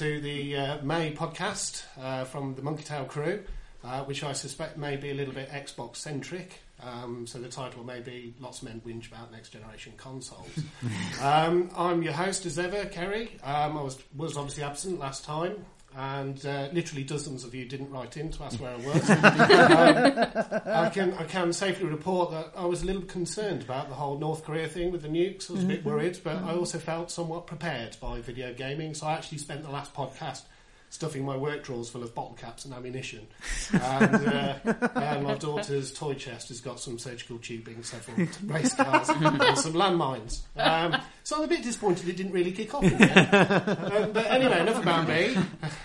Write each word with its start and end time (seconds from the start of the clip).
to 0.00 0.18
the 0.18 0.56
uh, 0.56 0.78
May 0.82 1.12
podcast 1.12 1.82
uh, 2.00 2.24
from 2.24 2.54
the 2.54 2.62
Monkey 2.62 2.82
Tail 2.84 3.04
crew, 3.04 3.42
uh, 3.84 4.02
which 4.04 4.24
I 4.24 4.32
suspect 4.32 4.78
may 4.78 4.96
be 4.96 5.10
a 5.10 5.14
little 5.14 5.34
bit 5.34 5.50
Xbox 5.50 5.96
centric. 5.96 6.62
Um, 6.82 7.26
so 7.26 7.38
the 7.38 7.50
title 7.50 7.84
may 7.84 8.00
be 8.00 8.32
Lots 8.40 8.62
of 8.62 8.68
Men 8.68 8.80
Whinge 8.80 9.08
About 9.08 9.30
Next 9.30 9.50
Generation 9.50 9.92
Consoles. 9.98 10.48
um, 11.20 11.70
I'm 11.76 12.02
your 12.02 12.14
host 12.14 12.46
as 12.46 12.58
ever, 12.58 12.86
Kerry. 12.86 13.32
Um, 13.44 13.76
I 13.76 13.82
was, 13.82 14.02
was 14.16 14.38
obviously 14.38 14.62
absent 14.62 14.98
last 14.98 15.26
time. 15.26 15.66
And 15.96 16.44
uh, 16.46 16.68
literally 16.72 17.02
dozens 17.02 17.44
of 17.44 17.54
you 17.54 17.64
didn't 17.64 17.90
write 17.90 18.16
in 18.16 18.30
to 18.30 18.44
ask 18.44 18.60
where 18.60 18.70
I 18.70 18.76
was. 18.76 19.10
um, 19.10 20.62
I 20.66 20.88
can 20.88 21.14
I 21.14 21.24
can 21.24 21.52
safely 21.52 21.86
report 21.86 22.30
that 22.30 22.52
I 22.56 22.64
was 22.64 22.82
a 22.82 22.86
little 22.86 23.02
concerned 23.02 23.62
about 23.62 23.88
the 23.88 23.96
whole 23.96 24.16
North 24.16 24.44
Korea 24.44 24.68
thing 24.68 24.92
with 24.92 25.02
the 25.02 25.08
nukes. 25.08 25.50
I 25.50 25.54
was 25.54 25.64
a 25.64 25.66
bit 25.66 25.84
worried, 25.84 26.18
but 26.22 26.36
I 26.36 26.54
also 26.54 26.78
felt 26.78 27.10
somewhat 27.10 27.48
prepared 27.48 27.96
by 28.00 28.20
video 28.20 28.54
gaming. 28.54 28.94
So 28.94 29.08
I 29.08 29.14
actually 29.14 29.38
spent 29.38 29.64
the 29.64 29.70
last 29.70 29.92
podcast 29.92 30.42
stuffing 30.90 31.24
my 31.24 31.36
work 31.36 31.62
drawers 31.62 31.88
full 31.88 32.02
of 32.02 32.14
bottle 32.14 32.34
caps 32.34 32.64
and 32.64 32.74
ammunition. 32.74 33.26
And, 33.72 34.26
uh, 34.26 34.54
and 34.96 35.24
my 35.24 35.34
daughter's 35.34 35.92
toy 35.92 36.14
chest 36.14 36.48
has 36.48 36.60
got 36.60 36.78
some 36.80 36.98
surgical 36.98 37.38
tubing, 37.38 37.82
several 37.82 38.28
race 38.44 38.74
cars, 38.74 39.08
and 39.08 39.58
some 39.58 39.72
landmines. 39.72 40.42
Um, 40.56 41.00
so 41.22 41.36
I'm 41.36 41.44
a 41.44 41.46
bit 41.46 41.62
disappointed 41.62 42.08
it 42.08 42.16
didn't 42.16 42.32
really 42.32 42.52
kick 42.52 42.74
off. 42.74 42.84
In 42.84 42.92
um, 42.92 44.12
but 44.12 44.26
anyway, 44.26 44.60
enough 44.60 44.82
about 44.82 45.08
me. 45.08 45.36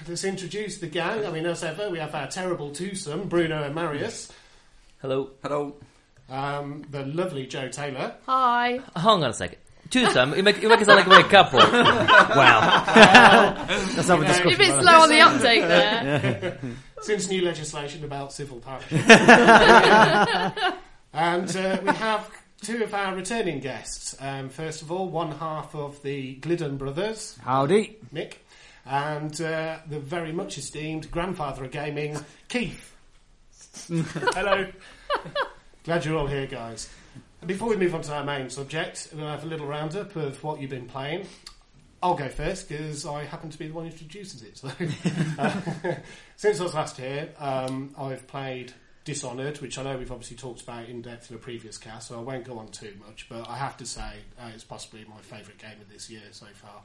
Let's 0.07 0.23
introduce 0.23 0.79
the 0.79 0.87
gang. 0.87 1.25
I 1.25 1.31
mean, 1.31 1.45
as 1.45 1.63
ever, 1.63 1.89
we 1.89 1.99
have 1.99 2.15
our 2.15 2.27
terrible 2.27 2.71
twosome, 2.71 3.29
Bruno 3.29 3.63
and 3.63 3.75
Marius. 3.75 4.31
Hello. 5.01 5.29
Hello. 5.43 5.75
Um, 6.29 6.83
the 6.89 7.05
lovely 7.05 7.45
Joe 7.45 7.69
Taylor. 7.69 8.15
Hi. 8.25 8.81
Hang 8.95 9.23
on 9.23 9.29
a 9.29 9.33
second. 9.33 9.59
Twosome? 9.89 10.35
You 10.35 10.43
make, 10.43 10.61
you 10.61 10.69
make 10.69 10.81
it 10.81 10.85
sound 10.85 10.97
like 10.99 11.07
we're 11.07 11.25
a 11.25 11.29
couple. 11.29 11.59
wow. 11.59 12.59
That's 13.95 14.07
not 14.07 14.07
have 14.07 14.09
a 14.09 14.13
You 14.13 14.19
know, 14.19 14.27
discussion. 14.27 14.49
You're 14.49 14.55
a 14.55 14.57
bit 14.57 14.81
slow 14.81 15.01
on 15.01 15.09
the 15.09 15.21
uptake 15.21 15.61
there. 15.61 16.57
Since 17.01 17.29
new 17.29 17.43
legislation 17.43 18.03
about 18.03 18.33
civil 18.33 18.59
partnership. 18.59 19.07
and 21.13 21.55
uh, 21.57 21.79
we 21.83 21.89
have 21.93 22.29
two 22.61 22.83
of 22.83 22.93
our 22.93 23.15
returning 23.15 23.59
guests. 23.59 24.15
Um, 24.19 24.49
first 24.49 24.81
of 24.81 24.91
all, 24.91 25.07
one 25.09 25.31
half 25.31 25.75
of 25.75 26.01
the 26.01 26.35
Glidden 26.35 26.77
brothers. 26.77 27.37
Howdy. 27.43 27.97
Nick, 28.11 28.43
and 28.85 29.39
uh, 29.39 29.77
the 29.87 29.99
very 29.99 30.31
much 30.31 30.57
esteemed 30.57 31.11
grandfather 31.11 31.65
of 31.65 31.71
gaming, 31.71 32.17
Keith. 32.47 32.91
Hello. 33.87 34.67
Glad 35.83 36.05
you're 36.05 36.17
all 36.17 36.27
here, 36.27 36.47
guys. 36.47 36.89
Before 37.45 37.69
we 37.69 37.77
move 37.77 37.93
on 37.93 38.01
to 38.01 38.13
our 38.13 38.23
main 38.23 38.49
subject, 38.49 39.09
we'll 39.13 39.27
have 39.27 39.43
a 39.43 39.47
little 39.47 39.67
roundup 39.67 40.15
of 40.15 40.43
what 40.43 40.59
you've 40.59 40.71
been 40.71 40.87
playing. 40.87 41.27
I'll 42.01 42.15
go 42.15 42.27
first 42.27 42.67
because 42.67 43.05
I 43.05 43.23
happen 43.25 43.51
to 43.51 43.57
be 43.59 43.67
the 43.67 43.73
one 43.73 43.85
who 43.85 43.91
introduces 43.91 44.41
it. 44.41 44.57
So, 44.57 44.69
uh, 45.37 45.61
since 46.37 46.59
I 46.59 46.63
was 46.63 46.73
last 46.73 46.97
here, 46.97 47.29
um, 47.37 47.93
I've 47.99 48.25
played 48.27 48.73
Dishonored, 49.03 49.61
which 49.61 49.77
I 49.77 49.83
know 49.83 49.95
we've 49.95 50.11
obviously 50.11 50.37
talked 50.37 50.61
about 50.61 50.89
in 50.89 51.03
depth 51.03 51.29
in 51.29 51.35
a 51.35 51.39
previous 51.39 51.77
cast, 51.77 52.07
so 52.07 52.17
I 52.17 52.21
won't 52.21 52.45
go 52.45 52.57
on 52.57 52.69
too 52.69 52.95
much. 53.05 53.27
But 53.29 53.47
I 53.47 53.57
have 53.57 53.77
to 53.77 53.85
say, 53.85 54.13
uh, 54.39 54.49
it's 54.53 54.63
possibly 54.63 55.05
my 55.07 55.21
favourite 55.21 55.59
game 55.59 55.79
of 55.79 55.91
this 55.91 56.09
year 56.09 56.23
so 56.31 56.47
far. 56.53 56.81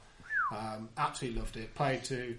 Um, 0.55 0.89
absolutely 0.95 1.39
loved 1.39 1.57
it. 1.57 1.73
Played 1.73 2.03
to 2.05 2.37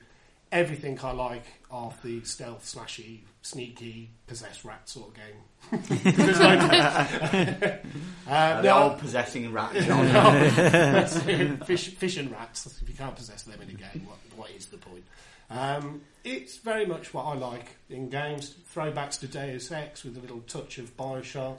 everything 0.52 0.98
I 1.02 1.10
like 1.12 1.44
of 1.70 2.00
the 2.02 2.22
stealth, 2.22 2.64
slashy, 2.64 3.20
sneaky, 3.40 4.10
possessed 4.26 4.64
rat 4.64 4.88
sort 4.88 5.08
of 5.08 5.14
game. 5.14 6.02
There's 6.16 6.38
no- 6.40 6.46
uh, 8.28 8.62
They're 8.62 8.62
no, 8.62 8.70
all 8.76 8.90
possessing 8.94 9.50
rat. 9.52 9.74
no, 9.74 11.06
fish, 11.66 11.88
fish 11.88 12.16
and 12.18 12.30
rats. 12.30 12.66
If 12.82 12.88
you 12.88 12.94
can't 12.94 13.16
possess 13.16 13.42
them 13.42 13.60
in 13.62 13.70
a 13.70 13.72
game, 13.72 14.06
what, 14.06 14.18
what 14.36 14.50
is 14.50 14.66
the 14.66 14.78
point? 14.78 15.04
Um, 15.50 16.02
it's 16.24 16.58
very 16.58 16.86
much 16.86 17.12
what 17.12 17.24
I 17.24 17.34
like 17.34 17.76
in 17.90 18.08
games. 18.08 18.54
Throwbacks 18.74 19.18
to 19.20 19.26
Deus 19.26 19.70
Ex 19.72 20.04
with 20.04 20.16
a 20.16 20.20
little 20.20 20.40
touch 20.40 20.78
of 20.78 20.96
Bioshock. 20.96 21.58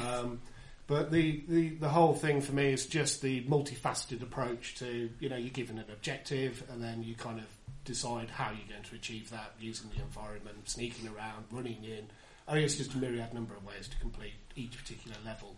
Um, 0.00 0.40
but 0.86 1.10
the, 1.10 1.42
the, 1.48 1.68
the 1.70 1.88
whole 1.88 2.12
thing 2.14 2.40
for 2.40 2.52
me 2.52 2.72
is 2.72 2.86
just 2.86 3.22
the 3.22 3.42
multifaceted 3.44 4.22
approach 4.22 4.74
to, 4.76 5.08
you 5.20 5.28
know, 5.28 5.36
you're 5.36 5.50
given 5.50 5.78
an 5.78 5.84
objective 5.92 6.62
and 6.70 6.82
then 6.82 7.02
you 7.02 7.14
kind 7.14 7.38
of 7.38 7.46
decide 7.84 8.30
how 8.30 8.50
you're 8.50 8.68
going 8.68 8.82
to 8.82 8.94
achieve 8.94 9.30
that 9.30 9.52
using 9.60 9.90
the 9.94 10.02
environment, 10.02 10.68
sneaking 10.68 11.08
around, 11.08 11.44
running 11.50 11.84
in. 11.84 12.06
I 12.46 12.52
think 12.52 12.64
it's 12.64 12.76
just 12.76 12.94
a 12.94 12.98
myriad 12.98 13.32
number 13.34 13.54
of 13.54 13.64
ways 13.64 13.88
to 13.88 13.96
complete 13.98 14.34
each 14.56 14.76
particular 14.76 15.16
level. 15.24 15.56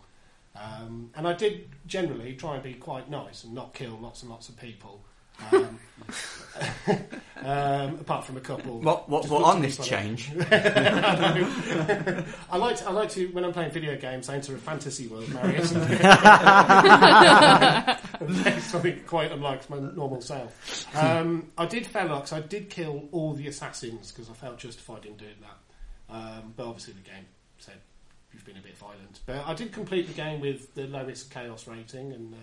Um, 0.55 1.11
and 1.15 1.27
I 1.27 1.33
did 1.33 1.69
generally 1.85 2.33
try 2.33 2.55
and 2.55 2.63
be 2.63 2.73
quite 2.73 3.09
nice 3.09 3.43
and 3.43 3.53
not 3.53 3.73
kill 3.73 3.97
lots 4.01 4.21
and 4.21 4.31
lots 4.31 4.49
of 4.49 4.57
people. 4.57 5.03
Um, 5.51 5.79
um, 7.45 7.99
apart 7.99 8.25
from 8.25 8.37
a 8.37 8.41
couple. 8.41 8.79
What, 8.79 9.09
what, 9.09 9.27
what 9.29 9.43
on 9.43 9.61
this 9.61 9.77
change? 9.77 10.31
I 10.51 11.45
like 12.57 12.77
to, 12.77 12.87
I 12.87 12.91
like 12.91 13.09
to 13.09 13.27
when 13.27 13.43
I'm 13.43 13.53
playing 13.53 13.71
video 13.71 13.95
games, 13.97 14.29
I 14.29 14.35
enter 14.35 14.55
a 14.55 14.57
fantasy 14.57 15.07
world, 15.07 15.31
Marius. 15.33 15.69
Something 18.65 19.01
quite 19.05 19.31
unlike 19.31 19.69
my 19.69 19.79
normal 19.79 20.21
self. 20.21 20.87
Um, 20.95 21.51
I 21.57 21.65
did 21.65 21.85
Felox. 21.85 22.33
I 22.33 22.39
did 22.39 22.69
kill 22.69 23.07
all 23.11 23.33
the 23.33 23.47
assassins 23.47 24.11
because 24.11 24.29
I 24.29 24.33
felt 24.33 24.57
justified 24.57 25.05
in 25.05 25.17
doing 25.17 25.35
that. 25.41 26.15
Um, 26.15 26.53
but 26.55 26.67
obviously, 26.67 26.93
the 26.93 27.09
game 27.09 27.25
said 27.57 27.75
you've 28.33 28.45
been 28.45 28.57
a 28.57 28.61
bit 28.61 28.77
violent. 28.77 29.19
But 29.25 29.45
I 29.45 29.53
did 29.53 29.71
complete 29.71 30.07
the 30.07 30.13
game 30.13 30.39
with 30.39 30.73
the 30.75 30.87
lowest 30.87 31.31
chaos 31.31 31.67
rating 31.67 32.13
and 32.13 32.33
uh, 32.33 32.37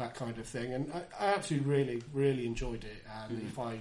that 0.00 0.14
kind 0.14 0.36
of 0.36 0.46
thing, 0.46 0.74
and 0.74 0.92
I, 0.92 1.26
I 1.26 1.26
actually 1.34 1.60
really, 1.60 2.02
really 2.12 2.46
enjoyed 2.46 2.84
it. 2.84 3.04
And 3.28 3.42
if 3.42 3.58
I 3.58 3.78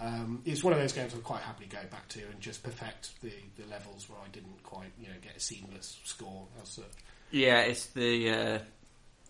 um, 0.00 0.42
it's 0.44 0.62
one 0.62 0.72
of 0.72 0.78
those 0.78 0.92
games 0.92 1.14
I'd 1.14 1.24
quite 1.24 1.40
happily 1.40 1.68
go 1.68 1.78
back 1.90 2.08
to 2.08 2.20
and 2.20 2.40
just 2.40 2.62
perfect 2.62 3.20
the, 3.22 3.32
the 3.56 3.66
levels 3.70 4.08
where 4.08 4.18
I 4.18 4.28
didn't 4.28 4.62
quite, 4.62 4.92
you 5.00 5.08
know, 5.08 5.14
get 5.22 5.36
a 5.36 5.40
seamless 5.40 5.98
score 6.04 6.46
as 6.62 6.68
such. 6.68 6.84
Yeah, 7.30 7.60
it's 7.60 7.86
the 7.86 8.30
uh, 8.30 8.58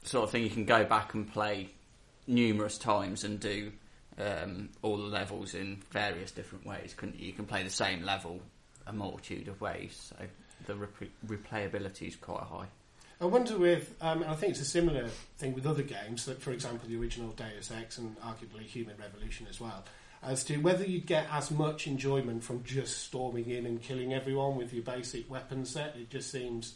sort 0.03 0.25
of 0.25 0.31
thing 0.31 0.43
you 0.43 0.51
can 0.51 0.65
go 0.65 0.85
back 0.85 1.15
and 1.15 1.33
play 1.33 1.71
numerous 2.27 2.79
times 2.79 3.23
and 3.23 3.39
do 3.39 3.73
um, 4.19 4.71
all 4.83 4.97
the 4.97 5.05
levels 5.05 5.55
in 5.55 5.83
various 5.93 6.33
different 6.33 6.67
ways. 6.67 6.95
Couldn't 6.97 7.21
you? 7.21 7.29
You 7.29 7.33
can 7.33 7.47
play 7.47 7.63
the 7.63 7.71
same 7.71 8.03
level 8.03 8.41
a 8.89 8.93
multitude 8.93 9.49
of 9.49 9.61
ways, 9.61 10.11
so 10.11 10.27
the 10.67 10.75
rep- 10.75 11.11
replayability 11.27 12.09
is 12.09 12.17
quite 12.17 12.43
high. 12.43 12.67
I 13.21 13.25
wonder 13.25 13.57
with, 13.59 13.95
um, 14.03 14.23
and 14.23 14.31
I 14.31 14.35
think 14.35 14.51
it's 14.53 14.61
a 14.61 14.65
similar 14.67 15.09
thing 15.39 15.55
with 15.55 15.67
other 15.67 15.83
games, 15.83 16.27
that 16.27 16.43
for 16.43 16.53
example 16.53 16.89
the 16.89 16.97
original 17.01 17.31
Deus 17.31 17.71
Ex 17.71 17.97
and 17.99 18.17
arguably 18.21 18.63
Human 18.63 18.95
Revolution 18.99 19.47
as 19.49 19.59
well, 19.61 19.85
as 20.23 20.45
to 20.45 20.59
whether 20.59 20.85
you'd 20.85 21.07
get 21.07 21.27
as 21.33 21.51
much 21.51 21.87
enjoyment 21.87 22.45
from 22.45 22.63
just 22.65 22.99
storming 23.05 23.49
in 23.49 23.65
and 23.65 23.81
killing 23.81 24.13
everyone 24.13 24.57
with 24.57 24.73
your 24.75 24.83
basic 24.83 25.31
weapon 25.31 25.65
set. 25.65 25.97
It 25.97 26.11
just 26.11 26.31
seems, 26.31 26.75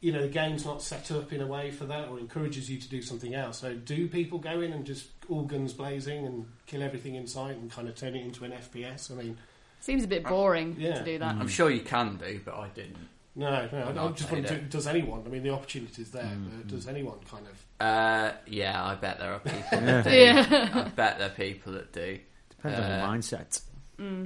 you 0.00 0.10
know, 0.10 0.22
the 0.22 0.28
game's 0.28 0.64
not 0.64 0.80
set 0.80 1.10
up 1.10 1.34
in 1.34 1.42
a 1.42 1.46
way 1.46 1.70
for 1.70 1.84
that 1.84 2.08
or 2.08 2.18
encourages 2.18 2.70
you 2.70 2.78
to 2.78 2.88
do 2.88 3.02
something 3.02 3.34
else. 3.34 3.58
So 3.58 3.74
do 3.74 4.08
people 4.08 4.38
go 4.38 4.62
in 4.62 4.72
and 4.72 4.86
just 4.86 5.08
all 5.28 5.42
guns 5.42 5.74
blazing 5.74 6.24
and 6.24 6.46
kill 6.66 6.82
everything 6.82 7.14
in 7.16 7.26
sight 7.26 7.56
and 7.56 7.70
kind 7.70 7.88
of 7.88 7.94
turn 7.94 8.14
it 8.16 8.24
into 8.24 8.44
an 8.44 8.52
FPS? 8.52 9.10
I 9.10 9.14
mean, 9.22 9.36
Seems 9.80 10.04
a 10.04 10.08
bit 10.08 10.24
boring 10.24 10.76
Yeah. 10.78 10.94
to 10.98 11.04
do 11.04 11.18
that. 11.18 11.34
I'm 11.34 11.48
sure 11.48 11.68
you 11.68 11.80
can 11.80 12.16
do, 12.16 12.40
but 12.44 12.54
I 12.54 12.68
didn't. 12.68 13.08
No, 13.34 13.68
no, 13.72 13.78
I, 13.78 13.90
I 14.06 14.08
just 14.12 14.28
played 14.28 14.44
wonder, 14.44 14.60
does 14.60 14.86
anyone? 14.86 15.22
I 15.26 15.28
mean, 15.30 15.42
the 15.42 15.50
opportunity's 15.50 16.10
there, 16.10 16.30
but 16.58 16.68
does 16.68 16.86
anyone 16.88 17.18
kind 17.30 17.46
of 17.46 17.64
Uh, 17.86 18.32
yeah, 18.46 18.84
I 18.84 18.94
bet 18.94 19.18
there 19.18 19.32
are 19.34 19.38
people 19.40 19.80
that 19.80 20.04
do. 20.04 20.10
Yeah. 20.10 20.70
I 20.74 20.88
bet 20.90 21.18
there 21.18 21.28
are 21.28 21.30
people 21.30 21.72
that 21.74 21.92
do. 21.92 22.18
Depends 22.50 22.78
on 22.78 22.84
Uh, 22.84 22.88
your 22.98 23.06
mindset. 23.08 23.60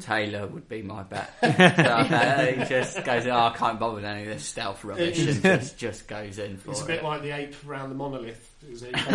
Taylor 0.00 0.46
would 0.46 0.68
be 0.70 0.80
my 0.80 1.02
bet. 1.02 1.30
so, 1.42 1.48
uh, 1.48 2.46
he 2.46 2.64
just 2.64 3.04
goes, 3.04 3.26
oh, 3.26 3.30
I 3.36 3.52
can't 3.58 3.78
bother 3.78 3.96
with 3.96 4.04
any 4.06 4.22
of 4.22 4.28
this 4.28 4.44
stealth 4.46 4.82
rubbish, 4.84 5.18
and 5.18 5.42
just, 5.42 5.76
just 5.76 6.08
goes 6.08 6.38
in 6.38 6.56
for 6.56 6.70
It's 6.70 6.80
a 6.80 6.84
it. 6.84 6.86
bit 6.86 7.04
like 7.04 7.20
the 7.22 7.32
ape 7.32 7.54
around 7.68 7.90
the 7.90 7.94
monolith. 7.94 8.54
Is 8.66 8.82
it? 8.82 8.92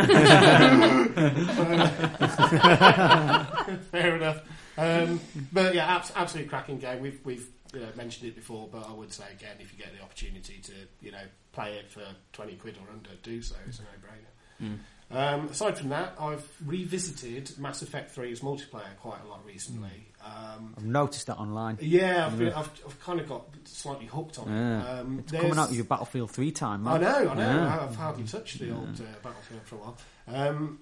Fair 3.91 4.15
enough. 4.17 4.41
Um, 4.77 5.19
but 5.51 5.73
yeah, 5.75 5.95
abs- 5.95 6.11
absolutely 6.15 6.49
cracking 6.49 6.77
game. 6.77 7.01
We've 7.01 7.19
we've 7.25 7.47
you 7.73 7.79
know, 7.79 7.87
mentioned 7.95 8.27
it 8.29 8.35
before, 8.35 8.67
but 8.71 8.87
I 8.89 8.93
would 8.93 9.11
say 9.13 9.25
again, 9.31 9.55
if 9.59 9.71
you 9.71 9.77
get 9.79 9.95
the 9.97 10.03
opportunity 10.03 10.59
to 10.63 10.73
you 11.01 11.11
know 11.11 11.23
play 11.53 11.73
it 11.75 11.89
for 11.91 12.03
twenty 12.33 12.55
quid 12.55 12.77
or 12.77 12.91
under, 12.93 13.09
do 13.23 13.41
so. 13.41 13.55
It's 13.67 13.79
a 13.79 13.83
no-brainer. 13.83 14.77
Um, 15.13 15.47
aside 15.49 15.77
from 15.77 15.89
that, 15.89 16.15
I've 16.19 16.47
revisited 16.65 17.57
Mass 17.59 17.81
Effect 17.81 18.15
3's 18.15 18.39
multiplayer 18.39 18.95
quite 19.01 19.19
a 19.25 19.27
lot 19.27 19.45
recently. 19.45 20.07
Um, 20.23 20.73
I've 20.77 20.85
noticed 20.85 21.27
that 21.27 21.35
online. 21.37 21.77
yeah, 21.81 22.27
I've, 22.27 22.37
been, 22.39 22.53
I've, 22.53 22.69
I've 22.85 22.97
kind 23.01 23.19
of 23.19 23.27
got 23.27 23.45
slightly 23.65 24.05
hooked 24.05 24.39
on 24.39 24.47
Yeah. 24.49 24.79
it. 24.81 24.99
Um, 25.01 25.19
It's 25.19 25.31
coming 25.33 25.57
out 25.57 25.67
with 25.67 25.75
your 25.75 25.85
Battlefield 25.85 26.31
3 26.31 26.51
time, 26.51 26.87
I 26.87 26.97
know, 26.97 27.29
I 27.29 27.33
know. 27.33 27.41
Yeah. 27.41 27.79
I've 27.89 27.95
hardly 27.97 28.23
touched 28.23 28.59
the 28.59 28.71
old 28.73 29.01
uh, 29.01 29.03
Battlefield 29.21 29.61
for 29.65 29.75
a 29.75 29.79
while. 29.79 29.97
Um, 30.27 30.79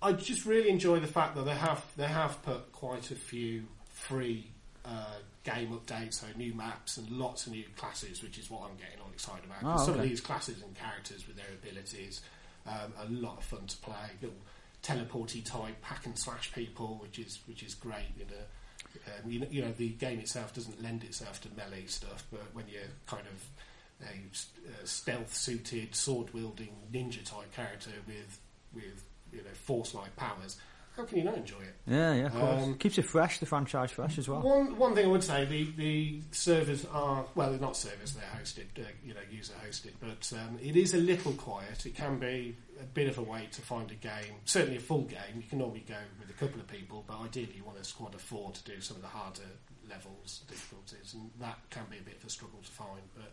I 0.00 0.12
just 0.12 0.46
really 0.46 0.70
enjoy 0.70 1.00
the 1.00 1.06
fact 1.06 1.34
that 1.36 1.44
they 1.44 1.54
have 1.54 1.84
they 1.98 2.06
have 2.06 2.40
put 2.44 2.72
quite 2.72 3.10
a 3.10 3.16
few 3.16 3.64
free 3.92 4.50
uh, 4.86 5.16
game 5.44 5.70
updates, 5.70 6.14
so 6.14 6.26
new 6.36 6.54
maps 6.54 6.96
and 6.96 7.10
lots 7.10 7.46
of 7.46 7.52
new 7.52 7.64
classes, 7.76 8.22
which 8.22 8.38
is 8.38 8.50
what 8.50 8.62
I'm 8.62 8.76
getting 8.76 9.00
all 9.02 9.10
excited 9.12 9.44
about. 9.44 9.80
Oh, 9.80 9.84
Some 9.84 9.94
of 9.94 10.02
these 10.02 10.20
classes 10.20 10.62
and 10.62 10.74
characters 10.74 11.26
with 11.26 11.36
their 11.36 11.46
abilities 11.62 12.20
um, 12.68 12.92
a 13.00 13.10
lot 13.10 13.38
of 13.38 13.44
fun 13.44 13.66
to 13.66 13.76
play. 13.78 13.94
Little 14.20 14.36
teleporty 14.82 15.44
type 15.44 15.82
hack 15.82 16.06
and 16.06 16.18
slash 16.18 16.52
people, 16.52 16.98
which 17.00 17.18
is 17.18 17.40
which 17.46 17.62
is 17.62 17.74
great. 17.74 18.12
You 18.18 18.26
know, 18.26 19.06
um, 19.06 19.30
you 19.30 19.40
know, 19.40 19.46
you 19.50 19.62
know 19.62 19.72
the 19.72 19.90
game 19.90 20.18
itself 20.18 20.54
doesn't 20.54 20.82
lend 20.82 21.04
itself 21.04 21.40
to 21.42 21.48
melee 21.56 21.86
stuff, 21.86 22.26
but 22.30 22.46
when 22.52 22.66
you're 22.68 22.82
kind 23.06 23.24
of 23.26 24.08
a 24.08 24.12
uh, 24.12 24.84
stealth 24.84 25.34
suited, 25.34 25.94
sword 25.94 26.32
wielding 26.32 26.70
ninja 26.92 27.24
type 27.24 27.52
character 27.54 27.90
with 28.06 28.38
with 28.74 29.04
you 29.32 29.38
know 29.38 29.54
force 29.54 29.94
like 29.94 30.14
powers, 30.16 30.56
how 30.98 31.04
can 31.04 31.18
you 31.18 31.24
not 31.24 31.36
enjoy 31.36 31.60
it? 31.60 31.74
Yeah, 31.86 32.12
yeah, 32.12 32.26
of 32.26 32.34
course. 32.34 32.62
Um, 32.64 32.74
Keeps 32.74 32.98
it 32.98 33.02
fresh, 33.02 33.38
the 33.38 33.46
franchise 33.46 33.92
fresh 33.92 34.18
as 34.18 34.28
well. 34.28 34.40
One 34.40 34.76
one 34.76 34.94
thing 34.96 35.06
I 35.06 35.08
would 35.08 35.22
say 35.22 35.44
the 35.44 35.70
the 35.76 36.20
servers 36.32 36.84
are 36.92 37.24
well 37.36 37.50
they're 37.50 37.60
not 37.60 37.76
servers 37.76 38.14
they're 38.14 38.40
hosted 38.40 38.66
uh, 38.78 38.88
you 39.04 39.14
know 39.14 39.20
user 39.30 39.54
hosted 39.64 39.92
but 40.00 40.30
um, 40.36 40.58
it 40.60 40.76
is 40.76 40.94
a 40.94 40.98
little 40.98 41.32
quiet 41.32 41.86
it 41.86 41.94
can 41.94 42.18
be 42.18 42.56
a 42.80 42.84
bit 42.84 43.08
of 43.08 43.16
a 43.18 43.22
wait 43.22 43.52
to 43.52 43.62
find 43.62 43.90
a 43.92 43.94
game 43.94 44.34
certainly 44.44 44.76
a 44.76 44.80
full 44.80 45.02
game 45.02 45.36
you 45.36 45.42
can 45.48 45.58
normally 45.58 45.84
go 45.86 45.94
with 46.18 46.28
a 46.28 46.32
couple 46.32 46.60
of 46.60 46.66
people 46.66 47.04
but 47.06 47.20
ideally 47.20 47.54
you 47.56 47.64
want 47.64 47.78
a 47.78 47.84
squad 47.84 48.14
of 48.14 48.20
four 48.20 48.50
to 48.50 48.64
do 48.64 48.80
some 48.80 48.96
of 48.96 49.02
the 49.02 49.08
harder 49.08 49.42
levels 49.88 50.42
difficulties 50.48 51.14
and 51.14 51.30
that 51.40 51.58
can 51.70 51.84
be 51.90 51.98
a 51.98 52.02
bit 52.02 52.16
of 52.16 52.24
a 52.24 52.30
struggle 52.30 52.58
to 52.64 52.70
find 52.70 53.02
but 53.14 53.32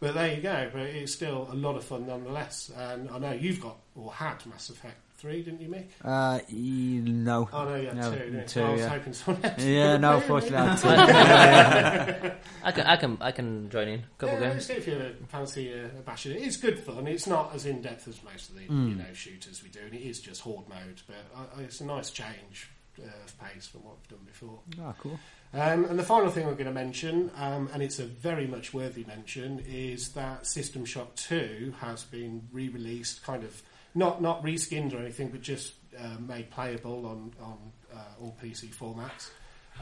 but 0.00 0.14
there 0.14 0.34
you 0.34 0.40
go 0.40 0.70
but 0.72 0.82
it's 0.82 1.12
still 1.12 1.46
a 1.52 1.54
lot 1.54 1.76
of 1.76 1.84
fun 1.84 2.06
nonetheless 2.06 2.70
and 2.76 3.10
I 3.10 3.18
know 3.18 3.32
you've 3.32 3.60
got 3.60 3.76
or 3.94 4.12
had 4.12 4.44
Mass 4.46 4.70
Effect 4.70 4.96
3 5.20 5.42
didn't 5.42 5.60
you 5.60 5.68
Mick? 5.68 5.86
Uh, 6.04 6.40
no. 6.50 7.48
Oh 7.52 7.64
no, 7.64 7.74
yeah, 7.76 7.92
No, 7.92 8.10
two. 8.12 8.18
didn't 8.18 8.48
two, 8.48 8.62
I 8.62 8.70
was 8.70 8.80
yeah. 8.80 8.88
hoping 8.88 9.12
someone 9.12 9.44
else 9.44 9.62
Yeah, 9.62 9.92
would 9.92 10.00
no, 10.00 10.10
do, 10.12 10.16
unfortunately, 10.16 10.56
I 10.56 10.66
had 10.74 12.22
to. 12.22 12.36
I 12.64 12.72
can, 12.72 12.86
I 12.86 12.96
can, 12.96 13.18
I 13.20 13.30
can 13.32 13.70
join 13.70 13.88
in. 13.88 14.00
A 14.00 14.04
Couple 14.18 14.40
yeah, 14.40 14.50
games. 14.52 14.70
if 14.70 14.86
you 14.86 15.14
fancy 15.28 15.72
uh, 15.72 15.88
bashing 16.04 16.32
it. 16.32 16.42
It's 16.42 16.56
good 16.56 16.78
fun. 16.78 17.06
It's 17.06 17.26
not 17.26 17.54
as 17.54 17.66
in 17.66 17.82
depth 17.82 18.08
as 18.08 18.22
most 18.22 18.50
of 18.50 18.56
the 18.56 18.62
Hmm. 18.62 18.88
you 18.88 18.94
know 18.94 19.12
shooters 19.12 19.62
we 19.62 19.68
do, 19.68 19.80
and 19.84 19.94
it 19.94 20.02
is 20.02 20.20
just 20.20 20.40
horde 20.42 20.68
mode. 20.68 21.02
But 21.06 21.16
uh, 21.36 21.60
it's 21.62 21.80
a 21.80 21.84
nice 21.84 22.10
change 22.10 22.70
uh, 22.98 23.04
of 23.24 23.38
pace 23.40 23.66
from 23.66 23.84
what 23.84 23.96
we've 23.98 24.08
done 24.18 24.26
before. 24.26 24.58
Oh, 24.80 24.94
cool. 25.00 25.18
Um, 25.52 25.84
and 25.86 25.98
the 25.98 26.04
final 26.04 26.30
thing 26.30 26.46
I'm 26.46 26.52
going 26.54 26.66
to 26.66 26.72
mention, 26.72 27.30
um, 27.36 27.68
and 27.72 27.82
it's 27.82 27.98
a 27.98 28.04
very 28.04 28.46
much 28.46 28.72
worthy 28.72 29.02
mention, 29.04 29.58
is 29.68 30.10
that 30.10 30.46
System 30.46 30.84
Shock 30.84 31.16
2 31.16 31.74
has 31.80 32.04
been 32.04 32.42
re-released, 32.52 33.24
kind 33.24 33.42
of 33.42 33.60
not 33.94 34.22
not 34.22 34.42
reskinned 34.42 34.94
or 34.94 34.98
anything, 34.98 35.28
but 35.28 35.40
just 35.40 35.72
uh, 35.98 36.18
made 36.20 36.50
playable 36.50 37.06
on 37.06 37.32
on 37.40 37.58
uh, 37.94 38.20
all 38.20 38.36
PC 38.42 38.74
formats. 38.74 39.30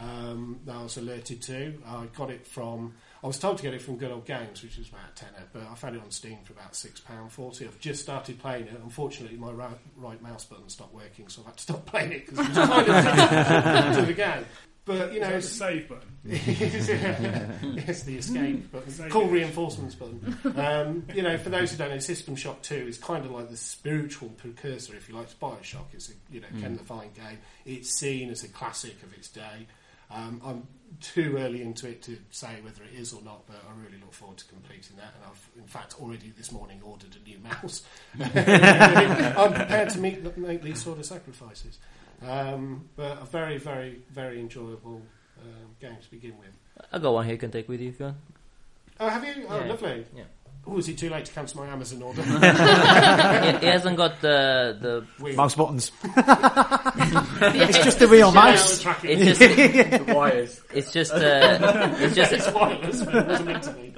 Um, 0.01 0.61
that 0.65 0.77
I 0.77 0.83
was 0.85 0.97
alerted 0.97 1.43
to. 1.43 1.75
I 1.85 2.07
got 2.17 2.31
it 2.31 2.47
from. 2.47 2.95
I 3.25 3.27
was 3.27 3.37
told 3.37 3.57
to 3.57 3.65
get 3.65 3.75
it 3.75 3.83
from 3.83 3.97
Good 3.97 4.13
Old 4.13 4.27
Games, 4.27 4.63
which 4.63 4.79
was 4.79 4.89
about 4.91 5.17
tenner, 5.17 5.45
but 5.53 5.63
I 5.63 5.75
found 5.75 5.97
it 5.97 6.03
on 6.03 6.13
Steam 6.13 6.39
for 6.45 6.53
about 6.53 6.77
six 6.77 7.01
pound 7.01 7.33
forty. 7.33 7.67
I've 7.67 7.81
just 7.81 8.03
started 8.03 8.39
playing 8.39 8.69
it. 8.69 8.81
Unfortunately, 8.81 9.37
my 9.37 9.51
right, 9.51 9.77
right 9.97 10.23
mouse 10.23 10.45
button 10.45 10.69
stopped 10.69 10.95
working, 10.95 11.27
so 11.27 11.41
I've 11.41 11.47
had 11.47 11.57
to 11.57 11.63
stop 11.63 11.87
playing 11.91 12.13
it 12.13 12.27
because 12.27 12.47
it 12.47 12.57
was 12.57 12.59
kind 12.69 13.89
of 13.89 13.97
to 13.97 14.07
the 14.07 14.13
game. 14.13 14.45
But 14.89 15.13
you 15.13 15.21
know, 15.21 15.29
Is 15.29 15.59
that 15.59 15.67
the 15.67 15.75
it's, 15.75 15.85
save 15.85 15.89
button? 15.91 16.09
yes, 17.87 18.05
the 18.05 18.17
escape 18.17 18.73
button. 18.73 18.91
Save 18.91 19.11
Call 19.11 19.27
reinforcements 19.27 19.95
button. 19.95 20.35
Um, 20.57 21.05
you 21.15 21.21
know, 21.21 21.37
for 21.37 21.51
those 21.51 21.73
who 21.73 21.77
don't 21.77 21.91
know, 21.91 21.99
System 21.99 22.35
Shock 22.35 22.63
2 22.63 22.75
is 22.75 22.97
kind 22.97 23.23
of 23.27 23.31
like 23.31 23.51
the 23.51 23.57
spiritual 23.59 24.31
precursor, 24.31 24.95
if 24.95 25.07
you 25.07 25.15
like, 25.15 25.29
to 25.29 25.37
Bioshock. 25.37 25.93
It's 25.93 26.09
a 26.09 26.15
you 26.31 26.41
know 26.41 26.47
Ken 26.59 26.79
Levine 26.79 27.11
game. 27.13 27.39
It's 27.67 27.91
seen 27.91 28.31
as 28.31 28.45
a 28.45 28.49
classic 28.49 29.03
of 29.03 29.13
its 29.13 29.29
day. 29.29 29.67
Um, 30.11 30.41
I'm 30.43 30.67
too 31.03 31.37
early 31.37 31.61
into 31.61 31.87
it 31.87 32.01
to 32.05 32.17
say 32.31 32.49
whether 32.63 32.83
it 32.83 32.99
is 32.99 33.13
or 33.13 33.21
not, 33.21 33.47
but 33.47 33.57
I 33.69 33.79
really 33.79 34.01
look 34.01 34.15
forward 34.15 34.39
to 34.39 34.47
completing 34.47 34.97
that. 34.97 35.13
And 35.17 35.25
I've, 35.27 35.51
in 35.59 35.69
fact, 35.69 36.01
already 36.01 36.33
this 36.35 36.51
morning 36.51 36.81
ordered 36.83 37.15
a 37.15 37.29
new 37.29 37.39
mouse. 37.41 37.83
I'm 38.19 39.53
prepared 39.53 39.91
to 39.91 39.99
meet, 39.99 40.39
make 40.39 40.63
these 40.63 40.83
sort 40.83 40.99
of 40.99 41.05
sacrifices. 41.05 41.79
Um, 42.27 42.89
but 42.97 43.23
a 43.23 43.25
very, 43.25 43.59
very, 43.59 44.03
very 44.11 44.41
enjoyable 44.41 45.03
um, 45.41 45.77
game 45.81 45.97
to 46.03 46.11
begin 46.11 46.35
with. 46.39 46.57
I 46.93 46.99
got 46.99 47.13
one 47.13 47.25
here 47.25 47.35
you 47.35 47.39
can 47.39 47.51
take 47.51 47.69
with 47.69 47.81
you 47.81 47.91
if 47.91 48.01
you 48.01 48.07
want. 48.07 48.17
Oh, 49.01 49.09
have 49.09 49.25
you? 49.25 49.47
Oh, 49.49 49.59
Yeah. 49.61 49.67
lovely. 49.67 50.07
Yeah. 50.17 50.25
Oh, 50.71 50.77
is 50.79 50.89
it 50.89 50.99
too 50.99 51.09
late 51.09 51.25
to 51.25 51.33
cancel 51.33 51.63
my 51.65 51.69
Amazon 51.73 52.03
order? 52.03 52.21
it, 52.27 53.55
it 53.63 53.73
hasn't 53.73 53.97
got 53.97 54.21
the 54.21 54.77
the. 54.81 55.07
Weird. 55.23 55.37
Mouse 55.37 55.55
buttons. 55.55 55.93
Yeah, 57.41 57.69
It's 57.69 57.79
just 57.85 58.01
a 58.03 58.07
real 58.09 58.29
Yeah, 58.29 58.35
mouse. 58.35 58.83
the. 58.83 58.97
It's 59.05 59.39
just 59.39 59.41
the 60.07 60.15
wires. 60.15 60.61
it's 60.75 60.93
just 60.93 61.13
uh, 61.13 61.97
it's 62.01 62.15
just 62.17 62.33
It's 62.33 62.51
wireless, 62.53 63.03
but 63.05 63.15
it 63.15 63.27
wasn't 63.29 63.47
meant 63.47 63.63
to 63.65 63.73
be. 63.73 63.95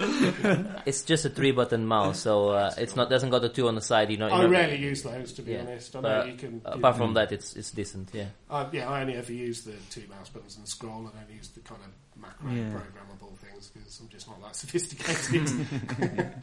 it's 0.86 1.02
just 1.02 1.24
a 1.24 1.30
three 1.30 1.50
button 1.52 1.86
mouse, 1.86 2.20
so 2.20 2.50
uh, 2.50 2.72
it's 2.78 2.94
not 2.96 3.08
doesn't 3.10 3.30
got 3.30 3.42
the 3.42 3.48
two 3.48 3.66
on 3.68 3.74
the 3.74 3.80
side. 3.80 4.10
You 4.10 4.18
know, 4.18 4.28
you 4.28 4.34
I 4.34 4.42
know 4.42 4.48
rarely 4.48 4.76
use 4.76 5.02
those, 5.02 5.32
to 5.34 5.42
be 5.42 5.52
Yeah. 5.52 5.60
honest. 5.62 5.96
I 5.96 6.00
know 6.00 6.24
you 6.24 6.34
can. 6.36 6.60
apart 6.64 6.96
from 6.96 7.14
that, 7.14 7.32
it's 7.32 7.56
it's 7.56 7.70
decent. 7.72 8.10
Yeah. 8.12 8.26
Uh, 8.48 8.68
yeah, 8.72 8.88
I 8.88 9.00
only 9.00 9.14
ever 9.16 9.32
use 9.32 9.62
the 9.64 9.72
two 9.90 10.02
mouse 10.08 10.28
buttons 10.28 10.56
and 10.58 10.68
scroll. 10.68 11.10
I 11.12 11.18
don't 11.18 11.34
use 11.34 11.48
the 11.48 11.60
kind 11.60 11.80
of 11.82 12.20
macro 12.20 12.50
Yeah. 12.52 12.70
programmable 12.70 13.39
things 13.68 13.98
because 13.98 14.00
I'm 14.00 14.08
just 14.08 14.28
not 14.28 14.42
that 14.42 14.56
sophisticated. 14.56 15.66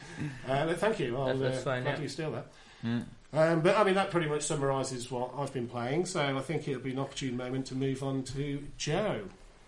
uh, 0.48 0.66
but 0.66 0.78
thank 0.78 1.00
you. 1.00 1.16
I'll 1.16 1.26
That's- 1.26 1.40
that's 1.42 1.58
uh, 1.58 1.62
fine, 1.70 1.82
gladly 1.82 2.04
yeah. 2.04 2.10
steal 2.10 2.30
that. 2.32 2.46
Yeah. 2.82 3.00
Um, 3.32 3.60
but 3.60 3.76
I 3.76 3.84
mean, 3.84 3.94
that 3.96 4.10
pretty 4.10 4.28
much 4.28 4.42
summarises 4.42 5.10
what 5.10 5.32
I've 5.36 5.52
been 5.52 5.68
playing. 5.68 6.06
So 6.06 6.20
I 6.20 6.40
think 6.40 6.66
it'll 6.68 6.80
be 6.80 6.92
an 6.92 6.98
opportune 6.98 7.36
moment 7.36 7.66
to 7.66 7.74
move 7.74 8.02
on 8.02 8.22
to 8.24 8.62
Joe. 8.78 9.22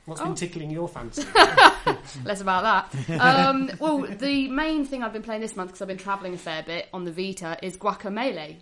What's 0.06 0.20
been 0.22 0.30
Oh. 0.32 0.34
tickling 0.34 0.70
your 0.70 0.88
fancy? 0.88 1.24
Less 2.24 2.40
about 2.40 2.90
that. 2.90 3.20
Um, 3.20 3.70
well, 3.78 3.98
the 4.00 4.48
main 4.48 4.84
thing 4.86 5.02
I've 5.02 5.12
been 5.12 5.22
playing 5.22 5.42
this 5.42 5.56
month 5.56 5.70
because 5.70 5.82
I've 5.82 5.88
been 5.88 5.98
travelling 5.98 6.34
a 6.34 6.38
fair 6.38 6.62
bit 6.62 6.88
on 6.94 7.04
the 7.04 7.12
Vita 7.12 7.58
is 7.62 7.76
Guacamelee. 7.76 8.56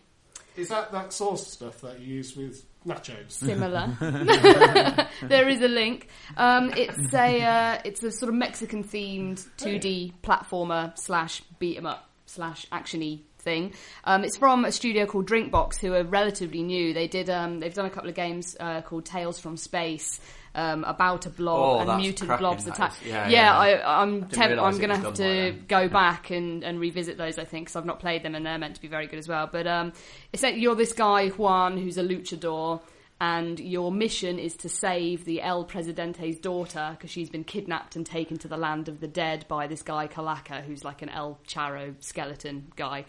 Is 0.57 0.69
that 0.71 0.91
that 0.93 1.13
sauce 1.13 1.47
stuff 1.47 1.81
that 1.83 2.01
you 2.01 2.17
use 2.17 2.37
with 2.37 2.65
nachos? 2.89 3.33
Similar. 3.33 3.97
there 5.23 5.49
is 5.49 5.61
a 5.61 5.69
link. 5.69 6.09
Um, 6.37 6.73
it's 6.77 7.13
a 7.15 7.43
uh, 7.43 7.79
it's 7.85 8.03
a 8.03 8.11
sort 8.11 8.29
of 8.31 8.35
Mexican 8.35 8.85
themed 8.85 9.47
2D 9.59 10.15
platformer 10.23 10.97
slash 10.99 11.43
beat 11.59 11.77
'em 11.77 11.87
up 11.87 12.09
slash 12.27 12.67
actiony 12.71 13.21
thing. 13.39 13.73
Um, 14.05 14.25
it's 14.25 14.37
from 14.37 14.65
a 14.65 14.73
studio 14.73 15.07
called 15.07 15.27
Drinkbox, 15.27 15.81
who 15.81 15.95
are 15.95 16.05
relatively 16.05 16.63
new. 16.63 16.93
They 16.93 17.09
did 17.09 17.31
um, 17.31 17.61
they've 17.61 17.75
done 17.75 17.87
a 17.87 17.91
couple 17.91 18.09
of 18.09 18.15
games 18.15 18.57
uh, 18.59 18.83
called 18.83 19.05
Tales 19.05 19.39
from 19.39 19.57
Space. 19.57 20.21
Um, 20.59 20.83
about 20.83 21.25
a 21.25 21.31
blob 21.31 21.87
Oh, 21.87 21.91
and 21.93 22.03
mutant 22.03 22.37
blobs 22.39 22.67
attack. 22.67 22.93
Yeah, 23.07 23.29
yeah, 23.29 23.29
yeah, 23.29 23.67
yeah. 23.69 23.79
I, 23.87 24.03
I'm 24.03 24.25
temp- 24.29 24.61
I'm 24.61 24.77
going 24.79 24.89
to 24.91 24.97
have 24.97 25.15
to 25.15 25.55
go 25.69 25.89
back 26.03 26.31
and, 26.31 26.65
and 26.65 26.81
revisit 26.81 27.17
those. 27.17 27.39
I 27.39 27.45
think 27.45 27.67
because 27.67 27.77
I've 27.77 27.85
not 27.87 28.01
played 28.01 28.25
them 28.25 28.35
and 28.35 28.45
they're 28.45 28.59
meant 28.59 28.75
to 28.75 28.81
be 28.81 28.89
very 28.89 29.07
good 29.07 29.21
as 29.21 29.29
well. 29.29 29.49
But 29.51 29.69
um, 29.69 29.93
it's 30.33 30.43
like 30.43 30.57
you're 30.57 30.75
this 30.75 30.93
guy 30.93 31.29
Juan 31.29 31.79
who's 31.79 31.97
a 31.97 32.03
luchador, 32.03 32.81
and 33.21 33.61
your 33.61 33.93
mission 33.93 34.39
is 34.41 34.57
to 34.57 34.69
save 34.69 35.25
the 35.27 35.43
El 35.43 35.65
Presidente's 35.65 36.39
daughter 36.41 36.89
because 36.93 37.11
she's 37.11 37.31
been 37.31 37.45
kidnapped 37.45 37.95
and 37.95 38.05
taken 38.05 38.37
to 38.39 38.49
the 38.49 38.57
land 38.57 38.89
of 38.89 38.99
the 38.99 39.09
dead 39.09 39.45
by 39.47 39.69
this 39.69 39.83
guy 39.83 40.09
Calaca, 40.09 40.63
who's 40.65 40.85
like 40.85 41.03
an 41.03 41.09
El 41.09 41.39
Charo 41.47 41.95
skeleton 42.01 42.73
guy. 42.75 43.05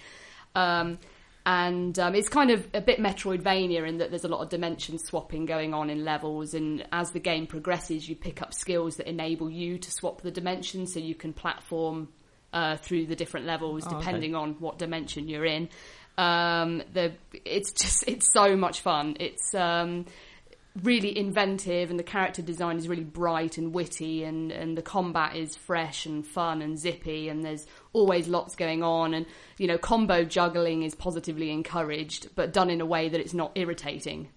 Um, 0.56 1.00
and 1.50 1.98
um, 1.98 2.14
it's 2.14 2.30
kind 2.30 2.52
of 2.52 2.68
a 2.76 2.82
bit 2.82 3.00
Metroidvania 3.00 3.88
in 3.90 3.98
that 3.98 4.12
there's 4.12 4.24
a 4.24 4.28
lot 4.28 4.42
of 4.42 4.50
dimension 4.50 5.00
swapping 5.00 5.48
going 5.48 5.74
on 5.74 5.90
in 5.90 6.06
levels, 6.06 6.54
and 6.54 6.86
as 6.92 7.10
the 7.10 7.20
game 7.20 7.48
progresses, 7.48 8.08
you 8.08 8.16
pick 8.16 8.44
up 8.44 8.54
skills 8.54 8.98
that 8.98 9.08
enable 9.08 9.50
you 9.50 9.80
to 9.80 9.90
swap 9.92 10.22
the 10.22 10.30
dimensions, 10.30 10.94
so 10.94 11.00
you 11.00 11.16
can 11.16 11.34
platform 11.34 12.08
uh, 12.54 12.78
through 12.78 13.08
the 13.08 13.16
different 13.16 13.48
levels 13.48 13.84
Oh, 13.88 13.90
okay. 13.96 13.98
depending 13.98 14.36
on 14.36 14.58
what 14.60 14.78
dimension 14.78 15.28
you're 15.28 15.46
in. 15.46 15.70
Um, 16.20 16.84
the 16.94 17.14
it's 17.44 17.72
just 17.72 18.04
it's 18.08 18.32
so 18.32 18.56
much 18.56 18.82
fun. 18.82 19.18
It's 19.20 19.56
um, 19.56 20.06
really 20.84 21.18
inventive 21.18 21.90
and 21.90 22.00
the 22.00 22.04
character 22.04 22.42
design 22.42 22.78
is 22.78 22.88
really 22.88 23.04
bright 23.04 23.58
and 23.58 23.74
witty 23.74 24.24
and, 24.24 24.52
and 24.52 24.78
the 24.78 24.82
combat 24.82 25.36
is 25.36 25.56
fresh 25.56 26.06
and 26.06 26.26
fun 26.26 26.62
and 26.62 26.78
zippy 26.78 27.28
and 27.28 27.44
there's 27.44 27.66
always 27.92 28.28
lots 28.28 28.56
going 28.56 28.84
on 28.84 29.14
and 29.14 29.26
you 29.58 29.68
know 29.68 29.78
combo 29.78 30.24
juggling 30.24 30.84
is 30.84 30.94
positively 30.94 31.52
encouraged 31.52 32.30
but 32.36 32.54
done 32.54 32.70
in 32.70 32.82
a 32.82 32.86
way 32.86 33.10
that 33.10 33.20
it's 33.20 33.34
not 33.34 33.52
irritating. 33.56 34.30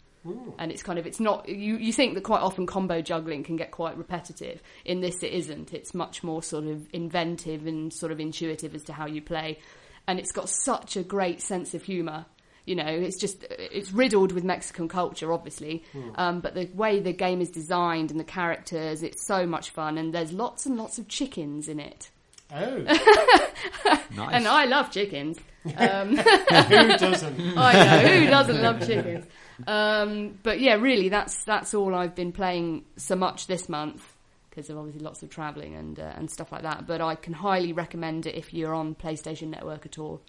And 0.56 0.70
it's 0.70 0.84
kind 0.84 1.00
of 1.00 1.06
it's 1.06 1.18
not 1.18 1.48
you, 1.48 1.76
you 1.76 1.92
think 1.92 2.14
that 2.14 2.22
quite 2.22 2.42
often 2.42 2.64
combo 2.64 3.02
juggling 3.02 3.42
can 3.42 3.56
get 3.56 3.72
quite 3.72 3.96
repetitive. 3.98 4.62
In 4.84 5.00
this 5.00 5.22
it 5.22 5.32
isn't. 5.32 5.74
It's 5.74 5.94
much 5.94 6.22
more 6.22 6.42
sort 6.44 6.64
of 6.64 6.86
inventive 6.92 7.66
and 7.66 7.92
sort 7.92 8.12
of 8.12 8.20
intuitive 8.20 8.74
as 8.74 8.84
to 8.84 8.92
how 8.92 9.06
you 9.06 9.20
play. 9.20 9.58
And 10.06 10.20
it's 10.20 10.30
got 10.30 10.48
such 10.48 10.96
a 10.96 11.02
great 11.02 11.40
sense 11.40 11.74
of 11.74 11.82
humor 11.82 12.26
you 12.66 12.74
know 12.74 12.86
it's 12.86 13.16
just 13.18 13.44
it's 13.50 13.92
riddled 13.92 14.32
with 14.32 14.44
mexican 14.44 14.88
culture 14.88 15.32
obviously 15.32 15.82
um, 16.16 16.40
but 16.40 16.54
the 16.54 16.66
way 16.74 17.00
the 17.00 17.12
game 17.12 17.40
is 17.40 17.50
designed 17.50 18.10
and 18.10 18.20
the 18.20 18.24
characters 18.24 19.02
it's 19.02 19.26
so 19.26 19.46
much 19.46 19.70
fun 19.70 19.98
and 19.98 20.14
there's 20.14 20.32
lots 20.32 20.64
and 20.66 20.76
lots 20.76 20.98
of 20.98 21.08
chickens 21.08 21.68
in 21.68 21.80
it 21.80 22.10
Oh, 22.54 22.80
Nice. 24.14 24.34
and 24.34 24.46
i 24.46 24.64
love 24.66 24.90
chickens 24.90 25.38
um, 25.78 26.16
who 26.16 26.96
doesn't? 26.98 27.40
I 27.56 27.72
know 28.02 28.18
who 28.18 28.26
doesn't 28.26 28.60
love 28.62 28.84
chickens. 28.84 29.26
Um, 29.64 30.36
but 30.42 30.58
yeah, 30.58 30.74
really, 30.74 31.08
that's 31.08 31.44
that's 31.44 31.72
all 31.72 31.94
I've 31.94 32.16
been 32.16 32.32
playing 32.32 32.84
so 32.96 33.14
much 33.14 33.46
this 33.46 33.68
month 33.68 34.12
because 34.50 34.68
of 34.70 34.76
obviously 34.76 35.02
lots 35.02 35.22
of 35.22 35.30
travelling 35.30 35.76
and 35.76 36.00
uh, 36.00 36.14
and 36.16 36.28
stuff 36.28 36.50
like 36.50 36.62
that. 36.62 36.84
But 36.88 37.00
I 37.00 37.14
can 37.14 37.32
highly 37.32 37.72
recommend 37.72 38.26
it 38.26 38.34
if 38.34 38.52
you're 38.52 38.74
on 38.74 38.96
PlayStation 38.96 39.50
Network 39.50 39.86
at 39.86 40.00
all. 40.00 40.20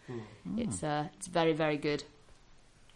It's 0.56 0.84
uh, 0.84 1.08
it's 1.18 1.25
very 1.25 1.54
very 1.54 1.78
good. 1.78 2.04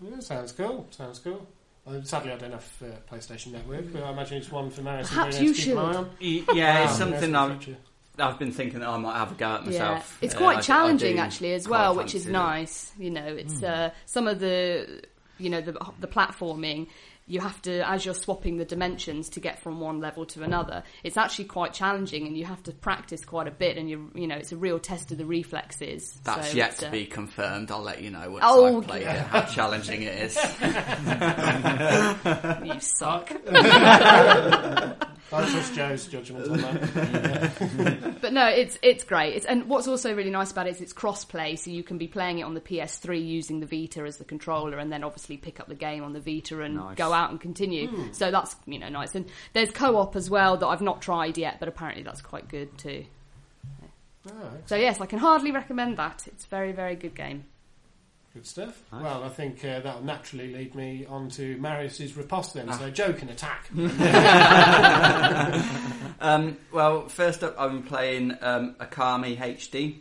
Yeah, 0.01 0.20
sounds 0.20 0.51
cool. 0.51 0.88
Sounds 0.92 1.20
cool. 1.20 1.46
Uh, 1.86 2.01
sadly, 2.04 2.32
I 2.32 2.36
don't 2.38 2.51
have 2.51 2.72
uh, 2.84 2.86
PlayStation 3.13 3.54
Network, 3.54 3.92
but 3.94 4.04
I 4.04 4.12
imagine 4.12 4.38
it's 4.39 4.51
one 4.51 4.70
for 4.70 4.82
Marius 4.82 5.10
and 5.10 5.18
Perhaps 5.18 5.39
you 5.39 5.54
to 5.54 5.62
keep 5.62 5.74
an 5.74 5.77
eye 5.80 5.92
should. 5.94 5.96
on. 6.50 6.58
Yeah, 6.58 6.84
it's 6.84 6.92
Um, 6.94 6.98
something 6.98 7.24
in 7.30 7.36
I've, 7.36 7.50
the 7.60 7.63
future. 7.66 7.80
I've 8.20 8.39
been 8.39 8.51
thinking 8.51 8.80
that 8.82 8.89
I 8.89 8.98
might 8.98 9.18
have 9.18 9.32
a 9.32 9.36
go 9.36 9.46
at 9.46 9.66
myself. 9.66 10.18
Yeah. 10.22 10.25
It's 10.25 10.36
Uh, 10.36 10.38
quite 10.39 10.56
I- 10.58 10.60
I 10.60 10.62
challenging 10.62 11.16
do 11.16 11.22
actually 11.22 11.54
as 11.54 11.68
well, 11.68 11.96
which 11.96 12.13
is 12.13 12.24
fancy 12.25 12.30
it. 12.30 12.34
nice. 12.34 12.92
You 13.00 13.10
know, 13.12 13.25
it's 13.25 13.63
uh, 13.63 13.92
some 14.06 14.27
of 14.27 14.39
the 14.39 15.01
you 15.39 15.50
know 15.50 15.62
the 15.62 15.74
the 16.00 16.08
platforming. 16.08 16.88
You 17.27 17.41
have 17.41 17.62
to, 17.63 17.86
as 17.89 18.05
you're 18.05 18.13
swapping 18.13 18.55
the 18.55 18.63
dimensions 18.63 19.27
to 19.29 19.41
get 19.41 19.60
from 19.60 19.81
one 19.81 20.00
level 20.00 20.25
to 20.27 20.43
another. 20.43 20.84
It's 21.03 21.17
actually 21.17 21.46
quite 21.46 21.74
challenging, 21.74 22.25
and 22.25 22.38
you 22.38 22.46
have 22.46 22.63
to 22.63 22.72
practice 22.72 23.25
quite 23.25 23.48
a 23.48 23.51
bit. 23.51 23.77
And 23.77 23.89
you, 23.89 24.10
you 24.15 24.27
know, 24.27 24.36
it's 24.36 24.53
a 24.53 24.57
real 24.57 24.79
test 24.79 25.12
of 25.12 25.17
the 25.17 25.25
reflexes. 25.25 26.17
That's 26.24 26.51
So 26.51 26.57
yet 26.57 26.77
to 26.77 26.88
uh, 26.88 26.91
be 26.91 27.05
confirmed. 27.05 27.69
I'll 27.69 27.81
let 27.81 28.01
you 28.01 28.12
know 28.12 28.31
once 28.31 28.46
Oh, 28.48 28.77
I've 28.77 28.88
played 28.88 29.01
it, 29.03 29.07
how 29.07 29.41
challenging 29.41 30.03
it 30.03 30.17
is. 30.19 30.38
You 32.67 32.79
suck. 32.79 33.31
I 35.31 35.50
trust 35.50 35.74
Joe's 35.74 36.07
judgment 36.07 36.50
on 36.50 36.57
that. 36.62 38.17
But 38.22 38.34
no, 38.34 38.48
it's 38.48 38.79
it's 38.81 39.03
great. 39.03 39.36
It's, 39.36 39.46
and 39.46 39.67
what's 39.69 39.88
also 39.88 40.13
really 40.15 40.29
nice 40.31 40.51
about 40.51 40.67
it 40.67 40.72
is 40.72 40.81
it's 40.81 40.93
cross-play, 40.93 41.55
so 41.57 41.69
you 41.69 41.84
can 41.84 41.98
be 41.98 42.07
playing 42.07 42.39
it 42.39 42.43
on 42.43 42.53
the 42.53 42.62
PS3 42.62 43.24
using 43.25 43.60
the 43.60 43.65
Vita 43.65 44.01
as 44.03 44.17
the 44.17 44.24
controller, 44.25 44.77
and 44.77 44.91
then 44.91 45.03
obviously 45.03 45.38
pick 45.38 45.60
up 45.60 45.67
the 45.67 45.75
game 45.75 46.03
on 46.03 46.13
the 46.13 46.19
Vita 46.22 46.62
and 46.62 46.75
Nice. 46.75 46.96
go 46.98 47.13
out 47.13 47.29
and 47.29 47.39
continue. 47.41 47.88
Hmm. 47.88 48.13
So 48.13 48.31
that's 48.31 48.55
you 48.65 48.79
know 48.79 48.89
nice. 48.89 49.13
And 49.15 49.25
there's 49.53 49.69
co-op 49.72 50.15
as 50.15 50.29
well 50.29 50.57
that 50.57 50.65
I've 50.67 50.81
not 50.81 51.01
tried 51.01 51.38
yet, 51.38 51.60
but 51.60 51.67
apparently 51.67 52.03
that's 52.03 52.22
quite 52.22 52.48
good 52.48 52.75
too. 52.77 53.05
Oh, 54.29 54.51
So 54.65 54.75
yes, 54.75 55.00
I 55.00 55.05
can 55.05 55.19
hardly 55.19 55.51
recommend 55.51 55.98
that. 55.98 56.24
It's 56.27 56.46
a 56.46 56.50
very 56.50 56.72
very 56.72 56.96
good 56.96 57.15
game. 57.15 57.46
Good 58.38 58.46
stuff. 58.46 58.84
Nice. 58.91 59.01
Well, 59.01 59.24
I 59.24 59.29
think 59.29 59.65
uh, 59.65 59.79
that'll 59.79 60.03
naturally 60.03 60.53
lead 60.53 60.75
me 60.75 61.08
on 61.10 61.27
to 61.32 61.58
Marius's 61.58 62.15
riposte 62.15 62.53
then. 62.53 62.72
So 62.72 62.91
joke 62.91 63.24
and 63.24 63.32
attack. 63.32 63.67
Um, 66.20 66.58
well, 66.72 67.08
first 67.10 67.44
up, 67.44 67.56
I'm 67.60 67.84
playing 67.84 68.36
um, 68.41 68.75
Okami 68.79 69.38
HD. 69.38 70.00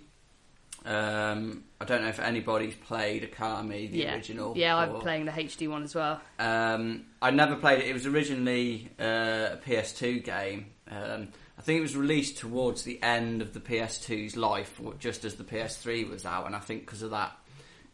Um, 0.86 1.64
I 1.78 1.84
don't 1.84 2.00
know 2.02 2.08
if 2.08 2.20
anybody's 2.20 2.74
played 2.74 3.30
Okami, 3.30 3.90
the 3.90 3.98
yeah, 3.98 4.14
original. 4.14 4.56
yeah, 4.56 4.76
I'm 4.76 4.96
or- 4.96 5.00
playing 5.00 5.26
the 5.26 5.32
HD 5.32 5.68
one 5.68 5.82
as 5.82 5.94
well. 5.94 6.20
Um, 6.38 7.04
I 7.20 7.30
never 7.30 7.56
played 7.56 7.80
it. 7.80 7.86
It 7.86 7.92
was 7.92 8.06
originally 8.06 8.88
uh, 8.98 9.50
a 9.52 9.60
PS2 9.66 10.24
game. 10.24 10.66
Um, 10.90 11.28
I 11.58 11.62
think 11.62 11.78
it 11.78 11.82
was 11.82 11.96
released 11.96 12.38
towards 12.38 12.82
the 12.82 13.02
end 13.02 13.42
of 13.42 13.52
the 13.52 13.60
PS2's 13.60 14.36
life, 14.36 14.80
just 14.98 15.24
as 15.26 15.34
the 15.34 15.44
PS3 15.44 16.08
was 16.08 16.24
out, 16.24 16.46
and 16.46 16.56
I 16.56 16.60
think 16.60 16.86
because 16.86 17.02
of 17.02 17.10
that 17.10 17.36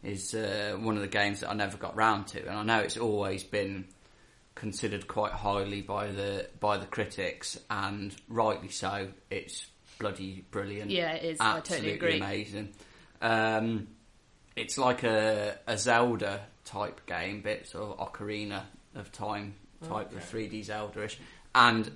is 0.03 0.33
uh, 0.33 0.77
one 0.79 0.95
of 0.95 1.01
the 1.01 1.07
games 1.07 1.39
that 1.41 1.49
I 1.49 1.53
never 1.53 1.77
got 1.77 1.95
round 1.95 2.27
to. 2.27 2.41
And 2.41 2.57
I 2.57 2.63
know 2.63 2.79
it's 2.79 2.97
always 2.97 3.43
been 3.43 3.85
considered 4.55 5.07
quite 5.07 5.31
highly 5.31 5.81
by 5.81 6.07
the 6.07 6.47
by 6.59 6.77
the 6.77 6.85
critics, 6.85 7.59
and 7.69 8.15
rightly 8.27 8.69
so. 8.69 9.09
It's 9.29 9.67
bloody 9.99 10.45
brilliant. 10.51 10.91
Yeah, 10.91 11.13
it 11.13 11.23
is. 11.23 11.37
I 11.39 11.59
totally 11.61 11.93
agree. 11.93 12.17
amazing. 12.17 12.73
Um, 13.21 13.87
it's 14.55 14.77
like 14.77 15.03
a, 15.03 15.57
a 15.65 15.77
Zelda 15.77 16.41
type 16.65 17.05
game, 17.05 17.41
bits 17.41 17.71
sort 17.71 17.97
of 17.97 18.11
Ocarina 18.11 18.63
of 18.95 19.11
Time 19.11 19.55
type 19.87 20.11
the 20.11 20.19
3D 20.19 20.63
Zelda-ish, 20.63 21.19
and 21.53 21.91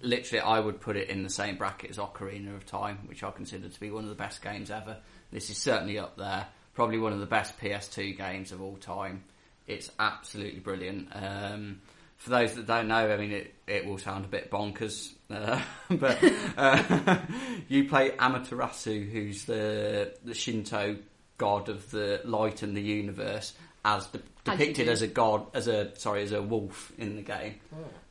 literally 0.00 0.40
I 0.40 0.58
would 0.58 0.80
put 0.80 0.96
it 0.96 1.08
in 1.08 1.22
the 1.22 1.30
same 1.30 1.56
bracket 1.56 1.90
as 1.90 1.98
Ocarina 1.98 2.54
of 2.54 2.66
Time, 2.66 2.98
which 3.06 3.22
I 3.22 3.30
consider 3.30 3.68
to 3.68 3.80
be 3.80 3.90
one 3.90 4.04
of 4.04 4.10
the 4.10 4.16
best 4.16 4.42
games 4.42 4.70
ever. 4.70 4.98
This 5.30 5.50
is 5.50 5.58
certainly 5.58 5.98
up 5.98 6.16
there, 6.16 6.46
probably 6.74 6.98
one 6.98 7.12
of 7.12 7.20
the 7.20 7.26
best 7.26 7.58
PS2 7.60 8.16
games 8.16 8.52
of 8.52 8.62
all 8.62 8.76
time. 8.76 9.24
It's 9.66 9.90
absolutely 9.98 10.60
brilliant. 10.60 11.08
Um, 11.12 11.80
for 12.16 12.30
those 12.30 12.54
that 12.54 12.66
don't 12.66 12.88
know, 12.88 13.12
I 13.12 13.16
mean, 13.16 13.32
it, 13.32 13.54
it 13.66 13.84
will 13.84 13.98
sound 13.98 14.24
a 14.24 14.28
bit 14.28 14.50
bonkers, 14.50 15.12
uh, 15.30 15.60
but 15.90 16.22
uh, 16.56 17.18
you 17.68 17.88
play 17.88 18.10
Amaterasu, 18.10 19.10
who's 19.10 19.44
the 19.44 20.14
the 20.24 20.34
Shinto 20.34 20.96
god 21.38 21.68
of 21.68 21.90
the 21.90 22.20
light 22.24 22.62
and 22.62 22.76
the 22.76 22.82
universe, 22.82 23.54
as 23.84 24.06
de- 24.06 24.20
depicted 24.44 24.86
do. 24.86 24.92
as 24.92 25.02
a 25.02 25.08
god, 25.08 25.46
as 25.54 25.66
a 25.66 25.96
sorry, 25.96 26.22
as 26.22 26.32
a 26.32 26.40
wolf 26.40 26.92
in 26.96 27.16
the 27.16 27.22
game. 27.22 27.54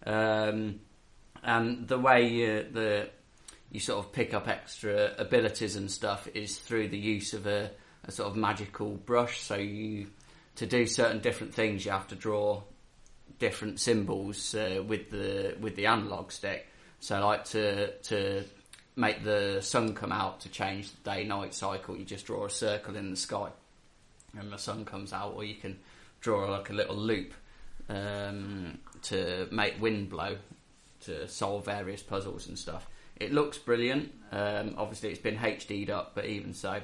Um, 0.06 0.80
and 1.44 1.88
the 1.88 1.98
way 1.98 2.28
you, 2.28 2.66
the 2.72 3.10
you 3.72 3.80
sort 3.80 4.06
of 4.06 4.12
pick 4.12 4.34
up 4.34 4.48
extra 4.48 5.14
abilities 5.18 5.78
and 5.78 5.90
stuff 5.90 6.28
is 6.34 6.58
through 6.58 6.90
the 6.90 6.98
use 6.98 7.34
of 7.34 7.48
a, 7.48 7.72
a 8.06 8.12
sort 8.12 8.30
of 8.30 8.36
magical 8.36 8.92
brush. 8.92 9.42
So 9.42 9.56
you 9.56 10.08
to 10.56 10.66
do 10.66 10.86
certain 10.86 11.20
different 11.20 11.54
things, 11.54 11.86
you 11.86 11.92
have 11.92 12.08
to 12.10 12.16
draw 12.16 12.62
different 13.40 13.80
symbols 13.80 14.54
uh, 14.54 14.84
with 14.86 15.10
the 15.10 15.56
with 15.60 15.76
the 15.76 15.88
analog 15.88 16.32
stick. 16.32 16.68
So 17.00 17.20
like 17.26 17.46
to 17.46 17.92
to 18.04 18.44
make 18.96 19.24
the 19.24 19.60
sun 19.62 19.94
come 19.96 20.12
out 20.12 20.42
to 20.42 20.50
change 20.50 20.92
the 20.92 21.10
day 21.10 21.24
night 21.24 21.54
cycle, 21.54 21.98
you 21.98 22.06
just 22.06 22.26
draw 22.26 22.46
a 22.46 22.50
circle 22.50 22.96
in 22.96 23.10
the 23.10 23.18
sky, 23.18 23.50
and 24.38 24.52
the 24.52 24.58
sun 24.58 24.86
comes 24.86 25.14
out. 25.14 25.34
Or 25.36 25.44
you 25.44 25.56
can 25.56 25.80
draw 26.20 26.50
like 26.50 26.70
a 26.70 26.74
little 26.74 26.96
loop 26.96 27.34
um, 27.90 28.78
to 29.04 29.48
make 29.52 29.82
wind 29.82 30.10
blow 30.10 30.38
to 31.02 31.28
solve 31.28 31.66
various 31.66 32.02
puzzles 32.04 32.48
and 32.48 32.58
stuff. 32.58 32.88
It 33.20 33.34
looks 33.34 33.58
brilliant. 33.58 34.12
Um, 34.32 34.76
obviously, 34.78 35.10
it's 35.10 35.20
been 35.20 35.38
HD'd 35.38 35.90
up, 35.90 36.14
but 36.16 36.26
even 36.26 36.54
so, 36.54 36.82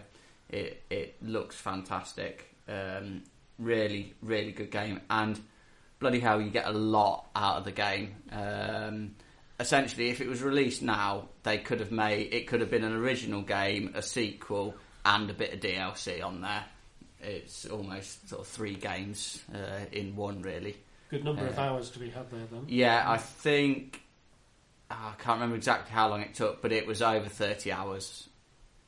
it 0.49 0.83
it 0.89 1.15
looks 1.21 1.55
fantastic. 1.55 2.53
Um, 2.67 3.23
really, 3.59 4.13
really 4.21 4.51
good 4.51 4.71
game, 4.71 5.01
and 5.09 5.39
bloody 5.99 6.19
hell, 6.19 6.41
you 6.41 6.49
get 6.49 6.67
a 6.67 6.71
lot 6.71 7.25
out 7.35 7.57
of 7.57 7.65
the 7.65 7.71
game. 7.71 8.15
Um, 8.31 9.15
essentially, 9.59 10.09
if 10.09 10.21
it 10.21 10.27
was 10.27 10.41
released 10.41 10.81
now, 10.81 11.29
they 11.43 11.57
could 11.57 11.79
have 11.79 11.91
made 11.91 12.33
it 12.33 12.47
could 12.47 12.61
have 12.61 12.69
been 12.69 12.83
an 12.83 12.93
original 12.95 13.41
game, 13.41 13.91
a 13.95 14.01
sequel, 14.01 14.75
and 15.05 15.29
a 15.29 15.33
bit 15.33 15.53
of 15.53 15.59
DLC 15.59 16.23
on 16.23 16.41
there. 16.41 16.65
It's 17.19 17.65
almost 17.65 18.29
sort 18.29 18.41
of 18.41 18.47
three 18.47 18.75
games 18.75 19.41
uh, 19.53 19.85
in 19.91 20.15
one, 20.15 20.43
really. 20.43 20.77
Good 21.09 21.23
number 21.23 21.47
of 21.47 21.57
Uh, 21.57 21.61
hours 21.61 21.89
to 21.91 21.99
be 21.99 22.09
had 22.09 22.29
there 22.29 22.45
then. 22.51 22.65
Yeah, 22.67 23.03
I 23.09 23.17
think 23.17 24.01
ah, 24.91 25.13
I 25.17 25.21
can't 25.23 25.37
remember 25.37 25.55
exactly 25.55 25.91
how 25.91 26.09
long 26.09 26.21
it 26.21 26.35
took, 26.35 26.61
but 26.61 26.71
it 26.71 26.85
was 26.85 27.01
over 27.01 27.27
thirty 27.27 27.71
hours 27.71 28.29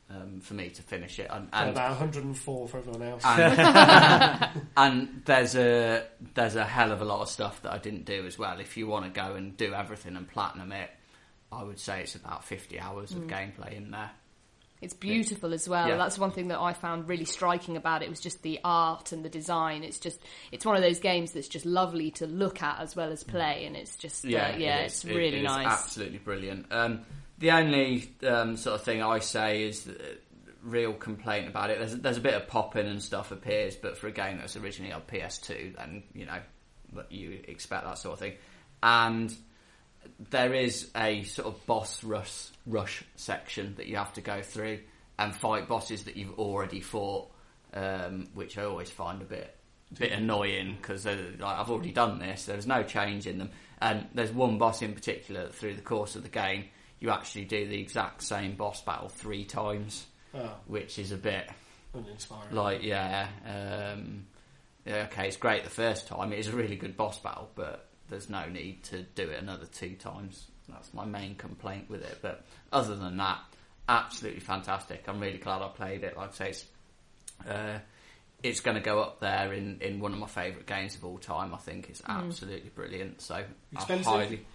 um, 0.09 0.39
for 0.41 0.53
me 0.53 0.69
to 0.69 0.81
finish 0.81 1.19
it. 1.19 1.27
And, 1.29 1.47
and, 1.53 1.69
about 1.69 1.91
104 1.91 2.67
for 2.67 2.77
everyone 2.77 3.03
else. 3.03 3.23
and, 3.25 4.61
and 4.77 5.21
there's 5.25 5.55
a 5.55 6.03
there's 6.33 6.55
a 6.55 6.65
hell 6.65 6.91
of 6.91 7.01
a 7.01 7.05
lot 7.05 7.21
of 7.21 7.29
stuff 7.29 7.61
that 7.63 7.71
I 7.73 7.77
didn't 7.77 8.05
do 8.05 8.25
as 8.25 8.37
well. 8.37 8.59
If 8.59 8.77
you 8.77 8.87
want 8.87 9.05
to 9.05 9.11
go 9.11 9.35
and 9.35 9.55
do 9.55 9.73
everything 9.73 10.15
and 10.15 10.27
platinum 10.27 10.71
it, 10.71 10.89
I 11.51 11.63
would 11.63 11.79
say 11.79 12.01
it's 12.01 12.15
about 12.15 12.43
fifty 12.43 12.79
hours 12.79 13.11
of 13.11 13.27
gameplay 13.27 13.73
in 13.73 13.91
there. 13.91 14.11
It's 14.81 14.93
beautiful 14.93 15.53
as 15.53 15.67
well. 15.67 15.89
Yeah. 15.89 15.97
That's 15.97 16.17
one 16.17 16.31
thing 16.31 16.47
that 16.49 16.59
I 16.59 16.71
found 16.71 17.09
really 17.09 17.25
striking 17.25 17.75
about 17.75 18.01
it 18.01 18.09
was 18.09 18.21
just 18.21 18.41
the 18.43 18.61
art 18.63 19.11
and 19.11 19.25
the 19.25 19.29
design. 19.29 19.83
It's 19.83 19.99
just 19.99 20.21
it's 20.53 20.65
one 20.65 20.77
of 20.77 20.81
those 20.81 20.99
games 20.99 21.33
that's 21.33 21.49
just 21.49 21.65
lovely 21.65 22.11
to 22.11 22.27
look 22.27 22.63
at 22.63 22.79
as 22.79 22.95
well 22.95 23.11
as 23.11 23.23
play, 23.23 23.65
and 23.65 23.75
it's 23.75 23.97
just 23.97 24.23
uh, 24.25 24.29
Yeah, 24.29 24.55
yeah, 24.55 24.77
it 24.77 24.85
is. 24.85 24.91
it's 24.93 25.05
It- 25.05 25.15
really 25.15 25.41
nice. 25.41 25.67
absolutely 25.67 26.19
brilliant. 26.19 26.67
Um, 26.71 27.01
the 27.39 27.51
only 27.51 28.09
um, 28.27 28.57
sort 28.57 28.75
of 28.75 28.83
thing 28.83 29.01
I 29.01 29.19
say 29.19 29.63
is 29.63 29.83
the 29.83 30.17
real 30.61 30.93
complaint 30.93 31.47
about 31.47 31.69
it. 31.69 31.79
There's 31.79 31.95
there's 31.95 32.17
a 32.17 32.21
bit 32.21 32.33
of 32.33 32.47
popping 32.47 32.87
and 32.87 33.01
stuff 33.01 33.31
appears, 33.31 33.75
but 33.75 33.97
for 33.97 34.07
a 34.07 34.11
game 34.11 34.37
that's 34.37 34.55
originally 34.55 34.93
on 34.93 35.01
PS2, 35.01 35.77
then 35.77 36.03
you 36.13 36.25
know 36.25 36.39
you 37.09 37.39
expect 37.47 37.85
that 37.85 37.97
sort 37.97 38.13
of 38.13 38.19
thing. 38.19 38.33
And 38.83 39.35
there 40.29 40.53
is 40.53 40.89
a 40.95 41.23
sort 41.23 41.47
of 41.47 41.65
boss 41.65 42.03
rush 42.03 42.49
rush 42.65 43.03
section 43.15 43.75
that 43.75 43.87
you 43.87 43.95
have 43.97 44.13
to 44.13 44.21
go 44.21 44.41
through 44.41 44.79
and 45.17 45.35
fight 45.35 45.67
bosses 45.67 46.05
that 46.05 46.17
you've 46.17 46.37
already 46.39 46.81
fought, 46.81 47.29
um, 47.73 48.27
which 48.33 48.57
I 48.57 48.63
always 48.63 48.89
find 48.89 49.21
a 49.21 49.25
bit 49.25 49.55
bit 49.97 50.11
annoying 50.11 50.77
because 50.79 51.05
like, 51.05 51.41
I've 51.41 51.69
already 51.69 51.91
done 51.91 52.19
this. 52.19 52.45
There's 52.45 52.67
no 52.67 52.83
change 52.83 53.27
in 53.27 53.37
them, 53.37 53.51
and 53.81 54.07
there's 54.13 54.31
one 54.31 54.57
boss 54.57 54.81
in 54.81 54.93
particular 54.93 55.43
that 55.43 55.55
through 55.55 55.75
the 55.75 55.81
course 55.81 56.17
of 56.17 56.23
the 56.23 56.29
game 56.29 56.65
you 56.99 57.09
actually 57.09 57.45
do 57.45 57.67
the 57.67 57.79
exact 57.79 58.21
same 58.23 58.55
boss 58.55 58.81
battle 58.81 59.09
three 59.09 59.45
times, 59.45 60.05
Oh, 60.33 60.51
which 60.67 60.99
is 60.99 61.11
a 61.11 61.17
bit 61.17 61.49
uninspiring. 61.93 62.53
like 62.55 62.83
yeah, 62.83 63.27
um, 63.45 64.25
yeah, 64.85 65.07
okay, 65.11 65.27
it's 65.27 65.37
great 65.37 65.63
the 65.63 65.69
first 65.69 66.07
time. 66.07 66.31
It 66.33 66.39
is 66.39 66.47
a 66.47 66.55
really 66.55 66.75
good 66.75 66.95
boss 66.97 67.19
battle, 67.19 67.49
but 67.55 67.87
there's 68.09 68.29
no 68.29 68.47
need 68.47 68.83
to 68.85 69.03
do 69.15 69.23
it 69.29 69.41
another 69.41 69.65
two 69.65 69.95
times. 69.95 70.45
That's 70.67 70.93
my 70.93 71.05
main 71.05 71.35
complaint 71.35 71.89
with 71.89 72.01
it. 72.03 72.19
But 72.21 72.43
other 72.71 72.95
than 72.95 73.17
that, 73.17 73.39
absolutely 73.87 74.39
fantastic. 74.41 75.03
I'm 75.07 75.19
really 75.19 75.37
glad 75.39 75.61
I 75.63 75.67
played 75.69 76.03
it. 76.03 76.15
Like 76.15 76.29
I 76.29 76.33
say, 76.33 76.49
it's 76.49 76.65
uh, 77.47 77.79
it's 78.43 78.59
going 78.61 78.75
to 78.75 78.81
go 78.81 79.01
up 79.01 79.19
there 79.19 79.51
in, 79.53 79.79
in 79.81 79.99
one 79.99 80.13
of 80.13 80.19
my 80.19 80.27
favourite 80.27 80.65
games 80.65 80.95
of 80.95 81.03
all 81.05 81.17
time. 81.17 81.53
I 81.53 81.57
think 81.57 81.89
it's 81.89 82.01
absolutely 82.07 82.69
brilliant. 82.69 83.21
So 83.21 83.43
Expensive? 83.73 84.07
I 84.07 84.11
highly. 84.23 84.45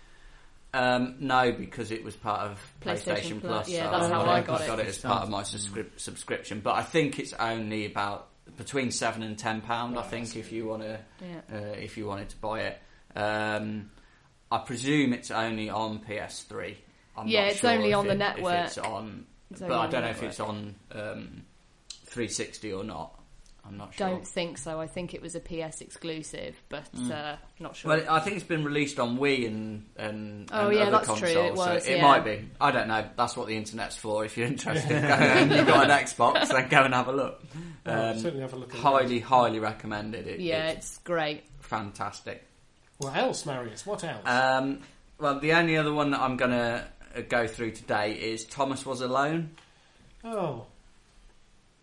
Um, 0.74 1.16
no, 1.20 1.52
because 1.52 1.90
it 1.92 2.02
was 2.02 2.16
part 2.16 2.40
of 2.50 2.58
PlayStation 2.80 3.04
PlayStation, 3.38 3.40
Plus, 3.40 3.66
Plus. 3.66 3.68
yeah, 3.68 3.84
so 3.84 3.90
that's 3.98 4.12
how 4.12 4.20
I 4.22 4.38
I 4.38 4.40
got 4.40 4.66
got 4.66 4.78
it. 4.80 4.86
it 4.86 4.88
as 4.88 4.98
part 4.98 5.22
of 5.22 5.30
my 5.30 5.42
subscri- 5.42 5.86
subscription. 5.98 6.60
But 6.60 6.74
I 6.74 6.82
think 6.82 7.18
it's 7.20 7.32
only 7.34 7.86
about 7.86 8.28
between 8.56 8.90
seven 8.90 9.22
and 9.22 9.38
ten 9.38 9.60
pound. 9.60 9.96
I 9.98 10.02
think 10.02 10.26
that's 10.26 10.36
if 10.36 10.50
you 10.52 10.66
want 10.66 10.82
to 10.82 10.98
Yeah. 11.20 11.40
uh, 11.56 11.56
if 11.76 11.96
you 11.96 12.06
wanted 12.06 12.28
to 12.30 12.36
buy 12.38 12.60
it. 12.62 12.78
Um, 13.16 13.90
I 14.50 14.58
presume 14.58 15.12
it's 15.12 15.30
only 15.30 15.70
on 15.70 16.00
PS3. 16.00 16.74
I'm 17.16 17.28
Yeah, 17.28 17.42
not 17.42 17.50
it's 17.52 17.60
sure 17.60 17.70
only 17.70 17.90
if 17.90 17.96
on 17.96 18.06
the 18.08 18.14
network. 18.16 18.54
If 18.60 18.66
it's 18.66 18.78
on, 18.78 19.26
It's 19.52 19.60
but 19.60 19.70
I 19.72 19.82
don't 19.86 19.90
the 19.92 20.00
know 20.00 20.08
if 20.10 20.22
it's 20.24 20.40
on 20.40 20.74
um, 20.92 21.42
360 22.06 22.72
or 22.72 22.84
not. 22.84 23.18
I'm 23.66 23.78
not 23.78 23.94
sure. 23.94 24.08
Don't 24.08 24.26
think 24.26 24.58
so. 24.58 24.78
I 24.78 24.86
think 24.86 25.14
it 25.14 25.22
was 25.22 25.34
a 25.34 25.40
PS 25.40 25.80
exclusive, 25.80 26.54
but 26.68 26.86
uh, 27.10 27.36
not 27.58 27.74
sure. 27.74 27.96
Well, 27.96 28.04
I 28.10 28.20
think 28.20 28.36
it's 28.36 28.44
been 28.44 28.62
released 28.62 29.00
on 29.00 29.16
Wii 29.18 29.46
and 29.46 29.86
and, 29.96 30.50
Oh, 30.52 30.68
and 30.68 30.76
yeah, 30.76 30.82
other 30.82 30.90
that's 30.92 31.06
consoles. 31.06 31.32
true, 31.32 31.40
it 31.42 31.56
so 31.56 31.74
was, 31.74 31.86
it 31.86 31.96
yeah. 31.96 32.02
might 32.02 32.24
be. 32.24 32.46
I 32.60 32.70
don't 32.70 32.88
know. 32.88 33.08
That's 33.16 33.36
what 33.38 33.46
the 33.46 33.56
internet's 33.56 33.96
for. 33.96 34.22
If 34.24 34.36
you're 34.36 34.46
interested, 34.46 34.92
and 34.92 35.50
you've 35.50 35.66
got 35.66 35.84
an 35.84 35.90
Xbox, 36.04 36.48
then 36.48 36.68
go 36.68 36.82
and 36.82 36.92
have 36.92 37.08
a 37.08 37.12
look. 37.12 37.42
I'll 37.86 38.10
Um, 38.10 38.18
certainly 38.18 38.42
have 38.42 38.52
a 38.52 38.56
look 38.56 38.74
at 38.74 38.80
highly, 38.80 39.20
highly 39.20 39.60
recommended. 39.60 40.26
It, 40.26 40.40
yeah, 40.40 40.68
it's 40.68 40.90
it's 40.90 40.98
great. 40.98 41.44
fantastic. 41.60 42.34
it. 42.36 42.42
What 42.98 43.16
else, 43.16 43.46
Marius? 43.46 43.86
What 43.86 44.04
else? 44.04 44.26
Um, 44.26 44.80
well, 45.18 45.40
the 45.40 45.52
only 45.54 45.76
other 45.78 45.92
one 45.92 46.10
that 46.10 46.20
I'm 46.20 46.36
going 46.36 46.50
to 46.50 46.84
go 47.30 47.46
through 47.46 47.70
today 47.72 48.12
is 48.12 48.44
Thomas 48.44 48.84
Was 48.84 49.00
Alone. 49.00 49.50
oh, 50.22 50.66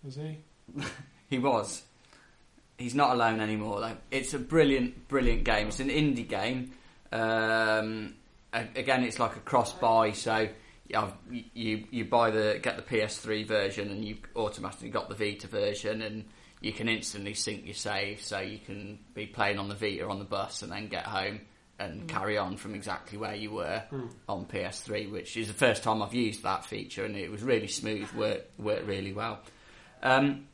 was 0.04 0.16
he? 0.16 0.38
He 1.32 1.40
was. 1.40 1.82
He's 2.78 2.94
not 2.94 3.12
alone 3.12 3.40
anymore, 3.40 3.80
though. 3.80 3.98
It's 4.12 4.34
a 4.34 4.40
brilliant, 4.40 5.08
brilliant 5.08 5.46
game. 5.46 5.70
It's 5.70 5.80
an 5.80 5.88
indie 5.88 6.28
game. 6.28 6.74
Um, 7.12 8.16
again, 8.54 9.06
it's 9.06 9.18
like 9.18 9.38
a 9.38 9.40
cross 9.40 9.72
buy, 9.72 10.12
so 10.12 10.50
you 11.54 11.86
you 11.90 12.04
buy 12.04 12.32
the 12.32 12.60
get 12.62 12.76
the 12.76 12.84
PS3 12.84 13.48
version, 13.48 13.90
and 13.92 14.04
you 14.04 14.18
automatically 14.36 14.90
got 14.90 15.08
the 15.08 15.16
Vita 15.16 15.48
version, 15.48 16.02
and 16.02 16.26
you 16.60 16.74
can 16.74 16.90
instantly 16.90 17.34
sync 17.34 17.66
your 17.66 17.76
save, 17.76 18.20
so 18.22 18.40
you 18.40 18.60
can 18.60 19.00
be 19.14 19.26
playing 19.26 19.58
on 19.58 19.70
the 19.70 19.76
Vita 19.76 20.06
on 20.06 20.20
the 20.20 20.26
bus, 20.26 20.64
and 20.64 20.72
then 20.72 20.90
get 20.90 21.06
home 21.06 21.40
and 21.80 22.10
carry 22.10 22.38
on 22.38 22.58
from 22.58 22.76
exactly 22.76 23.18
where 23.18 23.36
you 23.36 23.52
were 23.52 23.84
on 24.28 24.46
PS3, 24.46 25.10
which 25.10 25.38
is 25.38 25.48
the 25.48 25.54
first 25.54 25.82
time 25.82 26.02
I've 26.02 26.14
used 26.14 26.44
that 26.44 26.66
feature, 26.66 27.06
and 27.06 27.16
it 27.16 27.32
was 27.32 27.42
really 27.42 27.70
smooth, 27.70 28.12
worked 28.12 28.60
worked 28.60 28.86
really 28.86 29.14
well. 29.14 29.40
Um, 30.04 30.48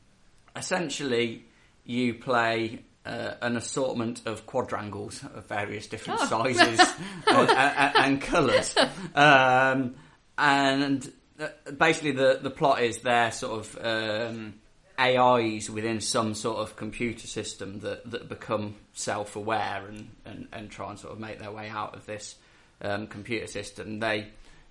essentially, 0.57 1.45
you 1.83 2.15
play 2.15 2.83
uh, 3.05 3.33
an 3.41 3.55
assortment 3.55 4.21
of 4.25 4.45
quadrangles 4.45 5.23
of 5.23 5.45
various 5.45 5.87
different 5.87 6.19
sizes 6.21 6.79
and, 7.27 7.49
and, 7.49 7.95
and 7.95 8.21
colours. 8.21 8.75
Um, 9.15 9.95
and 10.37 11.11
uh, 11.39 11.47
basically, 11.77 12.11
the, 12.11 12.39
the 12.41 12.49
plot 12.49 12.81
is 12.81 12.99
they're 12.99 13.31
sort 13.31 13.59
of 13.59 13.79
um, 13.85 14.55
AIs 14.99 15.69
within 15.69 16.01
some 16.01 16.33
sort 16.33 16.57
of 16.57 16.75
computer 16.75 17.27
system 17.27 17.79
that, 17.79 18.09
that 18.09 18.27
become 18.27 18.75
self 18.93 19.35
aware 19.35 19.85
and, 19.87 20.09
and, 20.25 20.47
and 20.51 20.71
try 20.71 20.89
and 20.89 20.99
sort 20.99 21.13
of 21.13 21.19
make 21.19 21.39
their 21.39 21.51
way 21.51 21.69
out 21.69 21.95
of 21.95 22.05
this 22.05 22.35
um, 22.81 23.07
computer 23.07 23.47
system. 23.47 23.99
They 23.99 24.27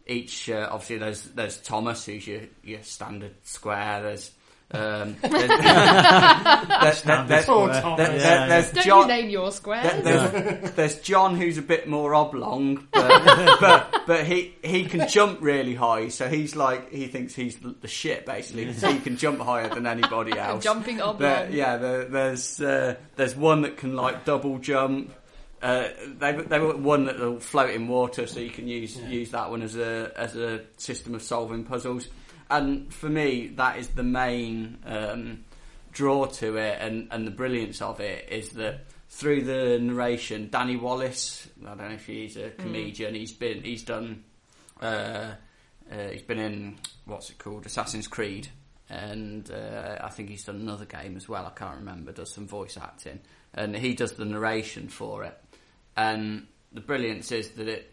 each 0.06 0.48
uh, 0.48 0.68
obviously 0.70 0.98
there's 0.98 1.22
there's 1.22 1.58
Thomas 1.58 2.06
who's 2.06 2.26
your 2.26 2.42
your 2.62 2.82
standard 2.82 3.34
square. 3.42 4.02
There's 4.02 4.32
um, 4.72 5.16
there's, 5.22 5.32
there's, 5.48 7.02
there's, 7.02 7.02
there- 7.02 7.42
Thomas. 7.44 7.80
there- 7.98 8.16
Yeah. 8.16 8.46
there's 8.48 8.70
Don't 8.72 8.84
John. 8.84 9.00
you 9.02 9.06
name 9.08 9.30
your 9.30 9.52
square. 9.52 9.82
There- 9.82 10.02
There's, 10.28 10.70
there's 10.72 11.00
John 11.00 11.36
who's 11.36 11.58
a 11.58 11.62
bit 11.62 11.88
more 11.88 12.14
oblong, 12.14 12.86
but, 12.92 13.60
but 13.60 14.02
but 14.06 14.24
he 14.26 14.54
he 14.64 14.84
can 14.86 15.08
jump 15.08 15.40
really 15.40 15.74
high. 15.74 16.08
So 16.08 16.28
he's 16.28 16.56
like 16.56 16.90
he 16.92 17.06
thinks 17.06 17.34
he's 17.34 17.56
the 17.58 17.74
the 17.80 17.88
shit 17.88 18.26
basically. 18.26 18.72
So 18.72 18.92
he 18.92 18.98
can 19.00 19.16
jump 19.16 19.40
higher 19.40 19.68
than 19.68 19.86
anybody 19.86 20.36
else. 20.38 20.64
Jumping 20.64 21.00
oblong. 21.00 21.18
There- 21.18 21.48
yeah, 21.50 21.76
there, 21.76 22.04
there's 22.04 22.60
uh, 22.60 22.96
there's 23.16 23.36
one 23.36 23.62
that 23.62 23.76
can 23.76 23.94
like 23.94 24.24
double 24.24 24.58
jump. 24.58 25.12
Uh, 25.62 25.88
they 26.18 26.32
they 26.32 26.58
got 26.58 26.78
one 26.78 27.06
that 27.06 27.18
will 27.18 27.40
float 27.40 27.70
in 27.70 27.88
water, 27.88 28.26
so 28.26 28.40
you 28.40 28.50
can 28.50 28.68
use 28.68 28.96
use 28.98 29.30
that 29.30 29.48
one 29.50 29.62
as 29.62 29.76
a 29.76 30.12
as 30.16 30.36
a 30.36 30.60
system 30.76 31.14
of 31.14 31.22
solving 31.22 31.64
puzzles. 31.64 32.08
And 32.48 32.92
for 32.92 33.08
me, 33.08 33.48
that 33.56 33.78
is 33.78 33.88
the 33.88 34.04
main 34.04 34.78
um, 34.86 35.44
draw 35.92 36.26
to 36.26 36.56
it, 36.56 36.78
and 36.80 37.08
and 37.10 37.26
the 37.26 37.32
brilliance 37.32 37.82
of 37.82 38.00
it 38.00 38.28
is 38.30 38.50
that 38.50 38.84
through 39.08 39.42
the 39.42 39.78
narration, 39.78 40.48
Danny 40.50 40.76
Wallace, 40.76 41.48
I 41.62 41.68
don't 41.68 41.78
know 41.78 41.94
if 41.94 42.06
he's 42.06 42.36
a 42.36 42.50
comedian, 42.50 43.14
he's 43.14 43.32
been 43.32 43.62
he's 43.62 43.82
done 43.82 44.24
uh, 44.80 45.32
uh, 45.90 46.08
he's 46.12 46.22
been 46.22 46.38
in 46.38 46.78
what's 47.04 47.30
it 47.30 47.38
called 47.38 47.66
Assassin's 47.66 48.08
Creed, 48.08 48.48
and 48.88 49.50
uh, 49.50 49.98
I 50.00 50.10
think 50.10 50.28
he's 50.28 50.44
done 50.44 50.56
another 50.56 50.84
game 50.84 51.16
as 51.16 51.28
well. 51.28 51.46
I 51.46 51.50
can't 51.50 51.78
remember. 51.78 52.12
Does 52.12 52.32
some 52.32 52.46
voice 52.46 52.76
acting, 52.76 53.20
and 53.54 53.76
he 53.76 53.94
does 53.94 54.12
the 54.12 54.24
narration 54.24 54.88
for 54.88 55.24
it. 55.24 55.38
And 55.96 56.46
the 56.72 56.80
brilliance 56.80 57.32
is 57.32 57.50
that 57.52 57.68
it 57.68 57.92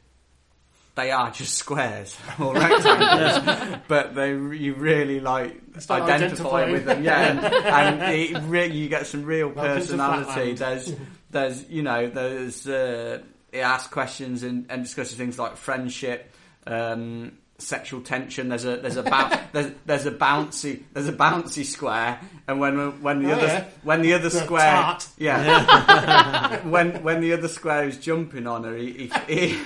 they 0.95 1.12
are 1.12 1.32
just 1.32 1.56
squares 1.56 2.17
or 2.39 2.53
rectangles, 2.53 3.79
but 3.88 4.13
they 4.15 4.29
you 4.32 4.75
really 4.75 5.19
like 5.19 5.62
Start 5.79 6.03
identify 6.03 6.63
identifying. 6.63 6.71
with 6.71 6.86
them. 6.86 7.03
Yeah, 7.03 7.32
and, 7.32 7.39
and 8.01 8.13
it 8.13 8.38
really, 8.43 8.77
you 8.77 8.89
get 8.89 9.08
some 9.08 9.23
real 9.23 9.49
personality. 9.49 10.53
There's 10.53 10.93
there's 11.32 11.67
you 11.69 11.82
know 11.82 12.10
there's 12.10 12.67
uh, 12.67 13.21
it 13.51 13.60
asks 13.60 13.91
questions 13.91 14.43
and, 14.43 14.67
and 14.69 14.84
discusses 14.84 15.15
things 15.17 15.39
like 15.39 15.58
friendship. 15.58 16.32
Um, 16.67 17.38
sexual 17.63 18.02
tension 18.02 18.49
there's 18.49 18.65
a 18.65 18.78
there's 18.78 18.97
a 18.97 19.04
bou- 19.04 19.38
there's, 19.54 19.71
there's 19.86 20.06
a 20.06 20.12
bouncy 20.12 20.84
there's 20.93 21.08
a 21.08 21.13
bouncy 21.13 21.63
square 21.65 22.19
and 22.47 22.60
when 22.60 23.02
when 23.02 23.23
the 23.23 23.30
Oh, 23.32 23.36
other 23.36 23.45
yeah. 23.47 23.65
when 23.84 24.02
the 24.02 24.13
other 24.13 24.30
The 24.30 24.41
square 24.41 24.71
tart. 24.71 25.08
yeah 25.17 26.60
when 26.67 27.02
when 27.04 27.21
the 27.21 27.34
other 27.34 27.47
square 27.47 27.88
is 27.88 27.97
jumping 27.97 28.47
on 28.47 28.63
her, 28.65 28.76
he 28.76 29.10
he, 29.28 29.47
he, 29.47 29.58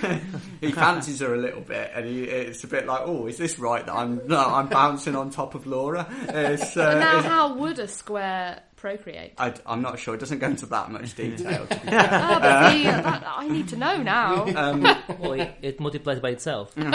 he 0.62 0.72
fancies 0.72 1.20
her 1.22 1.34
a 1.34 1.38
little 1.38 1.62
bit, 1.62 1.92
and 1.96 2.06
he, 2.06 2.24
it's 2.24 2.64
a 2.64 2.68
bit 2.68 2.86
like, 2.86 3.02
oh, 3.04 3.28
is 3.28 3.38
this 3.38 3.58
right 3.60 3.86
that 3.86 3.94
I'm 3.96 4.22
no, 4.28 4.38
I'm 4.40 4.68
bouncing 4.68 5.16
on 5.16 5.30
top 5.32 5.56
of 5.56 5.66
Laura? 5.68 6.06
It's, 6.30 6.78
uh, 6.78 7.00
now, 7.00 7.18
it's- 7.20 7.26
how 7.26 7.56
would 7.56 7.80
a 7.80 7.88
square 7.88 8.60
procreate? 8.78 9.34
I, 9.38 9.54
am 9.66 9.82
not 9.82 10.00
sure. 10.00 10.16
It 10.16 10.20
doesn't 10.20 10.40
go 10.40 10.48
into 10.48 10.66
that 10.68 10.90
much 10.92 11.14
detail. 11.16 11.68
To 11.68 11.76
be 11.76 11.82
Ah, 11.92 12.40
but 12.42 12.72
see, 12.72 12.84
that, 12.84 13.24
I 13.28 13.48
need 13.50 13.68
to 13.70 13.76
know 13.76 14.02
now. 14.02 14.46
um, 14.56 14.82
Well, 15.20 15.34
it, 15.34 15.56
it 15.62 15.80
multiplies 15.82 16.20
by 16.22 16.30
itself. 16.30 16.74
But 16.76 16.86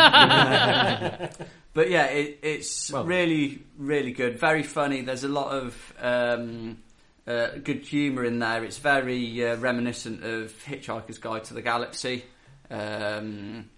yeah, 1.91 2.07
it, 2.07 2.39
it's 2.43 2.91
Well- 2.93 3.05
really, 3.05 3.63
really 3.79 4.13
good. 4.13 4.39
Very 4.39 4.63
funny. 4.63 5.03
There's 5.03 5.25
a 5.25 5.29
lot 5.29 5.53
of 5.53 5.95
um, 6.01 6.79
uh, 7.27 7.49
good 7.63 7.87
humour 7.87 8.25
in 8.25 8.39
there. 8.39 8.65
It's 8.65 8.79
very 8.79 9.47
uh, 9.47 9.57
reminiscent 9.57 10.25
of 10.25 10.53
Hitchhiker's 10.65 11.19
Guide 11.19 11.45
to 11.45 11.55
the 11.55 11.63
Galaxy. 11.63 12.25
Um, 12.71 13.69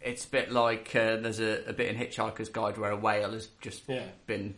it's 0.00 0.24
a 0.24 0.28
bit 0.28 0.50
like 0.52 0.94
uh, 0.96 1.16
there's 1.16 1.40
a, 1.40 1.64
a 1.68 1.72
bit 1.72 1.88
in 1.88 1.96
Hitchhiker's 1.96 2.48
Guide 2.48 2.76
where 2.76 2.90
a 2.90 2.96
whale 2.96 3.32
has 3.32 3.48
just 3.60 3.82
Yeah. 3.88 4.02
been 4.26 4.54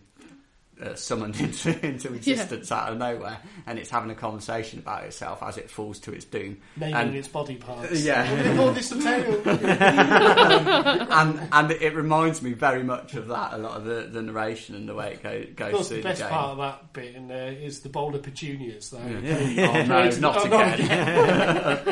uh, 0.82 0.94
summoned 0.94 1.36
into, 1.40 1.86
into 1.86 2.12
existence 2.14 2.72
out 2.72 2.90
of 2.92 2.98
nowhere, 2.98 3.38
and 3.66 3.78
it's 3.78 3.90
having 3.90 4.10
a 4.10 4.14
conversation 4.14 4.78
about 4.80 5.04
itself 5.04 5.42
as 5.42 5.56
it 5.56 5.70
falls 5.70 5.98
to 6.00 6.12
its 6.12 6.24
doom. 6.24 6.58
Naming 6.76 6.94
And- 6.94 7.14
its 7.14 7.28
body 7.28 7.56
parts. 7.56 8.00
Yeah. 8.04 8.28
What 8.30 8.42
do 8.42 8.48
they 8.50 8.56
call 8.56 8.72
this 8.72 8.92
a 8.92 9.00
tail? 9.00 9.40
and 9.48 11.48
and 11.52 11.70
it 11.70 11.94
reminds 11.94 12.42
me 12.42 12.52
very 12.52 12.82
much 12.82 13.14
of 13.14 13.28
that. 13.28 13.54
A 13.54 13.58
lot 13.58 13.76
of 13.76 13.84
the, 13.84 14.08
the 14.10 14.20
narration 14.22 14.74
and 14.74 14.88
the 14.88 14.94
way 14.94 15.12
it 15.14 15.22
go, 15.22 15.30
Of 15.30 15.56
goes 15.56 15.72
course, 15.72 15.88
through 15.88 15.98
the 15.98 16.02
the, 16.02 16.08
best 16.08 16.20
game. 16.22 16.30
part 16.30 16.50
of 16.50 16.58
that 16.58 16.92
bit 16.92 17.14
in 17.14 17.28
there 17.28 17.52
is 17.52 17.80
the 17.80 17.88
bowl 17.88 18.14
of 18.14 18.22
petunias, 18.22 18.90
though. 18.90 18.98
Oh 18.98 19.04
no, 19.86 20.10
not 20.18 20.36
Oh, 20.36 20.44
again! 20.44 21.84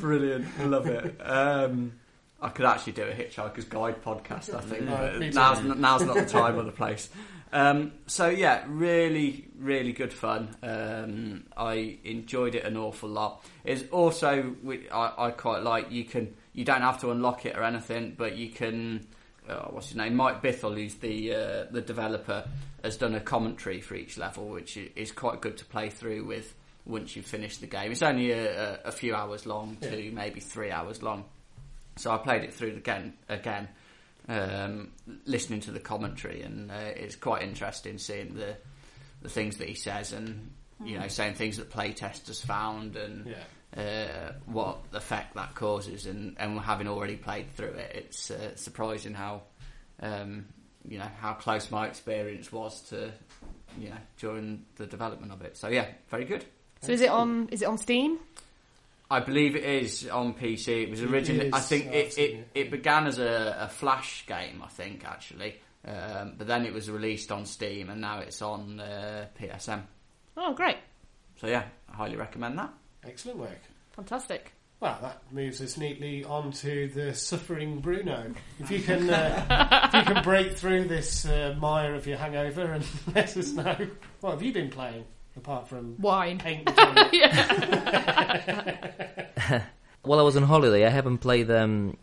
Brilliant, 0.00 0.70
love 0.70 0.86
it. 0.86 1.16
Um, 1.20 1.92
I 2.44 2.50
could 2.50 2.66
actually 2.66 2.92
do 2.92 3.02
a 3.04 3.12
Hitchhiker's 3.12 3.64
Guide 3.64 4.02
podcast. 4.04 4.54
I 4.54 4.60
think, 4.60 4.86
but 4.86 5.18
now's, 5.34 5.62
now's 5.64 6.02
not 6.04 6.14
the 6.16 6.26
time 6.26 6.56
or 6.58 6.62
the 6.62 6.72
place. 6.72 7.08
Um, 7.52 7.92
so 8.06 8.28
yeah, 8.28 8.64
really, 8.66 9.46
really 9.58 9.92
good 9.92 10.12
fun. 10.12 10.54
Um, 10.62 11.44
I 11.56 11.98
enjoyed 12.04 12.54
it 12.54 12.64
an 12.64 12.76
awful 12.76 13.08
lot. 13.08 13.44
It's 13.64 13.84
also 13.90 14.54
I, 14.92 15.12
I 15.16 15.30
quite 15.30 15.62
like 15.62 15.90
you 15.90 16.04
can 16.04 16.34
you 16.52 16.64
don't 16.64 16.82
have 16.82 17.00
to 17.00 17.10
unlock 17.10 17.46
it 17.46 17.56
or 17.56 17.62
anything, 17.62 18.14
but 18.16 18.36
you 18.36 18.50
can. 18.50 19.06
Uh, 19.48 19.66
what's 19.70 19.88
his 19.88 19.96
name? 19.96 20.14
Mike 20.16 20.42
Bithell, 20.42 20.74
who's 20.74 20.94
the 20.96 21.34
uh, 21.34 21.64
the 21.70 21.80
developer, 21.80 22.44
has 22.82 22.96
done 22.96 23.14
a 23.14 23.20
commentary 23.20 23.80
for 23.80 23.94
each 23.94 24.18
level, 24.18 24.46
which 24.48 24.76
is 24.76 25.12
quite 25.12 25.40
good 25.40 25.56
to 25.58 25.64
play 25.66 25.90
through 25.90 26.24
with 26.24 26.54
once 26.86 27.14
you've 27.14 27.24
finished 27.26 27.60
the 27.60 27.66
game. 27.66 27.92
It's 27.92 28.02
only 28.02 28.32
a, 28.32 28.74
a, 28.74 28.78
a 28.86 28.92
few 28.92 29.14
hours 29.14 29.46
long, 29.46 29.76
Yeah. 29.80 29.90
to 29.90 30.10
maybe 30.12 30.40
three 30.40 30.70
hours 30.70 31.02
long. 31.02 31.24
So 31.96 32.10
I 32.10 32.18
played 32.18 32.42
it 32.44 32.52
through 32.54 32.70
again, 32.76 33.14
again, 33.28 33.68
um, 34.28 34.92
listening 35.26 35.60
to 35.60 35.70
the 35.70 35.80
commentary, 35.80 36.42
and 36.42 36.70
uh, 36.70 36.74
it's 36.96 37.16
quite 37.16 37.42
interesting 37.42 37.98
seeing 37.98 38.34
the 38.34 38.56
the 39.22 39.28
things 39.28 39.56
that 39.58 39.68
he 39.68 39.74
says, 39.74 40.12
and 40.12 40.50
you 40.84 40.98
know, 40.98 41.08
saying 41.08 41.34
things 41.34 41.56
that 41.58 41.70
playtesters 41.70 42.44
found, 42.44 42.96
and 42.96 43.26
Yeah. 43.26 43.80
uh, 43.80 44.32
what 44.46 44.78
effect 44.92 45.34
that 45.34 45.54
causes, 45.54 46.06
and 46.06 46.36
and 46.38 46.58
having 46.60 46.88
already 46.88 47.16
played 47.16 47.50
through 47.54 47.74
it, 47.74 47.92
it's 47.94 48.30
uh, 48.30 48.56
surprising 48.56 49.14
how 49.14 49.42
um, 50.00 50.46
you 50.88 50.98
know 50.98 51.08
how 51.20 51.34
close 51.34 51.70
my 51.70 51.86
experience 51.86 52.50
was 52.50 52.80
to 52.88 53.12
you 53.78 53.90
know 53.90 53.96
during 54.18 54.64
the 54.76 54.86
development 54.86 55.32
of 55.32 55.42
it. 55.42 55.56
So 55.56 55.68
yeah, 55.68 55.86
very 56.10 56.24
good. 56.24 56.44
So 56.82 56.92
is 56.92 57.00
it 57.00 57.08
on? 57.10 57.48
Is 57.50 57.62
it 57.62 57.66
on 57.68 57.78
Steam? 57.78 58.18
I 59.10 59.20
believe 59.20 59.54
it 59.54 59.64
is 59.64 60.08
on 60.08 60.34
PC. 60.34 60.84
It 60.84 60.90
was 60.90 61.00
It 61.02 61.10
originally. 61.10 61.50
I 61.52 61.60
think 61.60 61.86
it, 61.86 62.18
it, 62.18 62.20
it. 62.20 62.48
it 62.54 62.70
began 62.70 63.06
as 63.06 63.18
a, 63.18 63.56
a 63.60 63.68
Flash 63.68 64.24
game. 64.26 64.62
I 64.64 64.68
think 64.68 65.04
actually, 65.04 65.56
um, 65.86 66.34
but 66.38 66.46
then 66.46 66.64
it 66.64 66.72
was 66.72 66.90
released 66.90 67.30
on 67.30 67.44
Steam, 67.44 67.90
and 67.90 68.00
now 68.00 68.20
it's 68.20 68.40
on 68.42 68.80
uh, 68.80 69.26
PSM. 69.40 69.82
Oh, 70.36 70.52
great, 70.54 70.78
So 71.36 71.46
yeah, 71.46 71.64
I 71.88 71.96
highly 71.96 72.16
recommend 72.16 72.58
that. 72.58 72.72
Excellent 73.06 73.38
work. 73.38 73.60
fantastic. 73.94 74.52
Well, 74.80 74.98
that 75.00 75.22
moves 75.32 75.60
us 75.62 75.78
neatly 75.78 76.24
on 76.24 76.50
to 76.52 76.88
the 76.88 77.14
suffering 77.14 77.78
Bruno. 77.80 78.34
If 78.58 78.70
you 78.70 78.80
can, 78.80 79.08
uh, 79.08 79.90
if 79.92 79.94
you 79.94 80.14
can 80.14 80.22
break 80.24 80.56
through 80.56 80.88
this 80.88 81.24
uh, 81.24 81.54
mire 81.58 81.94
of 81.94 82.06
your 82.06 82.18
hangover 82.18 82.72
and 82.72 82.84
let 83.14 83.36
us 83.36 83.52
know 83.52 83.76
what 84.20 84.32
have 84.32 84.42
you 84.42 84.52
been 84.52 84.70
playing 84.70 85.04
apart 85.36 85.68
from 85.68 86.00
Wine. 86.00 86.38
paint 86.38 86.66
the 86.66 86.72
toilet? 86.72 89.62
While 90.02 90.20
I 90.20 90.22
was 90.22 90.36
on 90.36 90.42
holiday, 90.42 90.84
I 90.84 90.90
haven't 90.90 91.18
played 91.18 91.50
um, 91.50 91.96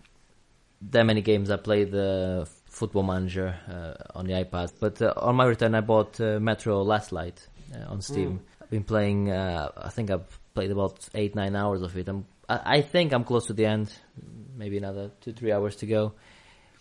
that 0.90 1.06
many 1.06 1.22
games. 1.22 1.52
I 1.52 1.58
played 1.58 1.92
the 1.92 2.48
Football 2.66 3.04
Manager 3.04 3.56
uh, 3.70 4.18
on 4.18 4.26
the 4.26 4.34
iPad, 4.34 4.74
but 4.80 5.02
uh, 5.02 5.14
on 5.18 5.36
my 5.36 5.46
return, 5.46 5.76
I 5.76 5.82
bought 5.82 6.20
uh, 6.20 6.40
Metro 6.40 6.82
Last 6.82 7.12
Light 7.12 7.46
uh, 7.76 7.92
on 7.92 8.02
Steam. 8.02 8.42
I've 8.62 8.70
been 8.70 8.84
playing. 8.84 9.30
Uh, 9.30 9.70
I 9.78 9.90
think 9.90 10.10
I've 10.10 10.40
played 10.54 10.72
about 10.72 11.08
eight 11.14 11.36
nine 11.36 11.56
hours 11.56 11.82
of 11.82 11.96
it. 11.98 12.08
I'm, 12.08 12.26
I, 12.50 12.78
I 12.78 12.82
think 12.82 13.14
I'm 13.14 13.24
close 13.24 13.48
to 13.48 13.54
the 13.54 13.66
end. 13.66 13.94
Maybe 14.56 14.78
another 14.78 15.12
two 15.22 15.34
three 15.34 15.52
hours 15.52 15.76
to 15.78 15.86
go. 15.86 16.14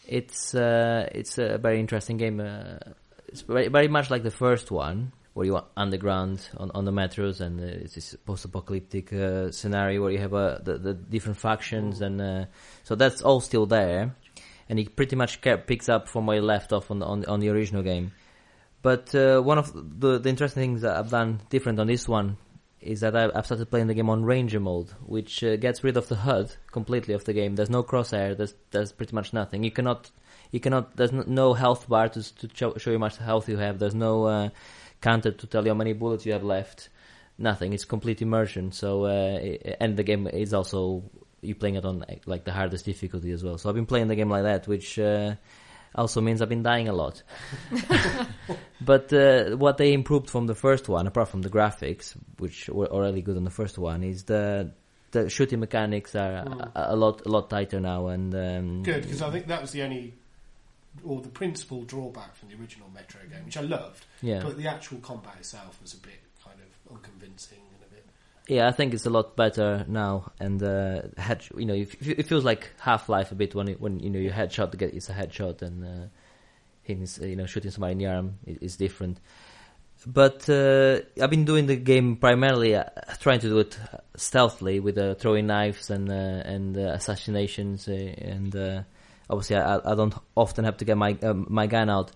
It's 0.07 0.55
uh, 0.55 1.09
it's 1.13 1.39
a 1.39 1.59
very 1.59 1.81
interesting 1.81 2.17
game. 2.17 2.41
Uh, 2.41 2.79
it's 3.29 3.43
very, 3.43 3.69
very 3.69 3.89
much 3.89 4.11
like 4.11 4.23
the 4.23 4.31
first 4.31 4.71
one, 4.71 5.13
where 5.35 5.47
you 5.47 5.57
are 5.57 5.65
underground 5.77 6.49
on, 6.57 6.71
on 6.73 6.85
the 6.85 6.91
metros, 6.91 7.41
and 7.41 7.61
uh, 7.61 7.65
it's 7.65 7.95
this 7.95 8.17
post-apocalyptic 8.27 9.13
uh, 9.13 9.51
scenario 9.51 10.03
where 10.03 10.11
you 10.11 10.19
have 10.19 10.35
uh, 10.35 10.59
the, 10.63 10.79
the 10.79 10.95
different 10.95 11.39
factions, 11.39 12.01
and 12.01 12.21
uh, 12.21 12.45
so 12.83 12.95
that's 12.95 13.23
all 13.23 13.41
still 13.41 13.67
there. 13.67 14.15
And 14.69 14.79
it 14.79 14.95
pretty 14.95 15.17
much 15.17 15.41
ca- 15.41 15.57
picks 15.57 15.89
up 15.89 16.09
from 16.09 16.27
where 16.27 16.37
you 16.37 16.43
left 16.43 16.73
off 16.73 16.91
on 16.91 17.01
the, 17.01 17.07
on, 17.07 17.25
on 17.25 17.41
the 17.41 17.49
original 17.49 17.83
game. 17.83 18.13
But 18.83 19.15
uh, 19.15 19.41
one 19.41 19.59
of 19.59 19.73
the, 19.75 20.19
the 20.19 20.29
interesting 20.29 20.63
things 20.63 20.83
that 20.83 20.97
I've 20.97 21.11
done 21.11 21.41
different 21.51 21.81
on 21.81 21.87
this 21.87 22.09
one 22.09 22.37
is 22.81 23.01
that 23.01 23.15
I've 23.15 23.45
started 23.45 23.71
playing 23.71 23.89
the 23.89 23.95
game 23.95 24.09
on 24.09 24.25
Ranger 24.25 24.61
mode, 24.61 24.89
which 25.05 25.45
uh, 25.45 25.57
gets 25.57 25.85
rid 25.85 25.97
of 25.97 26.09
the 26.09 26.17
HUD 26.17 26.55
completely 26.73 27.15
of 27.15 27.25
the 27.25 27.35
game. 27.35 27.57
There's 27.57 27.69
no 27.69 27.83
crosshair. 27.83 28.37
There's 28.37 28.55
there's 28.71 28.93
pretty 28.93 29.15
much 29.15 29.33
nothing. 29.33 29.65
You 29.65 29.71
cannot 29.71 30.11
you 30.51 30.61
cannot. 30.61 30.97
There's 30.97 31.13
no, 31.13 31.53
health 31.53 31.89
bar 31.89 32.09
to 32.09 32.35
to 32.37 32.49
show, 32.79 32.91
you 32.91 32.99
much 32.99 33.19
health 33.19 33.49
you 33.49 33.59
have. 33.59 33.79
There's 33.79 33.95
no 33.95 34.51
counter 35.01 35.33
to 35.33 35.47
tell 35.47 35.65
you 35.65 35.71
how 35.71 35.77
many 35.77 35.93
bullets 35.93 36.27
you 36.27 36.33
have 36.33 36.45
left. 36.45 36.89
Nothing. 37.39 37.73
It's 37.73 37.85
complete 37.85 38.21
immersion. 38.21 38.73
So 38.73 39.05
uh, 39.05 39.39
and 39.81 39.97
the 39.97 40.03
game 40.03 40.27
is 40.27 40.53
also 40.53 41.05
you 41.41 41.55
playing 41.55 41.77
it 41.77 41.85
on 41.85 42.05
like 42.27 42.45
the 42.45 42.53
hardest 42.53 42.85
difficulty 42.85 43.33
as 43.33 43.43
well. 43.43 43.57
So 43.59 43.69
I've 43.69 43.75
been 43.75 43.87
playing 43.87 44.09
the 44.09 44.17
game 44.17 44.31
like 44.31 44.45
that, 44.45 44.67
which. 44.69 44.99
Uh, 44.99 45.35
also 45.95 46.21
means 46.21 46.41
I've 46.41 46.49
been 46.49 46.63
dying 46.63 46.89
a 46.89 46.93
lot. 46.93 47.23
but 48.81 49.13
uh, 49.13 49.57
what 49.57 49.77
they 49.77 49.93
improved 49.93 50.31
from 50.31 50.47
the 50.47 50.55
first 50.55 50.89
one, 50.89 51.07
apart 51.07 51.29
from 51.29 51.43
the 51.43 51.51
graphics, 51.51 52.15
which 52.39 52.69
were 52.69 52.87
already 52.87 53.23
good 53.23 53.37
on 53.37 53.45
the 53.45 53.51
first 53.51 53.79
one, 53.79 54.05
is 54.05 54.25
the 54.25 54.73
the 55.13 55.29
shooting 55.29 55.59
mechanics 55.59 56.15
are 56.15 56.71
a, 56.77 56.95
a 56.95 56.97
lot 56.97 57.27
a 57.27 57.29
lot 57.29 57.51
tighter 57.51 57.81
now. 57.81 58.09
And 58.09 58.35
um, 58.35 58.83
Good, 58.83 59.03
because 59.03 59.23
I 59.23 59.31
think 59.31 59.47
that 59.49 59.61
was 59.61 59.73
the 59.73 59.83
only, 59.83 60.15
or 61.05 61.21
the 61.21 61.29
principal 61.29 61.83
drawback 61.83 62.35
from 62.37 62.49
the 62.49 62.57
original 62.61 62.89
Metro 62.93 63.21
game, 63.31 63.45
which 63.45 63.57
I 63.57 63.63
loved. 63.63 64.05
Yeah. 64.23 64.41
But 64.43 64.57
the 64.57 64.69
actual 64.69 64.99
combat 64.99 65.35
itself 65.39 65.79
was 65.81 65.95
a 65.95 65.99
bit 65.99 66.21
kind 66.45 66.59
of 66.61 66.93
unconvincing 66.97 67.59
and 67.59 67.83
a 67.91 67.95
bit. 67.95 68.07
Yeah, 68.49 68.69
I 68.69 68.73
think 68.73 68.95
it's 68.95 69.07
a 69.07 69.11
lot 69.11 69.37
better 69.37 69.85
now, 69.89 70.33
and 70.41 70.63
uh, 70.63 71.03
head, 71.17 71.45
you 71.57 71.67
know, 71.67 71.75
it, 71.75 72.27
feels 72.27 72.45
like 72.45 72.71
Half 72.81 73.09
Life 73.09 73.31
a 73.31 73.35
bit 73.35 73.55
when 73.55 73.69
it, 73.69 73.81
when 73.81 74.01
you 74.01 74.11
know 74.11 74.19
your 74.19 74.33
headshot 74.33 74.77
get 74.77 74.93
it's 74.95 75.09
a 75.09 75.15
headshot 75.15 75.63
and 75.63 75.85
uh, 75.85 76.07
hitting, 76.83 77.05
s- 77.05 77.21
you 77.21 77.37
know, 77.37 77.47
shooting 77.47 77.71
somebody 77.71 77.93
in 77.93 77.99
the 77.99 78.07
arm 78.07 78.39
is, 78.47 78.59
is 78.59 78.77
different. 78.77 79.21
But 80.07 80.49
uh, 80.49 81.01
I've 81.23 81.29
been 81.31 81.45
doing 81.45 81.67
the 81.67 81.77
game 81.77 82.17
primarily 82.17 82.75
uh, 82.75 82.85
trying 83.21 83.41
to 83.41 83.49
do 83.49 83.59
it 83.59 83.79
stealthily 84.17 84.81
with 84.81 84.97
uh, 84.97 85.15
throwing 85.15 85.47
knives 85.47 85.91
and 85.91 86.11
uh, 86.11 86.15
and 86.15 86.77
uh, 86.77 86.93
assassinations, 86.93 87.87
uh, 87.87 87.93
and 87.93 88.57
uh, 88.57 88.83
obviously 89.31 89.57
I, 89.57 89.77
I 89.77 89.95
don't 89.95 90.15
often 90.37 90.65
have 90.65 90.77
to 90.79 90.85
get 90.85 90.97
my 90.97 91.17
um, 91.23 91.47
my 91.49 91.67
gun 91.67 91.89
out 91.89 92.13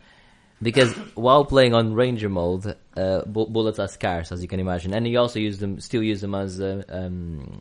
because 0.62 0.92
while 1.14 1.44
playing 1.44 1.74
on 1.74 1.94
ranger 1.94 2.28
mode, 2.28 2.76
uh, 2.96 3.22
bu- 3.24 3.48
bullets 3.48 3.78
are 3.78 3.88
scarce, 3.88 4.32
as 4.32 4.42
you 4.42 4.48
can 4.48 4.60
imagine, 4.60 4.94
and 4.94 5.06
you 5.06 5.18
also 5.18 5.38
use 5.38 5.58
them, 5.58 5.80
still 5.80 6.02
use 6.02 6.20
them 6.20 6.34
as 6.34 6.60
uh, 6.60 6.82
um, 6.88 7.60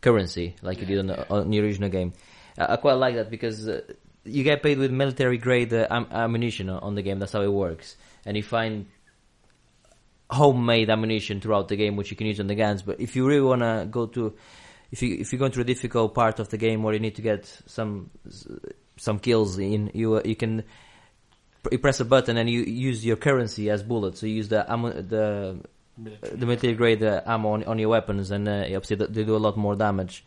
currency, 0.00 0.56
like 0.62 0.80
you 0.80 0.86
did 0.86 0.98
on 0.98 1.06
the, 1.06 1.30
on 1.30 1.50
the 1.50 1.60
original 1.60 1.88
game. 1.88 2.12
I 2.58 2.74
I 2.74 2.76
quite 2.76 2.94
like 2.94 3.14
that 3.16 3.30
because 3.30 3.68
uh, 3.68 3.80
you 4.24 4.44
get 4.44 4.62
paid 4.62 4.78
with 4.78 4.90
military 4.90 5.38
grade 5.38 5.72
uh, 5.72 5.86
am- 5.90 6.08
ammunition 6.10 6.68
on 6.68 6.94
the 6.94 7.02
game. 7.02 7.18
That's 7.18 7.32
how 7.32 7.42
it 7.42 7.52
works, 7.52 7.96
and 8.24 8.36
you 8.36 8.42
find 8.42 8.86
homemade 10.30 10.90
ammunition 10.90 11.40
throughout 11.40 11.68
the 11.68 11.76
game, 11.76 11.96
which 11.96 12.10
you 12.10 12.16
can 12.16 12.26
use 12.26 12.40
on 12.40 12.46
the 12.46 12.54
guns. 12.54 12.82
But 12.82 13.00
if 13.00 13.16
you 13.16 13.26
really 13.26 13.42
wanna 13.42 13.86
go 13.90 14.06
to, 14.06 14.34
if 14.94 15.02
you 15.02 15.16
if 15.18 15.32
you 15.32 15.38
go 15.40 15.46
into 15.46 15.60
a 15.60 15.64
difficult 15.64 16.14
part 16.14 16.38
of 16.38 16.50
the 16.50 16.56
game 16.56 16.84
where 16.84 16.94
you 16.94 17.00
need 17.00 17.16
to 17.16 17.22
get 17.22 17.42
some 17.66 18.10
some 18.96 19.18
kills 19.18 19.58
in, 19.58 19.90
you 19.92 20.14
uh, 20.14 20.22
you 20.24 20.36
can 20.36 20.62
you 21.72 21.78
press 21.78 21.98
a 21.98 22.04
button 22.04 22.36
and 22.36 22.48
you 22.48 22.60
use 22.62 23.04
your 23.04 23.16
currency 23.16 23.70
as 23.70 23.82
bullets. 23.82 24.20
So 24.20 24.26
you 24.26 24.36
use 24.36 24.48
the 24.48 24.70
ammo, 24.72 24.92
the 24.92 25.58
Military. 25.96 26.36
the 26.36 26.46
military 26.46 26.74
grade 26.74 27.02
uh, 27.02 27.22
ammo 27.26 27.48
on, 27.54 27.64
on 27.64 27.78
your 27.80 27.88
weapons, 27.88 28.30
and 28.30 28.48
uh, 28.48 28.62
obviously 28.76 28.96
they 28.96 29.24
do 29.24 29.34
a 29.34 29.44
lot 29.48 29.56
more 29.56 29.74
damage. 29.74 30.24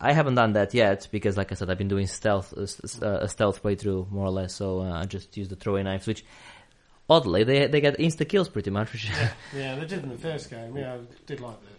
I 0.00 0.12
haven't 0.12 0.36
done 0.36 0.52
that 0.52 0.72
yet 0.72 1.08
because, 1.10 1.36
like 1.36 1.50
I 1.50 1.56
said, 1.56 1.68
I've 1.68 1.78
been 1.78 1.88
doing 1.88 2.06
stealth 2.06 2.54
uh, 2.56 3.04
uh, 3.04 3.18
a 3.22 3.28
stealth 3.28 3.60
playthrough 3.60 4.08
more 4.10 4.26
or 4.26 4.30
less. 4.30 4.54
So 4.54 4.82
uh, 4.82 5.00
I 5.02 5.06
just 5.06 5.36
use 5.36 5.48
the 5.48 5.56
throwing 5.56 5.84
knives, 5.84 6.06
which 6.06 6.24
oddly 7.08 7.42
they 7.42 7.66
they 7.66 7.80
get 7.80 7.98
insta 7.98 8.28
kills 8.28 8.48
pretty 8.48 8.70
much. 8.70 8.92
Which 8.92 9.10
Yeah, 9.52 9.74
they 9.74 9.86
did 9.86 10.04
in 10.04 10.10
the 10.10 10.18
first 10.18 10.48
game. 10.48 10.76
Yeah, 10.76 10.94
I 10.94 10.98
did 11.26 11.40
like 11.40 11.56
the 11.60 11.66
throwing 11.66 11.66
knife, 11.66 11.72
but 11.72 11.75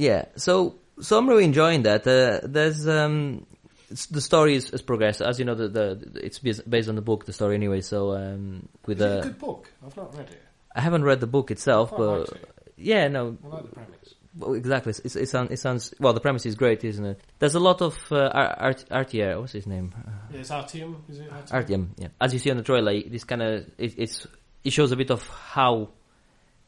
Yeah, 0.00 0.24
so 0.36 0.76
so 1.02 1.18
I'm 1.18 1.28
really 1.28 1.44
enjoying 1.44 1.82
that. 1.82 2.06
Uh, 2.06 2.40
there's 2.42 2.88
um, 2.88 3.46
it's, 3.90 4.06
the 4.06 4.22
story 4.22 4.54
is, 4.54 4.70
is 4.70 4.80
progressed, 4.80 5.20
as 5.20 5.38
you 5.38 5.44
know. 5.44 5.54
The, 5.54 5.68
the 5.68 6.24
it's 6.24 6.38
based 6.38 6.88
on 6.88 6.94
the 6.94 7.02
book, 7.02 7.26
the 7.26 7.34
story 7.34 7.54
anyway. 7.54 7.82
So 7.82 8.16
um, 8.16 8.66
with 8.86 9.02
a 9.02 9.20
good 9.22 9.38
book? 9.38 9.70
I've 9.84 9.94
not 9.98 10.16
read 10.16 10.30
it. 10.30 10.42
I 10.74 10.80
haven't 10.80 11.04
read 11.04 11.20
the 11.20 11.26
book 11.26 11.50
itself, 11.50 11.90
but 11.94 12.30
it. 12.30 12.48
yeah, 12.78 13.08
no, 13.08 13.36
I 13.44 13.46
like 13.48 13.62
the 13.64 13.74
premise. 13.74 14.14
well, 14.38 14.54
exactly. 14.54 14.94
It's, 15.04 15.16
it 15.16 15.28
sounds 15.28 15.50
it 15.50 15.58
sounds 15.58 15.92
well. 16.00 16.14
The 16.14 16.20
premise 16.20 16.46
is 16.46 16.54
great, 16.54 16.82
isn't 16.82 17.04
it? 17.04 17.20
There's 17.38 17.54
a 17.54 17.60
lot 17.60 17.82
of 17.82 17.98
uh, 18.10 18.30
Art 18.32 18.86
Artier. 18.90 19.38
What's 19.38 19.52
his 19.52 19.66
name? 19.66 19.92
Uh, 19.94 20.12
Yeah, 20.32 20.40
it's 20.40 20.50
Artyom. 20.50 20.96
Is 21.10 21.18
it 21.18 21.30
Artyom? 21.30 21.50
Artyom. 21.50 21.88
Yeah. 21.98 22.08
As 22.18 22.32
you 22.32 22.38
see 22.38 22.50
on 22.50 22.56
the 22.56 22.62
trailer, 22.62 22.98
this 23.02 23.24
kind 23.24 23.42
of 23.42 23.66
it, 23.76 23.98
it's 23.98 24.26
it 24.64 24.72
shows 24.72 24.92
a 24.92 24.96
bit 24.96 25.10
of 25.10 25.28
how 25.28 25.90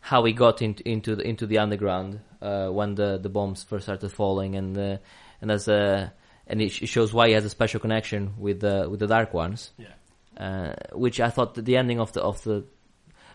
how 0.05 0.25
he 0.25 0.33
got 0.33 0.61
into 0.63 0.83
into 0.89 1.15
the, 1.17 1.23
into 1.23 1.47
the 1.47 1.59
underground 1.59 2.21
uh, 2.43 2.69
when 2.69 2.95
the 2.97 3.19
the 3.19 3.29
bombs 3.29 3.63
first 3.63 3.85
started 3.85 4.11
falling, 4.11 4.57
and 4.57 4.77
uh, 4.77 4.97
and 5.41 5.51
as 5.51 5.69
a 5.69 6.13
and 6.47 6.61
it, 6.61 6.71
sh- 6.71 6.89
shows 6.89 7.15
why 7.15 7.29
he 7.29 7.35
has 7.35 7.45
a 7.45 7.49
special 7.51 7.79
connection 7.81 8.35
with 8.37 8.61
the 8.61 8.87
with 8.91 8.99
the 9.01 9.07
Dark 9.07 9.33
Ones, 9.33 9.71
Yeah. 9.79 9.95
uh, 10.37 10.75
which 10.93 11.21
I 11.21 11.31
thought 11.31 11.55
that 11.55 11.65
the 11.65 11.77
ending 11.77 12.01
of 12.01 12.13
the 12.13 12.21
of 12.21 12.43
the 12.43 12.65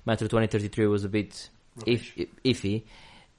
Metro 0.06 0.28
2033 0.28 0.88
was 0.88 1.04
a 1.06 1.10
bit 1.10 1.50
if, 1.86 2.12
Rubbish. 2.18 2.28
iffy, 2.44 2.84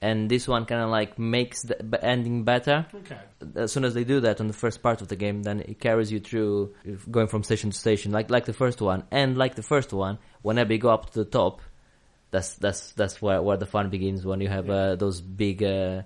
and 0.00 0.30
this 0.30 0.48
one 0.48 0.64
kind 0.64 0.80
of 0.82 0.88
like 0.90 1.18
makes 1.18 1.62
the 1.62 2.04
ending 2.04 2.44
better 2.44 2.86
Okay. 2.94 3.18
as 3.56 3.72
soon 3.72 3.84
as 3.84 3.92
they 3.94 4.04
do 4.04 4.20
that 4.20 4.40
on 4.40 4.46
the 4.46 4.52
first 4.54 4.82
part 4.82 5.02
of 5.02 5.08
the 5.08 5.16
game, 5.16 5.42
then 5.42 5.60
it 5.60 5.80
carries 5.80 6.10
you 6.10 6.20
through 6.20 6.74
going 7.10 7.26
from 7.26 7.42
station 7.42 7.70
to 7.70 7.76
station, 7.76 8.10
like 8.12 8.30
like 8.30 8.46
the 8.46 8.52
first 8.54 8.80
one. 8.80 9.04
And 9.10 9.36
like 9.36 9.54
the 9.54 9.62
first 9.62 9.92
one, 9.92 10.18
whenever 10.42 10.72
you 10.72 10.78
go 10.78 10.88
up 10.90 11.10
to 11.10 11.18
the 11.24 11.30
top, 11.30 11.60
that's 12.30 12.54
that's 12.54 12.92
that's 12.92 13.20
where 13.22 13.40
where 13.42 13.56
the 13.56 13.66
fun 13.66 13.90
begins. 13.90 14.24
When 14.24 14.40
you 14.40 14.48
have 14.48 14.68
uh, 14.70 14.96
those 14.96 15.20
big 15.20 15.62
uh, 15.62 16.02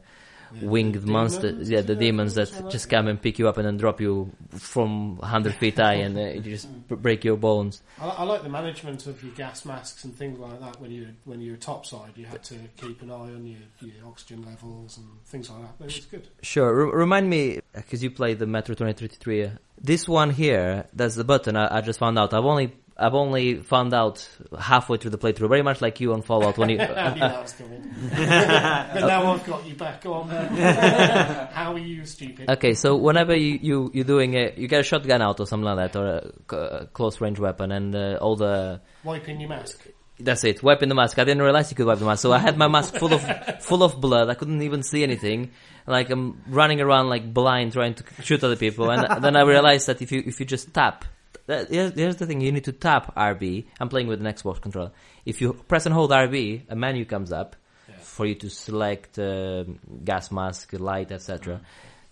The- 0.52 0.66
winged 0.66 1.06
monsters, 1.06 1.70
yeah, 1.70 1.80
the 1.80 1.94
yeah, 1.94 1.98
demons 2.00 2.34
that 2.34 2.48
just 2.70 2.90
come 2.90 3.08
and 3.08 3.20
pick 3.20 3.38
you 3.38 3.48
up 3.48 3.56
and 3.56 3.66
then 3.66 3.78
drop 3.78 4.00
you 4.02 4.30
from 4.50 5.18
hundred 5.22 5.54
feet 5.54 5.78
high, 5.78 5.94
and 6.04 6.16
uh, 6.16 6.20
you 6.20 6.40
just 6.42 6.68
break 6.88 7.24
your 7.24 7.36
bones. 7.38 7.80
I, 7.98 8.08
I 8.08 8.22
like 8.24 8.42
the 8.42 8.50
management 8.50 9.06
of 9.06 9.22
your 9.22 9.32
gas 9.34 9.64
masks 9.64 10.04
and 10.04 10.14
things 10.14 10.38
like 10.38 10.60
that. 10.60 10.78
When 10.80 10.90
you 10.90 11.08
when 11.24 11.40
you 11.40 11.52
were 11.52 11.56
topside, 11.56 12.12
you 12.16 12.26
had 12.26 12.42
to 12.44 12.56
keep 12.76 13.00
an 13.02 13.10
eye 13.10 13.14
on 13.14 13.46
your, 13.46 13.60
your 13.80 14.06
oxygen 14.06 14.44
levels 14.44 14.98
and 14.98 15.06
things 15.24 15.48
like 15.50 15.62
that. 15.62 15.74
But 15.78 15.84
it 15.90 15.96
was 15.96 16.06
good. 16.06 16.28
Sure. 16.42 16.70
Re- 16.86 16.92
remind 16.92 17.30
me, 17.30 17.60
because 17.72 18.02
you 18.02 18.10
played 18.10 18.38
the 18.38 18.46
Metro 18.46 18.74
2033. 18.74 19.44
uh, 19.44 19.50
This 19.80 20.06
one 20.06 20.30
here, 20.30 20.84
there's 20.92 21.14
the 21.14 21.24
button. 21.24 21.56
I, 21.56 21.78
I 21.78 21.80
just 21.80 21.98
found 21.98 22.18
out. 22.18 22.34
I've 22.34 22.44
only 22.44 22.72
I've 23.02 23.14
only 23.14 23.56
found 23.56 23.92
out 23.92 24.26
halfway 24.58 24.96
through 24.96 25.10
the 25.10 25.18
playthrough. 25.18 25.48
Very 25.48 25.62
much 25.62 25.80
like 25.80 26.00
you 26.00 26.12
on 26.12 26.22
Fallout 26.22 26.56
when 26.56 26.68
you. 26.70 26.78
I 26.80 27.12
knew 27.12 27.20
that 27.20 27.42
was 27.42 27.52
coming. 27.52 27.94
but 28.10 29.00
now 29.00 29.32
I've 29.32 29.44
got 29.44 29.66
you 29.66 29.74
back 29.74 30.06
on. 30.06 30.28
How 31.52 31.72
are 31.72 31.78
you, 31.78 32.06
stupid? 32.06 32.48
Okay, 32.48 32.74
so 32.74 32.96
whenever 32.96 33.34
you, 33.34 33.58
you 33.60 33.90
you're 33.92 34.04
doing 34.04 34.34
it, 34.34 34.56
you 34.56 34.68
get 34.68 34.80
a 34.80 34.84
shotgun 34.84 35.20
out 35.20 35.40
or 35.40 35.46
something 35.46 35.64
like 35.64 35.92
that, 35.92 35.98
or 35.98 36.32
a 36.56 36.86
close 36.86 37.20
range 37.20 37.38
weapon, 37.38 37.72
and 37.72 37.94
uh, 37.94 38.18
all 38.20 38.36
the 38.36 38.80
Wiping 39.04 39.40
your 39.40 39.48
mask. 39.48 39.86
That's 40.20 40.44
it. 40.44 40.62
Wiping 40.62 40.88
the 40.88 40.94
mask. 40.94 41.18
I 41.18 41.24
didn't 41.24 41.42
realize 41.42 41.70
you 41.70 41.76
could 41.76 41.86
wipe 41.86 41.98
the 41.98 42.04
mask. 42.04 42.22
So 42.22 42.32
I 42.32 42.38
had 42.38 42.56
my 42.56 42.68
mask 42.68 42.94
full 42.94 43.12
of 43.12 43.22
full 43.60 43.82
of 43.82 44.00
blood. 44.00 44.28
I 44.28 44.34
couldn't 44.34 44.62
even 44.62 44.82
see 44.84 45.02
anything. 45.02 45.50
Like 45.86 46.10
I'm 46.10 46.42
running 46.46 46.80
around 46.80 47.08
like 47.08 47.34
blind, 47.34 47.72
trying 47.72 47.94
to 47.94 48.04
shoot 48.22 48.44
other 48.44 48.56
people. 48.56 48.90
And 48.90 49.24
then 49.24 49.34
I 49.36 49.42
realized 49.42 49.88
that 49.88 50.00
if 50.00 50.12
you 50.12 50.22
if 50.24 50.38
you 50.38 50.46
just 50.46 50.72
tap, 50.72 51.04
that, 51.46 51.68
here's, 51.70 51.92
here's 51.94 52.16
the 52.16 52.26
thing: 52.26 52.40
you 52.40 52.52
need 52.52 52.64
to 52.64 52.72
tap 52.72 53.14
RB. 53.16 53.64
I'm 53.80 53.88
playing 53.88 54.08
with 54.08 54.20
an 54.24 54.32
Xbox 54.32 54.60
controller. 54.60 54.92
If 55.24 55.40
you 55.40 55.52
press 55.54 55.86
and 55.86 55.94
hold 55.94 56.10
RB, 56.10 56.62
a 56.68 56.76
menu 56.76 57.04
comes 57.04 57.32
up 57.32 57.56
Yeah. 57.88 57.94
for 58.00 58.26
you 58.26 58.34
to 58.36 58.48
select 58.50 59.18
uh, 59.18 59.64
gas 60.04 60.30
mask, 60.30 60.72
light, 60.74 61.12
etc. 61.12 61.60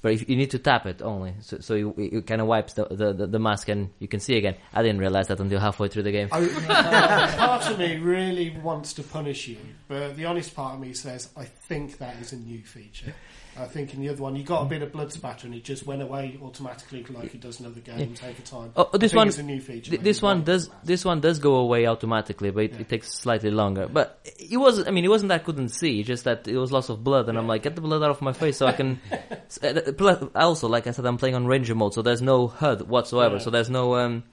But 0.03 0.13
if 0.13 0.31
you 0.31 0.37
need 0.37 0.53
to 0.53 0.59
tap 0.59 0.87
it 0.87 1.03
only, 1.03 1.35
so, 1.41 1.59
so 1.59 1.75
you, 1.75 1.95
it 1.99 2.27
kind 2.27 2.41
of 2.41 2.47
wipes 2.47 2.73
the, 2.73 2.87
the, 2.87 3.13
the, 3.13 3.27
the 3.27 3.39
mask 3.39 3.69
and 3.69 3.91
you 3.99 4.09
can 4.09 4.19
see 4.19 4.35
again. 4.39 4.55
I 4.73 4.81
didn't 4.83 4.99
realize 4.99 5.29
that 5.29 5.39
until 5.41 5.61
halfway 5.61 5.89
through 5.89 6.05
the 6.05 6.11
game. 6.13 6.29
I, 6.33 6.41
uh, 6.71 7.37
part 7.37 7.69
of 7.69 7.79
me 7.79 7.99
really 7.99 8.49
wants 8.63 8.95
to 8.95 9.03
punish 9.03 9.47
you, 9.47 9.59
but 9.89 10.17
the 10.17 10.25
honest 10.25 10.55
part 10.55 10.77
of 10.77 10.81
me 10.81 10.95
says 10.95 11.29
I 11.37 11.45
think 11.45 11.99
that 11.99 12.17
is 12.19 12.33
a 12.33 12.37
new 12.39 12.63
feature. 12.63 13.13
I 13.61 13.67
think 13.67 13.95
in 13.95 14.01
the 14.01 14.09
other 14.09 14.23
one 14.23 14.37
you 14.37 14.45
got 14.45 14.63
a 14.63 14.65
bit 14.65 14.83
of 14.83 14.93
blood 14.93 15.13
spatter 15.13 15.47
and 15.47 15.55
it 15.55 15.65
just 15.65 15.87
went 15.87 16.03
away 16.03 16.39
automatically 16.43 17.05
like 17.11 17.35
it 17.35 17.41
does 17.41 17.61
in 17.61 17.67
other 17.67 17.81
games 17.81 18.21
over 18.23 18.43
time. 18.43 18.73
Oh, 18.77 18.89
this 18.97 19.15
one- 19.15 19.29
a 19.29 19.33
feature. 19.61 19.91
Th- 19.91 20.03
this 20.03 20.23
one 20.23 20.45
does 20.45 20.71
this 20.85 21.05
one 21.05 21.21
does 21.21 21.39
go 21.39 21.57
away 21.57 21.87
automatically, 21.87 22.51
but 22.51 22.65
it, 22.65 22.81
it 22.81 22.89
takes 22.89 23.13
slightly 23.13 23.51
longer. 23.51 23.89
But 23.89 24.21
it 24.39 24.57
was 24.57 24.87
I 24.87 24.91
mean, 24.91 25.05
it 25.05 25.09
wasn't 25.09 25.29
that 25.29 25.41
I 25.43 25.45
couldn't 25.45 25.69
see, 25.71 26.03
just 26.03 26.25
that 26.25 26.49
it 26.49 26.57
was 26.57 26.73
loss 26.73 26.89
of 26.89 27.05
blood, 27.05 27.29
and 27.29 27.39
I'm 27.39 27.47
like, 27.47 27.63
get 27.63 27.75
the 27.75 27.81
blood 27.81 28.03
out 28.03 28.11
of 28.11 28.23
my 28.23 28.33
face 28.33 28.57
so 28.59 28.67
I 28.67 28.73
can. 28.73 29.01
uh, 29.63 29.93
plus, 29.97 30.25
also, 30.35 30.69
like 30.69 30.87
I 30.87 30.93
said, 30.93 31.07
I'm 31.07 31.19
playing 31.19 31.35
on 31.35 31.47
ranger 31.47 31.75
mode, 31.75 31.95
so 31.95 32.03
there's 32.03 32.23
no 32.23 32.49
HUD 32.49 32.89
whatsoever. 32.89 33.39
So 33.39 33.51
there's 33.51 33.71
no 33.71 33.97
um, 33.97 34.25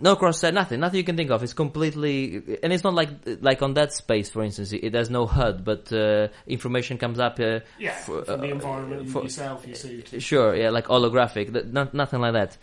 no 0.00 0.16
cross 0.16 0.38
set, 0.38 0.54
nothing, 0.54 0.80
nothing 0.80 0.98
you 0.98 1.04
can 1.04 1.16
think 1.16 1.30
of. 1.30 1.42
It's 1.42 1.52
completely, 1.52 2.58
and 2.62 2.72
it's 2.72 2.84
not 2.84 2.94
like 2.94 3.10
like 3.40 3.62
on 3.62 3.74
Dead 3.74 3.92
Space, 3.92 4.30
for 4.30 4.42
instance. 4.42 4.72
It, 4.72 4.94
has 4.94 5.10
no 5.10 5.26
HUD, 5.26 5.64
but 5.64 5.92
uh, 5.92 6.28
information 6.46 6.98
comes 6.98 7.18
up. 7.18 7.38
Uh, 7.40 7.60
Yeah, 7.78 7.92
for- 7.92 8.24
from 8.24 8.40
the 8.40 8.48
uh, 8.48 8.50
environment 8.52 9.10
for- 9.10 9.22
yourself, 9.22 9.66
you 9.66 9.74
see. 9.74 10.02
Sure, 10.20 10.54
yeah, 10.54 10.70
like 10.70 10.86
holographic, 10.86 11.52
th- 11.52 11.66
not, 11.66 11.94
nothing 11.94 12.20
like 12.20 12.32
that. 12.34 12.56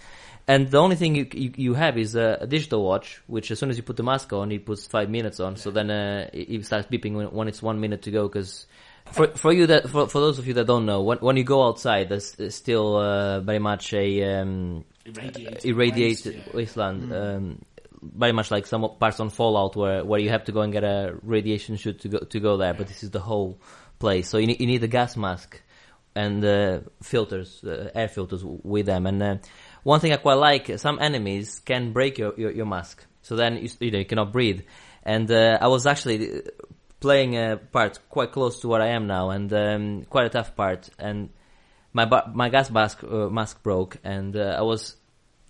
And 0.49 0.71
the 0.71 0.77
only 0.77 0.95
thing 0.95 1.15
you 1.15 1.27
you, 1.33 1.51
you 1.55 1.73
have 1.73 1.97
is 1.97 2.15
a, 2.15 2.37
a 2.41 2.47
digital 2.47 2.83
watch, 2.83 3.21
which 3.27 3.51
as 3.51 3.59
soon 3.59 3.69
as 3.69 3.77
you 3.77 3.83
put 3.83 3.97
the 3.97 4.03
mask 4.03 4.31
on, 4.33 4.51
it 4.51 4.65
puts 4.65 4.87
five 4.87 5.09
minutes 5.09 5.39
on. 5.39 5.57
So 5.57 5.71
then 5.71 5.91
uh, 5.91 6.29
it, 6.31 6.49
it 6.49 6.65
starts 6.65 6.87
beeping 6.87 7.13
when, 7.15 7.27
when 7.27 7.47
it's 7.49 7.61
one 7.61 7.79
minute 7.81 8.03
to 8.03 8.11
go. 8.11 8.27
Because 8.29 8.65
for 9.11 9.27
for 9.35 9.51
you 9.51 9.67
that 9.67 9.89
for, 9.89 10.07
for 10.07 10.19
those 10.21 10.39
of 10.39 10.47
you 10.47 10.53
that 10.53 10.65
don't 10.67 10.85
know, 10.85 11.01
when 11.01 11.17
when 11.19 11.35
you 11.35 11.43
go 11.43 11.67
outside, 11.67 12.07
there's 12.07 12.31
there's 12.33 12.55
still 12.55 12.95
uh, 12.95 13.41
very 13.41 13.59
much 13.59 13.93
a 13.93 14.23
um, 14.39 14.85
Irradiated. 15.07 15.65
irradiated 15.65 16.35
waste, 16.35 16.47
yeah. 16.47 16.53
wasteland. 16.53 17.13
Um, 17.13 17.65
very 18.01 18.31
much 18.31 18.51
like 18.51 18.65
some 18.67 18.87
parts 18.99 19.19
on 19.19 19.29
Fallout, 19.29 19.75
where 19.75 20.03
where 20.03 20.19
you 20.19 20.29
have 20.29 20.43
to 20.45 20.51
go 20.51 20.61
and 20.61 20.73
get 20.73 20.83
a 20.83 21.15
radiation 21.23 21.77
chute 21.77 22.01
to 22.01 22.09
go 22.09 22.19
to 22.19 22.39
go 22.39 22.57
there. 22.57 22.73
But 22.73 22.87
this 22.87 23.03
is 23.03 23.11
the 23.11 23.19
whole 23.19 23.59
place, 23.99 24.29
so 24.29 24.37
you 24.37 24.47
need 24.47 24.59
you 24.59 24.67
need 24.67 24.83
a 24.83 24.87
gas 24.87 25.15
mask 25.15 25.61
and 26.15 26.43
uh, 26.43 26.79
filters, 27.01 27.63
uh, 27.63 27.91
air 27.93 28.07
filters 28.07 28.43
with 28.43 28.87
them. 28.87 29.05
And 29.05 29.21
uh, 29.21 29.35
one 29.83 29.99
thing 29.99 30.13
I 30.13 30.17
quite 30.17 30.35
like, 30.35 30.79
some 30.79 30.97
enemies 30.99 31.59
can 31.59 31.93
break 31.93 32.17
your 32.17 32.33
your, 32.37 32.51
your 32.51 32.65
mask, 32.65 33.05
so 33.21 33.35
then 33.35 33.57
you, 33.57 33.69
you 33.79 33.91
know 33.91 33.99
you 33.99 34.05
cannot 34.05 34.33
breathe. 34.33 34.61
And 35.03 35.31
uh, 35.31 35.57
I 35.61 35.67
was 35.67 35.87
actually 35.87 36.39
uh, 36.39 36.41
playing 36.99 37.37
a 37.37 37.57
part 37.57 37.99
quite 38.09 38.31
close 38.31 38.59
to 38.61 38.67
where 38.67 38.81
I 38.81 38.89
am 38.89 39.07
now, 39.07 39.29
and 39.29 39.51
um, 39.53 40.05
quite 40.09 40.25
a 40.25 40.29
tough 40.29 40.55
part. 40.55 40.89
And 40.99 41.29
my 41.99 42.05
ba- 42.11 42.29
my 42.41 42.47
gas 42.55 42.67
mask 42.77 42.97
uh, 43.03 43.29
mask 43.39 43.55
broke, 43.67 43.93
and 44.15 44.31
uh, 44.35 44.61
I 44.61 44.63
was 44.71 44.81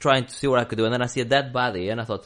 trying 0.06 0.24
to 0.30 0.34
see 0.40 0.48
what 0.52 0.60
I 0.62 0.66
could 0.68 0.78
do, 0.82 0.86
and 0.88 0.94
then 0.94 1.04
I 1.08 1.10
see 1.14 1.22
a 1.28 1.30
dead 1.36 1.48
body, 1.62 1.90
and 1.92 1.98
I 2.04 2.06
thought, 2.10 2.26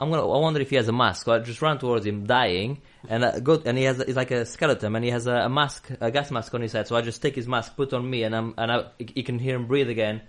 I'm 0.00 0.08
gonna. 0.10 0.26
I 0.36 0.38
wonder 0.46 0.60
if 0.60 0.70
he 0.72 0.76
has 0.76 0.88
a 0.94 0.96
mask. 1.04 1.18
So 1.24 1.32
I 1.36 1.38
just 1.50 1.60
ran 1.66 1.78
towards 1.78 2.04
him, 2.10 2.18
dying, 2.26 2.70
and 3.12 3.20
I 3.24 3.40
go, 3.48 3.54
and 3.68 3.74
he 3.80 3.84
has 3.90 3.96
he's 4.08 4.16
like 4.22 4.30
a 4.30 4.44
skeleton, 4.54 4.90
and 4.96 5.04
he 5.04 5.10
has 5.16 5.26
a, 5.26 5.36
a 5.48 5.50
mask, 5.60 5.90
a 6.00 6.10
gas 6.16 6.30
mask 6.30 6.54
on 6.54 6.62
his 6.66 6.72
head. 6.76 6.86
So 6.88 6.94
I 6.96 7.02
just 7.10 7.20
take 7.24 7.34
his 7.40 7.48
mask, 7.54 7.76
put 7.76 7.92
on 7.92 8.08
me, 8.12 8.22
and 8.26 8.32
I'm 8.38 8.54
and 8.56 8.68
I 8.74 8.76
you 9.18 9.24
can 9.28 9.38
hear 9.38 9.54
him 9.58 9.66
breathe 9.66 9.90
again, 9.90 10.22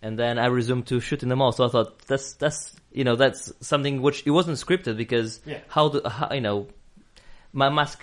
and 0.00 0.12
then 0.18 0.38
I 0.38 0.46
resume 0.46 0.82
to 0.90 1.00
shooting 1.00 1.28
them 1.28 1.42
all. 1.42 1.52
So 1.52 1.62
I 1.66 1.70
thought 1.74 1.90
that's 2.10 2.34
that's 2.42 2.60
you 2.92 3.04
know 3.04 3.16
that's 3.16 3.52
something 3.60 4.00
which 4.06 4.18
it 4.28 4.32
wasn't 4.38 4.58
scripted 4.64 4.96
because 4.96 5.40
Yeah. 5.44 5.58
how 5.68 5.84
do 5.92 5.98
how, 6.16 6.28
you 6.38 6.44
know 6.48 6.58
my 7.52 7.68
mask 7.68 8.00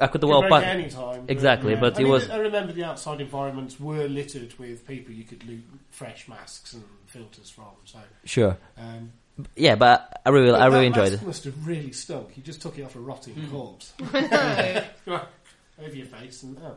I 0.00 0.06
could 0.06 0.20
Could 0.20 0.28
well 0.28 0.40
break 0.40 0.50
part, 0.50 0.64
any 0.64 0.88
time. 0.90 1.22
but- 1.26 1.30
Exactly, 1.32 1.72
yeah. 1.74 1.80
but 1.80 1.96
I 1.96 2.00
it 2.00 2.02
mean, 2.04 2.12
was- 2.12 2.30
I 2.30 2.38
remember 2.38 2.72
the 2.72 2.84
outside 2.84 3.20
environments 3.20 3.78
were 3.80 4.06
littered 4.08 4.58
with 4.58 4.86
people 4.86 5.12
you 5.14 5.24
could 5.24 5.44
loot 5.44 5.64
fresh 5.90 6.28
masks 6.28 6.72
and 6.74 6.84
filters 7.06 7.50
from. 7.50 7.66
So, 7.84 7.98
sure 8.24 8.56
um, 8.78 9.12
yeah, 9.54 9.74
but 9.76 10.20
I 10.24 10.30
really 10.30 10.50
but 10.50 10.60
I 10.62 10.66
really 10.66 10.86
enjoyed 10.86 11.12
mask 11.12 11.22
it. 11.22 11.26
Must 11.26 11.44
have 11.44 11.66
really 11.66 11.92
stunk. 11.92 12.36
You 12.36 12.42
just 12.42 12.60
took 12.62 12.78
it 12.78 12.82
off 12.82 12.96
a 12.96 13.00
rotting 13.00 13.34
Hmm. 13.34 13.50
corpse 13.50 13.92
over 15.06 15.94
your 15.94 16.06
face, 16.06 16.42
and 16.42 16.56
oh, 16.64 16.76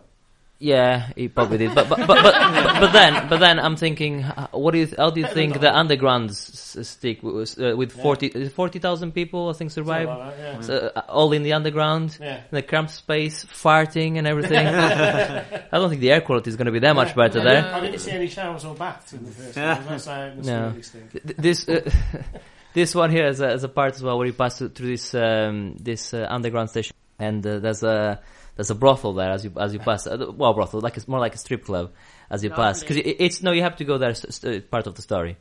Yeah, 0.62 1.14
he 1.16 1.30
probably 1.30 1.58
did. 1.58 1.74
But 1.74 1.88
but 1.88 2.00
but, 2.06 2.22
but, 2.22 2.34
but, 2.34 2.80
but 2.82 2.92
then 2.92 3.30
but 3.30 3.40
then 3.40 3.60
I'm 3.60 3.78
thinking, 3.78 4.26
uh, 4.26 4.48
what 4.52 4.72
do 4.72 4.80
you 4.80 4.90
how 4.98 5.10
do 5.10 5.22
you 5.22 5.28
think 5.28 5.58
the 5.62 5.74
underground 5.74 6.32
s- 6.32 6.76
s- 6.78 6.88
stick 6.90 7.24
was 7.24 7.58
uh, 7.58 7.76
with 7.78 7.96
Yeah. 7.96 8.04
40 8.04 8.50
40,000 8.50 9.14
people 9.14 9.48
I 9.48 9.54
think 9.54 9.72
something 9.72 9.86
survived 9.86 10.10
like 10.10 10.36
that, 10.38 10.56
yeah. 10.56 10.62
So, 10.62 10.92
uh, 10.94 11.02
all 11.08 11.32
in 11.32 11.44
the 11.44 11.54
underground 11.54 12.18
Yeah. 12.20 12.38
in 12.52 12.56
the 12.60 12.62
cramped 12.62 12.92
space 12.92 13.46
farting 13.46 14.18
and 14.18 14.28
everything. 14.28 14.68
I 14.68 15.78
don't 15.80 15.90
think 15.90 16.02
the 16.02 16.12
air 16.12 16.20
quality 16.22 16.50
is 16.50 16.58
going 16.58 16.66
to 16.66 16.74
be 16.74 16.80
that 16.80 16.94
much 16.96 17.16
better 17.16 17.40
I 17.40 17.44
there. 17.44 17.66
I 17.76 17.80
didn't 17.80 18.00
see 18.00 18.12
any 18.12 18.28
showers 18.28 18.66
or 18.66 18.76
baths 18.76 19.14
in 19.14 19.24
the 19.24 19.32
first 19.32 19.56
one. 19.56 19.86
That's 19.88 20.06
how 20.08 20.22
it 20.24 20.46
No. 20.46 20.68
really 20.72 20.82
stink. 20.82 21.12
Th- 21.12 21.38
This 21.38 21.70
uh, 21.70 21.90
this 22.74 22.94
one 22.94 23.12
here 23.12 23.28
is 23.28 23.40
a, 23.40 23.50
is 23.54 23.64
a 23.64 23.70
part 23.70 23.96
as 23.96 24.04
well 24.04 24.18
where 24.18 24.28
you 24.28 24.34
pass 24.34 24.58
through 24.60 24.70
this 24.92 25.16
um, 25.16 25.78
this 25.80 26.14
uh, 26.14 26.28
underground 26.30 26.70
station, 26.70 26.96
and 27.18 27.46
uh, 27.48 27.60
there's 27.60 27.82
a 27.84 28.20
there's 28.60 28.70
a 28.72 28.76
brothel 28.76 29.14
there 29.14 29.32
as 29.32 29.46
you 29.46 29.54
as 29.58 29.72
you 29.72 29.80
pass. 29.80 30.06
Uh, 30.06 30.34
well, 30.36 30.54
brothel 30.54 30.82
like 30.82 30.98
it's 30.98 31.08
more 31.08 31.22
like 31.22 31.34
a 31.34 31.38
strip 31.38 31.64
club 31.64 31.94
as 32.30 32.44
you 32.44 32.50
pass 32.50 32.82
because 32.82 32.98
it, 32.98 33.16
it's 33.20 33.42
no 33.42 33.54
you 33.54 33.62
have 33.62 33.78
to 33.78 33.86
go 33.86 33.98
there. 33.98 34.10
It's 34.10 34.44
uh, 34.44 34.60
part 34.70 34.86
of 34.86 34.96
the 34.96 35.02
story, 35.02 35.38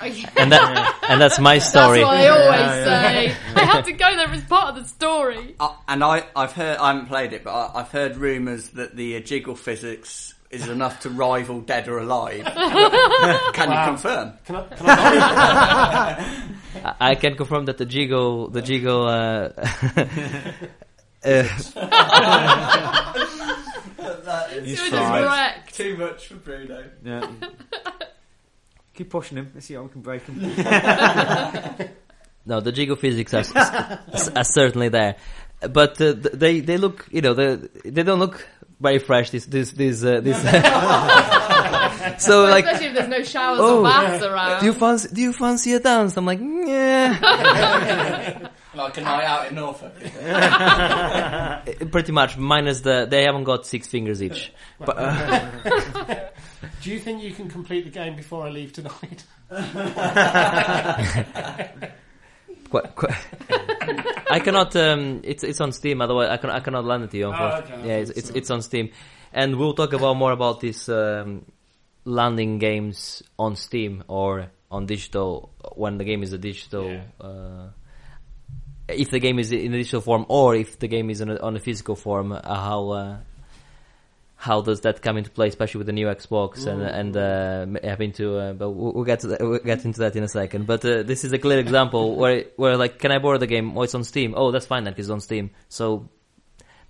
Okay. 0.00 0.24
and 0.36 0.52
that 0.52 1.00
and 1.08 1.20
that's 1.20 1.40
my 1.40 1.56
That's 1.56 1.68
story. 1.68 2.04
what 2.04 2.16
I 2.16 2.28
always 2.28 2.84
say. 2.84 3.36
I 3.56 3.60
have 3.64 3.84
to 3.86 3.92
go 3.92 4.14
there 4.14 4.28
as 4.28 4.44
part 4.44 4.68
of 4.76 4.80
the 4.84 4.88
story. 4.88 5.56
Uh, 5.58 5.74
and 5.88 6.04
I, 6.04 6.26
I've 6.36 6.52
heard, 6.52 6.76
I 6.76 6.92
haven't 6.92 7.06
played 7.06 7.32
it, 7.32 7.42
but 7.42 7.50
I, 7.52 7.80
I've 7.80 7.90
heard 7.90 8.16
rumours 8.18 8.68
that 8.68 8.94
the 8.94 9.16
uh, 9.16 9.20
jiggle 9.20 9.56
physics 9.56 10.32
is 10.50 10.68
enough 10.68 11.00
to 11.00 11.10
rival 11.10 11.60
Dead 11.60 11.88
or 11.88 11.98
Alive. 11.98 12.44
Can 13.54 13.70
you 13.72 13.84
confirm? 13.84 14.34
Can 14.44 14.54
I, 14.54 14.62
can 14.76 14.86
I 14.88 16.50
I, 16.84 16.94
I 17.10 17.14
can 17.16 17.34
confirm 17.34 17.64
that 17.64 17.78
the 17.78 17.86
jiggle 17.86 18.48
the 18.48 18.62
jiggle. 18.62 19.08
Uh, 19.08 19.48
uh, 21.24 21.42
He's 24.62 24.78
You're 24.80 24.90
just 24.90 24.90
fried. 24.90 25.24
wrecked. 25.24 25.74
Too 25.74 25.96
much 25.96 26.26
for 26.28 26.34
Bruno. 26.36 26.84
Yeah. 27.04 27.26
Keep 28.94 29.10
pushing 29.10 29.38
him. 29.38 29.50
Let's 29.54 29.66
see 29.66 29.74
how 29.74 29.82
we 29.82 29.88
can 29.88 30.02
break 30.02 30.22
him. 30.26 30.40
No, 32.46 32.60
the 32.60 32.72
jiggle 32.72 32.96
physics 32.96 33.32
are, 33.32 33.38
s- 33.38 34.28
are 34.28 34.44
certainly 34.44 34.90
there, 34.90 35.16
but 35.70 35.92
uh, 35.98 36.12
th- 36.12 36.34
they 36.34 36.60
they 36.60 36.76
look 36.76 37.08
you 37.10 37.22
know 37.22 37.32
they 37.32 37.56
they 37.88 38.02
don't 38.02 38.18
look 38.18 38.46
very 38.78 38.98
fresh. 38.98 39.30
This 39.30 39.46
this 39.46 39.70
this 39.72 40.04
uh, 40.04 40.20
this. 40.20 40.36
so 42.22 42.42
like, 42.44 42.66
Especially 42.66 42.88
if 42.88 42.94
there's 42.96 43.08
no 43.08 43.22
showers 43.22 43.60
Oh, 43.62 43.78
or 43.80 43.84
baths 43.84 44.22
around. 44.22 44.60
do 44.60 44.66
you 44.66 44.74
fancy 44.74 45.08
do 45.14 45.22
you 45.22 45.32
fancy 45.32 45.72
a 45.72 45.80
dance? 45.80 46.18
I'm 46.18 46.26
like, 46.26 46.40
yeah, 46.42 47.16
Like 48.74 48.96
a 48.98 49.00
night 49.02 49.24
out 49.24 49.48
in 49.48 49.54
Norfolk. 49.54 49.94
pretty 51.92 52.12
much. 52.12 52.36
Minus 52.36 52.80
the 52.80 53.06
they 53.08 53.24
haven't 53.24 53.44
got 53.44 53.66
six 53.66 53.86
fingers 53.86 54.22
each. 54.22 54.52
But 54.78 54.96
uh, 54.98 56.28
Do 56.82 56.90
you 56.90 56.98
think 56.98 57.22
you 57.22 57.32
can 57.32 57.48
complete 57.48 57.84
the 57.84 57.90
game 57.90 58.16
before 58.16 58.46
I 58.46 58.50
leave 58.50 58.72
tonight? 58.72 59.24
quite, 62.70 62.94
quite 62.94 63.14
I 64.30 64.40
cannot. 64.40 64.74
Um, 64.76 65.20
it's 65.22 65.44
it's 65.44 65.60
on 65.60 65.72
Steam. 65.72 66.00
Otherwise, 66.00 66.28
I 66.30 66.36
can 66.38 66.50
I 66.50 66.60
cannot 66.60 66.84
lend 66.84 67.04
it 67.04 67.10
to 67.12 67.18
you. 67.18 67.26
Oh, 67.26 67.62
okay. 67.62 67.86
yeah, 67.86 67.96
it's, 67.96 68.10
it's 68.10 68.30
it's 68.30 68.50
on 68.50 68.62
Steam, 68.62 68.90
and 69.32 69.56
we'll 69.56 69.74
talk 69.74 69.92
about 69.92 70.16
more 70.16 70.32
about 70.32 70.60
this 70.60 70.88
um, 70.88 71.44
landing 72.04 72.58
games 72.58 73.22
on 73.38 73.56
Steam 73.56 74.04
or 74.08 74.50
on 74.70 74.86
digital 74.86 75.52
when 75.76 75.98
the 75.98 76.04
game 76.04 76.22
is 76.22 76.32
a 76.32 76.38
digital. 76.38 76.90
Yeah. 76.90 77.02
Uh, 77.20 77.68
if 78.88 79.10
the 79.10 79.18
game 79.18 79.38
is 79.38 79.52
in 79.52 79.72
a 79.72 79.78
digital 79.78 80.00
form, 80.00 80.26
or 80.28 80.54
if 80.54 80.78
the 80.78 80.88
game 80.88 81.10
is 81.10 81.22
on 81.22 81.30
a, 81.30 81.36
on 81.40 81.56
a 81.56 81.60
physical 81.60 81.96
form, 81.96 82.32
uh, 82.32 82.40
how 82.42 82.90
uh, 82.90 83.16
how 84.36 84.60
does 84.60 84.82
that 84.82 85.00
come 85.00 85.16
into 85.16 85.30
play, 85.30 85.48
especially 85.48 85.78
with 85.78 85.86
the 85.86 85.92
new 85.92 86.06
Xbox 86.06 86.66
and 86.66 86.82
and 86.82 87.16
uh, 87.16 87.80
having 87.82 88.12
to? 88.12 88.36
Uh, 88.38 88.52
but 88.52 88.70
we'll, 88.70 89.04
get 89.04 89.20
to 89.20 89.28
that, 89.28 89.40
we'll 89.40 89.58
get 89.58 89.84
into 89.84 90.00
that 90.00 90.16
in 90.16 90.22
a 90.22 90.28
second. 90.28 90.66
But 90.66 90.84
uh, 90.84 91.02
this 91.02 91.24
is 91.24 91.32
a 91.32 91.38
clear 91.38 91.58
example 91.58 92.16
where 92.20 92.44
where 92.56 92.76
like, 92.76 92.98
can 92.98 93.10
I 93.10 93.18
borrow 93.18 93.38
the 93.38 93.46
game? 93.46 93.76
Oh, 93.76 93.82
it's 93.82 93.94
on 93.94 94.04
Steam. 94.04 94.34
Oh, 94.36 94.50
that's 94.50 94.66
fine 94.66 94.84
'cause 94.84 94.94
it's 94.98 95.10
on 95.10 95.20
Steam. 95.20 95.50
So 95.68 96.10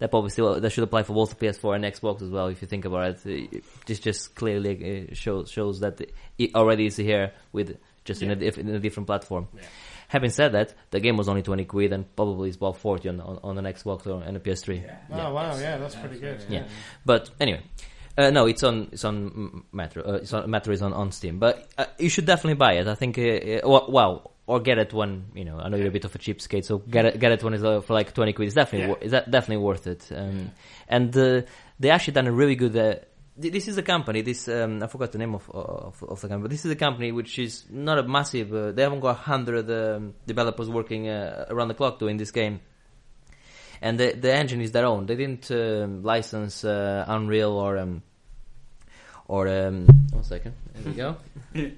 that 0.00 0.10
probably 0.10 0.30
still 0.30 0.60
that 0.60 0.70
should 0.70 0.82
apply 0.82 1.04
for 1.04 1.12
both 1.14 1.30
the 1.30 1.46
PS4 1.46 1.76
and 1.76 1.84
Xbox 1.84 2.22
as 2.22 2.30
well. 2.30 2.48
If 2.48 2.60
you 2.60 2.66
think 2.66 2.84
about 2.86 3.24
it, 3.24 3.50
Uh, 3.54 3.58
this 3.86 4.00
just 4.00 4.34
clearly 4.34 5.08
uh, 5.10 5.14
shows 5.14 5.48
shows 5.48 5.80
that 5.80 6.00
it 6.38 6.56
already 6.56 6.86
is 6.86 6.96
here 6.96 7.32
with 7.52 7.76
just 8.04 8.20
in, 8.20 8.30
a, 8.30 8.34
in 8.34 8.68
a 8.68 8.80
different 8.80 9.06
platform. 9.06 9.46
Yeah. 9.54 9.62
Having 10.08 10.30
said 10.30 10.52
that, 10.52 10.74
the 10.90 11.00
game 11.00 11.16
was 11.16 11.28
only 11.28 11.42
20 11.42 11.64
quid 11.64 11.92
and 11.92 12.04
probably 12.16 12.48
is 12.50 12.56
about 12.56 12.76
40 12.76 13.08
on, 13.08 13.20
on, 13.20 13.38
on 13.42 13.58
an 13.58 13.64
Xbox 13.64 14.06
or 14.06 14.22
on 14.24 14.36
a 14.36 14.40
PS3. 14.40 14.84
Oh 15.12 15.32
wow, 15.34 15.56
yeah, 15.58 15.78
that's 15.78 15.94
pretty 15.96 16.18
good. 16.20 16.44
Yeah. 16.48 16.64
But 17.04 17.30
anyway, 17.40 17.62
uh, 18.16 18.30
no, 18.30 18.46
it's 18.46 18.62
on 18.62 18.88
it's 18.92 19.04
on 19.04 19.64
Metro. 19.72 20.02
Uh, 20.04 20.12
it's 20.14 20.32
on 20.32 20.48
Metro 20.50 20.72
is 20.72 20.82
on, 20.82 20.92
on 20.92 21.10
Steam, 21.10 21.38
but 21.38 21.66
uh, 21.78 21.86
you 21.98 22.08
should 22.08 22.26
definitely 22.26 22.54
buy 22.54 22.74
it. 22.74 22.86
I 22.86 22.94
think. 22.94 23.18
Uh, 23.18 23.22
uh, 23.22 23.60
well, 23.64 23.86
well, 23.88 24.30
or 24.46 24.60
get 24.60 24.78
it 24.78 24.92
when 24.92 25.24
you 25.34 25.44
know. 25.44 25.58
I 25.58 25.68
know 25.68 25.76
you're 25.78 25.88
a 25.88 25.90
bit 25.90 26.04
of 26.04 26.14
a 26.14 26.18
cheapskate, 26.18 26.64
so 26.64 26.78
get 26.78 27.06
it 27.06 27.18
get 27.18 27.32
it 27.32 27.42
when 27.42 27.54
it's 27.54 27.64
uh, 27.64 27.80
for 27.80 27.94
like 27.94 28.12
twenty 28.14 28.32
quid. 28.34 28.46
It's 28.46 28.54
definitely 28.54 28.82
Yeah. 28.86 28.88
wor- 28.88 28.98
it's 29.00 29.10
de- 29.10 29.30
definitely 29.30 29.64
worth 29.64 29.86
it. 29.86 30.08
Um, 30.14 30.50
And 30.88 31.16
uh, 31.16 31.42
they 31.80 31.90
actually 31.90 32.12
done 32.12 32.26
a 32.28 32.32
really 32.32 32.54
good. 32.54 32.76
Uh, 32.76 32.82
th- 32.92 33.02
this 33.36 33.68
is 33.68 33.76
a 33.78 33.82
company. 33.82 34.22
This 34.22 34.48
um, 34.48 34.82
I 34.82 34.86
forgot 34.86 35.12
the 35.12 35.18
name 35.18 35.34
of, 35.34 35.48
of 35.50 36.02
of 36.02 36.20
the 36.20 36.28
company. 36.28 36.42
But 36.42 36.50
this 36.50 36.64
is 36.64 36.70
a 36.70 36.76
company 36.76 37.12
which 37.12 37.38
is 37.38 37.64
not 37.70 37.98
a 37.98 38.02
massive. 38.02 38.52
Uh, 38.54 38.72
they 38.72 38.82
haven't 38.82 39.00
got 39.00 39.16
hundred 39.16 39.70
um, 39.70 40.14
developers 40.26 40.68
working 40.68 41.08
uh, 41.08 41.46
around 41.48 41.68
the 41.68 41.74
clock 41.74 41.98
doing 41.98 42.16
this 42.16 42.30
game 42.30 42.60
and 43.84 44.00
the 44.00 44.12
the 44.12 44.34
engine 44.34 44.60
is 44.62 44.72
their 44.72 44.86
own. 44.86 45.06
They 45.06 45.14
didn't 45.14 45.50
um, 45.50 46.02
license 46.02 46.64
uh, 46.64 47.04
Unreal 47.06 47.52
or 47.52 47.76
um, 47.78 48.02
or 49.28 49.46
um, 49.48 49.86
one 50.10 50.24
second. 50.24 50.54
There 50.74 50.84
we 50.84 50.92
go. 50.92 51.16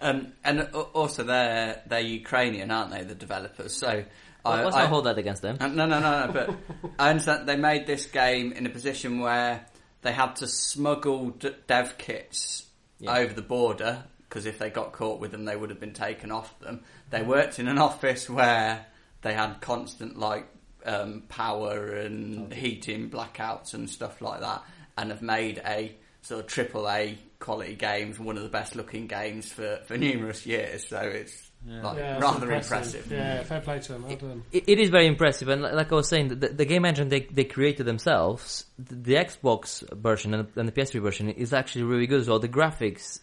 um, 0.00 0.32
and 0.42 0.62
also, 0.94 1.22
they're 1.22 1.82
they're 1.86 2.00
Ukrainian, 2.00 2.70
aren't 2.70 2.90
they? 2.92 3.04
The 3.04 3.14
developers. 3.14 3.74
So 3.76 4.04
I, 4.44 4.62
Let's 4.64 4.76
I- 4.76 4.80
not 4.82 4.88
hold 4.88 5.04
that 5.04 5.18
against 5.18 5.42
them. 5.42 5.58
Uh, 5.60 5.68
no, 5.68 5.86
no, 5.86 6.00
no, 6.00 6.26
no. 6.26 6.32
But 6.32 6.54
I 6.98 7.10
understand 7.10 7.46
they 7.46 7.56
made 7.56 7.86
this 7.86 8.06
game 8.06 8.52
in 8.52 8.66
a 8.66 8.70
position 8.70 9.20
where 9.20 9.66
they 10.02 10.12
had 10.12 10.36
to 10.36 10.46
smuggle 10.46 11.30
d- 11.30 11.54
dev 11.66 11.96
kits 11.98 12.66
Yeah. 12.98 13.16
over 13.16 13.32
the 13.32 13.42
border 13.42 14.04
because 14.28 14.46
if 14.46 14.58
they 14.58 14.70
got 14.70 14.92
caught 14.92 15.20
with 15.20 15.30
them, 15.30 15.44
they 15.44 15.54
would 15.56 15.70
have 15.70 15.80
been 15.80 15.92
taken 15.92 16.30
off 16.32 16.58
them. 16.60 16.82
They 17.10 17.22
worked 17.22 17.58
in 17.58 17.68
an 17.68 17.78
office 17.78 18.28
where 18.30 18.86
they 19.22 19.34
had 19.34 19.60
constant 19.60 20.18
like 20.18 20.46
um, 20.86 21.22
power 21.28 21.90
and 21.96 22.52
heating 22.52 23.10
blackouts 23.10 23.74
and 23.74 23.88
stuff 23.90 24.20
like 24.22 24.40
that, 24.40 24.62
and 24.98 25.10
have 25.10 25.22
made 25.22 25.60
a 25.64 25.94
sort 26.22 26.40
of 26.40 26.46
triple 26.46 26.88
A 26.88 27.18
quality 27.40 27.74
games, 27.74 28.18
one 28.18 28.36
of 28.36 28.42
the 28.42 28.48
best 28.48 28.74
looking 28.74 29.06
games 29.06 29.52
for, 29.52 29.80
for 29.86 29.96
numerous 29.98 30.46
years. 30.46 30.88
So 30.88 30.98
it's 30.98 31.50
like, 31.66 31.98
Yeah, 31.98 32.14
it's 32.14 32.22
rather 32.22 32.52
impressive. 32.52 33.10
Yeah, 33.10 33.42
fair 33.44 33.60
play 33.60 33.78
to 33.80 33.92
them. 33.92 34.02
Well 34.06 34.16
done. 34.16 34.42
It, 34.52 34.64
it 34.68 34.78
is 34.78 34.90
very 34.90 35.06
impressive, 35.06 35.48
and 35.48 35.62
like 35.62 35.92
I 35.92 35.94
was 35.94 36.08
saying, 36.08 36.28
the, 36.28 36.48
the 36.48 36.64
game 36.64 36.84
engine 36.84 37.08
they, 37.08 37.20
they 37.20 37.44
created 37.44 37.86
themselves, 37.86 38.66
the, 38.78 38.94
the 38.94 39.14
Xbox 39.14 39.82
version 39.96 40.34
and, 40.34 40.48
and 40.56 40.68
the 40.68 40.72
PS3 40.72 41.00
version 41.00 41.28
is 41.30 41.52
actually 41.52 41.84
really 41.84 42.06
good 42.06 42.20
as 42.20 42.28
well. 42.28 42.38
The 42.38 42.48
graphics 42.48 43.20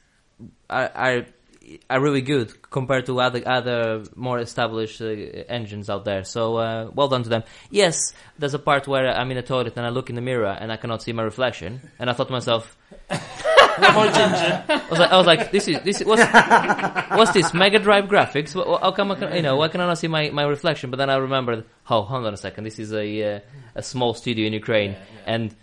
are 0.69 0.89
are, 0.95 1.25
are 1.89 2.01
really 2.01 2.21
good 2.21 2.61
compared 2.61 3.05
to 3.07 3.19
other 3.19 3.41
other 3.45 4.03
more 4.15 4.39
established 4.39 5.01
uh, 5.01 5.05
engines 5.49 5.89
out 5.89 6.05
there. 6.05 6.23
So 6.23 6.57
uh, 6.57 6.89
well 6.93 7.09
done 7.09 7.23
to 7.23 7.29
them. 7.29 7.43
Yes, 7.69 8.13
there's 8.37 8.53
a 8.53 8.59
part 8.59 8.87
where 8.87 9.07
I'm 9.09 9.29
in 9.31 9.37
a 9.37 9.43
toilet 9.43 9.73
and 9.75 9.85
I 9.85 9.89
look 9.89 10.09
in 10.09 10.15
the 10.15 10.21
mirror 10.21 10.57
and 10.59 10.71
I 10.71 10.77
cannot 10.77 11.01
see 11.03 11.11
my 11.11 11.23
reflection, 11.23 11.81
and 11.99 12.09
I 12.09 12.13
thought 12.13 12.27
to 12.27 12.33
myself. 12.33 12.77
I 13.83 14.87
was 14.89 14.99
like, 14.99 15.11
I 15.11 15.17
was 15.17 15.27
like, 15.27 15.51
this 15.51 15.67
is 15.67 15.79
this 15.81 16.01
is 16.01 16.07
what's, 16.07 16.23
what's 17.17 17.31
this 17.31 17.53
Mega 17.53 17.79
Drive 17.79 18.05
graphics? 18.05 18.51
Wh- 18.53 18.67
wh- 18.67 18.81
How 18.81 18.91
come 18.91 19.11
I 19.11 19.15
can, 19.15 19.35
you 19.35 19.41
know 19.41 19.55
why 19.55 19.67
can 19.69 19.81
I 19.81 19.87
not 19.87 19.97
see 19.97 20.07
my, 20.07 20.29
my 20.31 20.43
reflection? 20.43 20.89
But 20.91 20.97
then 20.97 21.09
I 21.09 21.15
remembered, 21.17 21.65
oh, 21.89 22.01
hold 22.03 22.25
on 22.25 22.33
a 22.33 22.37
second, 22.37 22.63
this 22.63 22.79
is 22.79 22.93
a 22.93 23.35
uh, 23.35 23.39
a 23.75 23.81
small 23.83 24.13
studio 24.13 24.47
in 24.47 24.53
Ukraine, 24.53 24.95
and 25.25 25.55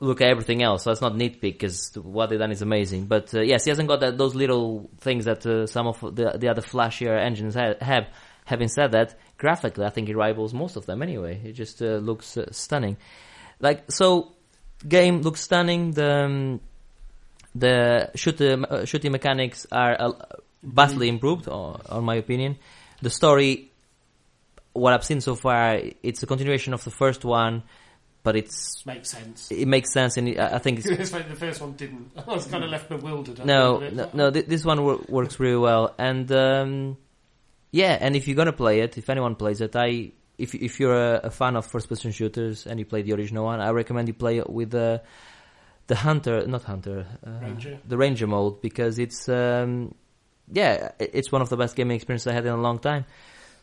look 0.00 0.20
at 0.20 0.28
everything 0.28 0.62
else. 0.62 0.84
So 0.84 0.90
let's 0.90 1.00
not 1.00 1.14
nitpick 1.14 1.40
because 1.40 1.92
what 1.96 2.30
they 2.30 2.36
done 2.36 2.50
is 2.50 2.62
amazing. 2.62 3.06
But 3.06 3.34
uh, 3.34 3.40
yes, 3.40 3.64
he 3.64 3.70
hasn't 3.70 3.88
got 3.88 4.00
that, 4.00 4.18
those 4.18 4.34
little 4.34 4.90
things 4.98 5.24
that 5.26 5.44
uh, 5.46 5.66
some 5.66 5.86
of 5.86 6.00
the 6.00 6.36
the 6.38 6.48
other 6.48 6.62
flashier 6.62 7.18
engines 7.18 7.54
ha- 7.54 7.74
have. 7.80 8.06
Having 8.46 8.68
said 8.68 8.92
that, 8.92 9.14
graphically, 9.38 9.86
I 9.86 9.88
think 9.88 10.10
it 10.10 10.16
rivals 10.18 10.52
most 10.52 10.76
of 10.76 10.84
them 10.84 11.00
anyway. 11.02 11.40
It 11.42 11.52
just 11.52 11.80
uh, 11.80 11.96
looks 11.96 12.36
uh, 12.36 12.44
stunning. 12.52 12.98
Like 13.58 13.90
so, 13.90 14.32
game 14.86 15.22
looks 15.22 15.40
stunning. 15.40 15.92
The 15.92 16.24
um, 16.26 16.60
the 17.54 18.10
shooter, 18.14 18.64
uh, 18.68 18.84
shooting 18.84 19.12
mechanics 19.12 19.66
are 19.70 19.96
uh, 20.00 20.12
vastly 20.62 21.08
improved, 21.08 21.48
or, 21.48 21.80
on 21.88 22.04
my 22.04 22.16
opinion. 22.16 22.56
The 23.02 23.10
story, 23.10 23.70
what 24.72 24.92
I've 24.92 25.04
seen 25.04 25.20
so 25.20 25.34
far, 25.34 25.80
it's 26.02 26.22
a 26.22 26.26
continuation 26.26 26.74
of 26.74 26.82
the 26.84 26.90
first 26.90 27.24
one, 27.24 27.62
but 28.22 28.36
it's 28.36 28.84
Makes 28.86 29.10
sense. 29.10 29.50
it 29.50 29.68
makes 29.68 29.92
sense, 29.92 30.16
and 30.16 30.28
it, 30.28 30.38
I 30.38 30.58
think 30.58 30.78
it's 30.78 30.88
It's 31.02 31.12
like 31.12 31.28
the 31.28 31.36
first 31.36 31.60
one 31.60 31.72
didn't. 31.72 32.10
I 32.26 32.32
was 32.32 32.46
kind 32.46 32.64
of 32.64 32.70
left 32.70 32.88
bewildered. 32.88 33.44
no, 33.44 33.80
end 33.80 34.00
of 34.00 34.06
it. 34.06 34.14
no, 34.14 34.30
no. 34.30 34.30
This 34.30 34.64
one 34.64 34.82
wor- 34.82 35.00
works 35.08 35.38
really 35.38 35.58
well, 35.58 35.94
and 35.98 36.30
um, 36.32 36.96
yeah. 37.70 37.96
And 38.00 38.16
if 38.16 38.26
you're 38.26 38.36
gonna 38.36 38.52
play 38.52 38.80
it, 38.80 38.96
if 38.98 39.10
anyone 39.10 39.34
plays 39.36 39.60
it, 39.60 39.76
I 39.76 40.12
if 40.38 40.54
if 40.54 40.80
you're 40.80 40.96
a, 40.96 41.20
a 41.24 41.30
fan 41.30 41.54
of 41.54 41.66
first-person 41.66 42.12
shooters 42.12 42.66
and 42.66 42.78
you 42.80 42.86
play 42.86 43.02
the 43.02 43.12
original 43.12 43.44
one, 43.44 43.60
I 43.60 43.70
recommend 43.70 44.08
you 44.08 44.14
play 44.14 44.38
it 44.38 44.48
with 44.48 44.70
the 44.70 45.02
the 45.86 45.96
hunter, 45.96 46.46
not 46.46 46.64
hunter, 46.64 47.06
uh, 47.26 47.30
Ranger. 47.42 47.78
the 47.86 47.96
ranger 47.96 48.26
mode 48.26 48.60
because 48.60 48.98
it's 48.98 49.28
um, 49.28 49.94
yeah, 50.52 50.90
it's 50.98 51.30
one 51.32 51.42
of 51.42 51.48
the 51.48 51.56
best 51.56 51.76
gaming 51.76 51.96
experiences 51.96 52.26
I 52.26 52.32
had 52.32 52.44
in 52.46 52.52
a 52.52 52.60
long 52.60 52.78
time. 52.78 53.04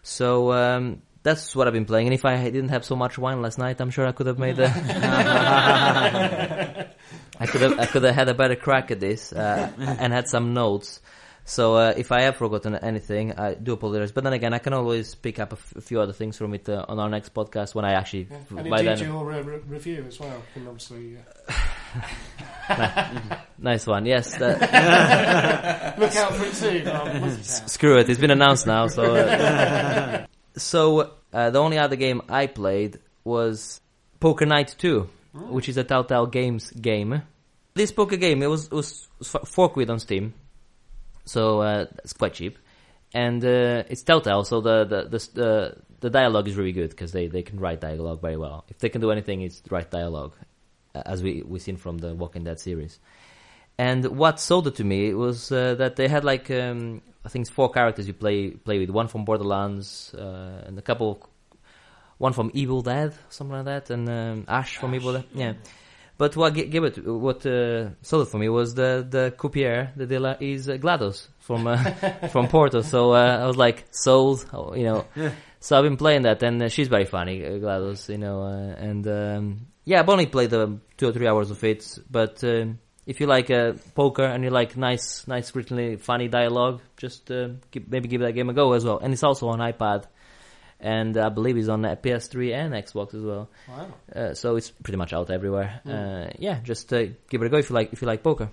So. 0.04 0.52
Um, 0.54 1.02
that's 1.24 1.56
what 1.56 1.68
I've 1.68 1.74
been 1.74 1.86
playing, 1.86 2.08
and 2.08 2.16
if 2.16 2.26
I 2.26 2.46
didn't 2.46 2.70
have 2.70 2.84
so 2.84 2.96
much 2.96 3.20
wine 3.20 3.44
last 3.44 3.60
night, 3.60 3.80
I'm 3.80 3.92
sure 3.92 4.08
I 4.08 4.12
could 4.12 4.26
have 4.26 4.40
made 4.40 4.58
a. 4.58 4.66
I 7.40 7.46
could 7.46 7.62
have 7.62 7.80
I 7.80 7.86
could 7.86 8.02
have 8.04 8.16
had 8.16 8.28
a 8.30 8.34
better 8.34 8.56
crack 8.56 8.90
at 8.90 9.00
this 9.00 9.32
uh, 9.32 9.72
and 9.78 10.12
had 10.14 10.28
some 10.28 10.56
notes. 10.56 11.00
So 11.46 11.76
uh, 11.76 11.94
if 11.98 12.12
I 12.12 12.22
have 12.22 12.38
forgotten 12.38 12.76
anything, 12.76 13.34
I 13.34 13.56
do 13.56 13.74
apologize. 13.74 14.12
But 14.12 14.24
then 14.24 14.34
again, 14.34 14.54
I 14.54 14.60
can 14.60 14.74
always 14.74 15.16
pick 15.16 15.40
up 15.40 15.54
a, 15.54 15.56
f- 15.56 15.74
a 15.76 15.82
few 15.82 16.00
other 16.00 16.14
things 16.14 16.38
from 16.38 16.54
it 16.54 16.70
uh, 16.70 16.86
on 16.88 17.00
our 17.00 17.10
next 17.10 17.34
podcast 17.34 17.74
when 17.76 17.84
I 17.84 17.94
actually 17.94 18.28
Yeah. 18.30 18.38
And 18.58 18.70
by 18.70 18.80
indeed, 18.80 18.98
then 18.98 19.08
your 19.08 19.26
re- 19.26 19.42
review 19.68 20.06
as 20.08 20.20
well 20.20 20.42
can 20.54 20.68
obviously 20.68 21.18
uh, 21.18 21.54
nice 23.60 23.86
one. 23.86 24.06
Yes, 24.06 24.36
that, 24.38 25.98
look 26.00 26.16
out 26.16 26.34
for 26.36 26.46
it 26.46 26.54
too. 26.54 26.82
Multitask. 26.90 27.70
screw 27.70 27.98
it. 28.00 28.10
It's 28.10 28.20
been 28.20 28.32
announced 28.32 28.68
now. 28.68 28.88
So 28.88 29.16
uh, 29.16 30.26
so 30.56 31.12
uh, 31.34 31.50
the 31.50 31.60
only 31.60 31.78
other 31.78 31.96
game 31.96 32.22
I 32.30 32.48
played 32.48 33.00
was 33.24 33.82
Poker 34.20 34.46
Night 34.46 34.76
Two, 34.78 35.10
which 35.34 35.70
is 35.70 35.78
a 35.78 35.84
Telltale 35.84 36.28
Games 36.28 36.72
game. 36.72 37.24
This 37.74 37.92
poker 37.92 38.18
game 38.18 38.44
it 38.44 38.48
was 38.48 38.66
it 38.66 38.74
was 38.74 39.08
f- 39.22 39.48
four 39.48 39.70
quid 39.70 39.90
on 39.90 40.00
Steam, 40.00 40.34
so 41.26 41.62
uh, 41.62 41.86
it's 42.04 42.14
quite 42.14 42.34
cheap, 42.34 42.58
and 43.14 43.44
uh, 43.46 43.84
it's 43.90 44.04
Telltale, 44.04 44.44
so 44.44 44.60
the 44.60 44.84
the 44.84 45.04
the 45.04 45.30
the, 45.34 45.78
the 46.02 46.10
dialogue 46.10 46.48
is 46.50 46.56
really 46.56 46.74
good 46.74 46.90
because 46.90 47.14
they, 47.14 47.28
they 47.28 47.44
can 47.44 47.60
write 47.60 47.80
dialogue 47.80 48.20
very 48.22 48.36
well. 48.36 48.66
If 48.68 48.80
they 48.80 48.90
can 48.90 49.00
do 49.00 49.12
anything, 49.12 49.42
it's 49.42 49.62
write 49.70 49.90
dialogue, 49.90 50.34
as 50.94 51.24
we 51.24 51.44
we 51.44 51.60
seen 51.60 51.78
from 51.78 51.98
the 51.98 52.14
Walking 52.14 52.44
Dead 52.44 52.60
series. 52.60 53.00
And 53.78 54.06
what 54.06 54.40
sold 54.40 54.68
it 54.68 54.76
to 54.76 54.84
me 54.84 55.14
was 55.14 55.52
uh, 55.52 55.76
that 55.76 55.96
they 55.96 56.08
had 56.08 56.24
like 56.24 56.52
um, 56.52 57.02
I 57.26 57.30
think 57.30 57.44
it's 57.44 57.50
four 57.50 57.72
characters 57.72 58.08
you 58.08 58.14
play 58.14 58.52
play 58.52 58.80
with. 58.80 58.90
One 58.90 59.08
from 59.08 59.26
Borderlands 59.26 60.14
uh, 60.18 60.64
and 60.66 60.78
a 60.78 60.82
couple, 60.82 61.12
of, 61.12 61.60
one 62.18 62.34
from 62.34 62.52
Evil 62.54 62.82
Dead, 62.82 63.14
something 63.30 63.56
like 63.56 63.66
that, 63.66 63.90
and 63.90 64.10
um, 64.10 64.46
Ash 64.48 64.78
from 64.78 64.94
Evil 64.96 65.14
Dead. 65.14 65.26
Yeah. 65.34 65.54
But 66.18 66.36
what 66.36 66.54
give 66.54 66.84
it 66.84 67.08
what 67.08 67.46
uh, 67.46 67.90
sold 68.04 68.28
it 68.28 68.30
for 68.30 68.38
me 68.38 68.50
was 68.50 68.76
the 68.76 69.06
the 69.10 69.34
coupier, 69.36 69.96
the 69.96 70.06
dealer 70.06 70.38
is 70.40 70.70
uh, 70.70 70.74
Glados 70.74 71.28
from 71.40 71.66
uh, 71.66 71.78
from 72.32 72.48
Portal. 72.48 72.84
So 72.84 73.14
uh, 73.14 73.40
I 73.42 73.48
was 73.48 73.58
like 73.58 73.86
sold, 73.90 74.46
you 74.76 74.84
know. 74.84 75.06
So 75.60 75.78
I've 75.78 75.84
been 75.84 75.98
playing 75.98 76.24
that, 76.24 76.42
and 76.44 76.62
uh, 76.62 76.70
she's 76.70 76.88
very 76.88 77.06
funny, 77.06 77.46
uh, 77.46 77.50
Glados, 77.52 78.10
you 78.10 78.18
know. 78.18 78.44
Uh, 78.44 78.76
and 78.78 79.08
um, 79.08 79.68
yeah, 79.92 80.00
I've 80.00 80.08
only 80.08 80.26
played 80.26 80.54
uh, 80.54 80.70
two 80.96 81.10
or 81.10 81.12
three 81.12 81.28
hours 81.28 81.52
of 81.52 81.62
it, 81.66 82.00
but 82.10 82.42
um, 82.46 82.80
if 83.06 83.20
you 83.20 83.28
like 83.28 83.52
uh, 83.52 83.74
poker 83.94 84.24
and 84.24 84.42
you 84.42 84.50
like 84.50 84.78
nice, 84.78 85.28
nice, 85.28 85.54
writtenly 85.54 85.98
funny 85.98 86.30
dialogue, 86.30 86.80
just 86.96 87.30
uh, 87.30 87.50
give, 87.72 87.92
maybe 87.92 88.08
give 88.08 88.22
that 88.22 88.32
game 88.32 88.50
a 88.50 88.54
go 88.54 88.72
as 88.72 88.86
well. 88.86 89.00
And 89.00 89.12
it's 89.12 89.24
also 89.24 89.50
on 89.50 89.60
iPad, 89.60 90.06
and 90.80 91.18
I 91.18 91.28
believe 91.28 91.58
it's 91.58 91.68
on 91.68 91.84
uh, 91.84 91.98
PS3 91.98 92.54
and 92.54 92.74
Xbox 92.74 93.14
as 93.14 93.22
well. 93.22 93.50
Wow. 93.68 93.94
Uh, 94.16 94.34
so 94.34 94.56
it's 94.56 94.72
pretty 94.72 94.96
much 94.98 95.12
out 95.12 95.30
everywhere. 95.30 95.82
Uh, 95.86 96.32
yeah, 96.40 96.62
just 96.64 96.94
uh, 96.94 97.08
give 97.30 97.42
it 97.42 97.48
a 97.48 97.50
go 97.50 97.58
if 97.58 97.70
you 97.70 97.76
like 97.76 97.92
if 97.92 98.02
you 98.02 98.08
like 98.08 98.24
poker. 98.24 98.50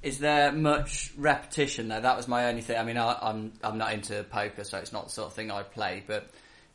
Is 0.00 0.20
there 0.20 0.52
much 0.52 1.12
repetition 1.16 1.88
though? 1.88 2.00
That 2.00 2.16
was 2.16 2.28
my 2.28 2.46
only 2.46 2.62
thing. 2.62 2.78
I 2.78 2.84
mean, 2.84 2.98
I, 2.98 3.18
I'm 3.20 3.52
I'm 3.64 3.78
not 3.78 3.94
into 3.94 4.22
poker, 4.22 4.62
so 4.62 4.78
it's 4.78 4.92
not 4.92 5.06
the 5.06 5.10
sort 5.10 5.26
of 5.26 5.32
thing 5.32 5.50
I 5.50 5.64
play. 5.64 6.04
But 6.06 6.30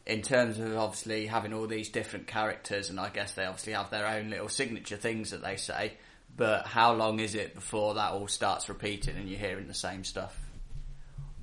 in 0.06 0.22
terms 0.22 0.60
of 0.60 0.76
obviously 0.76 1.26
having 1.28 1.54
all 1.54 1.68
these 1.68 1.90
different 1.90 2.28
characters, 2.28 2.90
and 2.90 3.00
I 3.00 3.10
guess 3.10 3.34
they 3.34 3.46
obviously 3.46 3.74
have 3.74 3.90
their 3.90 4.08
own 4.08 4.30
little 4.30 4.50
signature 4.50 4.98
things 4.98 5.32
that 5.32 5.42
they 5.42 5.56
say. 5.56 5.94
But 6.36 6.66
how 6.66 6.94
long 6.94 7.20
is 7.20 7.36
it 7.36 7.54
before 7.56 7.94
that 7.96 8.12
all 8.12 8.28
starts 8.28 8.68
repeating 8.68 9.16
and 9.16 9.30
you're 9.30 9.40
hearing 9.40 9.68
the 9.68 9.74
same 9.74 10.04
stuff? 10.04 10.36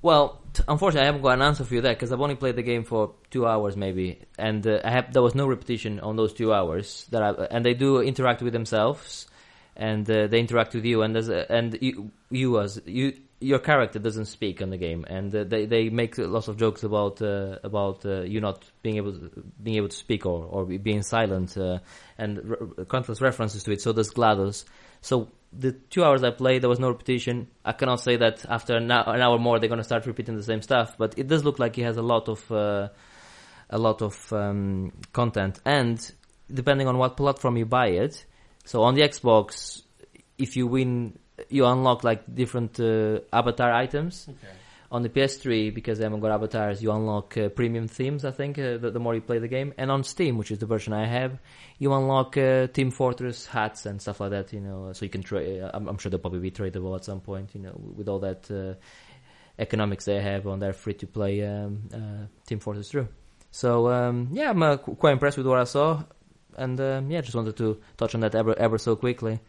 Well, 0.02 0.40
t- 0.54 0.62
unfortunately, 0.66 1.02
I 1.02 1.06
haven't 1.06 1.22
got 1.22 1.34
an 1.34 1.42
answer 1.42 1.64
for 1.64 1.74
you 1.74 1.80
there 1.80 1.92
because 1.92 2.10
I've 2.10 2.20
only 2.20 2.34
played 2.34 2.56
the 2.56 2.62
game 2.62 2.84
for 2.84 3.14
two 3.30 3.46
hours, 3.46 3.76
maybe, 3.76 4.20
and 4.38 4.66
uh, 4.66 4.80
have 4.82 5.12
there 5.12 5.22
was 5.22 5.34
no 5.34 5.46
repetition 5.46 6.00
on 6.00 6.16
those 6.16 6.32
two 6.32 6.52
hours. 6.54 7.06
That 7.10 7.22
I, 7.22 7.30
and 7.50 7.64
they 7.64 7.74
do 7.74 8.00
interact 8.00 8.40
with 8.40 8.54
themselves, 8.54 9.26
and 9.76 10.10
uh, 10.10 10.26
they 10.26 10.40
interact 10.40 10.74
with 10.74 10.86
you, 10.86 11.02
and 11.02 11.14
there's 11.14 11.28
a, 11.28 11.50
and 11.52 11.78
you, 11.82 12.10
you 12.30 12.60
as 12.60 12.80
you 12.86 13.12
your 13.40 13.58
character 13.58 13.98
doesn't 13.98 14.26
speak 14.26 14.60
on 14.60 14.70
the 14.70 14.76
game, 14.76 15.04
and 15.08 15.34
uh, 15.34 15.44
they 15.44 15.64
they 15.66 15.88
make 15.88 16.18
lots 16.18 16.48
of 16.48 16.58
jokes 16.58 16.82
about 16.82 17.20
uh, 17.22 17.58
about 17.64 18.04
uh, 18.04 18.20
you 18.22 18.40
not 18.40 18.64
being 18.82 18.96
able 18.96 19.12
to, 19.12 19.30
being 19.62 19.78
able 19.78 19.88
to 19.88 19.96
speak 19.96 20.26
or 20.26 20.44
or 20.44 20.64
being 20.66 21.02
silent, 21.02 21.56
uh, 21.56 21.78
and 22.18 22.38
re- 22.44 22.84
countless 22.88 23.20
references 23.20 23.64
to 23.64 23.72
it. 23.72 23.80
So 23.80 23.92
does 23.92 24.12
Glados. 24.12 24.64
So 25.00 25.30
the 25.52 25.72
two 25.72 26.04
hours 26.04 26.22
I 26.22 26.30
played, 26.30 26.62
there 26.62 26.68
was 26.68 26.78
no 26.78 26.90
repetition. 26.90 27.48
I 27.64 27.72
cannot 27.72 28.00
say 28.00 28.16
that 28.16 28.44
after 28.48 28.76
an 28.76 28.90
hour, 28.90 29.14
an 29.14 29.22
hour 29.22 29.38
more 29.38 29.58
they're 29.58 29.68
going 29.68 29.78
to 29.78 29.84
start 29.84 30.06
repeating 30.06 30.36
the 30.36 30.42
same 30.42 30.62
stuff, 30.62 30.96
but 30.98 31.18
it 31.18 31.26
does 31.26 31.44
look 31.44 31.58
like 31.58 31.74
he 31.76 31.82
has 31.82 31.96
a 31.96 32.02
lot 32.02 32.28
of 32.28 32.52
uh, 32.52 32.88
a 33.70 33.78
lot 33.78 34.02
of 34.02 34.32
um, 34.32 34.92
content, 35.12 35.60
and 35.64 36.12
depending 36.52 36.88
on 36.88 36.98
what 36.98 37.16
platform 37.16 37.56
you 37.56 37.64
buy 37.64 37.88
it. 37.88 38.26
So 38.64 38.82
on 38.82 38.94
the 38.94 39.00
Xbox, 39.00 39.82
if 40.36 40.56
you 40.56 40.66
win, 40.66 41.18
you 41.48 41.66
unlock 41.66 42.04
like 42.04 42.32
different 42.32 42.78
uh, 42.80 43.20
avatar 43.32 43.72
items. 43.72 44.26
Okay. 44.28 44.54
On 44.92 45.04
the 45.04 45.08
PS3, 45.08 45.72
because 45.72 45.98
they 45.98 46.04
haven't 46.04 46.18
got 46.18 46.32
avatars, 46.32 46.82
you 46.82 46.90
unlock 46.90 47.36
uh, 47.36 47.48
premium 47.48 47.86
themes. 47.86 48.24
I 48.24 48.32
think 48.32 48.58
uh, 48.58 48.76
the, 48.76 48.90
the 48.90 48.98
more 48.98 49.14
you 49.14 49.20
play 49.20 49.38
the 49.38 49.46
game, 49.46 49.72
and 49.78 49.88
on 49.88 50.02
Steam, 50.02 50.36
which 50.36 50.50
is 50.50 50.58
the 50.58 50.66
version 50.66 50.92
I 50.92 51.06
have, 51.06 51.38
you 51.78 51.92
unlock 51.92 52.36
uh, 52.36 52.66
Team 52.66 52.90
Fortress 52.90 53.46
hats 53.46 53.86
and 53.86 54.02
stuff 54.02 54.18
like 54.18 54.30
that. 54.30 54.52
You 54.52 54.58
know, 54.58 54.92
so 54.92 55.04
you 55.04 55.08
can 55.08 55.22
trade. 55.22 55.62
I'm, 55.72 55.86
I'm 55.86 55.96
sure 55.96 56.10
they'll 56.10 56.18
probably 56.18 56.40
be 56.40 56.50
tradable 56.50 56.96
at 56.96 57.04
some 57.04 57.20
point. 57.20 57.54
You 57.54 57.60
know, 57.60 57.80
with 57.96 58.08
all 58.08 58.18
that 58.18 58.50
uh, 58.50 58.74
economics 59.60 60.06
they 60.06 60.20
have 60.20 60.48
on 60.48 60.58
their 60.58 60.72
free 60.72 60.94
to 60.94 61.06
play 61.06 61.46
um, 61.46 61.82
uh, 61.94 62.26
Team 62.46 62.58
Fortress 62.58 62.88
2. 62.88 63.06
So 63.50 63.88
um, 63.88 64.30
yeah, 64.32 64.50
I'm 64.50 64.62
uh, 64.62 64.76
quite 64.76 65.12
impressed 65.12 65.36
with 65.36 65.46
what 65.46 65.58
I 65.58 65.64
saw, 65.64 66.02
and 66.56 66.80
um, 66.80 67.10
yeah, 67.10 67.20
just 67.20 67.34
wanted 67.34 67.56
to 67.58 67.80
touch 67.96 68.14
on 68.14 68.20
that 68.20 68.34
ever 68.34 68.58
ever 68.58 68.78
so 68.78 68.96
quickly. 68.96 69.40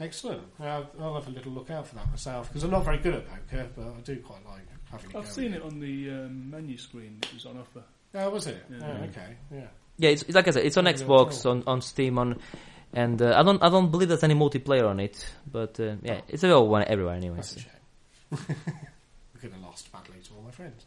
Excellent. 0.00 0.42
I'll, 0.60 0.88
I'll 1.00 1.14
have 1.14 1.26
a 1.26 1.30
little 1.30 1.52
look 1.52 1.70
out 1.70 1.86
for 1.86 1.96
that 1.96 2.08
myself 2.10 2.48
because 2.48 2.62
I'm 2.62 2.70
not 2.70 2.84
very 2.84 2.98
good 2.98 3.14
at 3.14 3.26
poker, 3.28 3.66
but 3.76 3.84
I 3.86 4.00
do 4.04 4.16
quite 4.20 4.44
like 4.46 4.62
having. 4.90 5.06
I've 5.08 5.24
go 5.24 5.30
seen 5.30 5.54
it 5.54 5.62
on 5.62 5.80
the 5.80 6.10
um, 6.10 6.50
menu 6.50 6.78
screen. 6.78 7.18
It 7.22 7.34
was 7.34 7.46
on 7.46 7.58
offer. 7.58 7.82
Oh, 8.14 8.30
was 8.30 8.46
it? 8.46 8.64
Yeah. 8.70 8.78
Oh, 8.82 9.04
okay. 9.04 9.36
Yeah. 9.52 9.66
Yeah, 9.98 10.10
it's, 10.10 10.22
it's 10.22 10.34
like 10.34 10.46
I 10.46 10.52
said, 10.52 10.64
it's 10.64 10.76
on 10.76 10.86
Yeah, 10.86 10.92
Xbox, 10.92 11.44
on, 11.50 11.64
on 11.66 11.80
Steam, 11.82 12.18
on, 12.18 12.38
and 12.92 13.20
uh, 13.20 13.34
I 13.36 13.42
don't 13.42 13.60
I 13.62 13.68
don't 13.68 13.90
believe 13.90 14.08
there's 14.08 14.22
any 14.22 14.34
multiplayer 14.34 14.88
on 14.88 15.00
it, 15.00 15.26
but 15.50 15.80
uh, 15.80 15.96
yeah, 16.02 16.20
it's 16.28 16.44
available 16.44 16.68
one- 16.68 16.84
everywhere 16.86 17.14
anyway. 17.16 17.36
That's 17.36 17.56
a 17.56 17.60
so. 17.60 17.60
shame. 17.60 18.46
we 19.34 19.40
could 19.40 19.52
have 19.52 19.62
lost 19.62 19.90
badly 19.90 20.20
to 20.22 20.34
all 20.36 20.42
my 20.42 20.52
friends. 20.52 20.86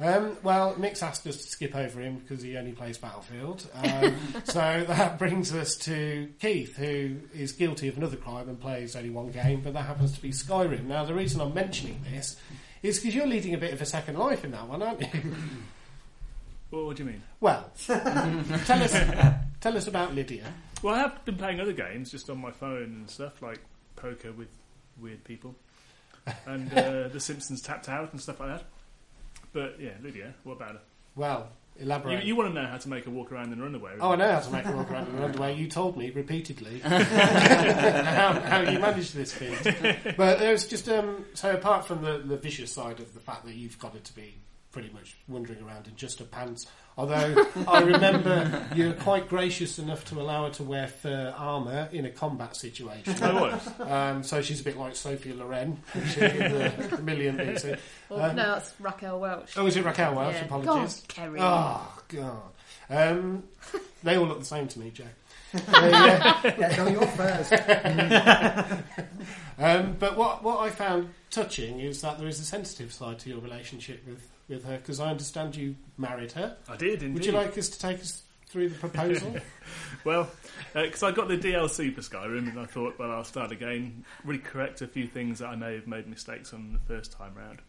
Um, 0.00 0.36
well, 0.42 0.76
Mick's 0.76 1.02
asked 1.02 1.26
us 1.26 1.36
to 1.36 1.42
skip 1.42 1.74
over 1.74 2.00
him 2.00 2.16
because 2.18 2.42
he 2.42 2.56
only 2.56 2.72
plays 2.72 2.98
Battlefield. 2.98 3.66
Um, 3.74 4.16
so 4.44 4.84
that 4.86 5.18
brings 5.18 5.54
us 5.54 5.76
to 5.78 6.28
Keith, 6.40 6.76
who 6.76 7.16
is 7.34 7.52
guilty 7.52 7.88
of 7.88 7.96
another 7.96 8.16
crime 8.16 8.48
and 8.48 8.60
plays 8.60 8.96
only 8.96 9.10
one 9.10 9.30
game, 9.30 9.60
but 9.62 9.72
that 9.74 9.86
happens 9.86 10.12
to 10.12 10.22
be 10.22 10.30
Skyrim. 10.30 10.84
Now, 10.84 11.04
the 11.04 11.14
reason 11.14 11.40
I'm 11.40 11.54
mentioning 11.54 12.04
this 12.10 12.36
is 12.82 12.98
because 12.98 13.14
you're 13.14 13.26
leading 13.26 13.54
a 13.54 13.58
bit 13.58 13.72
of 13.72 13.80
a 13.80 13.86
second 13.86 14.18
life 14.18 14.44
in 14.44 14.50
that 14.52 14.68
one, 14.68 14.82
aren't 14.82 15.00
you? 15.00 15.08
Well, 16.70 16.86
what 16.86 16.96
do 16.96 17.04
you 17.04 17.10
mean? 17.10 17.22
well, 17.38 17.70
tell 17.86 18.82
us, 18.82 18.92
tell 19.60 19.76
us 19.76 19.86
about 19.86 20.14
Lydia. 20.14 20.46
Well, 20.82 20.94
I 20.94 21.00
have 21.00 21.22
been 21.26 21.36
playing 21.36 21.60
other 21.60 21.74
games 21.74 22.10
just 22.10 22.30
on 22.30 22.38
my 22.38 22.50
phone 22.50 22.84
and 22.84 23.10
stuff, 23.10 23.42
like 23.42 23.60
poker 23.94 24.32
with 24.32 24.48
weird 24.98 25.22
people, 25.22 25.54
and 26.46 26.72
uh, 26.72 27.08
The 27.08 27.20
Simpsons 27.20 27.60
Tapped 27.60 27.90
Out 27.90 28.12
and 28.12 28.20
stuff 28.22 28.40
like 28.40 28.48
that. 28.48 28.64
But 29.52 29.76
yeah, 29.80 29.90
Lydia, 30.02 30.34
what 30.44 30.54
about 30.54 30.72
her? 30.72 30.80
Well, 31.14 31.48
You, 31.78 31.84
elaborate. 31.84 32.24
you 32.24 32.36
want 32.36 32.54
to 32.54 32.60
know 32.62 32.66
how 32.66 32.78
to 32.78 32.88
make 32.88 33.06
a 33.06 33.10
walk 33.10 33.32
around 33.32 33.52
in 33.52 33.58
her 33.58 33.64
underwear? 33.66 33.96
Oh, 34.00 34.12
I 34.12 34.16
know 34.16 34.30
how 34.30 34.40
to 34.40 34.50
make 34.50 34.64
a 34.66 34.72
walk 34.72 34.90
around 34.90 35.08
in 35.08 35.18
her 35.18 35.24
underwear. 35.24 35.50
You 35.50 35.68
told 35.68 35.96
me 35.96 36.10
repeatedly 36.10 36.78
how, 36.80 38.32
how 38.40 38.60
you 38.60 38.78
managed 38.78 39.14
this 39.14 39.32
feat. 39.32 40.16
But 40.16 40.38
there's 40.38 40.66
just 40.66 40.88
um, 40.88 41.24
so 41.34 41.52
apart 41.54 41.84
from 41.86 42.02
the, 42.02 42.18
the 42.18 42.36
vicious 42.36 42.72
side 42.72 43.00
of 43.00 43.12
the 43.14 43.20
fact 43.20 43.44
that 43.46 43.54
you've 43.54 43.78
got 43.78 43.94
it 43.94 44.04
to 44.04 44.14
be 44.14 44.34
pretty 44.70 44.90
much 44.90 45.16
wandering 45.28 45.62
around 45.62 45.86
in 45.86 45.94
just 45.96 46.18
her 46.18 46.24
pants. 46.24 46.66
Although 46.98 47.46
I 47.66 47.80
remember 47.80 48.66
you 48.74 48.88
were 48.88 48.92
quite 48.94 49.28
gracious 49.28 49.78
enough 49.78 50.04
to 50.06 50.20
allow 50.20 50.44
her 50.46 50.52
to 50.54 50.62
wear 50.62 50.88
fur 50.88 51.32
armour 51.36 51.88
in 51.90 52.04
a 52.04 52.10
combat 52.10 52.54
situation. 52.54 53.14
I 53.22 53.32
was. 53.32 53.80
Um, 53.80 54.22
so 54.22 54.42
she's 54.42 54.60
a 54.60 54.64
bit 54.64 54.76
like 54.76 54.94
Sophia 54.94 55.34
Loren, 55.34 55.78
she, 56.10 56.20
the, 56.20 56.88
the 56.96 57.02
million 57.02 57.38
BC. 57.38 57.78
Well, 58.10 58.20
Uh, 58.20 58.32
no, 58.34 58.42
that's 58.54 58.74
Raquel 58.78 59.18
Welch. 59.20 59.56
Oh, 59.56 59.66
is 59.66 59.76
it 59.76 59.84
Raquel 59.86 60.14
Welch? 60.14 60.34
Yeah. 60.34 60.44
Apologies. 60.44 61.00
God, 61.00 61.08
Kerry. 61.08 61.38
Oh 61.40 62.02
God! 62.08 62.42
Um, 62.90 63.44
they 64.02 64.16
all 64.16 64.26
look 64.26 64.40
the 64.40 64.44
same 64.44 64.68
to 64.68 64.78
me, 64.78 64.90
Jack. 64.90 65.14
They, 65.54 65.62
uh, 65.92 66.34
Yeah, 66.58 66.74
no, 66.76 66.88
you're 66.88 67.06
first. 67.06 67.52
um, 69.58 69.96
but 69.98 70.16
what 70.16 70.42
what 70.42 70.60
I 70.60 70.70
found 70.70 71.08
touching 71.30 71.80
is 71.80 72.00
that 72.02 72.18
there 72.18 72.28
is 72.28 72.40
a 72.40 72.44
sensitive 72.44 72.92
side 72.92 73.18
to 73.20 73.30
your 73.30 73.40
relationship 73.40 74.02
with 74.06 74.28
with 74.52 74.64
her 74.64 74.76
because 74.76 75.00
I 75.00 75.10
understand 75.10 75.56
you 75.56 75.74
married 75.98 76.32
her. 76.32 76.56
I 76.68 76.76
did 76.76 77.02
indeed. 77.02 77.14
Would 77.14 77.26
you 77.26 77.32
like 77.32 77.56
us 77.58 77.68
to 77.70 77.78
take 77.78 78.00
us 78.00 78.22
through 78.48 78.68
the 78.70 78.74
proposal? 78.78 79.36
Well, 80.04 80.28
because 80.74 81.04
I 81.04 81.12
got 81.12 81.28
the 81.28 81.38
DLC 81.38 81.94
for 81.94 82.00
Skyrim, 82.00 82.50
and 82.50 82.58
I 82.58 82.66
thought, 82.66 82.98
well, 82.98 83.12
I'll 83.12 83.22
start 83.22 83.52
again, 83.52 84.04
really 84.24 84.40
correct 84.40 84.82
a 84.82 84.88
few 84.88 85.06
things 85.06 85.38
that 85.38 85.46
I 85.46 85.54
may 85.54 85.76
have 85.76 85.86
made 85.86 86.08
mistakes 86.08 86.52
on 86.52 86.72
the 86.72 86.80
first 86.92 87.12
time 87.12 87.34
round. 87.36 87.60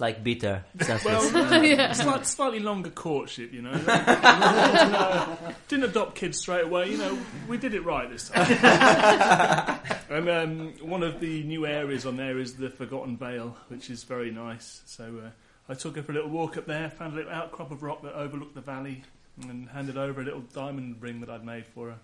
Like 0.00 0.24
bitter, 0.24 0.64
senseless. 0.80 1.32
Well, 1.32 1.64
Yeah. 1.64 1.92
slight, 1.92 2.26
slightly 2.26 2.58
longer 2.58 2.90
courtship, 2.90 3.52
you 3.52 3.62
know. 3.62 3.74
didn't, 3.74 3.88
uh, 3.88 5.36
didn't 5.68 5.84
adopt 5.84 6.16
kids 6.16 6.38
straight 6.40 6.64
away, 6.64 6.90
you 6.90 6.98
know. 6.98 7.16
We 7.46 7.58
did 7.58 7.74
it 7.74 7.84
right 7.84 8.10
this 8.10 8.28
time. 8.30 9.78
and 10.10 10.28
um, 10.28 10.72
one 10.80 11.04
of 11.04 11.20
the 11.20 11.44
new 11.44 11.64
areas 11.64 12.06
on 12.06 12.16
there 12.16 12.38
is 12.40 12.54
the 12.56 12.70
Forgotten 12.70 13.16
Vale, 13.16 13.56
which 13.68 13.88
is 13.88 14.02
very 14.02 14.32
nice. 14.32 14.82
So 14.86 15.04
uh, 15.26 15.30
I 15.72 15.74
took 15.74 15.96
her 15.96 16.02
for 16.02 16.12
a 16.12 16.14
little 16.14 16.28
walk 16.30 16.58
up 16.58 16.66
there, 16.66 16.90
found 16.90 17.14
a 17.14 17.16
little 17.16 17.32
outcrop 17.32 17.70
of 17.70 17.82
rock 17.82 18.02
that 18.02 18.12
overlooked 18.14 18.54
the 18.54 18.60
valley, 18.60 19.02
and 19.48 19.66
handed 19.70 19.96
over 19.96 20.20
a 20.20 20.24
little 20.24 20.42
diamond 20.52 21.00
ring 21.00 21.20
that 21.20 21.30
I'd 21.30 21.46
made 21.46 21.64
for 21.66 21.88
her. 21.90 21.98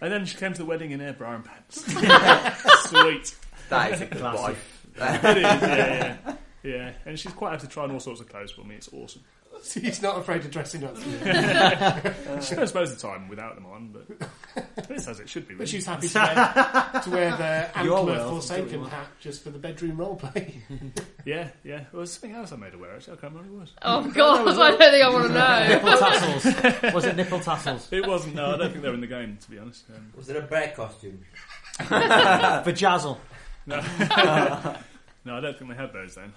And 0.00 0.12
then 0.12 0.26
she 0.26 0.36
came 0.36 0.52
to 0.52 0.58
the 0.58 0.64
wedding 0.64 0.90
in 0.90 0.98
her 0.98 1.12
bra 1.12 1.36
and 1.36 1.44
pants. 1.44 1.84
Sweet. 2.90 3.36
That 3.68 3.92
is 3.92 4.00
a 4.00 4.06
good 4.06 4.18
Classic. 4.18 4.40
wife. 4.40 4.86
It 5.24 5.36
is, 5.36 5.42
yeah, 5.44 6.16
yeah. 6.26 6.34
Yeah, 6.64 6.92
and 7.06 7.16
she's 7.16 7.32
quite 7.32 7.50
happy 7.52 7.62
to 7.68 7.72
try 7.72 7.84
on 7.84 7.92
all 7.92 8.00
sorts 8.00 8.20
of 8.20 8.28
clothes 8.28 8.50
for 8.50 8.62
me. 8.64 8.74
It's 8.74 8.92
awesome. 8.92 9.22
He's 9.80 10.02
not 10.02 10.18
afraid 10.18 10.40
of 10.44 10.50
dressing 10.50 10.82
up. 10.82 10.96
She 12.42 12.54
spends 12.54 12.74
most 12.74 12.92
of 12.92 13.00
the 13.00 13.06
time 13.08 13.28
without 13.28 13.54
them 13.54 13.66
on, 13.66 13.88
but 13.92 14.28
it's 14.90 15.06
as 15.08 15.20
it 15.20 15.28
should 15.28 15.46
be. 15.48 15.54
But 15.54 15.60
Really. 15.60 15.70
she's 15.70 15.86
happy 15.86 16.08
to 16.08 16.18
wear, 16.18 17.00
to 17.02 17.10
wear 17.10 17.30
the 17.36 17.70
Your 17.84 17.98
antler 17.98 18.14
world, 18.14 18.30
Forsaken 18.30 18.64
do 18.64 18.64
what 18.64 18.72
you 18.72 18.78
want. 18.80 18.92
hat 18.92 19.06
just 19.20 19.42
for 19.42 19.50
the 19.50 19.58
bedroom 19.58 19.96
roleplay. 19.96 20.54
Yeah, 21.24 21.50
yeah. 21.62 21.84
There 21.92 22.00
was 22.00 22.12
something 22.12 22.32
else 22.32 22.50
I 22.50 22.56
made 22.56 22.72
her 22.72 22.78
wear. 22.78 22.96
Actually, 22.96 23.12
I 23.12 23.16
can't 23.20 23.32
remember 23.34 23.56
what 23.58 23.58
it 23.58 23.60
was. 23.60 23.72
Oh 23.82 24.10
God, 24.10 24.48
I 24.48 24.70
don't 24.70 24.78
think 24.78 25.04
I 25.04 25.08
want 25.08 25.26
to 25.28 25.32
know. 25.32 25.68
Nipple 25.68 25.98
tassels. 25.98 26.92
Was 26.94 27.04
it 27.04 27.16
nipple 27.16 27.38
tassels? 27.40 27.88
It 27.92 28.06
wasn't. 28.08 28.34
No, 28.34 28.54
I 28.54 28.56
don't 28.56 28.70
think 28.70 28.82
they're 28.82 28.92
in 28.94 29.00
the 29.00 29.06
game. 29.06 29.38
To 29.40 29.50
be 29.50 29.58
honest. 29.58 29.84
Um, 29.94 30.12
Was 30.16 30.28
it 30.30 30.36
a 30.36 30.40
bear 30.42 30.72
costume? 30.74 31.20
Vajazzle. 31.78 33.18
no, 33.66 33.76
no, 35.24 35.36
I 35.36 35.40
don't 35.40 35.56
think 35.58 35.70
they 35.70 35.76
had 35.76 35.92
those 35.92 36.14
then. 36.16 36.32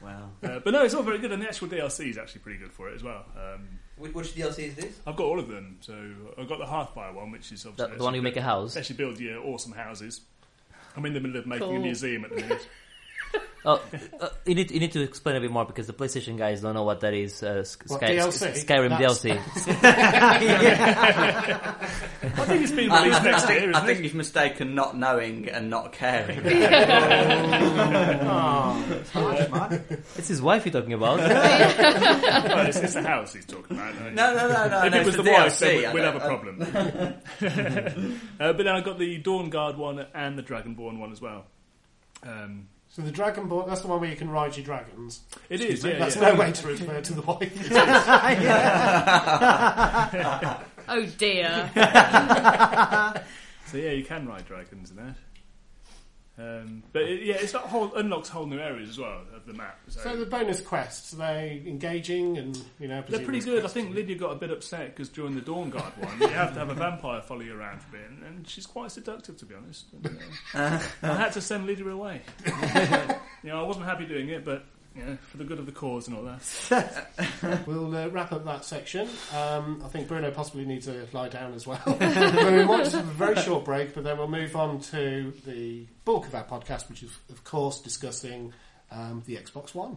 Wow. 0.00 0.30
Uh, 0.42 0.58
but 0.60 0.72
no, 0.72 0.84
it's 0.84 0.94
all 0.94 1.02
very 1.02 1.18
good, 1.18 1.32
and 1.32 1.42
the 1.42 1.46
actual 1.48 1.68
DLC 1.68 2.10
is 2.10 2.18
actually 2.18 2.40
pretty 2.42 2.58
good 2.58 2.72
for 2.72 2.88
it 2.88 2.94
as 2.94 3.02
well. 3.02 3.24
Um, 3.36 3.68
Which, 4.02 4.14
which 4.14 4.34
DLC 4.34 4.68
is 4.68 4.74
this? 4.74 4.98
I've 5.06 5.14
got 5.16 5.24
all 5.26 5.38
of 5.38 5.46
them. 5.48 5.76
So 5.80 5.94
I've 6.36 6.48
got 6.48 6.58
the 6.58 6.64
Hearthfire 6.64 7.14
one, 7.14 7.30
which 7.30 7.52
is 7.52 7.62
the, 7.62 7.68
obviously 7.70 7.96
the 7.98 8.02
one 8.02 8.14
you 8.14 8.22
make 8.22 8.36
a 8.36 8.42
house. 8.42 8.76
actually 8.76 8.96
build 8.96 9.20
your 9.20 9.38
awesome 9.44 9.72
houses. 9.72 10.22
I'm 10.96 11.06
in 11.06 11.14
the 11.14 11.20
middle 11.20 11.36
of 11.38 11.46
making 11.46 11.68
a 11.68 11.70
Cool. 11.70 11.78
museum 11.78 12.24
at 12.24 12.30
the 12.30 12.36
minute. 12.42 12.68
Oh, 13.64 13.80
uh, 14.20 14.28
you 14.44 14.56
need 14.56 14.72
you 14.72 14.80
need 14.80 14.90
to 14.90 15.02
explain 15.02 15.36
a 15.36 15.40
bit 15.40 15.52
more 15.52 15.64
because 15.64 15.86
the 15.86 15.92
PlayStation 15.92 16.36
guys 16.36 16.62
don't 16.62 16.74
know 16.74 16.82
what 16.82 16.98
that 17.02 17.14
is. 17.14 17.44
Uh, 17.44 17.62
Sk- 17.62 17.88
What, 17.90 18.00
Sky- 18.00 18.16
DLC? 18.16 18.64
Skyrim 18.66 18.88
That's- 18.88 19.22
DLC. 19.22 19.38
I 22.24 22.44
think 22.46 22.62
it's 22.64 22.72
being 22.72 22.90
I, 22.90 23.04
released 23.04 23.20
I 23.20 23.24
next 23.24 23.44
think, 23.46 23.60
year, 23.60 23.68
I 23.68 23.70
isn't 23.70 23.86
think 23.86 23.98
it? 24.00 24.04
you've 24.04 24.14
mistaken 24.16 24.74
not 24.74 24.96
knowing 24.96 25.48
and 25.48 25.70
not 25.70 25.92
caring. 25.92 26.40
Oh, 28.34 28.84
it's 28.90 29.10
harsh. 29.10 29.80
It's 30.16 30.28
his 30.28 30.42
wife 30.42 30.64
you're 30.64 30.72
talking 30.72 30.92
about. 30.94 31.18
Well, 31.18 32.66
it's, 32.66 32.78
it's 32.78 32.94
the 32.94 33.02
house 33.02 33.32
he's 33.34 33.44
talking 33.46 33.76
about. 33.76 33.94
no? 33.94 34.10
No, 34.10 34.34
no, 34.34 34.48
no, 34.48 34.68
no. 34.68 34.86
if 34.86 34.92
no, 34.92 34.98
it 35.00 35.06
was 35.06 35.14
it's 35.14 35.24
the 35.24 35.30
wife, 35.32 35.58
then 35.60 35.94
we'd 35.94 36.02
have 36.02 36.16
a 36.16 36.20
problem. 36.20 36.62
uh, 38.40 38.52
but 38.52 38.56
then 38.58 38.68
I 38.68 38.80
got 38.80 38.98
the 38.98 39.22
Dawnguard 39.22 39.76
one 39.76 40.04
and 40.14 40.36
the 40.38 40.42
Dragonborn 40.42 40.98
one 40.98 41.12
as 41.12 41.20
well. 41.20 41.44
Um, 42.24 42.68
so 42.94 43.00
the 43.00 43.10
dragon 43.10 43.48
Dragonborn, 43.48 43.66
that's 43.68 43.80
the 43.80 43.88
one 43.88 44.00
where 44.00 44.10
you 44.10 44.16
can 44.16 44.28
ride 44.28 44.54
your 44.54 44.66
dragons. 44.66 45.22
it 45.48 45.62
is, 45.62 45.82
yeah, 45.82 45.98
that's 45.98 46.14
yeah. 46.16 46.32
no 46.32 46.34
way 46.34 46.52
to 46.52 46.66
refer 46.66 47.00
to 47.00 47.14
the 47.14 47.22
wife. 47.22 47.52
Oh 50.88 51.06
dear. 51.16 51.70
So 53.66 53.78
yeah, 53.78 53.92
you 53.92 54.04
can 54.04 54.26
ride 54.28 54.44
dragons 54.46 54.90
in 54.90 54.96
that. 54.96 55.14
Um, 56.42 56.82
but 56.92 57.02
it, 57.02 57.22
yeah, 57.22 57.36
it's 57.38 57.52
got 57.52 57.62
whole, 57.62 57.94
unlocks 57.94 58.28
whole 58.28 58.46
new 58.46 58.58
areas 58.58 58.88
as 58.88 58.98
well 58.98 59.20
of 59.34 59.46
the 59.46 59.52
map. 59.52 59.78
So, 59.88 60.00
So 60.00 60.16
the 60.16 60.26
bonus 60.26 60.60
quests, 60.60 61.14
are 61.14 61.16
they 61.16 61.62
engaging 61.66 62.38
and, 62.38 62.58
you 62.80 62.88
know, 62.88 63.02
they're 63.08 63.24
pretty 63.24 63.40
good. 63.40 63.64
I 63.64 63.68
think 63.68 63.94
Lydia 63.94 64.16
got 64.16 64.32
a 64.32 64.36
bit 64.36 64.50
upset 64.50 64.94
because 64.94 65.08
during 65.08 65.34
the 65.34 65.40
Dawnguard 65.40 65.96
one, 65.98 66.20
you 66.20 66.28
have 66.28 66.52
to 66.54 66.58
have 66.58 66.70
a 66.70 66.74
vampire 66.74 67.20
follow 67.22 67.42
you 67.42 67.56
around 67.56 67.82
for 67.82 67.96
a 67.96 68.00
bit, 68.00 68.10
and, 68.10 68.22
and 68.24 68.48
she's 68.48 68.66
quite 68.66 68.90
seductive, 68.90 69.36
to 69.38 69.46
be 69.46 69.54
honest. 69.54 69.86
And, 69.92 70.18
uh, 70.54 70.82
I 71.02 71.14
had 71.14 71.32
to 71.34 71.40
send 71.40 71.66
Lydia 71.66 71.86
away. 71.88 72.22
you 73.42 73.50
know, 73.50 73.62
I 73.62 73.66
wasn't 73.66 73.86
happy 73.86 74.06
doing 74.06 74.28
it, 74.30 74.44
but 74.44 74.64
know, 74.94 75.16
for 75.30 75.36
the 75.38 75.44
good 75.44 75.58
of 75.58 75.66
the 75.66 75.72
cause 75.72 76.08
and 76.08 76.16
all 76.16 76.24
that. 76.24 77.08
We'll 77.66 77.94
uh, 77.94 78.08
wrap 78.08 78.32
up 78.32 78.44
that 78.44 78.64
section. 78.64 79.08
Um, 79.34 79.82
I 79.84 79.88
think 79.88 80.08
Bruno 80.08 80.30
possibly 80.30 80.64
needs 80.64 80.86
to 80.86 81.06
lie 81.12 81.28
down 81.28 81.54
as 81.54 81.66
well. 81.66 81.80
We 81.86 82.64
might 82.64 82.84
just 82.84 82.94
have 82.96 83.08
a 83.08 83.12
very 83.12 83.36
short 83.36 83.64
break, 83.64 83.94
but 83.94 84.04
then 84.04 84.18
we'll 84.18 84.28
move 84.28 84.54
on 84.56 84.80
to 84.80 85.32
the 85.46 85.86
bulk 86.04 86.26
of 86.26 86.34
our 86.34 86.44
podcast, 86.44 86.88
which 86.88 87.02
is, 87.02 87.10
of 87.30 87.44
course, 87.44 87.80
discussing 87.80 88.52
um, 88.90 89.22
the 89.26 89.36
Xbox 89.36 89.74
One. 89.74 89.96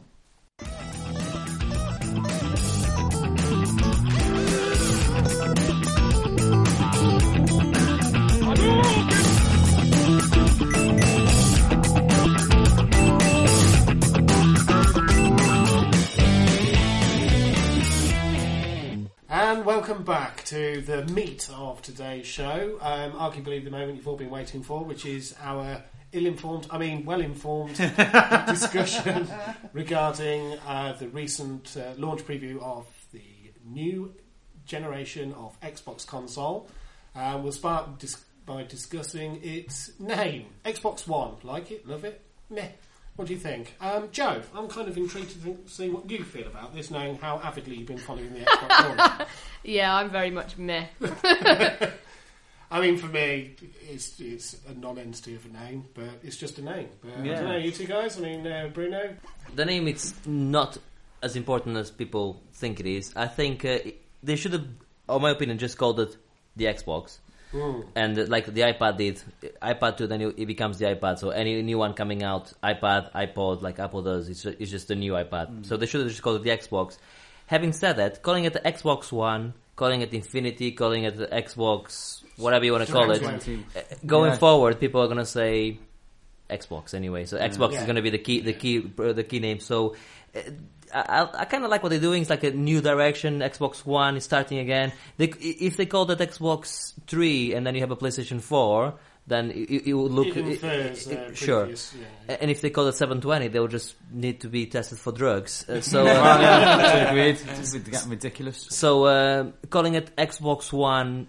And 19.38 19.66
welcome 19.66 20.04
back 20.04 20.46
to 20.46 20.80
the 20.80 21.04
meat 21.08 21.50
of 21.54 21.82
today's 21.82 22.26
show. 22.26 22.78
Um, 22.80 23.12
arguably 23.12 23.62
the 23.62 23.70
moment 23.70 23.98
you've 23.98 24.08
all 24.08 24.16
been 24.16 24.30
waiting 24.30 24.64
for, 24.64 24.86
which 24.86 25.06
is 25.06 25.36
our 25.42 25.84
ill-informed, 26.14 26.68
I 26.72 26.78
mean 26.78 27.04
well-informed 27.04 27.76
discussion 28.48 29.28
regarding 29.74 30.58
uh, 30.66 30.94
the 30.98 31.10
recent 31.10 31.76
uh, 31.76 31.96
launch 31.98 32.22
preview 32.22 32.62
of 32.62 32.88
the 33.12 33.52
new 33.66 34.16
generation 34.66 35.34
of 35.34 35.60
Xbox 35.60 36.08
console. 36.08 36.70
Uh, 37.14 37.38
we'll 37.44 37.52
start 37.52 38.00
dis- 38.00 38.24
by 38.46 38.64
discussing 38.64 39.42
its 39.44 40.00
name, 40.00 40.46
Xbox 40.64 41.06
One. 41.10 41.34
Like 41.44 41.72
it, 41.72 41.86
love 41.86 42.06
it, 42.06 42.22
meh. 42.50 42.70
What 43.16 43.28
do 43.30 43.34
you 43.34 43.40
think, 43.40 43.76
um, 43.80 44.10
Joe? 44.12 44.42
I'm 44.54 44.68
kind 44.68 44.90
of 44.90 44.98
intrigued 44.98 45.30
to 45.32 45.38
think, 45.38 45.70
see 45.70 45.90
what 45.90 46.10
you 46.12 46.24
feel 46.24 46.48
about 46.48 46.76
this, 46.76 46.92
knowing 46.92 47.18
how 47.18 47.40
avidly 47.42 47.78
you've 47.78 47.88
been 47.88 47.98
following 47.98 48.34
the 48.34 48.42
Xbox 48.42 48.98
One. 49.20 49.28
Yeah, 49.64 49.96
I'm 49.96 50.10
very 50.10 50.32
much 50.32 50.58
meh. 50.58 50.88
I 52.72 52.82
mean, 52.82 52.98
for 52.98 53.08
me, 53.08 53.56
it's 53.90 54.20
it's 54.20 54.58
a 54.68 54.74
non-entity 54.74 55.36
of 55.36 55.46
a 55.46 55.50
name, 55.50 55.86
but 55.94 56.10
it's 56.24 56.36
just 56.36 56.58
a 56.58 56.62
name. 56.64 56.90
But, 57.02 57.12
I 57.18 57.24
Yeah. 57.24 57.36
don't 57.36 57.46
know, 57.50 57.58
you 57.58 57.72
two 57.72 57.86
guys. 57.86 58.18
I 58.18 58.22
mean, 58.22 58.46
uh, 58.46 58.70
Bruno. 58.74 59.16
The 59.56 59.64
name 59.66 59.88
it's 59.88 60.14
not 60.26 60.78
as 61.22 61.36
important 61.38 61.78
as 61.78 61.92
people 61.92 62.42
think 62.54 62.80
it 62.82 62.86
is. 62.86 63.14
I 63.16 63.28
think 63.28 63.64
uh, 63.64 63.78
they 64.24 64.36
should 64.36 64.52
have, 64.54 64.66
in 65.10 65.22
my 65.22 65.30
opinion, 65.30 65.58
just 65.58 65.78
called 65.78 66.00
it 66.02 66.18
the 66.58 66.66
Xbox. 66.66 67.20
Mm. 67.56 67.86
And 67.96 68.20
uh, 68.20 68.26
like 68.28 68.46
the 68.48 68.62
iPad 68.62 68.98
did, 68.98 69.22
iPad 69.62 69.98
2, 69.98 70.08
then 70.08 70.22
it 70.22 70.46
becomes 70.46 70.78
the 70.78 70.86
iPad. 70.86 71.20
So 71.20 71.30
any 71.30 71.62
new 71.62 71.78
one 71.78 71.94
coming 71.94 72.22
out, 72.24 72.52
iPad, 72.62 73.12
iPod, 73.14 73.62
like 73.62 73.80
Apple 73.80 74.02
does, 74.02 74.28
it's, 74.30 74.46
it's 74.46 74.70
just 74.72 74.92
a 74.92 74.96
new 74.96 75.14
iPad. 75.14 75.66
So 75.66 75.78
they 75.78 75.86
should 75.86 76.02
have 76.02 76.10
just 76.10 76.22
called 76.22 76.38
it 76.38 76.44
the 76.44 76.50
Xbox. 76.50 76.98
Having 77.48 77.74
said 77.74 77.94
that, 77.98 78.22
calling 78.22 78.44
it 78.46 78.54
the 78.54 78.60
Xbox 78.60 79.12
One, 79.12 79.54
calling 79.76 80.02
it 80.02 80.14
Infinity, 80.14 80.72
calling 80.72 81.04
it 81.04 81.16
the 81.16 81.28
Xbox, 81.28 82.24
whatever 82.38 82.66
you 82.66 82.72
want 82.74 82.86
to 82.88 82.92
call 82.92 83.10
it, 83.12 83.24
uh, 83.24 83.82
going 84.06 84.32
Yeah. 84.32 84.38
forward, 84.38 84.80
people 84.80 85.02
are 85.02 85.08
gonna 85.08 85.26
say 85.26 85.78
Xbox 86.50 86.94
anyway. 86.94 87.26
So 87.26 87.38
Xbox 87.38 87.74
Yeah. 87.74 87.82
is 87.82 87.86
gonna 87.86 88.02
be 88.02 88.10
the 88.10 88.18
key, 88.18 88.42
the 88.42 88.54
key, 88.54 88.80
the 88.80 89.24
key 89.24 89.40
name. 89.40 89.60
So 89.60 89.96
uh, 90.36 90.42
I, 90.96 91.22
I, 91.24 91.42
I 91.42 91.46
kind 91.46 91.64
of 91.66 91.70
like 91.70 91.84
what 91.84 91.90
they're 91.90 92.00
doing. 92.00 92.22
It's 92.22 92.30
like 92.30 92.44
a 92.44 92.52
new 92.52 92.82
direction. 92.82 93.40
Xbox 93.40 93.86
One 93.86 94.16
is 94.18 94.24
starting 94.24 94.60
again. 94.60 94.94
They, 95.18 95.26
if 95.26 95.76
they 95.78 95.86
call 95.86 96.06
that 96.06 96.20
Xbox 96.20 96.94
Three 97.08 97.54
and 97.54 97.66
then 97.68 97.76
you 97.76 97.82
have 97.82 97.92
a 97.92 97.96
PlayStation 97.98 98.40
Four, 98.42 98.96
then 99.28 99.52
it, 99.52 99.88
it 99.88 99.94
would 99.94 100.12
look 100.12 100.28
it 100.28 100.38
it- 100.38 100.46
infers, 100.64 101.08
it- 101.08 101.18
uh, 101.18 101.34
sure. 101.34 101.60
previous, 101.62 101.94
yeah. 102.30 102.38
And 102.40 102.50
if 102.52 102.62
they 102.62 102.70
call 102.70 102.88
it 102.88 102.94
720, 102.94 103.48
they 103.50 103.60
will 103.60 103.68
just 103.68 103.96
need 104.12 104.42
to 104.42 104.48
be 104.48 104.68
tested 104.68 105.00
for 105.00 105.12
drugs. 105.12 105.68
Uh, 105.68 105.82
so, 105.82 106.04
Well, 106.06 106.16
uh, 106.24 106.42
yeah, 106.42 107.10
agreed. 107.12 107.40
It's 107.60 108.06
ridiculous. 108.06 108.68
so 108.70 109.06
uh, 109.06 109.52
calling 109.70 109.96
it 109.96 110.16
Xbox 110.16 110.72
One, 110.72 111.28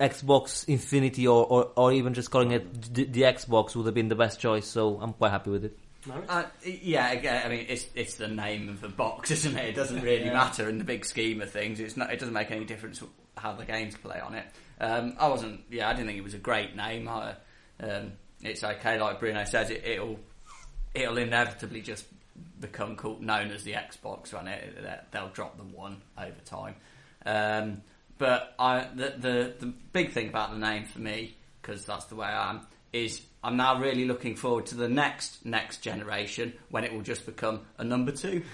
Xbox 0.00 0.66
Infinity, 0.68 1.26
or, 1.26 1.44
or, 1.46 1.70
or 1.76 1.92
even 1.92 2.14
just 2.14 2.30
calling 2.30 2.52
it 2.52 2.94
the, 2.94 3.04
the 3.04 3.22
Xbox 3.22 3.76
would 3.76 3.86
have 3.86 3.94
been 3.94 4.08
the 4.08 4.14
best 4.14 4.40
choice. 4.40 4.66
So 4.66 4.98
I'm 5.00 5.12
quite 5.12 5.30
happy 5.30 5.50
with 5.50 5.64
it. 5.66 5.78
No? 6.06 6.22
Uh, 6.28 6.44
yeah, 6.64 7.10
again, 7.12 7.42
I 7.44 7.48
mean, 7.48 7.66
it's 7.68 7.86
it's 7.94 8.14
the 8.14 8.28
name 8.28 8.68
of 8.68 8.80
the 8.80 8.88
box, 8.88 9.30
isn't 9.32 9.56
it? 9.56 9.70
It 9.70 9.74
doesn't 9.74 10.02
really 10.02 10.30
matter 10.30 10.68
in 10.68 10.78
the 10.78 10.84
big 10.84 11.04
scheme 11.04 11.40
of 11.40 11.50
things. 11.50 11.80
It's 11.80 11.96
not. 11.96 12.12
It 12.12 12.18
doesn't 12.20 12.34
make 12.34 12.50
any 12.50 12.64
difference 12.64 13.02
how 13.36 13.52
the 13.52 13.64
games 13.64 13.96
play 13.96 14.20
on 14.20 14.34
it. 14.34 14.46
Um, 14.80 15.16
I 15.18 15.28
wasn't. 15.28 15.62
Yeah, 15.70 15.88
I 15.88 15.92
didn't 15.92 16.06
think 16.06 16.18
it 16.18 16.24
was 16.24 16.34
a 16.34 16.38
great 16.38 16.76
name. 16.76 17.08
I, 17.08 17.34
um, 17.80 18.12
it's 18.42 18.62
okay, 18.62 19.00
like 19.00 19.18
Bruno 19.20 19.44
says. 19.44 19.70
It, 19.70 19.82
it'll 19.84 20.18
it'll 20.94 21.18
inevitably 21.18 21.82
just 21.82 22.04
become 22.60 22.96
called 22.96 23.22
known 23.22 23.50
as 23.50 23.64
the 23.64 23.72
Xbox, 23.72 24.32
won't 24.32 24.48
it? 24.48 24.82
They- 24.82 25.00
They'll 25.10 25.28
drop 25.30 25.56
the 25.56 25.64
one 25.64 26.00
over 26.18 26.40
time. 26.44 26.74
Um, 27.24 27.82
but 28.18 28.54
I, 28.58 28.86
the, 28.94 29.14
the 29.18 29.54
the 29.58 29.66
big 29.92 30.12
thing 30.12 30.28
about 30.28 30.52
the 30.52 30.58
name 30.58 30.84
for 30.84 31.00
me, 31.00 31.36
because 31.60 31.84
that's 31.84 32.04
the 32.06 32.14
way 32.16 32.26
I 32.28 32.50
am, 32.50 32.66
is 32.92 33.20
I'm 33.46 33.56
now 33.56 33.78
really 33.80 34.06
looking 34.06 34.34
forward 34.34 34.66
to 34.66 34.74
the 34.74 34.88
next 34.88 35.46
next 35.46 35.78
generation 35.78 36.52
when 36.70 36.82
it 36.82 36.92
will 36.92 37.02
just 37.02 37.24
become 37.24 37.60
a 37.78 37.84
number 37.84 38.10
two. 38.10 38.42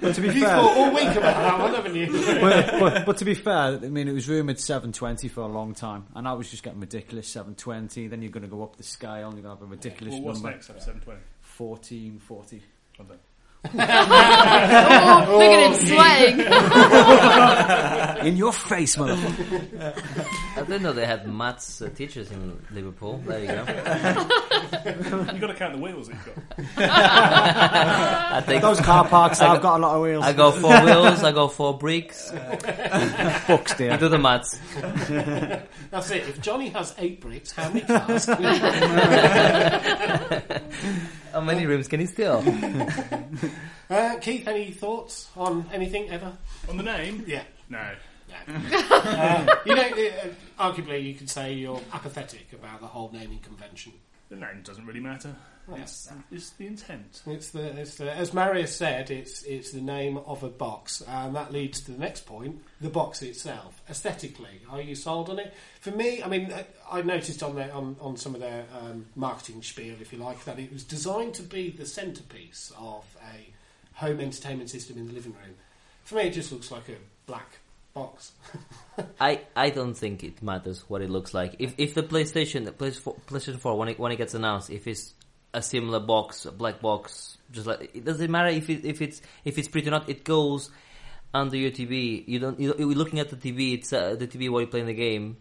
But 0.00 0.14
to 0.16 0.20
be 0.20 0.26
You've 0.28 0.38
fair, 0.44 0.56
thought 0.56 0.76
all 0.76 0.94
week 0.94 1.08
about 1.16 1.22
that 1.22 1.58
one, 1.58 1.74
haven't 1.74 1.94
you? 1.94 2.12
but, 2.40 2.78
but, 2.78 3.06
but 3.06 3.16
to 3.18 3.24
be 3.24 3.32
fair, 3.34 3.54
I 3.82 3.88
mean, 3.88 4.06
it 4.06 4.12
was 4.12 4.28
rumoured 4.28 4.60
720 4.60 5.28
for 5.28 5.40
a 5.40 5.46
long 5.46 5.72
time, 5.74 6.04
and 6.14 6.28
I 6.28 6.34
was 6.34 6.50
just 6.50 6.62
getting 6.62 6.80
ridiculous 6.80 7.26
720. 7.28 8.08
Then 8.08 8.20
you're 8.20 8.30
going 8.30 8.42
to 8.42 8.48
go 8.48 8.62
up 8.62 8.76
the 8.76 8.82
scale, 8.82 9.28
and 9.28 9.34
you're 9.38 9.42
going 9.44 9.56
to 9.56 9.62
have 9.62 9.62
a 9.62 9.66
ridiculous 9.66 10.12
Well, 10.14 10.22
what's 10.24 10.40
number. 10.40 10.56
next? 10.56 10.68
Up 10.70 10.78
720. 10.80 11.20
14, 11.40 12.18
40. 12.18 12.62
Well 12.98 13.08
done. 13.08 13.18
Oh, 13.66 15.38
look 15.38 15.52
at 15.52 15.62
him 15.70 15.74
sweating. 18.20 18.26
In 18.28 18.36
your 18.36 18.52
face, 18.52 18.96
motherfucker. 18.96 20.34
I 20.56 20.60
didn't 20.62 20.82
know 20.82 20.92
they 20.92 21.04
had 21.06 21.26
maths 21.26 21.82
uh, 21.82 21.88
teachers 21.88 22.30
in 22.30 22.64
Liverpool. 22.70 23.18
There 23.26 23.40
you 23.40 23.46
go. 23.48 23.64
You've 24.84 25.40
got 25.40 25.46
to 25.48 25.54
count 25.54 25.74
the 25.74 25.80
wheels 25.82 26.08
that 26.08 26.14
you've 26.14 26.26
got. 26.26 26.36
I 28.36 28.42
take 28.46 28.62
Those 28.62 28.80
car 28.80 29.06
parks, 29.08 29.40
I've 29.40 29.60
got 29.62 29.78
a 29.78 29.82
lot 29.82 29.96
of 29.96 30.02
wheels. 30.02 30.24
I 30.24 30.32
go 30.32 30.52
four 30.52 30.84
wheels. 30.84 31.24
I 31.24 31.32
go 31.32 31.48
four 31.48 31.76
bricks. 31.76 32.30
Fucks, 32.34 33.70
You 33.70 33.76
dear. 33.88 33.96
do 33.98 34.08
the 34.08 34.18
maths. 34.18 34.58
That's 35.90 36.10
it. 36.10 36.28
If 36.28 36.40
Johnny 36.40 36.68
has 36.70 36.94
eight 36.98 37.20
bricks, 37.20 37.50
how 37.52 37.68
many 37.68 37.80
cars? 37.82 38.26
can 38.26 38.42
he 38.42 38.58
How 41.32 41.40
many 41.40 41.66
rooms 41.66 41.88
can 41.88 42.00
he 42.00 42.06
steal? 42.06 42.44
uh, 43.90 44.16
Keith, 44.20 44.46
any 44.46 44.70
thoughts 44.70 45.28
on 45.36 45.66
anything 45.72 46.10
ever? 46.10 46.32
On 46.68 46.76
the 46.76 46.82
name? 46.84 47.24
Yeah. 47.26 47.42
No. 47.68 47.94
Uh, 48.48 49.56
you 49.64 49.74
know, 49.74 49.82
uh, 49.88 50.28
arguably, 50.58 51.02
you 51.02 51.14
could 51.14 51.30
say 51.30 51.52
you're 51.52 51.80
apathetic 51.92 52.52
about 52.52 52.80
the 52.80 52.86
whole 52.86 53.10
naming 53.12 53.38
convention. 53.40 53.92
The 54.28 54.36
name 54.36 54.62
doesn't 54.64 54.86
really 54.86 55.00
matter. 55.00 55.34
Right. 55.66 55.80
It's, 55.80 56.10
it's 56.30 56.50
the 56.50 56.66
intent. 56.66 57.22
It's 57.26 57.50
the, 57.50 57.80
it's 57.80 57.94
the, 57.94 58.12
as 58.12 58.34
Marius 58.34 58.76
said, 58.76 59.10
it's 59.10 59.42
it's 59.44 59.70
the 59.70 59.80
name 59.80 60.18
of 60.18 60.42
a 60.42 60.48
box, 60.48 61.02
and 61.08 61.34
that 61.36 61.52
leads 61.52 61.80
to 61.82 61.92
the 61.92 61.98
next 61.98 62.26
point: 62.26 62.60
the 62.82 62.90
box 62.90 63.22
itself. 63.22 63.80
Aesthetically, 63.88 64.60
are 64.68 64.82
you 64.82 64.94
sold 64.94 65.30
on 65.30 65.38
it? 65.38 65.54
For 65.80 65.90
me, 65.90 66.22
I 66.22 66.28
mean, 66.28 66.52
uh, 66.52 66.64
I 66.90 67.00
noticed 67.00 67.42
on 67.42 67.54
their, 67.56 67.72
on 67.72 67.96
on 67.98 68.16
some 68.18 68.34
of 68.34 68.42
their 68.42 68.66
um, 68.78 69.06
marketing 69.16 69.62
spiel, 69.62 69.94
if 70.00 70.12
you 70.12 70.18
like, 70.18 70.44
that 70.44 70.58
it 70.58 70.70
was 70.70 70.84
designed 70.84 71.32
to 71.34 71.42
be 71.42 71.70
the 71.70 71.86
centerpiece 71.86 72.70
of 72.78 73.04
a 73.34 73.50
home 73.94 74.20
entertainment 74.20 74.68
system 74.68 74.98
in 74.98 75.06
the 75.06 75.14
living 75.14 75.32
room. 75.32 75.54
For 76.04 76.16
me, 76.16 76.24
it 76.24 76.34
just 76.34 76.52
looks 76.52 76.70
like 76.70 76.90
a 76.90 76.96
black 77.26 77.58
box. 77.94 78.32
I, 79.20 79.40
I 79.54 79.70
don't 79.70 79.94
think 79.94 80.24
it 80.24 80.42
matters 80.42 80.84
what 80.88 81.00
it 81.00 81.10
looks 81.10 81.32
like. 81.32 81.56
If 81.58 81.74
if 81.78 81.94
the 81.94 82.02
PlayStation 82.02 82.64
the 82.64 82.72
PS4 82.72 83.20
PlayStation 83.26 83.58
4 83.58 83.78
when 83.78 83.88
it 83.88 83.98
when 83.98 84.12
it 84.12 84.16
gets 84.16 84.34
announced, 84.34 84.70
if 84.70 84.86
it's 84.86 85.14
a 85.52 85.62
similar 85.62 86.00
box, 86.00 86.44
a 86.46 86.52
black 86.52 86.80
box, 86.80 87.38
just 87.52 87.66
like 87.66 87.94
it 87.94 88.04
doesn't 88.04 88.30
matter 88.30 88.48
if 88.48 88.68
it, 88.68 88.84
if 88.84 89.00
it's 89.00 89.22
if 89.44 89.58
it's 89.58 89.68
pretty 89.68 89.88
or 89.88 89.92
not. 89.92 90.08
It 90.08 90.24
goes 90.24 90.70
under 91.32 91.56
your 91.56 91.70
TV. 91.70 92.26
You 92.26 92.40
don't. 92.40 92.58
You, 92.58 92.74
you're 92.78 92.94
looking 92.94 93.20
at 93.20 93.30
the 93.30 93.36
TV. 93.36 93.74
It's 93.74 93.92
uh, 93.92 94.16
the 94.16 94.26
TV 94.26 94.50
while 94.50 94.60
you're 94.60 94.70
playing 94.70 94.86
the 94.86 94.94
game. 94.94 95.36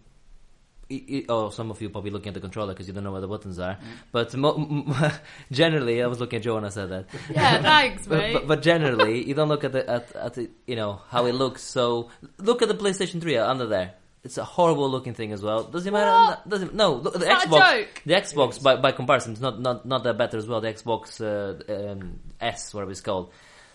It, 0.96 1.14
it, 1.14 1.26
oh, 1.30 1.50
some 1.50 1.72
of 1.72 1.82
you 1.82 1.89
probably 1.89 2.12
looking 2.12 2.30
at 2.30 2.34
the 2.34 2.39
controller 2.39 2.74
because 2.74 2.88
you 2.88 2.94
don't 2.94 3.04
know 3.04 3.12
where 3.12 3.22
the 3.22 3.28
buttons 3.28 3.60
are. 3.60 3.78
But 4.12 4.36
mo- 4.36 4.56
m- 4.56 5.12
generally, 5.52 6.02
I 6.04 6.08
was 6.08 6.20
looking 6.20 6.38
at 6.38 6.44
Joe 6.44 6.56
when 6.56 6.66
I 6.66 6.70
said 6.70 6.89
that. 6.89 7.06
Yeah, 7.30 7.62
thanks, 7.62 8.08
But, 8.08 8.18
mate. 8.18 8.34
but, 8.34 8.48
but 8.48 8.62
generally, 8.62 9.24
you 9.28 9.34
don't 9.34 9.50
look 9.50 9.64
at 9.64 9.72
the 9.72 9.89
at, 9.89 10.16
at 10.16 10.34
the, 10.36 10.50
you 10.68 10.76
know 10.76 11.02
how 11.10 11.26
it 11.26 11.34
looks. 11.34 11.64
So 11.64 12.10
look 12.38 12.62
at 12.62 12.68
the 12.68 12.76
PlayStation 12.76 13.22
Three 13.22 13.38
under 13.38 13.66
there. 13.68 13.94
it's 14.24 14.38
a 14.38 14.44
horrible 14.44 14.89
looking 14.89 15.14
thing 15.14 15.32
as 15.34 15.41
well. 15.41 15.64
Doesn't 15.64 15.91
matter. 15.91 16.12
What? 16.12 16.50
Doesn't 16.50 16.74
no. 16.76 17.00
The, 17.00 17.10
the 17.12 17.30
Is 17.32 17.44
a 17.44 17.48
Xbox. 17.48 17.72
joke? 17.80 18.02
The 18.06 18.14
Xbox 18.14 18.64
by, 18.64 18.76
by 18.78 18.91
comparison 18.91 19.34
is 19.34 19.41
not, 19.41 19.60
not 19.60 19.86
not 19.86 20.04
that 20.06 20.18
better 20.18 20.38
as 20.38 20.48
well. 20.48 20.62
The 20.62 20.72
Xbox 20.74 21.20
uh, 21.20 21.91
um, 21.91 22.20
S, 22.39 22.74
whatever 22.74 22.91
it's 22.91 23.02
called. 23.02 23.32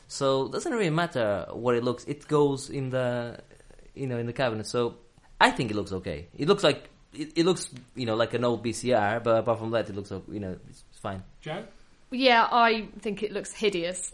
So 0.07 0.47
it 0.47 0.53
doesn't 0.53 0.73
really 0.73 0.89
matter 0.91 1.47
what 1.53 1.75
it 1.75 1.85
looks. 1.85 2.05
It 2.05 2.27
goes 2.29 2.71
in 2.71 2.89
the 2.91 3.41
you 3.95 4.07
know 4.07 4.17
in 4.19 4.27
the 4.27 4.33
cabinet. 4.33 4.67
So 4.67 4.95
I 5.41 5.51
think 5.51 5.71
it 5.71 5.77
looks 5.77 5.93
okay. 5.93 6.29
It 6.35 6.49
looks 6.49 6.65
like 6.65 6.89
it, 7.15 7.33
it 7.37 7.45
looks 7.47 7.69
you 7.95 8.07
know 8.07 8.15
like 8.17 8.35
an 8.35 8.45
old 8.45 8.65
VCR, 8.65 9.23
but 9.23 9.37
apart 9.39 9.59
from 9.59 9.71
that, 9.73 9.89
it 9.89 9.97
looks 9.97 10.11
you 10.11 10.41
know 10.41 10.57
it's 10.69 10.85
fine. 11.01 11.23
Joe? 11.41 11.65
Yeah, 12.11 12.49
I 12.51 12.89
think 13.01 13.23
it 13.23 13.33
looks 13.33 13.53
hideous. 13.53 14.11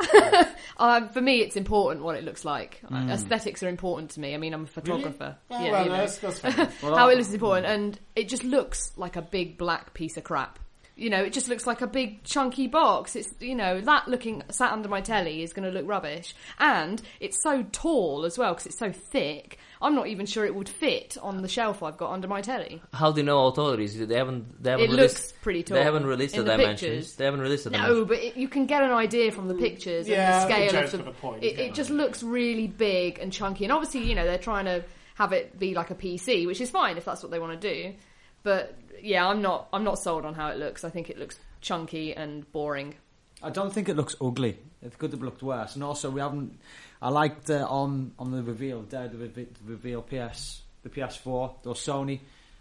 um, 0.79 1.09
for 1.11 1.21
me, 1.21 1.43
it's 1.43 1.55
important 1.55 2.05
what 2.05 2.17
it 2.17 2.25
looks 2.25 2.45
like. 2.45 2.81
Uh, 2.93 3.07
Aesthetics 3.09 3.63
are 3.63 3.69
important 3.69 4.11
to 4.13 4.21
me. 4.21 4.35
I 4.35 4.37
mean, 4.37 4.53
I'm 4.53 4.65
a 4.65 4.67
photographer. 4.67 5.37
Oh, 5.49 5.65
Yeah, 5.65 5.71
well, 5.71 5.85
you 5.85 5.91
know. 5.91 5.97
that's, 5.99 6.19
that's 6.19 6.39
fine. 6.41 6.53
How 6.81 7.09
it 7.11 7.15
looks 7.17 7.29
is 7.29 7.35
important, 7.35 7.67
and 7.67 7.99
it 8.17 8.29
just 8.29 8.43
looks 8.43 8.91
like 8.97 9.15
a 9.15 9.23
big 9.23 9.57
black 9.59 9.95
piece 9.95 10.17
of 10.17 10.25
crap. 10.25 10.59
You 10.97 11.11
know, 11.11 11.23
it 11.25 11.33
just 11.33 11.49
looks 11.49 11.67
like 11.67 11.81
a 11.81 11.89
big 11.89 12.23
chunky 12.23 12.69
box. 12.69 13.17
It's 13.17 13.35
you 13.41 13.57
know 13.57 13.81
that 13.81 14.07
looking 14.07 14.43
sat 14.51 14.73
under 14.73 14.89
my 14.89 15.01
telly 15.01 15.43
is 15.43 15.53
going 15.53 15.69
to 15.69 15.77
look 15.77 15.89
rubbish, 15.89 16.35
and 16.59 17.03
it's 17.19 17.43
so 17.43 17.65
tall 17.73 18.25
as 18.25 18.39
well 18.39 18.53
because 18.53 18.67
it's 18.67 18.79
so 18.79 18.93
thick. 18.93 19.59
I'm 19.83 19.95
not 19.97 20.07
even 20.07 20.25
sure 20.25 20.47
it 20.47 20.55
would 20.55 20.69
fit 20.69 21.19
on 21.21 21.43
the 21.43 21.49
shelf 21.49 21.83
I've 21.83 21.97
got 21.97 22.13
under 22.13 22.29
my 22.29 22.41
telly. 22.43 22.81
How 22.93 23.11
do 23.13 23.21
you 23.21 23.27
know 23.27 23.43
how 23.43 23.51
tall 23.51 23.71
it 23.71 23.81
is? 23.81 23.99
They 23.99 24.15
haven't. 24.17 24.63
They 24.63 24.71
haven't 24.71 24.85
It 24.87 24.91
released, 24.93 25.15
looks 25.17 25.33
pretty 25.43 25.63
tall. 25.65 25.77
They 25.77 25.83
haven't 25.83 26.07
released 26.07 26.37
in 26.37 26.45
the, 26.45 26.51
the 26.53 26.57
dimensions. 26.59 26.91
pictures. 26.91 27.17
They 27.17 27.25
haven't 27.25 27.41
released 27.41 27.65
the 27.65 27.71
No, 27.71 27.79
dimensions. 27.79 28.09
but 28.09 28.19
it, 28.19 28.37
you 28.37 28.49
can 28.49 28.67
get 28.67 28.83
an 28.85 28.93
idea 28.93 29.33
from 29.33 29.49
the 29.49 29.55
pictures 29.55 30.09
Yeah, 30.09 30.43
and 30.43 30.51
the 30.51 30.55
scale 30.55 30.85
of 30.85 30.91
the. 30.93 30.99
got 30.99 31.09
a 31.09 31.13
point, 31.13 31.43
It, 31.43 31.59
it 31.59 31.75
just 31.75 31.91
looks 31.91 32.23
really 32.23 32.69
big 32.69 33.19
and 33.19 33.33
chunky, 33.33 33.65
and 33.65 33.73
obviously, 33.73 34.05
you 34.05 34.15
know, 34.15 34.25
they're 34.25 34.39
trying 34.39 34.67
to 34.67 34.85
have 35.17 35.33
it 35.33 35.59
be 35.59 35.75
like 35.75 35.91
a 35.91 35.95
PC, 35.97 36.47
which 36.47 36.61
is 36.61 36.71
fine 36.71 36.97
if 36.97 37.05
that's 37.05 37.23
what 37.23 37.33
they 37.33 37.39
want 37.41 37.61
to 37.61 37.75
do. 37.75 37.95
But 38.45 38.77
yeah, 39.03 39.27
I'm 39.27 39.43
not. 39.43 39.69
I'm 39.73 39.83
not 39.83 39.99
sold 39.99 40.25
on 40.25 40.35
how 40.35 40.49
it 40.51 40.59
looks. 40.59 40.85
I 40.85 40.91
think 40.91 41.11
it 41.11 41.19
looks 41.19 41.37
chunky 41.61 42.15
and 42.15 42.51
boring. 42.53 42.95
I 43.43 43.51
don't 43.51 43.73
think 43.73 43.89
it 43.89 43.97
looks 43.97 44.15
ugly. 44.21 44.59
It 44.83 44.97
could 44.99 45.11
have 45.13 45.23
looked 45.23 45.43
worse. 45.43 45.75
And 45.75 45.83
also, 45.83 46.11
we 46.11 46.21
haven't. 46.21 46.59
I 47.03 47.09
liked 47.09 47.51
uh, 47.51 47.67
on 47.69 48.13
on 48.19 48.31
the 48.31 48.43
reveal, 48.43 48.83
there 48.83 49.09
the, 49.09 49.19
reve- 49.19 49.35
the 49.35 49.71
reveal 49.73 50.03
PS, 50.03 50.63
the 50.83 50.91
PS4, 50.91 51.27
or 51.27 51.55
Sony, 51.75 52.21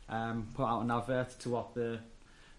um, 0.10 0.48
put 0.56 0.66
out 0.66 0.82
an 0.82 0.92
advert 0.92 1.38
to 1.42 1.50
what 1.50 1.74
the 1.74 2.00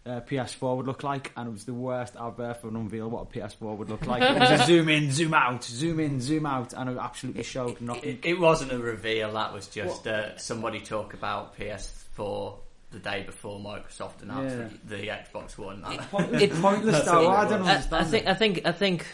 uh, 0.07 0.21
PS4 0.21 0.77
would 0.77 0.87
look 0.87 1.03
like, 1.03 1.33
and 1.37 1.49
it 1.49 1.53
was 1.53 1.65
the 1.65 1.75
worst 1.75 2.15
advert 2.17 2.61
for 2.61 2.69
an 2.69 2.77
unveil 2.77 3.09
what 3.09 3.23
a 3.23 3.27
PS4 3.27 3.77
would 3.77 3.89
look 3.89 4.07
like. 4.07 4.23
It 4.23 4.39
was 4.39 4.61
a 4.61 4.65
zoom 4.67 4.89
in, 4.89 5.11
zoom 5.11 5.35
out, 5.35 5.65
zoom 5.65 6.01
in, 6.01 6.21
zoom 6.21 6.47
out, 6.47 6.73
and 6.75 6.91
it 6.91 6.99
absolutely 6.99 7.43
showed 7.43 7.81
nothing. 7.81 8.19
It, 8.23 8.27
it 8.27 8.41
wasn't 8.41 8.73
a 8.73 8.79
reveal. 8.79 9.33
That 9.33 9.53
was 9.53 9.67
just 9.69 10.07
uh, 10.07 10.37
somebody 10.37 10.81
talk 10.81 11.15
about 11.15 11.59
PS4 11.59 12.59
the 12.95 13.01
day 13.01 13.23
before 13.25 13.61
Microsoft 13.61 14.23
announced 14.23 14.57
Yeah. 14.57 14.69
the, 14.89 14.97
the 14.97 15.09
Xbox 15.09 15.59
One. 15.59 15.83
That- 15.83 16.41
It's 16.43 16.59
pointless 16.59 16.95
That's 16.95 17.07
though. 17.07 17.27
all 17.29 17.33
it 17.35 17.47
I 17.47 17.49
don't 17.49 17.61
was. 17.61 17.69
I, 17.69 17.75
understand. 17.75 18.05
I 18.05 18.05
think 18.11 18.25
it. 18.25 18.29
I 18.29 18.35
think 18.35 18.61
I 18.67 18.73
think 18.73 19.07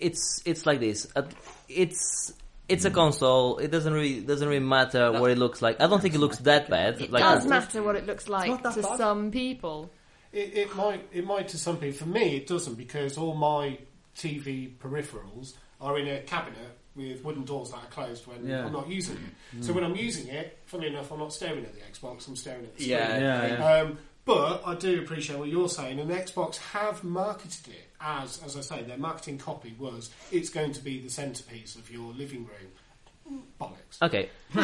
it's 0.00 0.42
it's 0.44 0.64
like 0.66 0.80
this. 0.80 1.06
Uh, 1.14 1.22
It's 1.68 2.32
it's 2.68 2.84
a 2.84 2.90
console. 2.90 3.58
It 3.58 3.70
doesn't 3.70 3.92
really 3.92 4.20
doesn't 4.20 4.46
really 4.48 4.60
matter 4.64 5.12
what 5.12 5.30
it 5.30 5.38
looks 5.38 5.60
like. 5.62 5.80
I 5.80 5.86
don't 5.86 6.00
think 6.00 6.14
it 6.14 6.18
looks 6.20 6.38
that 6.38 6.68
bad. 6.70 7.00
It 7.00 7.10
like 7.12 7.22
does 7.22 7.46
matter 7.46 7.82
what 7.82 7.96
it 7.96 8.06
looks 8.06 8.28
like 8.28 8.48
not 8.48 8.62
that 8.62 8.74
to 8.74 8.82
bad. 8.82 8.98
some 8.98 9.30
people. 9.30 9.90
It, 10.32 10.54
it 10.56 10.76
might 10.76 11.06
it 11.12 11.24
might 11.24 11.48
to 11.48 11.58
some 11.58 11.76
people. 11.78 11.98
For 11.98 12.08
me, 12.08 12.36
it 12.36 12.46
doesn't 12.46 12.74
because 12.74 13.16
all 13.18 13.34
my 13.34 13.78
TV 14.16 14.76
peripherals 14.78 15.54
are 15.80 15.98
in 15.98 16.08
a 16.08 16.20
cabinet 16.20 16.78
with 16.96 17.22
wooden 17.24 17.44
doors 17.44 17.70
that 17.70 17.78
are 17.78 17.86
closed 17.86 18.26
when 18.26 18.46
Yeah. 18.46 18.66
I'm 18.66 18.72
not 18.72 18.88
using 18.88 19.16
it. 19.16 19.64
So 19.64 19.72
when 19.72 19.84
I'm 19.84 19.96
using 19.96 20.28
it, 20.28 20.58
funny 20.66 20.86
enough, 20.88 21.10
I'm 21.12 21.18
not 21.18 21.32
staring 21.32 21.64
at 21.64 21.74
the 21.74 21.80
Xbox. 21.80 22.26
I'm 22.28 22.36
staring 22.36 22.64
at 22.64 22.76
the 22.76 22.82
screen. 22.82 22.98
Yeah. 22.98 23.18
Yeah, 23.18 23.46
yeah. 23.46 23.80
Um, 23.82 23.98
but 24.24 24.62
I 24.66 24.74
do 24.74 24.98
appreciate 25.00 25.38
what 25.38 25.48
you're 25.48 25.68
saying, 25.68 26.00
and 26.00 26.10
the 26.10 26.14
Xbox 26.14 26.56
have 26.56 27.04
marketed 27.04 27.68
it 27.68 27.88
as, 28.00 28.42
as 28.44 28.56
I 28.56 28.60
say, 28.60 28.82
their 28.82 28.98
marketing 28.98 29.38
copy 29.38 29.74
was 29.78 30.10
it's 30.32 30.50
going 30.50 30.72
to 30.72 30.82
be 30.82 31.00
the 31.00 31.08
centerpiece 31.10 31.76
of 31.76 31.90
your 31.90 32.12
living 32.12 32.46
room. 32.46 33.42
Bollocks. 33.60 34.00
Okay. 34.02 34.30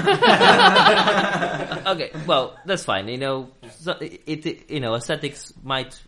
okay. 1.86 2.10
Well, 2.26 2.56
that's 2.64 2.84
fine. 2.84 3.08
You 3.08 3.18
know, 3.18 3.50
so 3.70 3.92
it, 4.00 4.46
it 4.46 4.70
you 4.70 4.80
know 4.80 4.94
aesthetics 4.94 5.52
might 5.64 6.00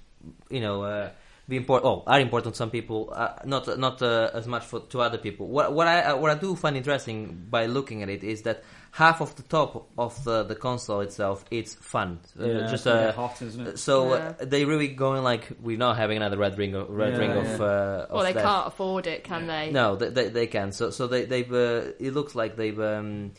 you 0.50 0.60
know 0.60 0.82
uh, 0.82 1.10
be 1.49 1.57
important. 1.57 1.86
Oh, 1.86 2.03
are 2.07 2.20
important 2.20 2.55
to 2.55 2.59
some 2.59 2.70
people. 2.70 3.12
Uh, 3.14 3.34
not 3.45 3.78
not 3.78 4.01
uh, 4.03 4.30
as 4.32 4.47
much 4.47 4.64
for 4.64 4.80
to 4.80 5.01
other 5.01 5.18
people. 5.18 5.47
What 5.49 5.72
what 5.74 5.86
I 5.86 6.03
uh, 6.03 6.16
what 6.16 6.30
I 6.30 6.34
do 6.40 6.57
find 6.57 6.76
interesting 6.76 7.47
by 7.51 7.66
looking 7.66 8.03
at 8.03 8.09
it 8.09 8.24
is 8.24 8.42
that 8.42 8.64
half 8.92 9.20
of 9.20 9.34
the 9.36 9.42
top 9.42 9.90
of 9.99 10.22
the, 10.24 10.45
the 10.45 10.55
console 10.55 11.01
itself 11.01 11.45
it's 11.51 11.74
fun. 11.74 12.20
Uh, 12.40 12.47
Yeah, 12.47 12.61
just 12.62 12.74
it's 12.74 12.86
a 12.86 13.09
uh, 13.09 13.12
hot, 13.12 13.42
isn't 13.42 13.66
it? 13.66 13.78
So 13.78 14.12
uh, 14.14 14.34
Yeah. 14.40 14.45
they 14.47 14.64
really 14.64 14.88
going 14.88 15.22
like 15.22 15.49
we're 15.61 15.76
not 15.78 15.97
having 15.97 16.16
another 16.16 16.38
red 16.38 16.57
ring 16.57 16.74
of 16.74 16.88
red 16.88 17.12
Yeah, 17.12 17.18
ring 17.18 17.30
of. 17.32 17.47
yeah. 17.47 17.55
Uh, 17.55 18.07
Well, 18.11 18.20
of 18.20 18.26
they 18.26 18.32
death. 18.32 18.42
can't 18.45 18.66
afford 18.68 19.07
it, 19.07 19.24
can 19.24 19.47
they? 19.47 19.70
No, 19.70 19.97
they, 19.97 20.11
they, 20.11 20.28
they 20.30 20.47
can. 20.47 20.72
So 20.72 20.90
so 20.90 21.07
they 21.09 21.24
they've 21.26 21.53
uh, 21.53 21.92
it 21.99 22.14
looks 22.14 22.34
like 22.34 22.57
they've 22.57 22.80
um, 22.80 23.32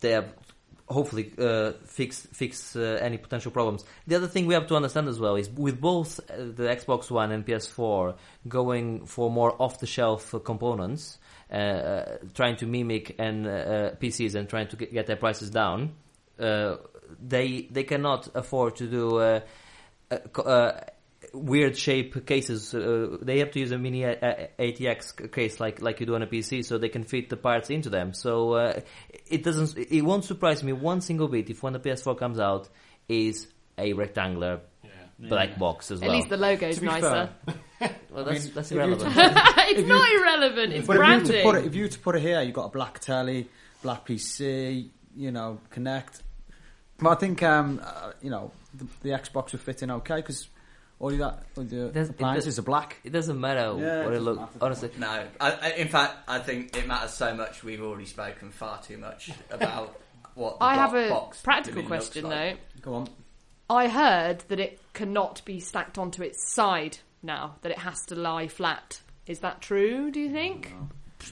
they 0.00 0.10
have 0.10 0.28
hopefully 0.92 1.32
uh, 1.38 1.72
fixed 1.84 2.28
fixed 2.28 2.76
uh, 2.76 2.80
any 2.80 3.18
potential 3.18 3.50
problems. 3.50 3.84
The 4.06 4.16
other 4.16 4.28
thing 4.28 4.46
we 4.46 4.54
have 4.54 4.66
to 4.68 4.76
understand 4.76 5.08
as 5.08 5.18
well 5.18 5.36
is 5.36 5.50
with 5.50 5.80
both 5.80 6.20
uh, 6.20 6.36
the 6.36 6.64
Xbox 6.64 7.10
One 7.10 7.32
and 7.32 7.44
PS4 7.44 8.16
going 8.48 9.06
for 9.06 9.30
more 9.30 9.60
off 9.60 9.80
the 9.80 9.86
shelf 9.86 10.34
uh, 10.34 10.38
components. 10.38 11.18
Uh, 11.50 11.54
uh, 11.54 12.16
trying 12.32 12.56
to 12.56 12.64
mimic 12.64 13.14
and 13.18 13.44
PCs 13.44 14.34
and 14.34 14.48
trying 14.48 14.68
to 14.68 14.76
get, 14.76 15.06
their 15.06 15.16
prices 15.16 15.50
down, 15.50 15.92
they 16.38 17.68
they 17.70 17.84
cannot 17.84 18.26
afford 18.34 18.76
to 18.76 18.86
do 18.86 19.42
uh, 20.38 20.80
weird 21.34 21.76
shape 21.76 22.26
cases. 22.26 22.74
Uh, 22.74 23.16
they 23.22 23.38
have 23.38 23.50
to 23.52 23.60
use 23.60 23.70
a 23.72 23.78
mini 23.78 24.04
uh, 24.04 24.10
uh, 24.14 24.46
ATX 24.58 25.32
case 25.32 25.60
like 25.60 25.80
like 25.82 26.00
you 26.00 26.06
do 26.06 26.14
on 26.14 26.22
a 26.22 26.26
PC, 26.26 26.64
so 26.64 26.78
they 26.78 26.88
can 26.88 27.04
fit 27.04 27.28
the 27.30 27.36
parts 27.36 27.70
into 27.70 27.90
them. 27.90 28.12
So 28.14 28.52
uh, 28.54 28.80
it 29.26 29.42
doesn't. 29.42 29.76
It 29.76 30.02
won't 30.02 30.24
surprise 30.24 30.62
me 30.62 30.72
one 30.72 31.00
single 31.00 31.28
bit 31.28 31.50
if 31.50 31.62
when 31.62 31.72
the 31.72 31.80
PS4 31.80 32.18
comes 32.18 32.38
out 32.38 32.68
is 33.08 33.46
a 33.78 33.92
rectangular 33.94 34.60
Yeah. 34.84 34.90
black 35.18 35.58
box 35.58 35.90
as 35.90 36.00
well. 36.00 36.10
At 36.10 36.16
least 36.16 36.28
the 36.28 36.36
logo 36.36 36.68
is 36.68 36.78
be 36.78 36.86
nicer. 36.86 37.30
well, 37.80 37.90
I 38.16 38.22
that's, 38.32 38.44
mean, 38.44 38.54
that's 38.54 38.70
if 38.70 38.76
you 38.76 38.82
irrelevant. 38.82 39.14
it's 39.16 39.88
not 39.88 40.10
you- 40.10 40.20
irrelevant. 40.20 40.72
It's 40.72 40.86
But 40.86 40.96
if 41.00 41.26
you, 41.26 41.32
to 41.32 41.42
put 41.42 41.54
it, 41.56 41.64
if 41.66 41.74
you 41.74 41.88
to 41.88 41.98
put 41.98 42.16
it 42.16 42.22
here, 42.22 42.42
you've 42.42 42.54
got 42.54 42.66
a 42.66 42.70
black 42.70 42.98
telly, 43.00 43.48
black 43.82 44.06
PC, 44.06 44.88
you 45.16 45.30
know, 45.30 45.58
Kinect. 45.74 46.20
But 46.98 47.10
I 47.10 47.14
think, 47.16 47.42
um, 47.42 47.80
uh, 47.82 48.12
you 48.20 48.30
know, 48.30 48.52
the, 48.74 48.86
the 49.02 49.08
Xbox 49.10 49.52
would 49.52 49.60
fit 49.60 49.82
in 49.82 49.90
okay 49.90 50.16
because 50.16 50.48
all 51.02 51.10
of 51.12 51.18
that, 51.18 51.42
all 51.56 51.64
the 51.64 51.90
There's- 51.90 52.08
it 52.08 52.12
appliances 52.12 52.58
are 52.58 52.62
black. 52.62 52.96
It 53.04 53.10
doesn't 53.10 53.38
matter 53.38 53.74
Yeah, 53.78 54.04
what 54.04 54.14
it 54.14 54.16
it 54.16 54.20
looks. 54.20 54.38
doesn't. 54.38 54.62
Honestly, 54.62 54.90
No, 54.98 55.26
I, 55.40 55.50
I, 55.50 55.70
in 55.72 55.88
fact, 55.88 56.16
I 56.28 56.38
think 56.38 56.74
it 56.76 56.86
matters 56.86 57.12
so 57.12 57.34
much. 57.34 57.62
We've 57.62 57.82
already 57.82 58.06
spoken 58.06 58.50
far 58.50 58.80
too 58.80 58.96
much 58.96 59.30
about 59.50 60.00
what. 60.34 60.58
The 60.58 60.64
I 60.64 60.74
have 60.76 60.94
a 60.94 61.08
box 61.10 61.42
practical 61.42 61.82
question 61.82 62.24
like. 62.24 62.56
though. 62.56 62.80
Go 62.90 62.94
on. 62.94 63.08
I 63.68 63.88
heard 63.88 64.40
that 64.48 64.60
it 64.60 64.80
cannot 64.94 65.42
be 65.44 65.58
stacked 65.60 65.98
onto 65.98 66.22
its 66.22 66.52
side 66.52 66.98
now; 67.22 67.56
that 67.62 67.72
it 67.72 67.78
has 67.78 68.06
to 68.06 68.14
lie 68.14 68.48
flat. 68.48 69.00
Is 69.26 69.40
that 69.40 69.60
true? 69.60 70.10
Do 70.10 70.20
you 70.20 70.30
think? 70.30 70.72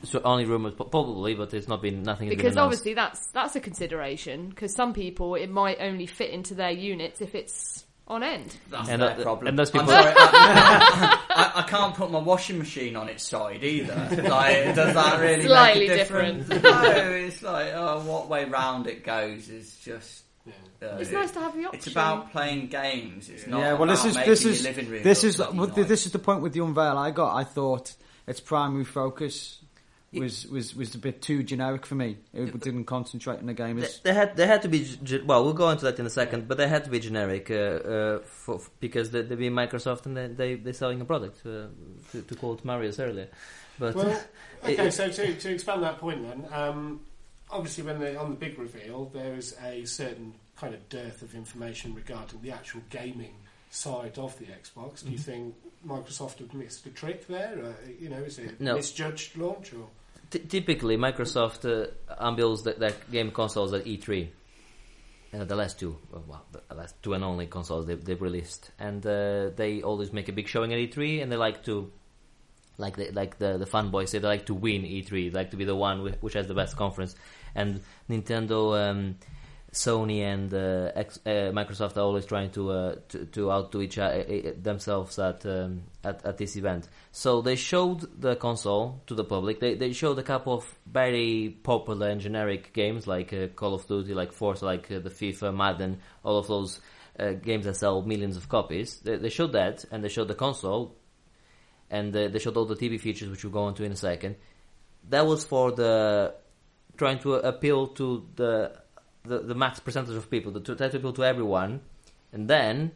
so 0.04 0.20
only 0.24 0.44
rumors, 0.44 0.72
po- 0.74 0.84
probably, 0.84 1.34
but 1.34 1.52
it's 1.52 1.66
not 1.66 1.82
been 1.82 2.02
nothing. 2.04 2.28
has 2.28 2.36
been 2.36 2.44
Because 2.44 2.56
obviously 2.56 2.94
that's 2.94 3.26
that's 3.32 3.56
a 3.56 3.60
consideration. 3.60 4.48
Because 4.48 4.74
some 4.74 4.94
people 4.94 5.34
it 5.34 5.50
might 5.50 5.78
only 5.80 6.06
fit 6.06 6.30
into 6.30 6.54
their 6.54 6.70
units 6.70 7.20
if 7.20 7.34
it's 7.34 7.84
on 8.10 8.22
end. 8.24 8.54
That's 8.70 8.88
And 8.88 9.00
their 9.00 9.14
that- 9.14 9.22
problem. 9.22 9.46
and 9.46 9.58
those 9.58 9.68
I'm 9.74 9.80
people- 9.80 9.92
sorry, 9.92 10.12
I, 10.16 11.18
I, 11.30 11.52
I 11.60 11.62
can't 11.62 11.94
put 11.94 12.10
my 12.10 12.18
washing 12.18 12.58
machine 12.58 12.96
on 12.96 13.08
its 13.08 13.22
side 13.22 13.62
either. 13.64 13.94
Like, 14.28 14.74
does 14.74 14.94
that 14.94 15.20
really 15.20 15.44
Slightly 15.46 15.88
make 15.88 15.90
a 15.90 15.96
difference? 15.96 16.48
no, 16.48 17.10
it's 17.12 17.40
like 17.42 17.72
oh, 17.74 18.00
what 18.04 18.28
way 18.28 18.44
round 18.44 18.86
it 18.88 19.04
goes 19.04 19.48
is 19.48 19.76
just. 19.76 20.24
Uh, 20.82 20.96
it's 20.98 21.10
nice 21.12 21.30
to 21.30 21.38
have 21.40 21.54
the 21.54 21.66
option. 21.66 21.78
It's 21.78 21.86
about 21.86 22.32
playing 22.32 22.66
games. 22.68 23.28
It's 23.28 23.46
not. 23.46 23.60
yeah, 23.60 23.74
well, 23.74 23.86
this 23.88 24.04
is 24.04 24.16
this 24.16 24.42
your 24.42 24.52
is 24.54 24.64
living 24.64 24.88
room 24.88 25.02
this 25.02 25.22
is 25.24 25.36
bloody 25.36 25.58
well, 25.58 25.66
nice. 25.68 25.86
this 25.86 26.06
is 26.06 26.12
the 26.12 26.18
point 26.18 26.40
with 26.40 26.52
the 26.54 26.64
unveil 26.64 26.96
I 26.98 27.10
got. 27.12 27.36
I 27.36 27.44
thought 27.44 27.94
its 28.26 28.40
primary 28.40 28.84
focus 28.86 29.59
was 30.12 30.46
was 30.48 30.74
was 30.74 30.94
a 30.94 30.98
bit 30.98 31.22
too 31.22 31.42
generic 31.42 31.86
for 31.86 31.94
me. 31.94 32.16
It 32.32 32.58
didn't 32.60 32.84
concentrate 32.86 33.38
on 33.38 33.46
the 33.46 33.54
They, 33.54 33.62
gamers. 33.62 34.02
they 34.02 34.12
had 34.12 34.36
they 34.36 34.46
had 34.46 34.62
to 34.62 34.68
be 34.68 34.80
ge- 34.84 34.98
ge- 35.04 35.22
well. 35.24 35.44
We'll 35.44 35.52
go 35.52 35.70
into 35.70 35.84
that 35.84 35.98
in 36.00 36.06
a 36.06 36.10
second, 36.10 36.48
but 36.48 36.56
they 36.58 36.66
had 36.66 36.84
to 36.84 36.90
be 36.90 36.98
generic 36.98 37.50
uh, 37.50 37.54
uh, 37.54 38.18
for, 38.24 38.56
f- 38.56 38.70
because 38.80 39.10
they, 39.12 39.22
they 39.22 39.36
being 39.36 39.52
Microsoft 39.52 40.06
and 40.06 40.16
they 40.16 40.26
they 40.26 40.54
they're 40.56 40.72
selling 40.72 41.00
a 41.00 41.04
product. 41.04 41.46
Uh, 41.46 41.66
to, 42.12 42.22
to 42.22 42.34
quote 42.34 42.64
Marius 42.64 42.98
earlier, 42.98 43.28
but 43.78 43.94
Well, 43.94 44.20
okay, 44.64 44.88
it- 44.88 44.92
so 44.92 45.08
to, 45.10 45.34
to 45.34 45.52
expand 45.52 45.82
that 45.84 45.98
point 45.98 46.22
then, 46.26 46.44
um, 46.52 47.00
obviously 47.48 47.84
when 47.84 48.00
they 48.00 48.16
on 48.16 48.30
the 48.30 48.36
big 48.36 48.58
reveal, 48.58 49.04
there 49.14 49.34
is 49.34 49.54
a 49.64 49.84
certain 49.84 50.34
kind 50.56 50.74
of 50.74 50.88
dearth 50.88 51.22
of 51.22 51.34
information 51.36 51.94
regarding 51.94 52.42
the 52.42 52.50
actual 52.50 52.80
gaming 52.90 53.34
side 53.70 54.18
of 54.18 54.36
the 54.40 54.46
Xbox. 54.46 55.04
Do 55.04 55.10
you 55.10 55.18
Mm-hmm. 55.18 55.22
think 55.30 55.54
Microsoft 55.86 56.40
have 56.40 56.52
missed 56.52 56.84
a 56.86 56.90
trick 56.90 57.28
there? 57.28 57.54
Uh, 57.64 57.72
you 58.00 58.08
know, 58.08 58.16
is 58.18 58.40
it 58.40 58.60
No. 58.60 58.74
misjudged 58.74 59.36
launch 59.36 59.72
or? 59.72 59.86
T- 60.30 60.38
typically 60.40 60.96
Microsoft 60.96 61.64
uh, 61.64 61.90
unveils 62.18 62.62
the, 62.62 62.72
their 62.72 62.92
game 63.10 63.30
consoles 63.30 63.72
at 63.74 63.84
E3. 63.84 64.28
uh, 65.34 65.44
the 65.44 65.54
last 65.56 65.78
two, 65.78 65.96
uh, 66.14 66.18
well, 66.26 66.44
the 66.68 66.74
last 66.74 66.94
two 67.02 67.14
and 67.14 67.22
only 67.24 67.46
consoles 67.46 67.86
they've, 67.86 68.04
they've 68.04 68.20
released, 68.22 68.70
and 68.78 69.04
uh, 69.06 69.50
they 69.56 69.82
always 69.82 70.12
make 70.12 70.28
a 70.28 70.32
big 70.32 70.48
showing 70.48 70.72
at 70.72 70.78
E3, 70.78 71.22
and 71.22 71.30
they 71.30 71.36
like 71.36 71.64
to, 71.64 71.90
like 72.78 72.96
the, 72.96 73.10
like 73.12 73.38
the 73.38 73.58
the 73.58 73.66
fanboys 73.66 74.08
say, 74.08 74.18
they 74.18 74.28
like 74.28 74.46
to 74.46 74.54
win 74.54 74.82
E3, 74.82 75.10
they 75.10 75.30
like 75.30 75.50
to 75.50 75.56
be 75.56 75.64
the 75.64 75.76
one 75.76 76.02
whi- 76.02 76.16
which 76.20 76.34
has 76.34 76.46
the 76.46 76.54
best 76.54 76.76
conference, 76.76 77.14
and 77.54 77.80
Nintendo. 78.08 78.90
Um, 78.90 79.16
Sony 79.72 80.22
and 80.22 80.52
uh, 80.52 80.90
X, 80.96 81.20
uh, 81.24 81.52
Microsoft 81.52 81.96
are 81.96 82.00
always 82.00 82.26
trying 82.26 82.50
to 82.50 82.70
uh, 82.70 82.94
to, 83.08 83.24
to 83.26 83.52
outdo 83.52 83.82
each 83.82 83.98
uh, 83.98 84.22
themselves 84.60 85.18
at, 85.18 85.46
um, 85.46 85.82
at 86.02 86.24
at 86.26 86.38
this 86.38 86.56
event. 86.56 86.88
So 87.12 87.40
they 87.40 87.54
showed 87.54 88.20
the 88.20 88.34
console 88.34 89.00
to 89.06 89.14
the 89.14 89.22
public. 89.22 89.60
They 89.60 89.74
they 89.74 89.92
showed 89.92 90.18
a 90.18 90.24
couple 90.24 90.54
of 90.54 90.78
very 90.86 91.56
popular 91.62 92.08
and 92.08 92.20
generic 92.20 92.72
games 92.72 93.06
like 93.06 93.32
uh, 93.32 93.46
Call 93.48 93.74
of 93.74 93.86
Duty, 93.86 94.12
like 94.12 94.32
Forza, 94.32 94.64
like 94.64 94.90
uh, 94.90 94.98
the 94.98 95.10
FIFA, 95.10 95.54
Madden, 95.54 96.00
all 96.24 96.38
of 96.38 96.48
those 96.48 96.80
games 97.42 97.66
that 97.66 97.76
sell 97.76 98.00
millions 98.00 98.38
of 98.38 98.48
copies. 98.48 98.98
They, 99.00 99.16
they 99.16 99.28
showed 99.28 99.52
that, 99.52 99.84
and 99.90 100.02
they 100.02 100.08
showed 100.08 100.28
the 100.28 100.34
console, 100.34 100.96
and 101.90 102.14
they 102.14 102.38
showed 102.38 102.56
all 102.56 102.64
the 102.64 102.76
TV 102.76 102.98
features, 102.98 103.28
which 103.28 103.44
we'll 103.44 103.52
go 103.52 103.68
into 103.68 103.84
in 103.84 103.92
a 103.92 103.96
second. 103.96 104.36
That 105.10 105.26
was 105.26 105.44
for 105.44 105.70
the 105.70 106.34
trying 106.96 107.18
to 107.18 107.34
appeal 107.34 107.88
to 107.88 108.26
the 108.36 108.79
the, 109.24 109.40
the 109.40 109.54
max 109.54 109.80
percentage 109.80 110.14
of 110.14 110.30
people, 110.30 110.52
to 110.52 110.74
try 110.74 110.88
to 110.88 111.12
to 111.12 111.24
everyone, 111.24 111.80
and 112.32 112.48
then 112.48 112.92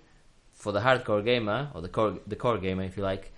for 0.52 0.72
the 0.72 0.80
hardcore 0.80 1.24
gamer 1.24 1.70
or 1.74 1.80
the 1.80 1.88
core 1.88 2.18
the 2.26 2.36
core 2.36 2.58
gamer, 2.58 2.82
if 2.82 2.96
you 2.96 3.02
like, 3.02 3.32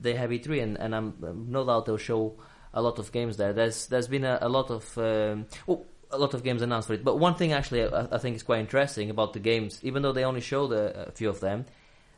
they 0.00 0.14
have 0.14 0.30
E3, 0.30 0.62
and, 0.62 0.78
and 0.78 0.94
I'm 0.94 1.14
um, 1.22 1.46
no 1.48 1.64
doubt 1.66 1.86
they'll 1.86 1.96
show 1.96 2.34
a 2.72 2.80
lot 2.80 2.98
of 2.98 3.12
games 3.12 3.36
there. 3.36 3.52
There's 3.52 3.86
there's 3.86 4.08
been 4.08 4.24
a, 4.24 4.38
a 4.40 4.48
lot 4.48 4.70
of 4.70 4.96
um, 4.98 5.46
oh, 5.68 5.84
a 6.10 6.18
lot 6.18 6.34
of 6.34 6.42
games 6.42 6.62
announced 6.62 6.88
for 6.88 6.94
it, 6.94 7.04
but 7.04 7.18
one 7.18 7.34
thing 7.34 7.52
actually 7.52 7.84
I, 7.84 8.08
I 8.12 8.18
think 8.18 8.36
is 8.36 8.42
quite 8.42 8.60
interesting 8.60 9.10
about 9.10 9.32
the 9.32 9.40
games, 9.40 9.80
even 9.82 10.02
though 10.02 10.12
they 10.12 10.24
only 10.24 10.40
showed 10.40 10.72
a, 10.72 11.08
a 11.08 11.12
few 11.12 11.28
of 11.28 11.40
them, 11.40 11.66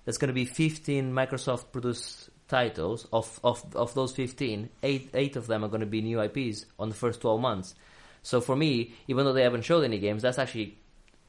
there's 0.04 0.18
going 0.18 0.28
to 0.28 0.34
be 0.34 0.44
15 0.44 1.12
Microsoft 1.12 1.72
produced 1.72 2.30
titles. 2.48 3.06
Of, 3.12 3.40
of 3.42 3.64
of 3.74 3.94
those 3.94 4.12
15, 4.12 4.68
eight 4.82 5.10
eight 5.14 5.36
of 5.36 5.46
them 5.46 5.64
are 5.64 5.68
going 5.68 5.80
to 5.80 5.86
be 5.86 6.02
new 6.02 6.20
IPs 6.20 6.66
on 6.78 6.88
the 6.88 6.94
first 6.94 7.20
12 7.20 7.40
months. 7.40 7.74
So 8.22 8.40
for 8.40 8.56
me, 8.56 8.94
even 9.08 9.24
though 9.24 9.32
they 9.32 9.42
haven't 9.42 9.62
showed 9.62 9.84
any 9.84 9.98
games, 9.98 10.22
that's 10.22 10.38
actually 10.38 10.78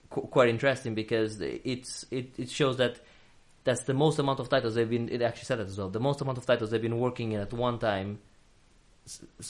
qu- 0.10 0.28
quite 0.28 0.50
interesting 0.50 0.94
because 0.94 1.42
it's 1.42 2.06
it, 2.12 2.34
it 2.38 2.50
shows 2.50 2.78
that 2.78 3.00
that's 3.64 3.84
the 3.84 3.94
most 3.94 4.20
amount 4.20 4.40
of 4.40 4.50
titles 4.50 4.76
they've 4.76 4.90
been. 4.90 5.10
It 5.10 5.22
actually 5.22 5.46
said 5.46 5.60
it 5.60 5.68
as 5.68 5.78
well. 5.78 5.90
The 5.90 6.00
most 6.00 6.22
amount 6.22 6.38
of 6.38 6.46
titles 6.46 6.70
they've 6.72 6.82
been 6.82 7.00
working 7.00 7.32
in 7.32 7.42
at 7.42 7.54
one 7.54 7.80
time 7.80 8.20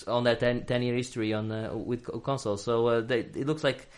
on 0.07 0.23
their 0.23 0.35
10, 0.35 0.65
10 0.65 0.81
year 0.81 0.95
history 0.95 1.33
on 1.33 1.51
uh, 1.51 1.73
with 1.75 2.05
co- 2.05 2.19
consoles. 2.19 2.63
So 2.63 2.87
uh, 2.87 3.01
they, 3.01 3.19
it 3.19 3.45
looks 3.45 3.63
like 3.63 3.89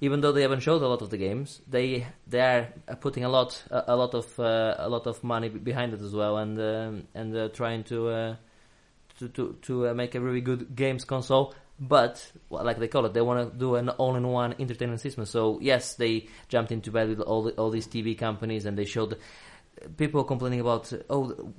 even 0.00 0.20
though 0.20 0.32
they 0.32 0.42
haven't 0.42 0.60
showed 0.60 0.82
a 0.82 0.88
lot 0.88 1.02
of 1.02 1.10
the 1.10 1.16
games, 1.16 1.60
they 1.68 2.06
they 2.26 2.40
are 2.40 2.68
uh, 2.88 2.94
putting 2.96 3.24
a 3.24 3.28
lot 3.28 3.62
a, 3.70 3.84
a 3.88 3.96
lot 3.96 4.14
of 4.14 4.38
uh, 4.40 4.74
a 4.78 4.88
lot 4.88 5.06
of 5.06 5.22
money 5.22 5.48
behind 5.48 5.92
it 5.94 6.00
as 6.00 6.14
well, 6.14 6.38
and 6.38 6.58
um, 6.60 7.06
and 7.14 7.36
uh, 7.36 7.48
trying 7.48 7.84
to 7.84 8.08
uh, 8.08 8.36
to 9.18 9.28
to 9.28 9.56
to 9.62 9.88
uh, 9.88 9.94
make 9.94 10.14
a 10.14 10.20
really 10.20 10.40
good 10.40 10.74
games 10.74 11.04
console. 11.04 11.54
But 11.84 12.30
well, 12.48 12.64
like 12.64 12.78
they 12.78 12.86
call 12.86 13.06
it, 13.06 13.12
they 13.12 13.20
want 13.20 13.52
to 13.52 13.58
do 13.58 13.74
an 13.74 13.88
all-in-one 13.88 14.54
entertainment 14.60 15.00
system. 15.00 15.24
So 15.26 15.58
yes, 15.60 15.94
they 15.94 16.28
jumped 16.48 16.70
into 16.70 16.92
bed 16.92 17.08
with 17.08 17.18
all 17.18 17.42
the, 17.42 17.50
all 17.52 17.70
these 17.70 17.88
TV 17.88 18.16
companies, 18.16 18.66
and 18.66 18.78
they 18.78 18.84
showed 18.84 19.18
people 19.96 20.22
complaining 20.22 20.60
about 20.60 20.92
oh 21.10 21.52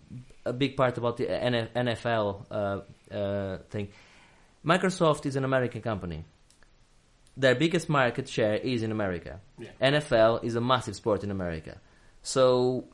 a 0.45 0.53
big 0.53 0.77
part 0.77 0.97
about 0.97 1.17
the 1.17 1.25
NFL 1.25 2.45
uh, 2.49 3.13
uh, 3.13 3.57
thing. 3.69 3.89
Microsoft 4.65 5.25
is 5.25 5.35
an 5.35 5.43
American 5.43 5.81
company. 5.81 6.23
Their 7.35 7.55
biggest 7.55 7.89
market 7.89 8.29
share 8.29 8.55
is 8.55 8.81
in 8.81 8.91
America. 8.91 9.41
Yeah. 9.59 9.71
NFL 9.81 10.45
is 10.45 10.55
a 10.55 10.61
massive 10.61 10.95
sport 10.95 11.25
in 11.25 11.31
America. 11.31 11.81
So 12.21 12.85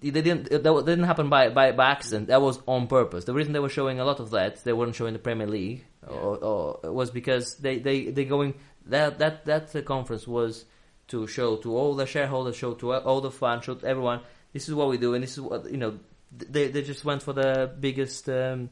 they 0.00 0.10
didn't 0.10 0.50
that 0.50 0.62
didn't 0.86 1.04
happen 1.04 1.28
by, 1.28 1.48
by, 1.48 1.72
by 1.72 1.90
accident. 1.90 2.28
That 2.28 2.40
was 2.40 2.60
on 2.66 2.86
purpose. 2.86 3.24
The 3.24 3.34
reason 3.34 3.52
they 3.52 3.58
were 3.58 3.68
showing 3.68 3.98
a 4.00 4.04
lot 4.04 4.20
of 4.20 4.30
that, 4.30 4.62
they 4.64 4.72
weren't 4.72 4.94
showing 4.94 5.12
the 5.12 5.18
Premier 5.18 5.46
League, 5.46 5.84
or, 6.06 6.36
or 6.38 6.92
was 6.92 7.10
because 7.10 7.56
they 7.56 7.78
they 7.78 8.10
they 8.10 8.24
going 8.24 8.54
that 8.86 9.18
that 9.18 9.44
that 9.46 9.84
conference 9.84 10.26
was 10.26 10.64
to 11.08 11.26
show 11.26 11.56
to 11.56 11.76
all 11.76 11.94
the 11.94 12.06
shareholders, 12.06 12.56
show 12.56 12.74
to 12.74 12.94
all 12.94 13.20
the 13.20 13.30
fans, 13.30 13.64
show 13.64 13.74
to 13.74 13.86
everyone. 13.86 14.20
This 14.52 14.68
is 14.68 14.74
what 14.74 14.88
we 14.88 14.98
do, 14.98 15.14
and 15.14 15.22
this 15.22 15.32
is 15.32 15.40
what 15.40 15.70
you 15.70 15.76
know. 15.78 15.98
They 16.30 16.68
they 16.68 16.82
just 16.82 17.04
went 17.04 17.22
for 17.22 17.32
the 17.32 17.70
biggest. 17.80 18.28
Um, 18.28 18.70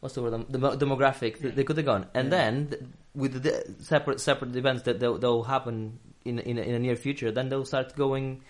what's 0.00 0.14
the 0.14 0.22
word? 0.22 0.46
The 0.50 0.58
demographic 0.58 1.38
that 1.40 1.56
they 1.56 1.64
could 1.64 1.76
have 1.76 1.86
gone, 1.86 2.06
and 2.14 2.26
Yeah. 2.26 2.30
then 2.30 2.68
th- 2.68 2.82
with 3.14 3.42
the 3.42 3.74
separate 3.82 4.20
separate 4.20 4.54
events 4.56 4.82
that 4.82 5.00
they'll, 5.00 5.18
they'll 5.18 5.42
happen 5.42 5.98
in 6.24 6.38
in 6.38 6.58
in 6.58 6.72
the 6.72 6.78
near 6.78 6.96
future, 6.96 7.30
then 7.32 7.48
they'll 7.48 7.64
start 7.64 7.96
going. 7.96 8.42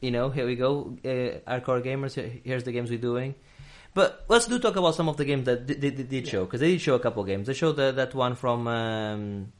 You 0.00 0.10
know, 0.10 0.28
here 0.30 0.46
we 0.46 0.56
go, 0.56 0.96
uh, 1.04 1.50
our 1.50 1.60
core 1.60 1.80
gamers. 1.80 2.14
Here's 2.44 2.64
the 2.64 2.72
games 2.72 2.90
we're 2.90 2.98
doing. 2.98 3.34
But 3.94 4.26
let's 4.28 4.46
do 4.46 4.58
talk 4.58 4.76
about 4.76 4.94
some 4.94 5.08
of 5.08 5.16
the 5.16 5.24
games 5.24 5.46
that 5.46 5.66
they, 5.66 5.74
they, 5.74 6.02
did 6.02 6.28
show 6.28 6.44
because 6.44 6.60
they 6.60 6.72
did 6.72 6.82
show 6.82 6.96
a 6.96 6.98
couple 6.98 7.22
of 7.22 7.28
games. 7.28 7.46
They 7.46 7.54
showed 7.54 7.76
the, 7.76 7.92
that 7.92 8.14
one 8.14 8.34
from 8.34 8.68
um, 8.68 9.52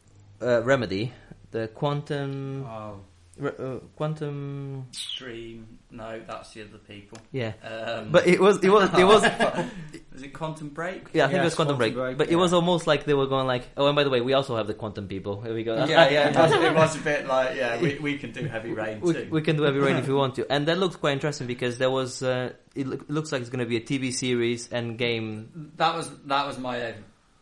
uh, 0.42 0.62
Remedy, 0.62 1.12
the 1.52 1.68
Quantum, 1.68 2.66
Oh, 2.66 3.00
uh, 3.44 3.78
Quantum, 3.96 4.86
Stream. 4.92 5.78
No, 5.90 6.20
that's 6.26 6.52
the 6.52 6.62
other 6.62 6.78
people. 6.78 7.18
yeah. 7.32 7.52
Um, 7.62 8.10
But 8.10 8.26
it 8.26 8.40
was 8.40 8.62
it 8.62 8.70
was 8.70 8.90
it 8.98 9.04
was 9.04 9.24
is 10.14 10.22
it 10.22 10.32
Quantum 10.32 10.70
Break? 10.70 11.08
yeah 11.12 11.24
I 11.24 11.28
think 11.28 11.40
it 11.40 11.44
was 11.44 11.54
Quantum 11.54 11.76
Quantum 11.76 11.94
Break, 11.94 12.16
Break, 12.16 12.18
but 12.18 12.28
it 12.28 12.36
was 12.36 12.52
almost 12.52 12.86
like 12.86 13.04
they 13.04 13.14
were 13.14 13.26
going 13.26 13.46
like 13.46 13.68
oh 13.76 13.86
and 13.86 13.96
by 13.96 14.04
the 14.04 14.10
way 14.10 14.20
we 14.20 14.32
also 14.32 14.56
have 14.56 14.66
the 14.66 14.74
Quantum 14.74 15.08
people 15.08 15.40
here 15.42 15.54
we 15.54 15.62
go 15.64 15.84
yeah, 15.84 16.08
yeah. 16.08 16.28
It 16.30 16.36
was, 16.36 16.52
it 16.52 16.74
was 16.74 16.96
a 16.96 17.00
bit 17.00 17.26
like 17.26 17.56
yeah. 17.56 17.80
We, 17.80 17.98
we 17.98 18.18
can 18.18 18.32
do 18.32 18.44
Heavy 18.46 18.72
Rain 18.72 19.00
we, 19.00 19.12
too. 19.12 19.28
we 19.30 19.42
can 19.42 19.56
do 19.56 19.62
heavy 19.64 19.78
rain 19.78 19.96
if 19.96 20.08
we 20.08 20.14
want 20.22 20.34
to 20.36 20.50
and 20.50 20.66
that 20.68 20.78
looked 20.78 21.00
quite 21.00 21.12
interesting 21.12 21.46
because 21.46 21.78
there 21.78 21.90
was 21.90 22.22
uh, 22.22 22.52
it 22.74 22.86
look, 22.86 23.04
looks 23.08 23.32
like 23.32 23.40
it's 23.40 23.50
going 23.50 23.64
to 23.64 23.66
be 23.66 23.76
a 23.76 23.80
TV 23.80 24.12
series 24.12 24.68
and 24.72 24.98
game 24.98 25.72
That 25.76 25.94
was 25.94 26.10
that 26.26 26.46
was 26.46 26.58
my 26.58 26.86
own. 26.86 26.94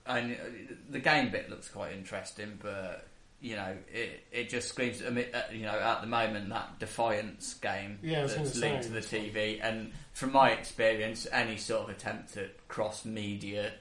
And 0.07 0.37
the 0.91 0.99
game 0.99 1.31
bit 1.31 1.49
looks 1.49 1.69
quite 1.69 1.93
interesting, 1.95 2.59
but 2.63 3.07
you 3.45 3.57
know, 3.57 3.77
it 3.93 4.25
it 4.33 4.49
just 4.49 4.69
screams. 4.69 5.03
I 5.07 5.11
mean, 5.11 5.27
uh, 5.35 5.43
you 5.53 5.63
know, 5.63 5.79
at 5.79 6.01
the 6.01 6.07
moment 6.07 6.49
that 6.49 6.79
Defiance 6.79 7.53
game 7.55 7.99
Yeah, 8.03 8.23
that's 8.27 8.37
linked 8.57 8.85
say, 8.85 8.89
to 8.89 8.89
the 8.89 8.99
it's 8.99 9.13
like- 9.13 9.23
TV, 9.35 9.61
and 9.63 9.93
from 10.15 10.33
my 10.33 10.51
experience, 10.53 11.27
any 11.31 11.59
sort 11.59 11.83
of 11.85 11.91
attempt 11.91 12.37
at 12.39 12.67
cross 12.69 13.05
media 13.05 13.73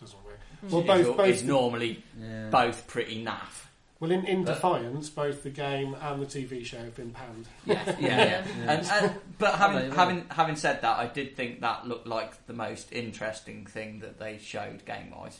Doesn't 0.00 0.24
work. 0.24 0.40
Well, 0.68 0.80
is, 0.80 0.86
both, 1.06 1.16
both 1.16 1.28
is 1.28 1.42
normally 1.44 2.02
yeah. 2.20 2.48
both 2.50 2.88
pretty 2.88 3.24
naff. 3.24 3.66
well 4.00 4.10
in, 4.10 4.24
in 4.26 4.44
But- 4.44 4.54
Defiance, 4.54 5.08
both 5.10 5.44
the 5.44 5.50
game 5.50 5.94
and 6.00 6.20
the 6.20 6.26
TV 6.26 6.64
show 6.66 6.78
have 6.78 6.96
been 6.96 7.12
panned. 7.12 7.46
Yeah, 7.66 7.82
yeah, 7.86 7.96
Yeah. 8.00 8.24
yeah. 8.24 8.72
And, 8.72 8.86
and, 8.90 9.14
but 9.38 9.54
having 9.54 9.76
Really, 9.76 9.88
really. 9.90 9.96
having 9.96 10.24
having 10.30 10.56
said 10.56 10.82
that, 10.82 10.98
I 10.98 11.06
did 11.06 11.36
think 11.36 11.60
that 11.60 11.86
looked 11.86 12.08
like 12.08 12.46
the 12.48 12.52
most 12.54 12.92
interesting 12.92 13.64
thing 13.66 14.00
that 14.00 14.18
they 14.18 14.38
showed 14.38 14.84
game 14.84 15.12
wise. 15.16 15.38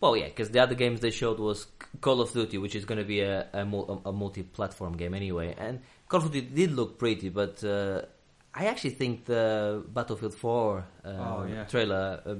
Well, 0.00 0.16
yeah, 0.16 0.26
because 0.26 0.50
the 0.50 0.60
other 0.60 0.74
games 0.76 1.00
they 1.00 1.10
showed 1.10 1.40
was 1.40 1.66
Call 2.00 2.20
of 2.20 2.32
Duty, 2.32 2.56
which 2.58 2.76
is 2.76 2.84
going 2.84 2.98
to 2.98 3.04
be 3.04 3.20
a, 3.20 3.48
a, 3.52 3.60
a 4.06 4.12
multi-platform 4.12 4.96
game 4.96 5.12
anyway. 5.14 5.54
And 5.58 5.80
Call 6.08 6.20
of 6.24 6.30
Duty 6.32 6.46
did 6.46 6.70
look 6.72 6.98
pretty, 6.98 7.30
but 7.30 7.64
uh, 7.64 8.02
I 8.54 8.66
actually 8.66 8.90
think 8.90 9.24
the 9.24 9.84
Battlefield 9.88 10.34
4 10.34 10.84
uh, 11.04 11.08
Oh, 11.08 11.46
yeah. 11.50 11.64
trailer 11.64 12.22
uh, 12.24 12.34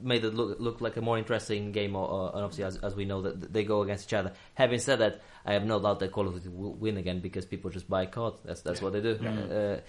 made 0.00 0.24
it 0.24 0.32
look 0.32 0.60
look 0.60 0.80
like 0.80 0.96
a 0.96 1.02
more 1.02 1.18
interesting 1.18 1.72
game. 1.72 1.94
Or, 1.94 2.08
or, 2.08 2.30
and 2.34 2.42
obviously, 2.44 2.64
as, 2.64 2.76
as 2.78 2.94
we 2.94 3.04
know, 3.04 3.20
that 3.22 3.52
they 3.52 3.64
go 3.64 3.82
against 3.82 4.08
each 4.08 4.14
other. 4.14 4.32
Having 4.54 4.78
said 4.78 4.98
that, 5.00 5.20
I 5.48 5.52
have 5.56 5.64
no 5.72 5.76
doubt 5.84 5.98
that 6.00 6.10
Call 6.16 6.26
of 6.28 6.34
Duty 6.34 6.50
will 6.60 6.74
win 6.84 6.96
again 7.02 7.18
because 7.26 7.44
people 7.52 7.68
just 7.76 7.88
buy 7.94 8.02
COD. 8.16 8.34
That's 8.48 8.60
that's 8.66 8.80
Yeah. 8.80 8.84
what 8.84 8.92
they 8.94 9.02
do. 9.08 9.12
Mhm. 9.16 9.76
Uh, 9.76 9.80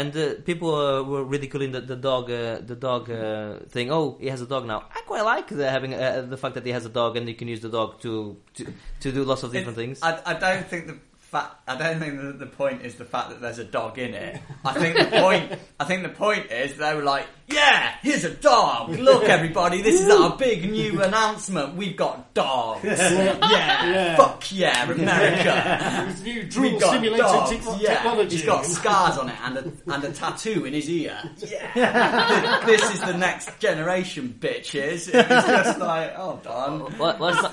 and 0.00 0.12
uh, 0.16 0.24
people 0.50 0.70
uh, 0.74 1.02
were 1.12 1.24
ridiculing 1.34 1.70
the, 1.76 1.80
the 1.92 1.98
dog, 2.10 2.24
uh, 2.30 2.58
the 2.70 2.74
dog 2.88 3.02
uh, 3.10 3.60
thing. 3.74 3.86
Oh, 3.96 4.06
he 4.24 4.28
has 4.34 4.40
a 4.46 4.48
dog 4.54 4.62
now. 4.72 4.80
I 4.98 5.00
quite 5.10 5.24
like 5.34 5.46
the, 5.60 5.66
having 5.76 5.92
uh, 5.94 6.22
the 6.34 6.36
fact 6.42 6.54
that 6.56 6.64
he 6.66 6.72
has 6.78 6.84
a 6.84 6.94
dog 7.00 7.16
and 7.18 7.24
you 7.32 7.36
can 7.40 7.48
use 7.54 7.62
the 7.66 7.72
dog 7.78 8.00
to 8.04 8.12
to, 8.56 8.62
to 9.02 9.08
do 9.12 9.22
lots 9.32 9.42
of 9.44 9.52
different 9.52 9.76
things. 9.82 9.96
I, 10.02 10.12
I 10.32 10.34
don't 10.44 10.66
think 10.72 10.82
the 10.90 10.96
fact. 11.38 11.54
I 11.66 11.76
don't 11.76 11.98
think 11.98 12.16
the, 12.20 12.32
the 12.32 12.46
point 12.46 12.82
is 12.82 12.94
the 12.96 13.04
fact 13.04 13.30
that 13.30 13.40
there's 13.40 13.58
a 13.58 13.64
dog 13.64 13.98
in 13.98 14.14
it. 14.14 14.40
I 14.64 14.72
think 14.74 14.96
the 14.96 15.06
point. 15.20 15.52
I 15.80 15.84
think 15.84 16.02
the 16.04 16.08
point 16.10 16.50
is 16.52 16.76
they 16.76 16.94
were 16.94 17.02
like, 17.02 17.26
"Yeah, 17.48 17.94
here's 18.02 18.24
a 18.24 18.30
dog. 18.32 18.90
Look, 18.90 19.24
everybody, 19.24 19.82
this 19.82 20.00
is 20.00 20.08
our 20.10 20.36
big 20.36 20.70
new 20.70 21.02
announcement. 21.08 21.74
We've 21.74 21.96
got 21.96 22.32
dogs. 22.34 22.84
Yeah, 22.84 23.90
Yeah. 23.90 24.16
fuck 24.16 24.44
yeah, 24.52 24.90
America." 24.90 26.04
With 26.06 26.22
new 26.24 26.48
We've 26.60 26.80
got 26.80 26.92
simulated 26.92 27.18
dogs, 27.26 27.50
te- 27.50 27.82
yeah. 27.82 27.94
technology. 27.94 28.36
He's 28.36 28.44
got 28.46 28.64
scars 28.66 29.18
on 29.18 29.28
it 29.30 29.36
and 29.42 29.56
a, 29.58 29.72
and 29.92 30.04
a 30.04 30.12
tattoo 30.12 30.64
in 30.66 30.72
his 30.74 30.88
ear. 30.88 31.18
Yeah. 31.44 32.62
this 32.66 32.82
is 32.94 33.00
the 33.00 33.14
next 33.16 33.58
generation, 33.58 34.34
bitches. 34.38 35.08
It 35.12 35.28
was 35.28 35.44
just 35.44 35.78
like, 35.80 36.12
oh, 36.16 36.38
darn. 36.44 36.80
Well, 36.98 37.16
let's 37.18 37.42
not, 37.42 37.52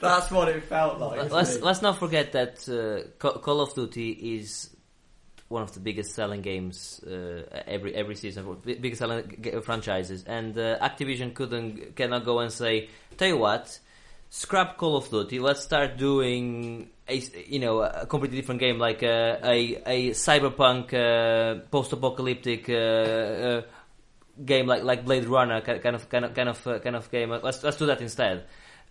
That's 0.00 0.30
what 0.30 0.48
it 0.48 0.62
felt 0.64 0.98
like. 1.00 1.30
Let's 1.40 1.60
let's 1.62 1.82
not 1.82 1.98
forget 1.98 2.32
that 2.32 2.68
uh, 2.68 3.10
Call 3.18 3.60
of 3.60 3.74
Duty 3.74 4.10
is 4.36 4.70
one 5.48 5.62
of 5.62 5.72
the 5.72 5.80
biggest 5.80 6.14
selling 6.14 6.42
games 6.42 7.02
uh, 7.04 7.42
every 7.66 7.94
every 7.94 8.14
season, 8.14 8.56
biggest 8.64 8.98
selling 9.00 9.36
g- 9.40 9.50
franchises, 9.60 10.24
and 10.26 10.56
uh, 10.56 10.78
Activision 10.78 11.34
couldn't 11.34 11.96
cannot 11.96 12.24
go 12.24 12.38
and 12.40 12.52
say, 12.52 12.88
tell 13.16 13.28
you 13.28 13.38
what. 13.38 13.80
scrap 14.30 14.76
Call 14.78 14.96
of 14.96 15.10
Duty. 15.10 15.40
Let's 15.40 15.62
start 15.62 15.96
doing 15.98 16.88
a 17.08 17.16
you 17.48 17.58
know 17.58 17.82
a 17.82 18.06
completely 18.06 18.38
different 18.38 18.60
game 18.60 18.78
like 18.78 19.02
uh, 19.02 19.38
a 19.42 19.82
a 19.86 20.10
cyberpunk 20.10 20.94
uh, 20.94 21.66
post-apocalyptic 21.70 22.68
uh, 22.70 22.74
uh, 22.74 23.62
game 24.44 24.66
like 24.66 24.84
like 24.84 25.04
Blade 25.04 25.26
Runner 25.26 25.60
kind 25.60 25.96
of 25.96 26.08
kind 26.08 26.24
of 26.24 26.34
kind 26.34 26.48
of 26.48 26.66
uh, 26.66 26.78
kind 26.78 26.96
of 26.96 27.10
game. 27.10 27.30
Let's 27.30 27.62
let's 27.64 27.76
do 27.76 27.86
that 27.86 28.00
instead. 28.00 28.44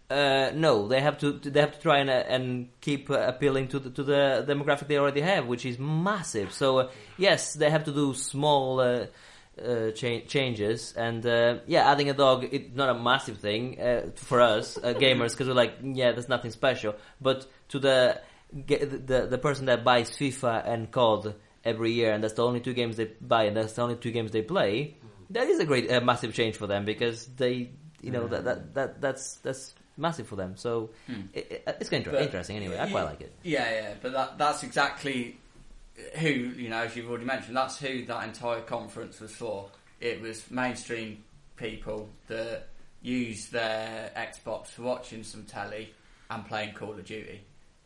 Uh, 0.09 0.51
no, 0.55 0.87
they 0.87 1.01
have 1.01 1.19
to 1.19 1.33
they 1.33 1.59
have 1.59 1.73
to 1.73 1.79
try 1.79 1.99
and 1.99 2.09
uh, 2.09 2.13
and 2.13 2.69
keep 2.81 3.11
uh, 3.11 3.19
appealing 3.19 3.67
to 3.67 3.77
the 3.77 3.91
to 3.91 4.03
the 4.03 4.43
demographic 4.47 4.87
they 4.87 4.97
already 4.97 5.21
have, 5.21 5.45
which 5.45 5.65
is 5.65 5.77
massive. 5.77 6.51
So 6.51 6.79
uh, 6.79 6.91
yes, 7.17 7.53
they 7.53 7.69
have 7.69 7.83
to 7.83 7.91
do 7.91 8.15
small 8.15 8.79
uh, 8.79 9.05
uh, 9.63 9.91
cha- 9.91 10.21
changes, 10.27 10.93
and 10.97 11.23
uh, 11.25 11.59
yeah, 11.67 11.91
adding 11.91 12.09
a 12.09 12.13
dog 12.13 12.47
it's 12.51 12.75
not 12.75 12.89
a 12.89 12.99
massive 12.99 13.37
thing 13.37 13.79
uh, 13.79 14.09
for 14.15 14.41
us 14.41 14.77
uh, 14.77 14.93
gamers 14.97 15.31
because 15.31 15.47
we're 15.47 15.53
like, 15.53 15.75
yeah, 15.83 16.11
there's 16.11 16.29
nothing 16.29 16.51
special. 16.51 16.95
But 17.21 17.45
to 17.69 17.77
the 17.77 18.19
the 18.51 19.27
the 19.29 19.37
person 19.37 19.65
that 19.65 19.83
buys 19.83 20.09
FIFA 20.09 20.67
and 20.67 20.89
COD 20.89 21.35
every 21.63 21.91
year, 21.91 22.13
and 22.13 22.23
that's 22.23 22.33
the 22.33 22.45
only 22.45 22.61
two 22.61 22.73
games 22.73 22.97
they 22.97 23.05
buy, 23.21 23.43
and 23.43 23.55
that's 23.55 23.73
the 23.73 23.81
only 23.83 23.95
two 23.95 24.11
games 24.11 24.31
they 24.31 24.41
play, 24.41 24.95
that 25.29 25.47
is 25.47 25.59
a 25.59 25.65
great 25.65 25.91
uh, 25.91 26.01
massive 26.01 26.33
change 26.33 26.57
for 26.57 26.65
them 26.65 26.85
because 26.85 27.27
they, 27.27 27.71
you 28.01 28.11
know, 28.11 28.27
that, 28.27 28.43
that 28.45 28.73
that 28.73 29.01
that's 29.01 29.35
that's 29.35 29.75
massive 29.99 30.27
for 30.27 30.35
them. 30.35 30.55
So 30.57 30.89
Hmm. 31.07 31.21
it, 31.33 31.51
it, 31.67 31.77
it's 31.81 31.89
inter- 31.91 32.11
But- 32.11 32.21
interesting 32.23 32.55
anyway. 32.57 32.79
I 32.79 32.89
quite 32.89 33.03
like 33.03 33.21
it. 33.21 33.33
Yeah, 33.43 33.69
yeah, 33.71 33.93
but 34.01 34.13
that 34.13 34.37
that's 34.37 34.63
exactly 34.63 35.37
who 36.17 36.29
you 36.29 36.69
know, 36.69 36.83
as 36.83 36.95
you've 36.95 37.09
already 37.09 37.25
mentioned, 37.25 37.55
that's 37.57 37.77
who 37.79 38.05
that 38.05 38.23
entire 38.27 38.61
conference 38.61 39.19
was 39.19 39.31
for. 39.35 39.69
It 39.99 40.21
was 40.21 40.49
mainstream 40.49 41.23
people 41.57 42.09
that 42.27 42.67
use 43.01 43.47
their 43.47 44.11
Xbox 44.15 44.67
for 44.67 44.83
watching 44.83 45.23
some 45.23 45.43
telly 45.43 45.93
and 46.29 46.45
playing 46.45 46.73
Call 46.73 46.91
of 46.91 47.03
Duty. 47.05 47.41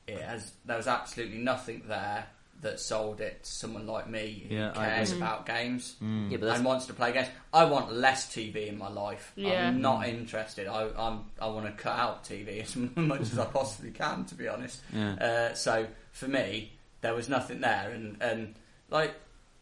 It 0.07 0.21
has 0.21 0.51
there 0.65 0.77
was 0.77 0.87
absolutely 0.87 1.39
nothing 1.39 1.83
there 1.87 2.27
that 2.63 2.79
sold 2.79 3.21
it 3.21 3.43
to 3.43 3.51
someone 3.51 3.85
like 3.85 4.09
me 4.09 4.45
who 4.49 4.55
Yeah, 4.55 4.71
cares 4.73 5.11
about 5.11 5.45
games 5.45 5.95
Yeah, 6.01 6.37
but 6.37 6.49
and 6.49 6.65
wants 6.65 6.87
to 6.87 6.93
play 6.93 7.11
games. 7.13 7.27
I 7.53 7.65
want 7.65 7.93
less 7.93 8.33
TV 8.33 8.67
in 8.67 8.77
my 8.77 8.89
life. 8.89 9.31
Yeah. 9.35 9.67
I'm 9.67 9.79
not 9.81 10.07
interested. 10.07 10.67
I, 10.67 10.89
I'm 10.97 11.25
I 11.39 11.47
want 11.47 11.65
to 11.67 11.71
cut 11.73 11.97
out 11.97 12.23
TV 12.23 12.61
as 12.63 12.75
much 12.75 13.21
as 13.21 13.37
I 13.37 13.45
possibly 13.45 13.91
can, 13.91 14.25
to 14.25 14.35
be 14.35 14.47
honest. 14.47 14.81
Yeah. 14.93 15.13
Uh, 15.13 15.53
so 15.53 15.87
for 16.11 16.27
me, 16.27 16.71
there 17.01 17.13
was 17.13 17.29
nothing 17.29 17.61
there, 17.61 17.91
and 17.93 18.17
and 18.21 18.55
like, 18.89 19.13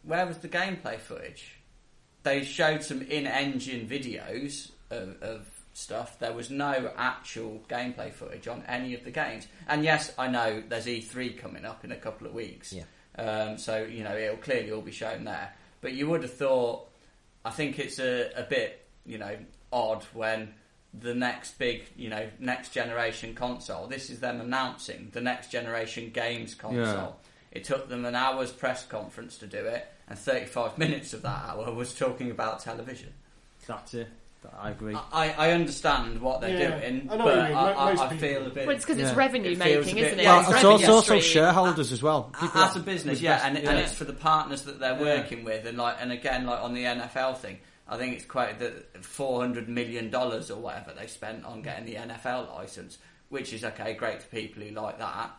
where 0.03 0.25
was 0.25 0.37
the 0.37 0.49
gameplay 0.49 0.97
footage? 0.99 1.57
They 2.23 2.43
showed 2.43 2.83
some 2.83 3.01
in-engine 3.01 3.87
videos 3.87 4.69
of, 4.91 5.21
of 5.23 5.47
stuff. 5.73 6.19
There 6.19 6.33
was 6.33 6.49
no 6.49 6.91
actual 6.97 7.61
gameplay 7.69 8.11
footage 8.11 8.47
on 8.47 8.63
any 8.67 8.93
of 8.93 9.03
the 9.03 9.11
games. 9.11 9.47
And 9.67 9.83
yes, 9.83 10.13
I 10.17 10.27
know 10.27 10.63
there's 10.67 10.85
E3 10.85 11.37
coming 11.37 11.65
up 11.65 11.83
in 11.83 11.91
a 11.91 11.95
couple 11.97 12.27
of 12.27 12.33
weeks. 12.33 12.73
Yeah. 12.73 12.83
Um, 13.17 13.57
so 13.57 13.83
you 13.83 14.03
know 14.03 14.15
it'll 14.15 14.37
clearly 14.37 14.71
all 14.71 14.81
be 14.81 14.91
shown 14.91 15.25
there. 15.25 15.53
But 15.81 15.93
you 15.93 16.09
would 16.09 16.23
have 16.23 16.33
thought. 16.33 16.87
I 17.43 17.49
think 17.49 17.79
it's 17.79 17.99
a, 17.99 18.31
a 18.35 18.43
bit 18.43 18.85
you 19.05 19.17
know 19.17 19.35
odd 19.73 20.03
when 20.13 20.53
the 20.93 21.15
next 21.15 21.57
big 21.57 21.83
you 21.95 22.09
know 22.09 22.29
next 22.39 22.69
generation 22.69 23.33
console. 23.35 23.87
This 23.87 24.09
is 24.09 24.19
them 24.19 24.41
announcing 24.41 25.09
the 25.11 25.21
next 25.21 25.51
generation 25.51 26.11
games 26.11 26.55
console. 26.55 26.83
Yeah. 26.83 27.11
It 27.51 27.65
took 27.65 27.89
them 27.89 28.05
an 28.05 28.15
hour's 28.15 28.51
press 28.51 28.85
conference 28.85 29.37
to 29.39 29.47
do 29.47 29.57
it, 29.57 29.85
and 30.07 30.17
35 30.17 30.77
minutes 30.77 31.13
of 31.13 31.21
that 31.23 31.49
hour 31.49 31.73
was 31.73 31.93
talking 31.93 32.31
about 32.31 32.61
television. 32.61 33.13
That's 33.67 33.93
it. 33.93 34.07
I 34.59 34.71
agree. 34.71 34.95
I, 34.95 35.29
I 35.31 35.51
understand 35.51 36.19
what 36.21 36.41
they're 36.41 36.57
Yeah, 36.57 36.79
doing, 36.79 37.07
I 37.11 37.15
know 37.17 37.25
but 37.25 37.25
what 37.25 37.35
you 37.35 37.43
mean. 37.43 37.51
I, 37.57 37.73
Mo- 37.73 37.79
I, 37.79 37.89
most 37.91 37.99
I 38.01 38.07
people- 38.09 38.17
feel 38.27 38.45
a 38.45 38.49
bit. 38.49 38.67
Well, 38.67 38.75
it's 38.75 38.85
because 38.85 38.99
Yeah. 38.99 39.07
it's 39.09 39.15
revenue 39.17 39.51
It 39.51 39.57
feels 39.61 39.85
making, 39.85 39.95
bit- 39.95 40.05
isn't 40.07 40.19
it? 40.19 40.23
yeah, 40.23 40.31
well, 40.31 40.39
It's 40.41 40.49
it's, 40.49 40.55
revenue 40.63 40.71
also, 40.73 40.91
also 40.93 41.19
stream. 41.19 41.21
shareholders 41.21 41.91
as 41.91 42.03
well. 42.03 42.31
A- 42.33 42.39
People 42.41 42.61
as 42.61 42.75
a 42.75 42.79
that- 42.79 42.85
business, 42.85 43.21
yeah, 43.21 43.33
best- 43.35 43.45
and, 43.45 43.57
and 43.59 43.77
it's 43.79 43.93
for 43.93 44.05
the 44.05 44.13
partners 44.13 44.63
that 44.63 44.79
they're 44.79 44.93
Yeah. 44.95 44.99
working 45.21 45.43
with, 45.43 45.65
and 45.67 45.77
like, 45.77 45.97
and 45.99 46.11
again, 46.11 46.45
like 46.45 46.59
on 46.61 46.73
the 46.73 46.85
NFL 46.85 47.35
thing, 47.37 47.59
I 47.87 47.97
think 47.97 48.15
it's 48.15 48.25
quite 48.25 48.57
the 48.59 48.73
four 49.01 49.41
hundred 49.41 49.69
million 49.69 50.09
dollars 50.09 50.49
or 50.49 50.59
whatever 50.59 50.93
they 50.97 51.07
spent 51.07 51.45
on 51.45 51.61
getting 51.61 51.85
the 51.85 51.95
NFL 51.95 52.49
license, 52.55 52.97
which 53.29 53.53
is 53.53 53.63
okay, 53.63 53.93
great 53.93 54.21
for 54.23 54.29
people 54.29 54.63
who 54.63 54.71
like 54.71 54.97
that, 54.99 55.31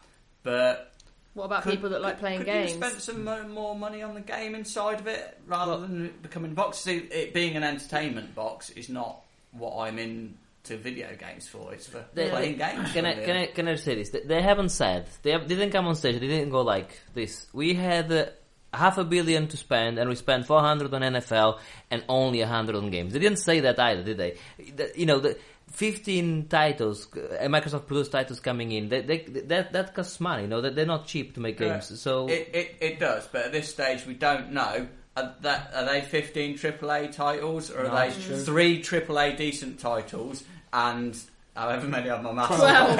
but 0.42 0.91
What 1.34 1.44
about 1.44 1.62
could- 1.62 1.72
people 1.72 1.90
that 1.90 2.02
like 2.02 2.14
could- 2.14 2.20
playing 2.20 2.38
could 2.38 2.46
games? 2.46 2.70
You 2.72 2.76
spend 2.76 3.00
some 3.00 3.24
mo- 3.24 3.48
more 3.48 3.74
money 3.74 4.02
on 4.02 4.14
the 4.14 4.20
gaming 4.20 4.64
side 4.64 5.00
of 5.00 5.06
it 5.06 5.38
rather 5.46 5.78
than 5.80 6.06
it 6.06 6.22
becoming 6.22 6.54
box. 6.54 6.78
See, 6.78 6.96
it 6.98 7.32
being 7.32 7.56
an 7.56 7.62
entertainment 7.64 8.34
box 8.34 8.70
is 8.70 8.88
not 8.88 9.20
what 9.52 9.76
I'm 9.86 9.98
into 9.98 10.76
video 10.76 11.08
games 11.16 11.48
for. 11.48 11.72
It's 11.72 11.86
for 11.86 12.04
They- 12.14 12.28
playing 12.30 12.58
they- 12.58 12.64
games. 12.72 12.92
Can 12.92 13.06
I, 13.06 13.14
can 13.24 13.36
I 13.36 13.46
can 13.46 13.68
I 13.68 13.74
say 13.76 13.94
this? 13.94 14.10
They, 14.10 14.20
they 14.20 14.42
haven't 14.42 14.70
said 14.70 15.06
they 15.22 15.30
have, 15.32 15.46
didn't 15.48 15.70
come 15.70 15.86
on 15.86 15.94
stage. 15.94 16.20
They 16.20 16.26
didn't 16.28 16.50
go 16.50 16.60
like 16.62 17.00
this. 17.14 17.46
We 17.52 17.74
had 17.74 18.12
uh, 18.12 18.26
half 18.74 18.96
a 18.98 19.04
billion 19.04 19.48
to 19.48 19.56
spend, 19.56 19.98
and 19.98 20.08
we 20.08 20.16
spent 20.16 20.46
four 20.46 20.60
hundred 20.60 20.92
on 20.94 21.00
NFL 21.02 21.58
and 21.90 22.04
only 22.08 22.40
a 22.42 22.46
hundred 22.46 22.74
on 22.76 22.90
games. 22.90 23.12
They 23.14 23.18
didn't 23.18 23.38
say 23.38 23.60
that 23.60 23.78
either, 23.78 24.02
did 24.02 24.18
they? 24.18 24.36
The- 24.76 24.92
you 24.96 25.06
know, 25.06 25.18
the 25.18 25.38
fifteen 25.70 26.46
titles, 26.48 27.08
uh, 27.14 27.44
Microsoft 27.46 27.86
produced 27.86 28.12
titles 28.12 28.40
coming 28.40 28.72
in. 28.72 28.88
They, 28.88 29.00
they, 29.02 29.18
that 29.46 29.72
that 29.72 29.94
costs 29.94 30.20
money. 30.20 30.42
You 30.42 30.48
know, 30.48 30.60
they're 30.60 30.86
not 30.86 31.06
cheap 31.06 31.34
to 31.34 31.40
make 31.40 31.58
games. 31.58 31.88
Correct. 31.88 32.00
So 32.00 32.28
It, 32.28 32.50
it, 32.52 32.76
it 32.80 32.98
does, 33.00 33.26
but 33.30 33.46
at 33.46 33.52
this 33.52 33.68
stage 33.70 34.06
we 34.06 34.14
don't 34.14 34.52
know. 34.52 34.88
Are, 35.14 35.34
that, 35.42 35.70
are 35.74 35.84
they 35.84 36.00
15 36.00 36.56
AAA 36.56 37.12
titles, 37.14 37.70
or 37.70 37.80
are 37.80 37.88
No, 37.88 37.94
they 37.96 38.08
it's 38.08 38.24
true. 38.24 38.38
three 38.38 38.80
AAA 38.82 39.36
decent 39.36 39.78
titles 39.78 40.42
and 40.72 41.14
however 41.54 41.86
many 41.86 42.08
of 42.08 42.22
my 42.22 42.32
maths? 42.32 42.58
Well, 42.58 42.96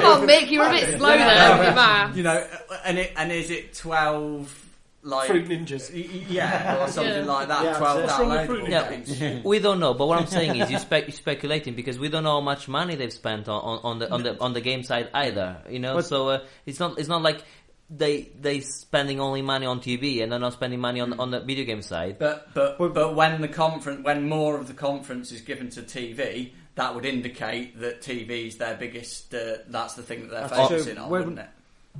come 0.00 0.22
on, 0.22 0.28
Mick, 0.28 0.50
you 0.50 0.60
were 0.60 0.66
a 0.66 0.70
bit 0.70 0.84
slow 0.98 1.16
there 1.16 1.56
with 1.56 1.66
your 1.66 1.74
math. 1.74 2.16
You 2.16 2.22
know, 2.22 2.46
and 2.84 2.98
it, 2.98 3.12
and 3.16 3.32
is 3.32 3.50
it 3.50 3.74
12 3.74 4.67
like 5.08 5.26
Fruit 5.28 5.48
ninjas. 5.48 5.92
y- 5.92 6.08
y- 6.12 6.24
yeah, 6.28 6.82
or 6.84 6.88
something 6.88 7.24
Yeah. 7.24 7.32
like 7.32 7.48
that? 7.48 7.64
Yeah, 7.64 7.78
12. 7.78 8.02
What's 8.02 8.18
wrong 8.18 8.28
with 8.28 8.38
downloadable 8.38 8.46
Fruit 8.46 8.68
Yeah. 8.68 8.90
games. 8.90 9.44
we 9.44 9.58
don't 9.58 9.80
know, 9.80 9.94
but 9.94 10.06
what 10.06 10.18
I'm 10.20 10.26
saying 10.26 10.56
is 10.60 10.70
you're, 10.70 10.80
spe- 10.80 11.06
you're 11.08 11.10
speculating 11.10 11.74
because 11.74 11.98
we 11.98 12.08
don't 12.08 12.24
know 12.24 12.32
how 12.38 12.40
much 12.40 12.68
money 12.68 12.94
they've 12.94 13.12
spent 13.12 13.48
on, 13.48 13.60
on, 13.60 13.78
on 13.84 13.98
the 13.98 14.10
on 14.10 14.22
the 14.22 14.40
on 14.40 14.52
the 14.52 14.60
game 14.60 14.82
side 14.82 15.08
either. 15.14 15.58
You 15.68 15.78
know, 15.78 15.94
But- 15.96 16.06
so 16.06 16.28
uh, 16.28 16.38
it's 16.66 16.78
not 16.80 16.98
it's 16.98 17.08
not 17.08 17.22
like 17.22 17.42
they 17.90 18.28
they 18.38 18.60
spending 18.60 19.18
only 19.18 19.40
money 19.40 19.64
on 19.64 19.80
TV 19.80 20.22
and 20.22 20.30
they're 20.30 20.38
not 20.38 20.52
spending 20.52 20.78
money 20.80 21.00
on 21.00 21.18
on 21.18 21.30
the 21.30 21.40
video 21.40 21.64
game 21.64 21.80
side. 21.82 22.18
But 22.18 22.48
but 22.54 22.76
but 22.78 23.14
when 23.14 23.40
the 23.40 23.48
conference, 23.48 24.04
when 24.04 24.28
more 24.28 24.58
of 24.60 24.66
the 24.68 24.74
conference 24.74 25.32
is 25.32 25.40
given 25.40 25.70
to 25.70 25.82
TV, 25.82 26.52
that 26.74 26.94
would 26.94 27.06
indicate 27.06 27.80
that 27.80 28.02
TV 28.02 28.48
is 28.48 28.56
their 28.58 28.76
biggest. 28.76 29.34
Uh, 29.34 29.56
that's 29.68 29.94
the 29.94 30.02
thing 30.02 30.20
that 30.22 30.30
they're 30.30 30.40
That's 30.48 30.56
focusing 30.68 30.94
true. 30.96 31.04
on, 31.04 31.10
When- 31.10 31.20
wouldn't 31.20 31.38
it? 31.40 31.48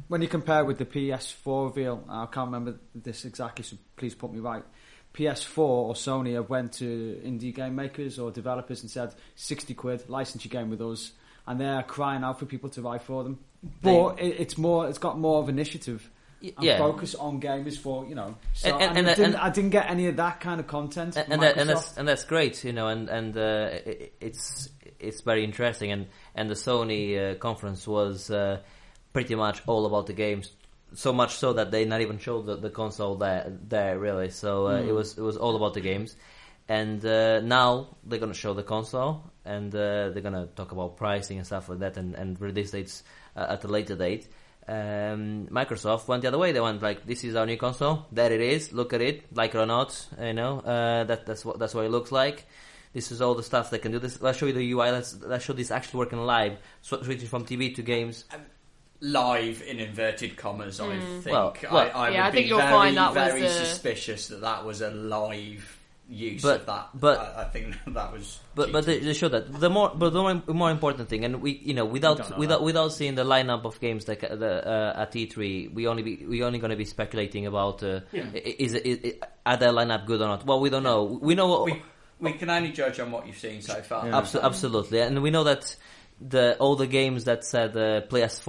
When 0.09 0.23
you 0.23 0.29
compare 0.29 0.65
with 0.65 0.79
the 0.79 0.87
PS4 0.87 1.69
reveal, 1.69 2.05
I 2.09 2.27
can't 2.27 2.47
remember 2.47 2.79
this 2.95 3.25
exactly, 3.25 3.65
so 3.65 3.77
please 3.97 4.15
put 4.15 4.33
me 4.33 4.41
right. 4.41 4.63
PS4 5.15 5.59
or 5.59 5.95
Sony 5.95 6.35
have 6.35 6.49
went 6.49 6.75
to 6.75 7.21
indie 7.25 7.55
game 7.55 7.75
makers 7.75 8.19
or 8.19 8.31
developers 8.31 8.83
and 8.83 8.91
said, 8.91 9.15
60 9.37 9.75
quid, 9.75 10.09
license 10.09 10.45
your 10.45 10.51
game 10.51 10.71
with 10.71 10.81
us. 10.81 11.13
And 11.47 11.61
they're 11.61 11.83
crying 11.83 12.23
out 12.25 12.39
for 12.39 12.47
people 12.47 12.69
to 12.71 12.83
buy 12.83 12.99
for 12.99 13.25
them. 13.25 13.39
But 13.83 14.21
it, 14.21 14.37
it's 14.39 14.59
more, 14.59 14.89
it's 14.89 14.99
got 14.99 15.19
more 15.19 15.41
of 15.43 15.49
initiative 15.49 16.09
and 16.41 16.55
yeah. 16.61 16.79
focus 16.79 17.15
on 17.15 17.41
gamers 17.41 17.77
for, 17.79 18.07
you 18.07 18.15
know. 18.15 18.37
So, 18.53 18.69
And- 18.77 18.83
and- 18.83 18.99
and, 18.99 19.11
I, 19.11 19.15
didn't, 19.15 19.35
I 19.37 19.51
didn't 19.51 19.71
get 19.71 19.91
any 19.91 20.07
of 20.07 20.17
that 20.17 20.41
kind 20.41 20.61
of 20.61 20.67
content. 20.67 21.17
and, 21.17 21.33
and, 21.33 21.43
that, 21.43 21.57
and 21.57 21.69
that's 21.69 21.97
and 21.97 22.07
that's 22.07 22.25
great, 22.25 22.63
you 22.65 22.73
know, 22.73 22.89
and 22.89 23.09
and 23.09 23.37
uh, 23.37 23.71
it, 23.85 24.15
it's 24.21 24.69
it's 25.01 25.23
very 25.23 25.43
interesting, 25.43 25.91
and 25.91 26.07
and 26.35 26.49
the 26.49 26.55
Sony 26.55 27.33
uh, 27.33 27.35
conference 27.37 27.89
was 27.89 28.31
uh, 28.31 28.61
pretty 29.19 29.35
much 29.35 29.61
all 29.67 29.85
about 29.85 30.07
the 30.07 30.13
games, 30.13 30.53
so 30.95 31.13
much 31.13 31.35
so 31.35 31.53
that 31.53 31.73
they 31.73 31.85
not 31.85 32.01
even 32.01 32.19
showed 32.19 32.47
the, 32.47 32.55
the 32.55 32.71
console 32.71 33.17
there 33.17 33.53
there 33.69 33.99
really. 33.99 34.31
So 34.31 34.69
uh, 34.69 34.81
it 34.81 34.93
was 34.93 35.19
it 35.19 35.23
was 35.23 35.37
all 35.37 35.57
about 35.57 35.75
the 35.75 35.81
games, 35.81 36.15
and 36.69 37.05
uh, 37.05 37.41
now 37.41 37.97
they're 38.07 38.21
gonna 38.21 38.33
show 38.45 38.55
the 38.55 38.63
console, 38.63 39.25
and 39.45 39.75
uh, 39.75 40.11
they're 40.11 40.23
gonna 40.23 40.47
talk 40.55 40.71
about 40.71 40.97
pricing 40.97 41.39
and 41.39 41.45
stuff 41.45 41.69
like 41.69 41.81
that, 41.81 41.97
and 41.97 42.15
and 42.15 42.41
release 42.41 42.71
dates 42.71 43.03
uh, 43.35 43.55
at 43.55 43.65
a 43.65 43.69
later 43.77 43.97
date. 43.97 44.29
Um, 44.69 45.49
Microsoft 45.51 46.07
went 46.07 46.23
the 46.23 46.29
other 46.29 46.39
way. 46.39 46.53
They 46.53 46.61
went 46.61 46.81
like, 46.81 47.05
"This 47.05 47.25
is 47.25 47.35
our 47.35 47.45
new 47.45 47.57
console. 47.57 48.07
There 48.13 48.33
it 48.33 48.41
is. 48.41 48.73
Look 48.73 48.93
at 48.93 49.01
it, 49.01 49.35
like 49.35 49.57
it 49.57 49.59
or 49.59 49.67
not. 49.67 49.91
You 50.21 50.35
know, 50.35 50.61
uh, 50.61 51.03
that 51.11 51.27
that's 51.27 51.45
what 51.45 51.59
that's 51.59 51.75
what 51.75 51.87
it 51.87 51.91
looks 51.91 52.13
like. 52.13 52.47
This 52.93 53.11
is 53.11 53.21
all 53.21 53.35
the 53.35 53.43
stuff 53.43 53.71
they 53.71 53.81
can 53.81 53.91
do. 53.91 53.99
This. 53.99 54.23
Let's 54.23 54.39
show 54.39 54.47
you 54.47 54.53
the 54.53 54.73
UI. 54.73 54.93
Let's 54.93 55.21
let's 55.23 55.45
show 55.45 55.55
this 55.55 55.73
actually 55.73 55.99
working 55.99 56.21
live. 56.21 56.59
Sw- 56.83 57.03
switching 57.03 57.29
from 57.29 57.45
TV 57.45 57.75
to 57.75 57.83
games. 57.83 58.25
Live 59.01 59.63
in 59.63 59.79
inverted 59.79 60.37
commas, 60.37 60.81
I 60.81 60.99
think. 60.99 61.27
Well, 61.27 61.55
well- 61.71 61.77
I, 61.79 61.85
I 62.09 62.09
Yeah, 62.11 62.25
would 62.25 62.29
I 62.29 62.31
think 62.33 62.45
be 62.45 62.49
you'll 62.49 62.59
very, 62.59 62.71
find 62.73 62.97
that 62.97 63.15
was 63.15 63.29
very 63.33 63.45
a- 63.45 63.49
suspicious 63.51 64.27
that 64.29 64.41
that 64.41 64.65
was 64.65 64.81
a 64.81 64.91
live 64.91 65.77
use 66.11 66.43
But- 66.43 66.61
of 66.63 66.67
that. 66.67 66.89
but- 66.95 67.19
I, 67.21 67.43
I 67.43 67.45
think 67.45 67.77
that 67.87 68.13
was. 68.13 68.41
But 68.57 68.73
but 68.73 68.87
they, 68.87 68.95
cheating. 68.95 69.09
they 69.09 69.15
show 69.15 69.29
that 69.29 69.53
the 69.61 69.71
more 69.71 69.93
but 69.95 70.11
the 70.11 70.21
more, 70.21 70.43
more 70.49 70.71
important 70.73 71.09
thing, 71.09 71.25
and 71.25 71.41
we 71.41 71.53
you 71.65 71.75
know 71.75 71.85
don't 71.85 71.93
without 71.93 72.31
know 72.31 72.39
without 72.39 72.59
that. 72.59 72.65
without 72.65 72.89
seeing 72.93 73.15
the 73.15 73.23
lineup 73.25 73.65
of 73.65 73.79
games 73.79 74.09
like 74.09 74.25
uh, 74.25 74.35
the 74.35 74.67
uh, 74.69 74.95
at 75.03 75.13
E3, 75.13 75.73
we 75.73 75.87
only 75.87 76.03
be 76.03 76.27
we 76.27 76.43
only 76.43 76.59
going 76.59 76.71
to 76.71 76.77
be 76.77 76.85
speculating 76.85 77.47
about 77.47 77.85
uh, 77.85 78.01
Yeah. 78.11 78.25
i- 78.35 78.39
is, 78.59 78.75
it- 78.75 78.85
is, 78.87 78.99
it- 79.05 79.23
are 79.47 79.57
their 79.59 79.71
lineup 79.71 80.07
good 80.07 80.21
or 80.21 80.27
not? 80.27 80.45
Well, 80.45 80.59
we 80.59 80.71
don't 80.71 80.83
know. 80.83 81.05
We 81.05 81.37
know 81.37 81.63
we, 81.63 81.81
we 82.19 82.33
can 82.33 82.51
only 82.51 82.73
judge 82.73 82.99
on 82.99 83.13
what 83.13 83.29
you've 83.29 83.39
seen 83.39 83.63
so 83.63 83.75
far. 83.83 84.07
Yeah. 84.07 84.13
Abso- 84.21 84.43
absolutely, 84.43 85.01
and 85.03 85.23
we 85.23 85.31
know 85.31 85.45
that 85.45 85.77
the 86.21 86.57
all 86.59 86.75
the 86.77 86.87
games 86.87 87.25
that 87.25 87.45
said 87.45 87.77
uh, 87.77 88.01
PS4, 88.09 88.49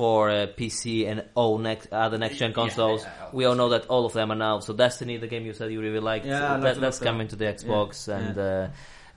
uh, 0.50 0.54
PC, 0.54 1.08
and 1.08 1.24
all 1.36 1.58
next 1.58 1.88
other 1.92 2.18
next 2.18 2.38
gen 2.38 2.54
consoles, 2.54 3.04
yeah, 3.04 3.30
we 3.32 3.46
all 3.46 3.56
know 3.56 3.70
that 3.70 3.86
all 3.88 4.06
of 4.06 4.14
them 4.14 4.32
are 4.32 4.36
now. 4.36 4.60
So 4.60 4.74
Destiny, 4.74 5.18
the 5.18 5.28
game 5.28 5.46
you 5.46 5.54
said 5.54 5.72
you 5.72 5.80
really 5.82 6.00
liked, 6.00 6.26
Yeah, 6.26 6.48
I 6.48 6.54
like 6.54 6.62
that, 6.64 6.74
to 6.76 6.80
that's 6.80 7.00
look 7.02 7.08
coming 7.08 7.28
to 7.28 7.36
the 7.36 7.46
Xbox, 7.46 8.08
Yeah, 8.08 8.18
and 8.18 8.38
Uh, 8.38 8.68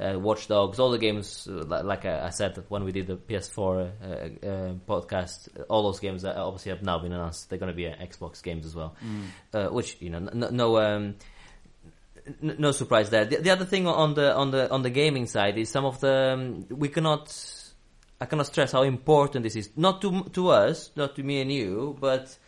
uh, 0.00 0.18
Watch 0.18 0.48
Dogs, 0.48 0.78
all 0.80 0.90
the 0.90 0.98
games. 0.98 1.46
Uh, 1.48 1.82
like 1.84 2.04
I, 2.04 2.26
I 2.26 2.30
said 2.30 2.62
when 2.68 2.82
we 2.84 2.92
did 2.92 3.06
the 3.06 3.16
PS4 3.16 3.60
uh, 3.62 4.06
uh, 4.46 4.72
podcast, 4.88 5.48
all 5.68 5.84
those 5.84 6.00
games 6.00 6.22
that 6.22 6.36
obviously 6.36 6.70
have 6.72 6.82
now 6.82 6.98
been 6.98 7.12
announced, 7.12 7.48
they're 7.48 7.58
going 7.58 7.70
to 7.72 7.76
be 7.76 7.86
uh, 7.86 7.94
Xbox 7.96 8.42
games 8.42 8.66
as 8.66 8.74
well. 8.74 8.96
Uh, 9.54 9.68
which 9.68 9.96
you 10.00 10.10
know, 10.10 10.18
no. 10.18 10.48
no 10.50 10.78
um, 10.78 11.14
N- 12.24 12.56
no 12.58 12.70
surprise 12.70 13.10
there. 13.10 13.24
The, 13.24 13.38
the 13.38 13.50
other 13.50 13.64
thing 13.64 13.86
on 13.88 14.14
the 14.14 14.32
on 14.34 14.52
the 14.52 14.70
on 14.70 14.82
the 14.82 14.90
gaming 14.90 15.26
side 15.26 15.58
is 15.58 15.68
some 15.68 15.84
of 15.84 16.00
the 16.00 16.32
um, 16.34 16.66
we 16.70 16.88
cannot. 16.88 17.34
I 18.22 18.26
cannot 18.26 18.46
stress 18.46 18.70
how 18.70 18.82
important 18.82 19.42
this 19.42 19.56
is. 19.56 19.70
Not 19.76 20.00
to 20.02 20.22
to 20.38 20.50
us, 20.50 20.92
not 20.94 21.16
to 21.16 21.24
me 21.24 21.40
and 21.40 21.50
you, 21.50 21.96
but 22.00 22.38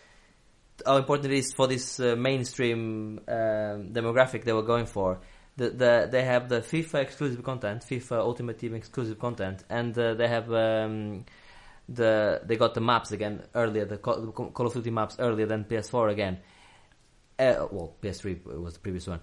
how 0.86 0.98
important 0.98 1.32
it 1.32 1.38
is 1.38 1.52
for 1.52 1.66
this 1.66 1.98
uh, 1.98 2.14
mainstream 2.16 3.20
um, 3.26 3.92
demographic 3.92 4.44
they 4.44 4.52
were 4.52 4.62
going 4.62 4.86
for. 4.86 5.18
The, 5.56 5.70
the 5.70 6.08
they 6.12 6.24
have 6.24 6.48
the 6.48 6.60
FIFA 6.60 7.02
exclusive 7.02 7.42
content, 7.42 7.82
FIFA 7.82 8.18
Ultimate 8.20 8.56
Team 8.60 8.74
exclusive 8.74 9.18
content, 9.18 9.64
and 9.68 9.98
uh, 9.98 10.14
they 10.14 10.28
have 10.28 10.52
um, 10.52 11.24
the 11.88 12.40
they 12.44 12.54
got 12.54 12.74
the 12.74 12.80
maps 12.80 13.10
again 13.10 13.42
earlier, 13.52 13.84
the 13.84 13.98
Call, 13.98 14.30
Call 14.30 14.66
of 14.66 14.74
Duty 14.74 14.90
maps 14.90 15.16
earlier 15.18 15.46
than 15.46 15.64
PS4 15.64 16.12
again. 16.12 16.38
Uh, 17.36 17.66
well, 17.72 17.96
PS3 18.00 18.62
was 18.62 18.74
the 18.74 18.80
previous 18.80 19.08
one 19.08 19.18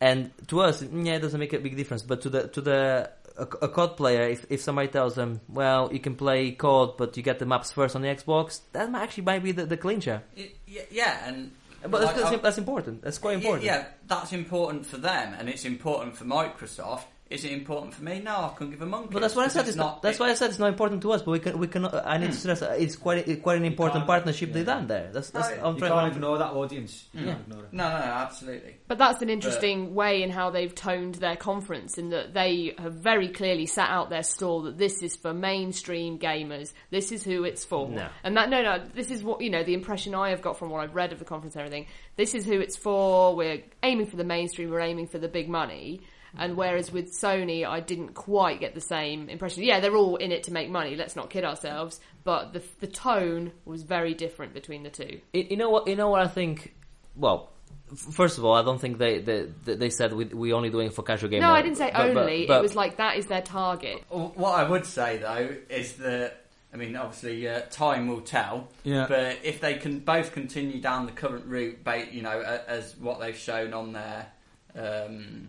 and 0.00 0.30
to 0.48 0.60
us, 0.60 0.82
yeah, 0.82 1.14
it 1.14 1.20
doesn't 1.20 1.40
make 1.40 1.52
a 1.52 1.58
big 1.58 1.76
difference. 1.76 2.02
But 2.02 2.22
to 2.22 2.30
the 2.30 2.48
to 2.48 2.60
the 2.60 3.10
a, 3.38 3.42
a 3.62 3.68
COD 3.68 3.96
player, 3.96 4.22
if 4.28 4.46
if 4.50 4.60
somebody 4.60 4.88
tells 4.88 5.14
them, 5.14 5.40
well, 5.48 5.92
you 5.92 6.00
can 6.00 6.16
play 6.16 6.52
COD, 6.52 6.96
but 6.96 7.16
you 7.16 7.22
get 7.22 7.38
the 7.38 7.46
maps 7.46 7.72
first 7.72 7.96
on 7.96 8.02
the 8.02 8.08
Xbox, 8.08 8.60
that 8.72 8.90
might 8.90 9.02
actually 9.02 9.24
might 9.24 9.42
be 9.42 9.52
the, 9.52 9.66
the 9.66 9.76
clincher. 9.76 10.22
Y- 10.36 10.50
y- 10.68 10.86
yeah, 10.90 11.26
and 11.28 11.52
But 11.82 12.02
like, 12.02 12.16
that's, 12.16 12.42
that's 12.42 12.58
important. 12.58 13.02
That's 13.02 13.18
quite 13.18 13.36
important. 13.36 13.64
Yeah, 13.64 13.86
that's 14.06 14.32
important 14.32 14.86
for 14.86 14.96
them, 14.98 15.34
and 15.38 15.48
it's 15.48 15.64
important 15.64 16.16
for 16.16 16.24
Microsoft. 16.24 17.04
Is 17.28 17.44
it 17.44 17.50
important 17.50 17.92
for 17.92 18.04
me? 18.04 18.20
No, 18.20 18.36
I 18.36 18.48
couldn't 18.56 18.70
give 18.70 18.82
a 18.82 18.86
monkey. 18.86 19.08
But 19.12 19.20
that's 19.20 19.34
what 19.34 19.46
I 19.46 19.48
said. 19.48 19.60
It's 19.62 19.70
It's 19.70 19.76
not. 19.76 20.00
That's 20.00 20.20
why 20.20 20.30
I 20.30 20.34
said 20.34 20.50
it's 20.50 20.60
not 20.60 20.68
important 20.68 21.02
to 21.02 21.10
us. 21.10 21.22
But 21.22 21.32
we 21.32 21.38
can. 21.40 21.58
We 21.58 21.66
can. 21.66 21.84
I 21.86 22.18
need 22.18 22.30
to 22.30 22.36
stress. 22.38 22.62
uh, 22.62 22.76
It's 22.78 22.94
quite. 22.94 23.26
It's 23.26 23.42
quite 23.42 23.56
an 23.58 23.64
important 23.64 23.96
can't- 24.02 24.06
partnership 24.06 24.52
they've 24.52 24.64
done 24.64 24.86
there. 24.86 25.10
That's. 25.12 25.30
that's 25.30 25.50
No, 25.56 25.64
I'm 25.66 25.74
You 25.74 25.80
trying 25.80 25.92
can't 25.92 26.12
to- 26.12 26.16
ignore 26.18 26.38
that 26.38 26.52
audience. 26.52 27.08
You 27.12 27.20
Yeah. 27.26 27.32
can't 27.32 27.40
ignore 27.48 27.64
it. 27.64 27.72
No, 27.72 27.88
no, 27.90 27.98
no, 27.98 28.04
absolutely. 28.04 28.76
But 28.86 28.98
that's 28.98 29.22
an 29.22 29.30
interesting 29.30 29.94
way 29.96 30.22
in 30.22 30.30
how 30.30 30.50
they've 30.50 30.72
toned 30.72 31.16
their 31.16 31.34
conference, 31.34 31.98
in 31.98 32.10
that 32.10 32.32
they 32.32 32.74
have 32.78 32.94
very 32.94 33.28
clearly 33.28 33.66
set 33.66 33.88
out 33.90 34.08
their 34.08 34.22
stall 34.22 34.62
that 34.62 34.78
this 34.78 35.02
is 35.02 35.16
for 35.16 35.34
mainstream 35.34 36.20
gamers. 36.20 36.72
This 36.90 37.10
is 37.10 37.24
who 37.24 37.42
it's 37.42 37.64
for. 37.64 37.88
No. 37.88 38.06
And 38.22 38.36
that 38.36 38.50
no, 38.50 38.62
no, 38.62 38.84
this 38.94 39.10
is 39.10 39.24
what 39.24 39.40
you 39.40 39.50
know. 39.50 39.64
The 39.64 39.74
impression 39.74 40.14
I 40.14 40.30
have 40.30 40.42
got 40.42 40.58
from 40.60 40.70
what 40.70 40.80
I've 40.80 40.94
read 40.94 41.12
of 41.12 41.18
the 41.18 41.24
conference 41.24 41.56
and 41.56 41.64
everything. 41.64 41.86
This 42.14 42.36
is 42.36 42.46
who 42.46 42.60
it's 42.60 42.76
for. 42.76 43.34
We're 43.34 43.62
aiming 43.82 44.06
for 44.06 44.16
the 44.16 44.22
mainstream. 44.24 44.70
We're 44.70 44.80
aiming 44.80 45.08
for 45.08 45.18
the 45.18 45.28
big 45.28 45.48
money. 45.48 46.02
And 46.38 46.56
whereas 46.56 46.92
with 46.92 47.12
Sony, 47.12 47.66
I 47.66 47.80
didn't 47.80 48.14
quite 48.14 48.60
get 48.60 48.74
the 48.74 48.80
same 48.80 49.28
impression. 49.28 49.62
Yeah, 49.62 49.80
they're 49.80 49.96
all 49.96 50.16
in 50.16 50.32
it 50.32 50.44
to 50.44 50.52
make 50.52 50.70
money. 50.70 50.96
Let's 50.96 51.16
not 51.16 51.30
kid 51.30 51.44
ourselves. 51.44 52.00
But 52.24 52.52
the 52.52 52.62
the 52.80 52.86
tone 52.86 53.52
was 53.64 53.82
very 53.82 54.14
different 54.14 54.54
between 54.54 54.82
the 54.82 54.90
two. 54.90 55.20
You 55.32 55.46
you 55.50 55.56
know 55.56 55.70
what? 55.70 55.86
You 55.88 55.96
know 55.96 56.10
what 56.10 56.22
I 56.22 56.28
think. 56.28 56.74
Well, 57.14 57.50
first 57.94 58.36
of 58.38 58.44
all, 58.44 58.54
I 58.54 58.62
don't 58.62 58.80
think 58.80 58.98
they 58.98 59.18
they, 59.18 59.46
they 59.64 59.90
said 59.90 60.12
we 60.12 60.24
we 60.26 60.52
only 60.52 60.70
doing 60.70 60.88
it 60.88 60.94
for 60.94 61.02
casual 61.02 61.30
gamers. 61.30 61.40
No, 61.40 61.50
I 61.52 61.62
didn't 61.62 61.78
say 61.78 61.90
But- 61.92 62.14
but- 62.14 62.22
only. 62.22 62.46
but- 62.46 62.58
it 62.58 62.62
was 62.62 62.74
like 62.74 62.96
that 62.96 63.16
is 63.16 63.26
their 63.26 63.42
target. 63.42 64.02
What 64.08 64.52
I 64.54 64.68
would 64.68 64.86
say 64.86 65.18
though 65.18 65.56
is 65.70 65.94
that 65.98 66.42
I 66.74 66.78
mean, 66.78 66.94
obviously, 66.96 67.48
uh, 67.48 67.60
time 67.70 68.06
will 68.08 68.20
tell. 68.20 68.68
Yeah. 68.84 69.06
But 69.08 69.38
if 69.42 69.60
they 69.60 69.74
can 69.74 70.00
both 70.00 70.32
continue 70.32 70.78
down 70.78 71.06
the 71.06 71.12
current 71.12 71.46
route, 71.46 71.78
you 72.12 72.20
know, 72.20 72.40
as 72.66 72.94
what 72.98 73.18
they've 73.18 73.36
shown 73.36 73.72
on 73.72 73.92
their 73.94 74.26
um, 74.74 75.48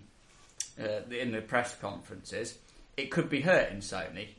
uh, 0.79 1.01
in 1.13 1.31
the 1.31 1.41
press 1.41 1.75
conferences, 1.75 2.57
it 2.95 3.11
could 3.11 3.29
be 3.29 3.41
hurting 3.41 3.79
Sony 3.79 4.29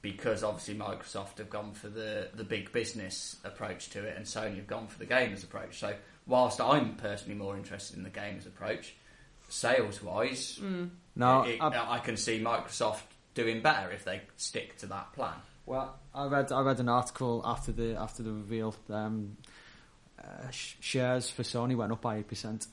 because 0.00 0.42
obviously 0.42 0.74
Microsoft 0.74 1.38
have 1.38 1.48
gone 1.50 1.72
for 1.72 1.88
the 1.88 2.28
the 2.34 2.44
big 2.44 2.72
business 2.72 3.36
approach 3.44 3.90
to 3.90 4.04
it, 4.04 4.16
and 4.16 4.26
Sony 4.26 4.56
have 4.56 4.66
gone 4.66 4.86
for 4.88 4.98
the 4.98 5.06
gamers 5.06 5.44
approach. 5.44 5.78
So, 5.78 5.94
whilst 6.26 6.60
I'm 6.60 6.94
personally 6.96 7.36
more 7.36 7.56
interested 7.56 7.96
in 7.96 8.02
the 8.02 8.10
gamers 8.10 8.46
approach, 8.46 8.94
sales 9.48 10.02
wise, 10.02 10.58
No, 11.14 11.42
it, 11.42 11.60
I- 11.60 11.96
I 11.96 11.98
can 11.98 12.16
see 12.16 12.40
Microsoft 12.40 13.02
doing 13.34 13.62
better 13.62 13.90
if 13.92 14.04
they 14.04 14.22
stick 14.36 14.76
to 14.78 14.86
that 14.86 15.12
plan. 15.12 15.34
Well, 15.66 15.94
I 16.14 16.26
read 16.26 16.50
I 16.50 16.60
read 16.62 16.80
an 16.80 16.88
article 16.88 17.40
after 17.44 17.70
the 17.72 17.94
after 17.96 18.22
the 18.22 18.32
reveal. 18.32 18.74
Um, 18.90 19.36
uh, 20.22 20.50
sh- 20.50 20.74
shares 20.80 21.30
for 21.30 21.42
Sony 21.42 21.76
went 21.76 21.90
up 21.92 22.00
by 22.00 22.16
eight 22.18 22.28
percent. 22.28 22.66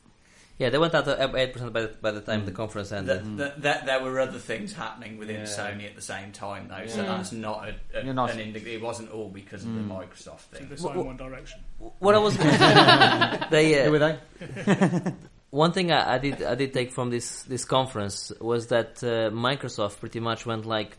Yeah, 0.60 0.70
they 0.70 0.78
went 0.78 0.94
out 0.94 1.06
to 1.06 1.36
eight 1.38 1.54
percent 1.54 1.74
by 1.74 1.82
the, 1.82 1.88
by 2.02 2.12
the 2.12 2.22
time 2.22 2.46
the 2.46 2.52
conference 2.52 2.92
ended. 2.92 3.24
Th 3.24 3.38
th 3.38 3.62
th 3.64 3.86
there 3.86 4.02
were 4.04 4.20
other 4.20 4.38
things 4.40 4.74
happening 4.74 5.18
within 5.18 5.38
Yeah. 5.38 5.44
Sony 5.58 5.86
at 5.90 5.96
the 5.96 6.02
same 6.14 6.32
time, 6.32 6.68
though, 6.68 6.86
so 6.86 7.02
Yeah. 7.02 7.08
that's 7.18 7.32
not 7.32 7.70
a, 7.70 8.00
a, 8.00 8.14
not- 8.14 8.32
an 8.32 8.40
indi- 8.40 8.74
It 8.76 8.82
wasn't 8.82 9.10
all 9.12 9.30
because 9.30 9.64
of 9.66 9.74
the 9.74 9.82
Microsoft 9.82 10.44
So 10.52 10.58
thing. 10.58 10.68
they 10.70 10.76
sign 10.76 10.92
Wh- 10.94 11.02
wh- 11.02 11.06
one 11.08 11.18
direction. 11.18 11.60
What 12.00 12.14
I 12.14 12.20
was 12.20 12.36
they 13.50 13.82
uh, 13.82 13.86
Who 13.86 13.92
were 13.92 14.00
they? 14.00 15.14
One 15.52 15.72
thing 15.72 15.92
I, 15.92 16.16
I 16.16 16.18
did 16.20 16.44
I 16.44 16.54
did 16.54 16.74
take 16.74 16.92
from 16.92 17.10
this 17.10 17.42
this 17.44 17.66
conference 17.66 18.32
was 18.40 18.68
that 18.68 19.02
uh, 19.04 19.32
Microsoft 19.34 20.00
pretty 20.00 20.20
much 20.20 20.46
went 20.46 20.66
like 20.68 20.96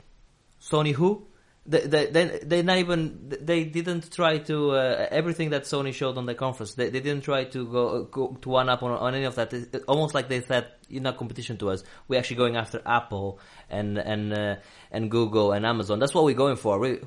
Sony 0.60 0.92
who 0.92 1.22
they 1.70 1.80
they 1.86 2.06
they, 2.06 2.24
they 2.50 2.62
not 2.62 2.78
even 2.78 2.98
they 3.40 3.64
didn't 3.64 4.10
try 4.12 4.38
to 4.38 4.72
uh, 4.72 5.06
everything 5.10 5.50
that 5.50 5.62
Sony 5.62 5.94
showed 5.94 6.18
on 6.18 6.26
the 6.26 6.34
conference 6.34 6.74
they, 6.74 6.90
they 6.90 7.00
didn't 7.00 7.22
try 7.24 7.44
to 7.44 7.66
go, 7.66 8.04
go 8.04 8.36
to 8.42 8.48
one 8.48 8.68
up 8.68 8.82
on, 8.82 8.90
on 8.92 9.14
any 9.14 9.24
of 9.24 9.36
that 9.36 9.52
It- 9.52 9.74
it- 9.74 9.84
almost 9.86 10.12
like 10.14 10.28
they 10.28 10.40
said 10.40 10.66
you're 10.88 11.02
not 11.02 11.16
competition 11.16 11.56
to 11.58 11.70
us 11.70 11.84
we're 12.08 12.18
actually 12.18 12.36
going 12.36 12.56
after 12.56 12.82
Apple 12.84 13.38
and 13.70 13.96
and 13.98 14.32
uh, 14.32 14.56
and 14.90 15.10
Google 15.10 15.52
and 15.52 15.64
Amazon 15.64 15.98
that's 16.00 16.12
what 16.14 16.24
we're 16.24 16.34
going 16.34 16.56
for 16.56 16.78
we, 16.78 16.98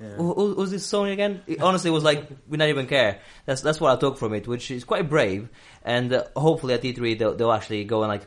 who, 0.00 0.32
who- 0.32 0.54
who's 0.54 0.70
this 0.70 0.86
Sony 0.86 1.12
again? 1.12 1.42
Honestly 1.48 1.54
it 1.56 1.60
honestly, 1.60 1.90
was 1.90 2.04
like 2.04 2.28
we 2.48 2.56
not 2.56 2.68
even 2.68 2.86
care. 2.86 3.18
That's 3.46 3.62
that's 3.62 3.80
what 3.80 3.90
I 3.96 3.98
took 3.98 4.16
from 4.16 4.32
it, 4.32 4.46
which 4.46 4.70
is 4.70 4.84
quite 4.84 5.08
brave. 5.10 5.48
And 5.84 6.12
uh, 6.12 6.24
hopefully 6.36 6.74
at 6.74 6.82
E3 6.82 7.18
they'll, 7.18 7.34
they'll 7.34 7.50
actually 7.52 7.82
go 7.82 8.04
and 8.04 8.08
like, 8.10 8.22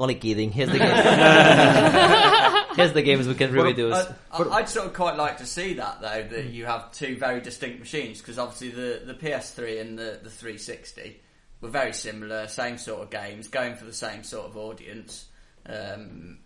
only 0.00 0.16
kidding. 0.16 0.50
Here's 0.50 0.70
the 0.70 0.78
game. 0.78 0.88
Here's 2.76 2.92
the 2.92 3.02
games 3.02 3.26
we 3.28 3.34
can 3.34 3.52
really 3.52 3.72
do. 3.72 3.92
I, 3.92 4.06
I- 4.32 4.48
I'd 4.58 4.68
sort 4.68 4.86
of 4.86 4.94
quite 4.94 5.16
like 5.16 5.38
to 5.38 5.46
see 5.46 5.74
that 5.74 6.00
though 6.00 6.22
that 6.30 6.46
you 6.46 6.64
have 6.66 6.92
two 6.92 7.16
very 7.16 7.40
distinct 7.40 7.78
machines 7.80 8.18
because 8.18 8.38
obviously 8.38 8.70
the, 8.70 9.02
the 9.04 9.14
PS3 9.14 9.80
and 9.80 9.98
the, 9.98 10.18
the 10.22 10.30
360 10.30 11.20
were 11.60 11.68
very 11.68 11.92
similar, 11.92 12.48
same 12.48 12.78
sort 12.78 13.02
of 13.02 13.10
games, 13.10 13.48
going 13.48 13.76
for 13.76 13.84
the 13.84 13.92
same 13.92 14.24
sort 14.24 14.46
of 14.46 14.56
audience. 14.56 15.26
Um, 15.66 16.38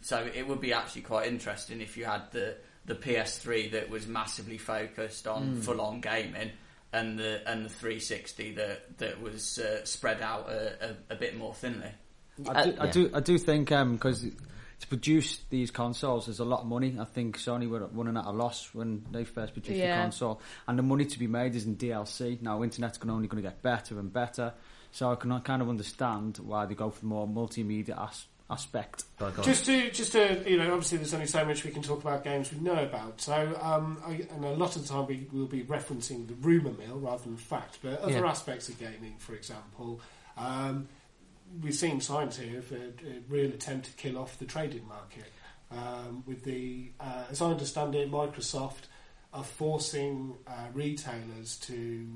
so 0.00 0.26
it 0.34 0.46
would 0.46 0.60
be 0.60 0.72
actually 0.72 1.02
quite 1.02 1.28
interesting 1.28 1.80
if 1.80 1.96
you 1.96 2.04
had 2.04 2.30
the 2.32 2.56
the 2.86 2.94
PS3 2.94 3.72
that 3.72 3.88
was 3.88 4.06
massively 4.06 4.58
focused 4.58 5.26
on 5.26 5.56
full 5.62 5.80
on 5.80 6.00
gaming. 6.00 6.50
And 6.92 7.18
the 7.18 7.40
and 7.50 7.64
the 7.64 7.68
360 7.70 8.52
that 8.54 8.98
that 8.98 9.20
was 9.20 9.58
uh, 9.58 9.84
spread 9.84 10.20
out 10.22 10.48
a, 10.48 10.90
a, 11.10 11.14
a 11.14 11.16
bit 11.16 11.36
more 11.36 11.52
thinly. 11.54 11.90
I 12.48 12.64
do, 12.64 12.70
Uh, 12.78 12.84
I 12.84 12.90
do, 12.90 13.10
I 13.14 13.20
do 13.20 13.38
think 13.38 13.68
because 13.70 14.26
to 14.80 14.86
produce 14.88 15.38
these 15.50 15.70
consoles 15.70 16.26
there's 16.26 16.40
a 16.40 16.44
lot 16.44 16.60
of 16.60 16.66
money. 16.66 16.96
I 16.98 17.04
think 17.04 17.38
Sony 17.38 17.68
were 17.68 17.86
running 17.92 18.16
at 18.16 18.24
a 18.26 18.30
loss 18.30 18.70
when 18.74 19.04
they 19.10 19.24
first 19.24 19.52
produced 19.52 19.76
Yeah. 19.78 19.96
the 19.96 20.02
console, 20.02 20.40
and 20.68 20.78
the 20.78 20.82
money 20.82 21.04
to 21.04 21.18
be 21.18 21.26
made 21.26 21.54
is 21.54 21.64
in 21.66 21.76
DLC. 21.76 22.38
Now, 22.42 22.62
internet's 22.62 22.98
going 22.98 23.10
only 23.14 23.28
going 23.28 23.42
to 23.42 23.48
get 23.48 23.62
better 23.62 23.98
and 23.98 24.12
better, 24.12 24.52
so 24.92 25.10
I 25.12 25.14
can 25.16 25.38
kind 25.40 25.62
of 25.62 25.68
understand 25.68 26.38
why 26.38 26.66
they 26.66 26.74
go 26.74 26.90
for 26.90 27.00
the 27.00 27.06
more 27.06 27.26
multimedia 27.26 28.00
as- 28.08 28.26
aspect. 28.50 29.04
Just 29.42 29.64
to, 29.66 29.90
just 29.90 30.12
to, 30.12 30.44
you 30.48 30.58
know, 30.58 30.66
obviously 30.74 30.98
there's 30.98 31.14
only 31.14 31.26
so 31.26 31.44
much 31.46 31.64
we 31.64 31.70
can 31.70 31.82
talk 31.82 32.00
about 32.02 32.22
games 32.24 32.52
we 32.52 32.60
know 32.60 32.82
about. 32.84 33.18
So, 33.20 33.58
um, 33.62 33.98
I, 34.06 34.26
and 34.34 34.44
a 34.44 34.50
lot 34.50 34.76
of 34.76 34.82
the 34.82 34.88
time 34.88 35.06
we 35.06 35.26
will 35.32 35.46
be 35.46 35.62
referencing 35.62 36.28
the 36.28 36.34
rumour 36.34 36.72
mill 36.72 36.98
rather 36.98 37.22
than 37.24 37.36
fact, 37.38 37.78
but 37.82 38.00
other 38.00 38.12
Yeah. 38.12 38.26
aspects 38.26 38.68
of 38.68 38.78
gaming, 38.78 39.14
for 39.18 39.34
example, 39.34 39.98
um, 40.36 40.88
we've 41.62 41.74
seen 41.74 42.00
signs 42.00 42.38
here 42.38 42.58
of 42.58 42.72
a, 42.72 42.76
a 42.76 43.20
real 43.28 43.50
attempt 43.50 43.86
to 43.86 43.92
kill 43.92 44.18
off 44.18 44.38
the 44.38 44.44
trading 44.44 44.86
market. 44.88 45.24
Um, 45.70 46.22
with 46.26 46.44
the, 46.44 46.92
uh, 47.00 47.24
as 47.30 47.42
I 47.42 47.46
understand 47.50 47.94
it, 47.94 48.10
Microsoft 48.10 48.82
are 49.32 49.42
forcing 49.44 50.34
uh, 50.46 50.52
retailers 50.72 51.56
to 51.62 52.06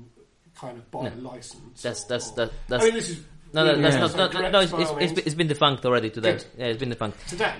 kind 0.55 0.77
of 0.77 0.89
buy 0.91 1.07
a 1.07 1.15
license. 1.15 1.81
That's 1.81 2.05
or- 2.05 2.07
that's 2.09 2.29
or- 2.31 2.35
that, 2.35 2.51
that's 2.67 2.83
I 2.83 2.85
mean, 2.87 2.95
this 2.95 3.09
is 3.09 3.23
no, 3.51 3.65
no, 3.65 3.81
that's 3.81 3.95
Yeah. 3.95 4.15
not, 4.15 4.33
no, 4.33 4.49
no, 4.49 4.59
it's, 4.59 4.71
it's, 4.73 4.91
it's, 5.17 5.27
it's 5.27 5.35
been 5.35 5.47
defunct 5.47 5.83
already 5.85 6.11
today. 6.11 6.33
Good. 6.33 6.45
Yeah, 6.57 6.65
it's 6.67 6.79
been 6.79 6.89
defunct. 6.89 7.27
today. 7.27 7.53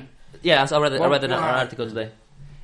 Yes, 0.44 0.72
I 0.72 0.80
read 0.80 0.94
it, 0.94 1.02
I 1.02 1.08
read 1.08 1.24
an, 1.24 1.32
Well, 1.32 1.40
an 1.40 1.56
article 1.56 1.88
today. 1.88 2.12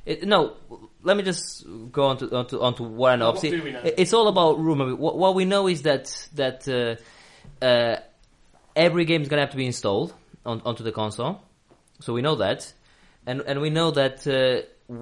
It, 0.06 0.24
no, 0.24 0.54
let 1.02 1.16
me 1.16 1.24
just 1.24 1.66
go 1.90 2.04
on 2.04 2.18
to 2.18 2.34
on 2.36 2.46
to, 2.46 2.60
on 2.62 2.74
to 2.76 2.84
what 2.84 3.12
I 3.12 3.16
know. 3.16 3.26
What 3.26 3.36
Obviously, 3.36 3.58
do 3.58 3.64
we 3.64 3.72
know? 3.72 3.80
it's 3.82 4.12
all 4.12 4.28
about 4.28 4.60
rumor. 4.60 4.94
What, 4.94 5.18
what 5.18 5.34
we 5.34 5.44
know 5.44 5.66
is 5.66 5.82
that 5.82 6.28
that 6.34 6.68
uh, 6.68 7.64
uh, 7.64 7.96
every 8.76 9.04
game 9.06 9.22
is 9.22 9.28
gonna 9.28 9.42
have 9.42 9.50
to 9.50 9.56
be 9.56 9.66
installed 9.66 10.14
on, 10.44 10.62
onto 10.64 10.84
the 10.84 10.92
console. 10.92 11.42
So 12.00 12.12
we 12.12 12.22
know 12.22 12.36
that, 12.36 12.72
and 13.26 13.40
and 13.40 13.60
we 13.60 13.70
know 13.70 13.90
that 13.90 14.26
uh, 14.26 14.96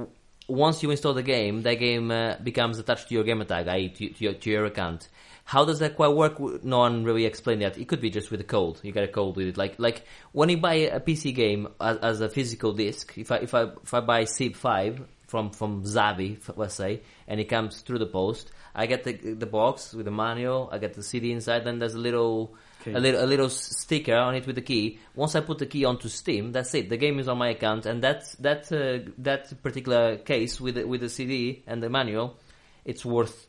once 0.48 0.82
you 0.82 0.90
install 0.90 1.14
the 1.14 1.22
game, 1.22 1.62
that 1.62 1.74
game 1.74 2.10
uh, 2.10 2.36
becomes 2.36 2.78
attached 2.78 3.08
to 3.08 3.14
your 3.14 3.24
gamer 3.24 3.44
tag, 3.44 3.66
i.e., 3.68 3.88
to, 3.88 4.08
to, 4.10 4.24
your, 4.24 4.34
to 4.34 4.50
your 4.50 4.64
account. 4.66 5.08
How 5.46 5.64
does 5.64 5.78
that 5.80 5.96
quite 5.96 6.14
work? 6.14 6.40
No 6.64 6.78
one 6.78 7.04
really 7.04 7.26
explained 7.26 7.62
that. 7.62 7.76
It 7.76 7.86
could 7.86 8.00
be 8.00 8.08
just 8.08 8.30
with 8.30 8.40
a 8.40 8.44
code. 8.44 8.80
You 8.82 8.92
get 8.92 9.04
a 9.04 9.08
code 9.08 9.36
with 9.36 9.48
it, 9.48 9.56
like 9.58 9.78
like 9.78 10.04
when 10.32 10.48
you 10.48 10.56
buy 10.56 10.74
a 10.74 11.00
PC 11.00 11.34
game 11.34 11.68
as, 11.80 11.98
as 11.98 12.20
a 12.22 12.30
physical 12.30 12.72
disc. 12.72 13.12
If 13.18 13.30
I 13.30 13.36
if 13.36 13.52
I 13.52 13.64
if 13.82 13.92
I 13.92 14.00
buy 14.00 14.24
Civ 14.24 14.56
Five 14.56 15.02
from 15.26 15.50
from 15.50 15.82
Zavvi, 15.82 16.38
let's 16.56 16.74
say, 16.74 17.02
and 17.28 17.40
it 17.40 17.44
comes 17.44 17.82
through 17.82 17.98
the 17.98 18.06
post, 18.06 18.52
I 18.74 18.86
get 18.86 19.04
the 19.04 19.12
the 19.12 19.46
box 19.46 19.92
with 19.92 20.06
the 20.06 20.10
manual. 20.10 20.70
I 20.72 20.78
get 20.78 20.94
the 20.94 21.02
CD 21.02 21.32
inside. 21.32 21.64
Then 21.64 21.78
there's 21.78 21.94
a 21.94 21.98
little. 21.98 22.54
A 22.86 23.00
little 23.00 23.24
a 23.24 23.26
little 23.26 23.48
sticker 23.48 24.16
on 24.16 24.34
it 24.34 24.46
with 24.46 24.56
the 24.56 24.62
key. 24.62 24.98
Once 25.14 25.34
I 25.34 25.40
put 25.40 25.58
the 25.58 25.66
key 25.66 25.84
onto 25.84 26.08
Steam, 26.08 26.52
that's 26.52 26.74
it. 26.74 26.88
The 26.88 26.96
game 26.96 27.18
is 27.18 27.28
on 27.28 27.38
my 27.38 27.50
account, 27.50 27.86
and 27.86 28.02
that 28.02 28.34
that 28.40 28.70
uh, 28.72 29.10
that 29.18 29.62
particular 29.62 30.16
case 30.16 30.60
with 30.60 30.76
with 30.84 31.00
the 31.00 31.08
CD 31.08 31.62
and 31.66 31.82
the 31.82 31.88
manual, 31.88 32.38
it's 32.84 33.04
worth 33.04 33.46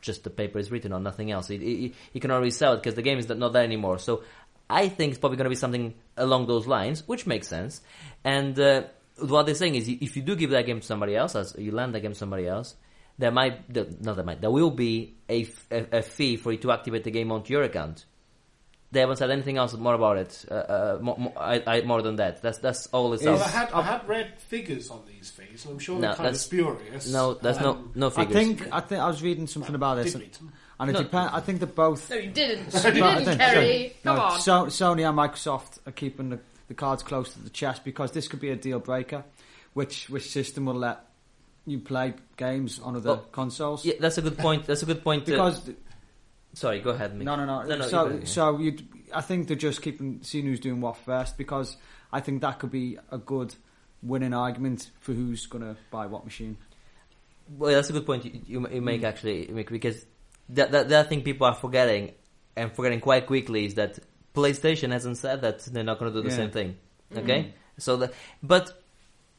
just 0.00 0.24
the 0.24 0.30
paper 0.30 0.58
is 0.58 0.70
written 0.70 0.92
on, 0.92 1.02
nothing 1.02 1.30
else. 1.30 1.48
It, 1.48 1.62
it, 1.62 1.94
you 2.12 2.20
can 2.20 2.30
already 2.30 2.50
sell 2.50 2.74
it 2.74 2.78
because 2.78 2.94
the 2.94 3.02
game 3.02 3.18
is 3.18 3.28
not 3.28 3.52
there 3.52 3.62
anymore. 3.62 3.98
So 3.98 4.24
I 4.68 4.88
think 4.88 5.12
it's 5.12 5.18
probably 5.20 5.36
going 5.36 5.44
to 5.44 5.50
be 5.50 5.56
something 5.56 5.94
along 6.16 6.46
those 6.46 6.66
lines, 6.66 7.06
which 7.06 7.26
makes 7.26 7.46
sense. 7.48 7.80
And 8.24 8.58
uh, 8.58 8.84
what 9.18 9.46
they're 9.46 9.54
saying 9.54 9.76
is, 9.76 9.88
if 9.88 10.16
you 10.16 10.22
do 10.22 10.36
give 10.36 10.50
that 10.50 10.66
game 10.66 10.80
to 10.80 10.86
somebody 10.86 11.16
else, 11.16 11.36
as 11.36 11.54
you 11.56 11.72
land 11.72 11.94
that 11.94 12.00
game 12.00 12.12
to 12.12 12.18
somebody 12.18 12.46
else, 12.46 12.74
there 13.18 13.30
might, 13.30 13.74
not 14.02 14.16
there 14.16 14.24
might, 14.24 14.40
there 14.40 14.50
will 14.50 14.70
be 14.70 15.14
a 15.30 15.48
a 15.70 16.02
fee 16.02 16.36
for 16.36 16.50
you 16.52 16.58
to 16.58 16.72
activate 16.72 17.04
the 17.04 17.10
game 17.10 17.30
onto 17.30 17.52
your 17.52 17.62
account. 17.62 18.04
They 18.92 19.00
haven't 19.00 19.16
said 19.16 19.30
anything 19.30 19.56
else 19.56 19.72
more 19.74 19.94
about 19.94 20.18
it, 20.18 20.44
uh, 20.50 20.54
uh, 20.54 20.98
more, 21.00 21.16
more, 21.18 21.32
I, 21.36 21.62
I, 21.66 21.80
more 21.80 22.02
than 22.02 22.16
that. 22.16 22.42
That's 22.42 22.58
that's 22.58 22.86
all 22.88 23.12
it's 23.14 23.24
Well. 23.24 23.42
I 23.42 23.48
had 23.48 23.72
I 23.72 23.80
had 23.82 24.06
read 24.06 24.38
figures 24.38 24.90
on 24.90 25.00
these 25.06 25.30
things, 25.30 25.64
and 25.64 25.72
I'm 25.72 25.78
sure 25.78 25.94
No, 25.98 26.08
they're 26.08 26.16
kind 26.16 26.28
of 26.28 26.36
spurious. 26.36 27.10
No, 27.10 27.32
there's 27.34 27.58
no 27.58 27.70
Um, 27.70 27.92
no 27.94 28.08
I 28.08 28.10
figures. 28.10 28.34
think 28.34 28.68
I 28.70 28.80
think 28.80 29.00
I 29.00 29.06
was 29.06 29.22
reading 29.22 29.46
something 29.46 29.74
about 29.74 29.94
this, 29.96 30.12
did 30.12 30.22
and, 30.40 30.52
and 30.78 30.90
it 30.90 30.92
No. 30.92 31.02
depends. 31.04 31.32
I 31.32 31.40
think 31.40 31.60
that 31.60 31.74
both 31.74 32.10
No, 32.10 32.16
you 32.16 32.30
didn't. 32.30 32.74
You 32.84 32.90
didn't, 32.92 33.24
think- 33.24 33.40
Kerry. 33.40 33.96
no, 34.04 34.14
Come 34.14 34.20
on. 34.20 34.40
So, 34.40 34.52
Sony 34.66 35.08
and 35.08 35.16
Microsoft 35.18 35.78
are 35.86 35.92
keeping 35.92 36.28
the, 36.28 36.38
the 36.68 36.74
cards 36.74 37.02
close 37.02 37.32
to 37.32 37.40
the 37.42 37.50
chest 37.50 37.84
because 37.84 38.12
this 38.12 38.28
could 38.28 38.40
be 38.40 38.50
a 38.50 38.56
deal 38.56 38.78
breaker. 38.78 39.24
Which 39.72 40.10
which 40.10 40.28
system 40.30 40.66
will 40.66 40.74
let 40.74 41.00
you 41.64 41.78
play 41.78 42.12
games 42.36 42.78
on 42.78 42.96
other 42.96 43.08
Well, 43.08 43.26
consoles? 43.32 43.86
Yeah, 43.86 43.94
that's 43.98 44.18
a 44.18 44.22
good 44.22 44.36
point. 44.36 44.66
That's 44.66 44.82
a 44.82 44.86
good 44.86 45.02
point. 45.02 45.24
Because 45.24 45.62
sorry, 46.54 46.80
go 46.80 46.90
ahead. 46.90 47.12
Mick. 47.14 47.22
no, 47.24 47.36
no, 47.36 47.44
no. 47.44 47.62
No, 47.62 47.76
no, 47.76 47.88
so 47.88 48.06
ahead. 48.06 48.28
so 48.28 48.58
you, 48.58 48.76
I 49.14 49.20
think 49.20 49.48
they're 49.48 49.56
just 49.56 49.82
keeping 49.82 50.20
seeing 50.22 50.46
who's 50.46 50.60
doing 50.60 50.80
what 50.80 50.96
first 50.98 51.36
because 51.38 51.76
I 52.12 52.20
think 52.20 52.42
that 52.42 52.58
could 52.58 52.70
be 52.70 52.98
a 53.10 53.18
good 53.18 53.54
winning 54.02 54.34
argument 54.34 54.90
for 55.00 55.12
who's 55.12 55.46
going 55.46 55.62
to 55.64 55.76
buy 55.90 56.06
what 56.06 56.24
machine. 56.24 56.56
Well, 57.56 57.72
that's 57.72 57.90
a 57.90 57.92
good 57.92 58.06
point 58.06 58.24
you, 58.24 58.32
you, 58.46 58.60
you 58.68 58.80
Mm. 58.80 58.84
make 58.84 59.04
actually, 59.04 59.46
Mick, 59.46 59.68
because 59.68 60.04
that, 60.50 60.72
that 60.72 60.88
that 60.88 61.08
thing 61.08 61.22
people 61.22 61.46
are 61.46 61.54
forgetting 61.54 62.12
and 62.56 62.72
forgetting 62.72 63.00
quite 63.00 63.26
quickly 63.26 63.64
is 63.66 63.74
that 63.74 63.98
PlayStation 64.34 64.90
hasn't 64.92 65.18
said 65.18 65.42
that 65.42 65.60
they're 65.60 65.84
not 65.84 65.98
going 65.98 66.12
to 66.12 66.18
do 66.18 66.22
the 66.22 66.30
Yeah. 66.30 66.36
same 66.36 66.50
thing. 66.50 66.76
Okay, 67.16 67.52
so 67.78 67.96
the 67.96 68.12
but 68.42 68.72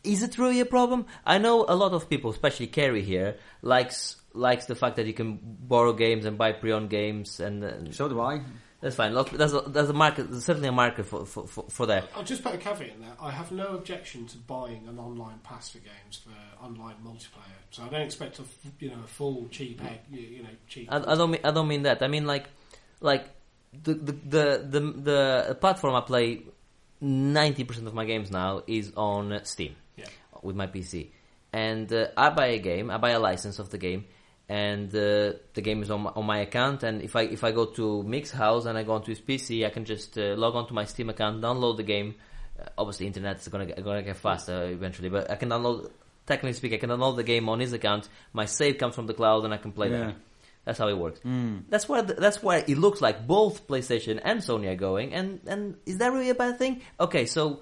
is 0.03 0.21
it 0.21 0.37
really 0.37 0.59
a 0.59 0.65
problem? 0.65 1.05
I 1.25 1.37
know 1.39 1.65
a 1.67 1.75
lot 1.75 1.93
of 1.93 2.09
people, 2.09 2.29
especially 2.29 2.67
Kerry 2.67 3.01
here, 3.01 3.37
likes 3.63 4.17
likes 4.33 4.65
the 4.65 4.75
fact 4.75 4.95
that 4.97 5.05
you 5.05 5.13
can 5.13 5.39
borrow 5.41 5.93
games 5.93 6.25
and 6.25 6.37
buy 6.37 6.51
pre-owned 6.53 6.89
games, 6.89 7.39
and, 7.39 7.63
and 7.63 7.93
So 7.93 8.09
do 8.09 8.19
I. 8.21 8.41
that's 8.81 8.95
fine. 8.95 9.13
Look, 9.13 9.29
There's 9.29 9.53
a, 9.53 9.61
there's 9.61 9.89
a 9.89 9.93
market, 9.93 10.29
there's 10.31 10.43
certainly 10.45 10.69
a 10.69 10.71
market 10.73 11.05
for 11.05 11.25
for, 11.25 11.47
for, 11.47 11.65
for 11.69 11.85
that. 11.87 12.09
I'll 12.15 12.23
just 12.23 12.43
put 12.43 12.53
a 12.55 12.57
caveat 12.57 12.89
in 12.95 13.01
there. 13.01 13.13
I 13.21 13.31
have 13.31 13.51
no 13.51 13.67
objection 13.75 14.25
to 14.27 14.37
buying 14.37 14.87
an 14.87 14.97
online 14.99 15.39
pass 15.43 15.69
for 15.69 15.79
games 15.79 16.17
for 16.23 16.31
online 16.65 16.95
multiplayer. 17.05 17.59
So 17.71 17.83
I 17.83 17.89
don't 17.89 18.01
expect 18.01 18.39
a 18.39 18.43
f- 18.43 18.71
you 18.79 18.89
know 18.89 19.01
a 19.03 19.07
full 19.07 19.47
cheap 19.51 19.83
egg, 19.83 19.99
you, 20.11 20.19
you 20.21 20.43
know 20.43 20.49
cheap. 20.67 20.87
I, 20.91 20.97
I 20.97 21.15
don't 21.15 21.31
mean 21.31 21.41
I 21.43 21.51
don't 21.51 21.67
mean 21.67 21.83
that. 21.83 22.01
I 22.03 22.07
mean 22.07 22.25
like 22.25 22.47
like 23.01 23.25
the 23.83 23.93
the 23.93 24.11
the 24.11 24.67
the, 24.69 24.79
the 25.49 25.57
platform 25.59 25.95
I 25.95 26.01
play 26.01 26.41
ninety 27.01 27.63
percent 27.63 27.87
of 27.87 27.93
my 27.93 28.05
games 28.05 28.31
now 28.31 28.63
is 28.67 28.91
on 28.95 29.39
Steam 29.43 29.75
Yeah. 29.95 30.05
with 30.41 30.55
my 30.55 30.67
PC, 30.67 31.09
and 31.51 31.91
uh, 31.91 32.07
I 32.15 32.29
buy 32.29 32.47
a 32.47 32.59
game, 32.59 32.89
I 32.89 32.97
buy 32.97 33.11
a 33.11 33.19
license 33.19 33.59
of 33.59 33.69
the 33.71 33.77
game, 33.77 34.05
and 34.49 34.89
uh, 34.89 35.33
the 35.53 35.61
game 35.61 35.81
is 35.81 35.89
on 35.91 36.01
my, 36.01 36.09
on 36.11 36.25
my 36.25 36.39
account. 36.39 36.83
And 36.83 37.01
if 37.01 37.15
I 37.15 37.21
if 37.23 37.43
I 37.43 37.51
go 37.51 37.65
to 37.65 38.03
Mick's 38.03 38.31
house 38.31 38.65
and 38.65 38.77
I 38.77 38.83
go 38.83 38.93
onto 38.93 39.09
his 39.11 39.21
PC, 39.21 39.65
I 39.65 39.69
can 39.69 39.85
just 39.85 40.17
uh, 40.17 40.35
log 40.35 40.55
onto 40.55 40.73
my 40.73 40.85
Steam 40.85 41.09
account, 41.09 41.41
download 41.41 41.77
the 41.77 41.83
game. 41.83 42.15
Uh, 42.59 42.65
obviously, 42.77 43.07
internet 43.07 43.37
is 43.39 43.47
gonna 43.47 43.65
get, 43.65 43.83
gonna 43.83 44.03
get 44.03 44.17
faster 44.17 44.65
eventually, 44.65 45.09
but 45.09 45.29
I 45.31 45.35
can 45.35 45.49
download. 45.49 45.91
Technically 46.25 46.53
speaking, 46.53 46.77
I 46.77 46.79
can 46.79 46.89
download 46.89 47.17
the 47.17 47.23
game 47.23 47.49
on 47.49 47.59
his 47.59 47.73
account. 47.73 48.07
My 48.31 48.45
save 48.45 48.77
comes 48.77 48.95
from 48.95 49.07
the 49.07 49.13
cloud, 49.13 49.43
and 49.45 49.53
I 49.53 49.57
can 49.57 49.71
play 49.71 49.89
Yeah. 49.89 49.97
there. 49.97 50.15
That's 50.65 50.79
how 50.79 50.87
it 50.87 50.97
works. 50.97 51.19
That's 51.67 51.89
why 51.89 52.01
the, 52.01 52.13
that's 52.13 52.41
where 52.41 52.59
it 52.65 52.77
looks 52.77 53.01
like 53.01 53.27
both 53.27 53.67
PlayStation 53.67 54.21
and 54.23 54.39
Sony 54.39 54.71
are 54.71 54.75
going. 54.77 55.13
And 55.13 55.41
and 55.45 55.75
is 55.85 55.97
that 55.97 56.13
really 56.13 56.29
a 56.29 56.35
bad 56.35 56.57
thing? 56.57 56.81
Okay, 56.99 57.25
so 57.25 57.59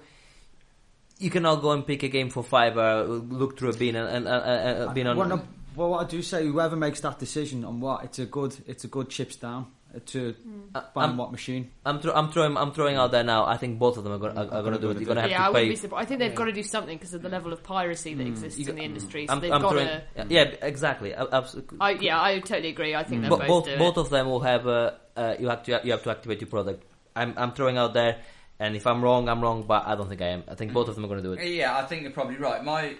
you 1.18 1.28
can 1.30 1.44
all 1.44 1.56
go 1.56 1.72
and 1.72 1.84
pick 1.84 2.04
a 2.04 2.08
game 2.08 2.30
for 2.30 2.44
five, 2.44 2.78
uh, 2.78 3.02
look 3.02 3.58
through 3.58 3.70
a 3.70 3.76
bin 3.76 3.96
and, 3.96 4.08
and 4.08 4.28
uh, 4.28 4.30
uh, 4.30 4.92
bin 4.92 5.08
on. 5.08 5.16
Well, 5.16 5.28
no, 5.28 5.42
well, 5.76 5.90
what 5.90 6.06
I 6.06 6.08
do 6.08 6.22
say, 6.22 6.46
whoever 6.46 6.76
makes 6.76 7.00
that 7.00 7.18
decision 7.18 7.64
on 7.64 7.80
what, 7.80 8.04
it's 8.04 8.18
a 8.18 8.26
good, 8.26 8.54
it's 8.66 8.84
a 8.84 8.88
good 8.88 9.08
chips 9.08 9.36
down 9.36 9.66
uh, 9.94 9.98
to 10.06 10.34
Uh, 10.74 10.82
buying 10.94 11.10
I'm, 11.10 11.16
what 11.16 11.30
machine. 11.32 11.70
I'm, 11.84 12.00
thro- 12.00 12.14
I'm 12.14 12.30
throwing 12.32 12.56
I'm 12.56 12.72
throwing 12.72 12.96
out 12.96 13.10
there 13.12 13.24
now. 13.24 13.44
I 13.44 13.56
think 13.58 13.78
both 13.78 13.96
of 13.98 14.04
them 14.04 14.12
are 14.14 14.18
going 14.18 14.36
are, 14.38 14.44
are 14.44 14.62
going 14.62 14.72
to 14.74 14.80
do 14.80 14.90
it. 14.90 14.96
You're 14.96 15.04
going 15.06 15.16
to 15.16 15.22
have 15.22 15.30
yeah, 15.30 15.42
I 15.42 15.46
to 15.46 15.52
wouldn't 15.52 15.66
pay. 15.66 15.70
be 15.70 15.76
surprised. 15.76 16.02
I 16.02 16.08
think 16.08 16.20
they've 16.20 16.34
got 16.34 16.44
to 16.46 16.52
do 16.52 16.62
something 16.62 16.96
because 16.96 17.12
of 17.14 17.22
the 17.22 17.28
level 17.28 17.52
of 17.52 17.62
piracy 17.62 18.14
that 18.14 18.26
exists 18.26 18.58
You 18.58 18.68
in 18.68 18.76
the 18.76 18.82
industry. 18.82 19.26
So 19.26 19.34
I'm, 19.34 19.40
they've 19.40 19.52
I'm 19.52 19.60
got 19.62 19.72
throwing. 19.72 19.86
to. 19.88 20.02
Yeah, 20.28 20.44
exactly. 20.62 21.14
I- 21.14 21.26
Absolutely. 21.30 21.78
I, 21.80 21.90
yeah, 21.92 22.22
I 22.22 22.40
totally 22.40 22.70
agree. 22.70 22.94
I 22.94 23.04
think 23.04 23.20
they're 23.22 23.30
both, 23.30 23.46
both 23.46 23.64
doing 23.66 23.78
both 23.78 23.96
it. 23.98 24.00
of 24.00 24.10
them 24.10 24.26
will 24.28 24.40
have 24.40 24.66
uh, 24.66 24.92
uh, 25.16 25.34
you 25.38 25.48
have 25.48 25.62
to 25.64 25.80
you 25.84 25.92
have 25.92 26.02
to 26.04 26.10
activate 26.10 26.40
your 26.40 26.48
product. 26.48 26.84
I'm 27.14 27.34
I'm 27.36 27.52
throwing 27.52 27.76
out 27.76 27.92
there, 27.92 28.20
and 28.58 28.74
if 28.74 28.86
I'm 28.86 29.02
wrong, 29.02 29.28
I'm 29.28 29.42
wrong. 29.42 29.64
But 29.64 29.86
I 29.86 29.94
don't 29.94 30.08
think 30.08 30.22
I 30.22 30.28
am. 30.28 30.44
I 30.48 30.54
think 30.54 30.72
both 30.72 30.88
of 30.88 30.94
them 30.94 31.04
are 31.04 31.08
going 31.08 31.22
to 31.22 31.28
do 31.28 31.32
it. 31.34 31.46
Yeah, 31.46 31.76
I 31.76 31.84
think 31.84 32.02
you're 32.02 32.12
probably 32.12 32.36
right. 32.36 32.64
My 32.64 32.94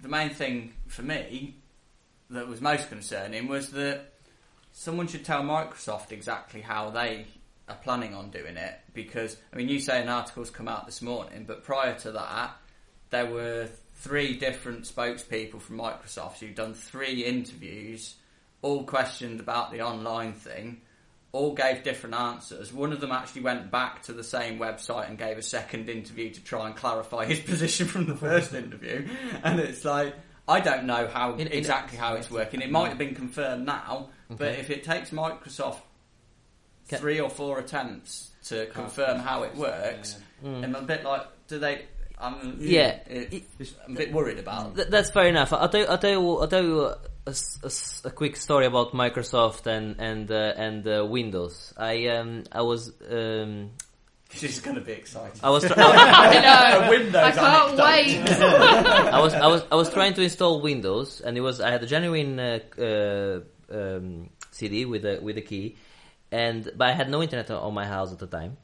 the 0.00 0.08
main 0.08 0.30
thing 0.30 0.72
for 0.88 1.02
me 1.02 1.56
that 2.32 2.48
was 2.48 2.60
most 2.60 2.88
concerning 2.88 3.46
was 3.48 3.70
that 3.70 4.12
someone 4.72 5.06
should 5.06 5.24
tell 5.24 5.42
Microsoft 5.42 6.12
exactly 6.12 6.60
how 6.60 6.90
they 6.90 7.26
are 7.68 7.76
planning 7.76 8.14
on 8.14 8.30
doing 8.30 8.56
it. 8.56 8.74
Because 8.92 9.36
I 9.52 9.56
mean, 9.56 9.68
you 9.68 9.78
say 9.78 10.02
an 10.02 10.08
article's 10.08 10.50
come 10.50 10.68
out 10.68 10.86
this 10.86 11.02
morning, 11.02 11.44
but 11.46 11.64
prior 11.64 11.94
to 12.00 12.12
that, 12.12 12.56
there 13.10 13.26
were 13.26 13.68
three 13.94 14.36
different 14.36 14.84
spokespeople 14.84 15.60
from 15.60 15.78
Microsoft 15.78 16.38
who'd 16.38 16.54
done 16.54 16.74
three 16.74 17.24
interviews, 17.24 18.16
all 18.62 18.84
questioned 18.84 19.40
about 19.40 19.70
the 19.70 19.82
online 19.82 20.32
thing. 20.32 20.80
All 21.30 21.54
gave 21.54 21.82
different 21.82 22.14
answers. 22.14 22.74
One 22.74 22.92
of 22.92 23.00
them 23.00 23.10
actually 23.10 23.40
went 23.40 23.70
back 23.70 24.02
to 24.02 24.12
the 24.12 24.22
same 24.22 24.58
website 24.58 25.08
and 25.08 25.16
gave 25.16 25.38
a 25.38 25.42
second 25.42 25.88
interview 25.88 26.30
to 26.30 26.44
try 26.44 26.66
and 26.66 26.76
clarify 26.76 27.24
his 27.24 27.40
position 27.50 27.86
from 27.86 28.04
the 28.04 28.14
first 28.14 28.52
interview. 28.52 29.08
And 29.42 29.58
it's 29.58 29.82
like, 29.82 30.14
I 30.48 30.60
don't 30.60 30.84
know 30.84 31.06
how 31.06 31.34
In- 31.34 31.40
in- 31.40 31.52
exactly 31.52 31.96
how 31.98 32.14
it's 32.14 32.30
working. 32.30 32.60
It 32.62 32.70
might 32.70 32.88
have 32.88 32.98
been 32.98 33.14
confirmed 33.14 33.64
now, 33.66 34.08
but 34.28 34.54
if 34.58 34.70
it 34.70 34.82
takes 34.84 35.10
Microsoft 35.10 35.78
three 36.88 37.20
or 37.20 37.30
four 37.30 37.58
attempts 37.58 38.30
to 38.44 38.66
confirm 38.66 39.20
how 39.20 39.44
it 39.44 39.54
works, 39.54 40.18
I'm 40.44 40.74
a 40.74 40.82
bit 40.82 41.04
like, 41.04 41.26
do 41.48 41.58
they? 41.58 41.82
I'm 42.18 42.56
Yeah. 42.60 42.98
it, 43.06 43.42
I'm 43.86 43.94
a 43.94 43.98
bit 43.98 44.12
worried 44.12 44.38
about. 44.38 44.76
Th- 44.76 44.88
that's 44.88 45.10
fair 45.10 45.26
enough. 45.26 45.52
I'll 45.52 45.68
tell 45.68 45.80
you. 45.80 45.86
I'll 45.86 45.98
tell 45.98 46.10
you. 46.10 46.38
I'll 46.38 46.48
tell 46.48 46.62
you 46.64 46.80
a, 46.86 46.98
a 47.26 47.30
s- 47.30 47.58
a 47.62 47.66
s- 47.66 48.02
a 48.04 48.10
quick 48.10 48.36
story 48.36 48.66
about 48.66 48.92
Microsoft 48.92 49.66
and 49.66 49.96
and 49.98 50.30
uh, 50.30 50.52
and 50.56 50.86
uh, 50.86 51.04
Windows. 51.04 51.74
I 51.76 52.06
um 52.08 52.44
I 52.52 52.62
was 52.62 52.92
um 53.10 53.70
This 54.40 54.54
is 54.56 54.60
going 54.60 54.76
to 54.76 54.80
be 54.82 54.92
exciting. 54.92 55.38
I 55.42 55.50
was 55.50 55.62
tr- 55.64 55.72
I 55.76 56.80
know. 56.80 56.90
Windows 56.90 57.14
I 57.14 57.30
can't 57.32 57.78
anecdote. 57.80 57.84
wait. 57.84 58.42
I 59.16 59.20
was 59.20 59.34
I 59.34 59.46
was 59.46 59.62
I 59.70 59.74
was 59.76 59.90
trying 59.90 60.14
to 60.14 60.22
install 60.22 60.60
Windows, 60.60 61.20
and 61.20 61.36
it 61.36 61.40
was 61.42 61.60
I 61.60 61.70
had 61.70 61.82
a 61.82 61.86
genuine 61.86 62.38
uh, 62.40 62.58
uh, 62.78 63.40
um, 63.70 64.30
CD 64.50 64.84
with 64.86 65.04
a 65.04 65.20
with 65.20 65.36
a 65.38 65.42
key, 65.42 65.76
and 66.30 66.70
but 66.76 66.88
I 66.88 66.92
had 66.92 67.08
no 67.10 67.22
internet 67.22 67.50
on- 67.50 67.62
on 67.62 67.74
my 67.74 67.86
house 67.86 68.10
at 68.12 68.18
the 68.18 68.26
time, 68.26 68.56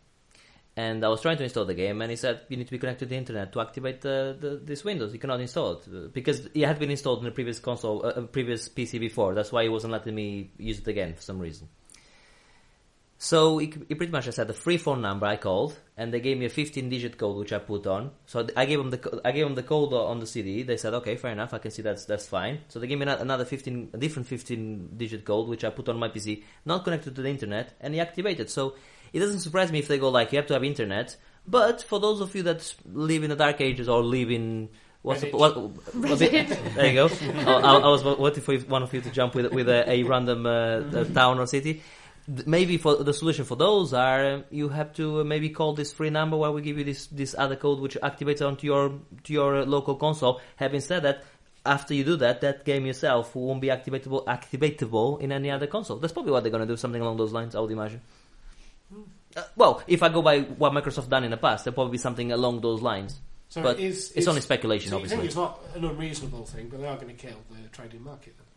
and 0.77 1.05
I 1.05 1.09
was 1.09 1.20
trying 1.20 1.36
to 1.39 1.45
install 1.45 1.65
the 1.65 1.74
game, 1.74 2.01
and 2.03 2.11
he 2.11 2.16
said 2.16 2.40
you 2.49 2.57
need 2.57 2.66
to 2.66 2.73
be 2.73 2.78
connected 2.78 3.07
to 3.07 3.11
the 3.11 3.16
internet 3.16 3.53
to 3.53 3.61
activate 3.61 4.01
the, 4.01 4.36
the 4.40 4.51
this 4.65 4.85
Windows. 4.85 5.12
You 5.12 5.19
cannot 5.19 5.40
install 5.40 5.73
it 5.73 5.82
uh, 5.89 6.09
because 6.12 6.47
it 6.55 6.65
had 6.66 6.78
been 6.78 6.90
installed 6.90 7.20
in 7.20 7.27
a 7.27 7.31
previous 7.31 7.59
console, 7.61 8.05
uh, 8.07 8.11
a 8.16 8.23
previous 8.23 8.69
PC 8.69 8.99
before. 8.99 9.35
That's 9.35 9.53
why 9.53 9.62
he 9.65 9.69
wasn't 9.69 9.93
letting 9.93 10.15
me 10.15 10.51
use 10.59 10.78
it 10.81 10.89
again 10.89 11.15
for 11.15 11.23
some 11.23 11.39
reason. 11.39 11.69
So 13.20 13.59
he, 13.59 13.66
he 13.89 13.97
pretty 13.97 14.12
much 14.12 14.27
just 14.27 14.36
had 14.36 14.49
a 14.49 14.53
free 14.53 14.77
phone 14.77 15.03
number. 15.03 15.27
I 15.27 15.36
called, 15.36 15.77
and 15.97 16.15
they 16.15 16.20
gave 16.20 16.39
me 16.39 16.47
a 16.47 16.51
15-digit 16.51 17.19
code, 17.19 17.36
which 17.36 17.53
I 17.53 17.59
put 17.59 17.85
on. 17.89 18.12
So 18.27 18.47
I 18.57 18.65
gave 18.65 18.78
them 18.78 18.90
the 18.90 19.20
I 19.24 19.32
gave 19.32 19.45
them 19.45 19.57
the 19.57 19.65
code 19.65 19.93
on 19.93 20.20
the 20.20 20.27
CD. 20.27 20.62
They 20.62 20.77
said, 20.77 20.95
"Okay, 20.95 21.16
fair 21.16 21.32
enough. 21.32 21.53
I 21.53 21.59
can 21.59 21.73
see 21.73 21.82
that's 21.82 22.05
that's 22.05 22.28
fine." 22.28 22.61
So 22.69 22.78
they 22.78 22.86
gave 22.86 22.97
me 22.99 23.07
another 23.07 23.45
15, 23.45 23.90
a 23.93 23.99
different 23.99 24.28
15-digit 24.28 25.24
code, 25.24 25.49
which 25.49 25.65
I 25.65 25.70
put 25.70 25.89
on 25.89 25.99
my 25.99 26.09
PC, 26.09 26.45
not 26.65 26.85
connected 26.85 27.16
to 27.16 27.23
the 27.23 27.28
internet, 27.28 27.74
and 27.81 27.93
he 27.93 27.99
activated. 27.99 28.51
So 28.51 28.74
it 29.12 29.19
doesn't 29.19 29.40
surprise 29.40 29.73
me 29.73 29.81
if 29.81 29.89
they 29.89 29.99
go 29.99 30.11
like 30.11 30.31
you 30.32 30.36
have 30.39 30.47
to 30.47 30.55
have 30.55 30.62
internet. 30.62 31.16
But 31.45 31.82
for 31.82 31.99
those 31.99 32.20
of 32.20 32.32
you 32.36 32.45
that 32.45 32.73
live 32.93 33.24
in 33.24 33.31
the 33.31 33.36
dark 33.36 33.61
ages 33.61 33.89
or 33.89 34.01
live 34.01 34.31
in 34.31 34.69
what's 35.03 35.23
the, 35.23 35.31
what, 35.31 35.57
a 35.57 36.16
bit- 36.16 36.49
there 36.77 36.86
you 36.86 36.95
go. 36.95 37.09
I, 37.09 37.53
I, 37.53 37.78
I 37.78 37.89
was 37.89 38.05
waiting 38.05 38.43
for 38.43 38.57
one 38.70 38.85
of 38.85 38.95
you 38.95 39.01
to 39.01 39.11
jump 39.11 39.35
with 39.35 39.51
with 39.53 39.69
a, 39.69 39.90
a 39.90 40.03
random 40.05 40.47
uh, 40.47 41.03
town 41.05 41.40
or 41.40 41.47
city. 41.49 41.82
Maybe 42.46 42.76
for 42.76 42.96
the 42.96 43.14
solution 43.14 43.46
for 43.46 43.56
those 43.56 43.94
are 43.94 44.34
um, 44.34 44.44
you 44.50 44.68
have 44.68 44.92
to 44.94 45.20
uh, 45.20 45.24
maybe 45.24 45.48
call 45.48 45.72
this 45.72 45.92
free 45.92 46.10
number 46.10 46.36
where 46.36 46.52
we 46.52 46.60
give 46.60 46.76
you 46.76 46.84
this 46.84 47.06
this 47.06 47.34
other 47.38 47.56
code 47.56 47.80
which 47.80 47.96
activates 48.02 48.46
onto 48.46 48.66
your 48.66 49.00
to 49.24 49.32
your 49.32 49.62
uh, 49.62 49.64
local 49.64 49.94
console. 49.94 50.40
Having 50.56 50.80
said 50.82 51.02
that, 51.05 51.24
after 51.64 51.94
you 51.94 52.05
do 52.05 52.16
that, 52.16 52.42
that 52.42 52.66
game 52.66 52.84
yourself 52.84 53.34
won't 53.34 53.62
be 53.62 53.68
activatable 53.68 54.26
activatable 54.26 55.18
in 55.22 55.32
any 55.32 55.50
other 55.50 55.66
console. 55.66 55.96
That's 55.96 56.12
probably 56.12 56.32
what 56.32 56.42
they're 56.42 56.52
going 56.52 56.66
to 56.66 56.70
do, 56.70 56.76
something 56.76 57.00
along 57.00 57.16
those 57.16 57.32
lines. 57.32 57.55
I 57.55 57.60
would 57.60 57.70
imagine. 57.70 58.02
Uh, 59.36 59.42
well, 59.56 59.82
if 59.86 60.02
I 60.02 60.10
go 60.10 60.20
by 60.20 60.40
what 60.40 60.72
Microsoft 60.72 61.09
done 61.09 61.24
in 61.24 61.30
the 61.30 61.36
past, 61.36 61.64
there'll 61.64 61.74
probably 61.74 61.92
be 61.92 61.98
something 61.98 62.32
along 62.32 62.60
those 62.60 62.82
lines. 62.82 63.18
So 63.48 63.62
But 63.62 63.78
it 63.78 63.84
is, 63.84 64.12
it's 64.14 64.28
only 64.28 64.42
speculation, 64.42 64.90
so 64.90 64.96
obviously. 64.96 65.24
it's 65.24 65.36
not 65.36 65.60
an 65.74 65.84
unreasonable 65.84 66.44
thing, 66.44 66.68
but 66.68 66.80
they 66.80 66.86
are 66.86 66.96
going 66.96 67.09
to 67.09 67.14
kill 67.14 67.38
the 67.50 67.68
trading 67.68 68.05
market. 68.05 68.34
Then. 68.36 68.48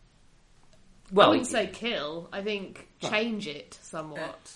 I 1.12 1.14
Well, 1.14 1.30
wouldn't 1.30 1.46
say 1.46 1.66
kill. 1.66 2.28
I 2.32 2.40
think 2.42 2.88
change 3.00 3.46
it 3.46 3.78
somewhat. 3.82 4.20
Uh, 4.20 4.48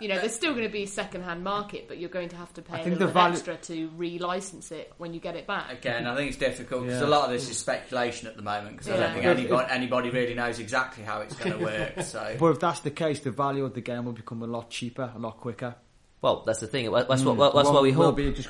you 0.00 0.08
know, 0.08 0.14
there's 0.18 0.32
uh, 0.32 0.36
still 0.36 0.52
going 0.54 0.64
to 0.66 0.72
be 0.72 0.84
a 0.84 0.86
second-hand 0.86 1.44
market, 1.44 1.86
but 1.86 1.98
you're 1.98 2.08
going 2.08 2.30
to 2.30 2.36
have 2.36 2.52
to 2.54 2.62
pay 2.62 2.76
I 2.76 2.80
a 2.80 2.84
think 2.84 2.92
little 2.94 3.08
the 3.08 3.12
bit 3.12 3.20
value- 3.20 3.34
extra 3.34 3.56
to 3.76 3.88
re-license 3.96 4.72
it 4.72 4.92
when 4.96 5.12
you 5.12 5.20
get 5.20 5.36
it 5.36 5.46
back. 5.46 5.70
Again, 5.70 6.06
I 6.06 6.16
think 6.16 6.28
it's 6.30 6.38
difficult 6.38 6.84
because 6.86 7.00
Yeah. 7.02 7.06
a 7.06 7.10
lot 7.10 7.26
of 7.26 7.30
this 7.32 7.48
is 7.50 7.58
speculation 7.58 8.26
at 8.26 8.34
the 8.34 8.42
moment 8.42 8.78
because 8.78 8.88
I 8.88 8.96
don't 8.96 9.12
think 9.12 9.26
anybody, 9.26 9.70
anybody 9.70 10.10
really 10.10 10.34
knows 10.34 10.58
exactly 10.58 11.04
how 11.04 11.20
it's 11.20 11.34
going 11.34 11.58
to 11.58 11.64
work. 11.64 11.92
So 12.02 12.34
But 12.40 12.46
if 12.52 12.60
that's 12.60 12.80
the 12.80 12.90
case, 12.90 13.20
the 13.20 13.30
value 13.30 13.64
of 13.66 13.74
the 13.74 13.82
game 13.82 14.06
will 14.06 14.14
become 14.14 14.42
a 14.42 14.46
lot 14.46 14.70
cheaper, 14.70 15.12
a 15.14 15.18
lot 15.18 15.36
quicker. 15.36 15.74
well, 16.22 16.42
that's 16.46 16.60
the 16.60 16.66
thing. 16.66 16.90
That's 16.90 17.22
hmm. 17.22 17.36
what 17.36 17.54
that's 17.54 17.68
what 17.68 17.82
we 17.82 17.92
will 17.92 18.06
hope. 18.06 18.16
be 18.16 18.32
just- 18.32 18.48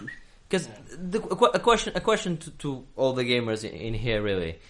Because 0.49 0.69
the 0.97 1.19
a 1.21 1.37
que- 1.37 1.51
a 1.55 1.59
question, 1.59 1.93
a 1.97 2.01
question 2.01 2.37
to, 2.39 2.51
to 2.63 2.87
all 2.97 3.13
the 3.13 3.25
gamers 3.25 3.65
in, 3.69 3.73
in 3.75 3.95
here, 3.95 4.23
really, 4.23 4.61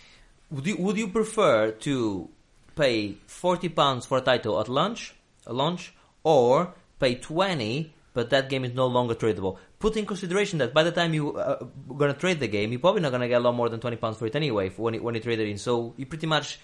would 0.51 0.67
you 0.67 0.77
would 0.79 0.97
you 0.97 1.09
prefer 1.09 1.73
to 1.73 2.31
pay 2.75 3.17
forty 3.27 3.69
pounds 3.69 4.07
for 4.07 4.19
a 4.19 4.21
title 4.21 4.61
at 4.61 4.69
launch, 4.69 5.15
launch, 5.47 5.95
or 6.23 6.75
pay 6.99 7.17
twenty, 7.17 7.95
but 8.15 8.31
that 8.31 8.49
game 8.49 8.65
is 8.65 8.75
no 8.75 8.87
longer 8.87 9.15
tradable? 9.15 9.59
Put 9.79 9.97
in 9.97 10.07
consideration 10.07 10.59
that 10.59 10.75
by 10.75 10.83
the 10.83 10.93
time 10.93 11.15
you 11.15 11.37
uh, 11.37 11.65
gonna 11.97 12.15
trade 12.15 12.41
the 12.41 12.49
game, 12.49 12.71
you're 12.71 12.81
probably 12.81 13.01
not 13.01 13.13
gonna 13.13 13.29
get 13.29 13.41
a 13.41 13.45
lot 13.45 13.55
more 13.55 13.69
than 13.69 13.81
twenty 13.81 13.97
pounds 13.97 14.19
for 14.19 14.27
it 14.27 14.37
anyway 14.37 14.71
when 14.71 14.95
you, 14.95 15.03
when 15.03 15.15
you 15.15 15.21
trade 15.21 15.41
it 15.41 15.49
in. 15.49 15.59
So 15.59 15.95
you 15.97 16.07
pretty 16.07 16.27
much 16.27 16.59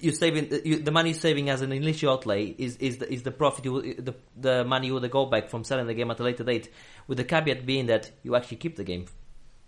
you're 0.00 0.12
saving 0.12 0.52
you, 0.64 0.80
the 0.80 0.90
money 0.90 1.10
you're 1.10 1.18
saving 1.18 1.48
as 1.48 1.62
an 1.62 1.72
initial 1.72 2.12
outlay 2.12 2.46
is 2.46 2.76
is 2.76 2.98
the, 2.98 3.12
is 3.12 3.22
the 3.22 3.30
profit 3.30 3.64
you, 3.64 3.94
the 3.94 4.14
the 4.36 4.64
money 4.64 4.88
you 4.88 4.94
would 4.94 5.10
go 5.10 5.26
back 5.26 5.48
from 5.48 5.64
selling 5.64 5.86
the 5.86 5.94
game 5.94 6.10
at 6.10 6.20
a 6.20 6.22
later 6.22 6.44
date. 6.44 6.70
With 7.06 7.18
the 7.18 7.24
caveat 7.24 7.66
being 7.66 7.86
that 7.86 8.10
you 8.22 8.36
actually 8.36 8.58
keep 8.58 8.76
the 8.76 8.84
game. 8.84 9.06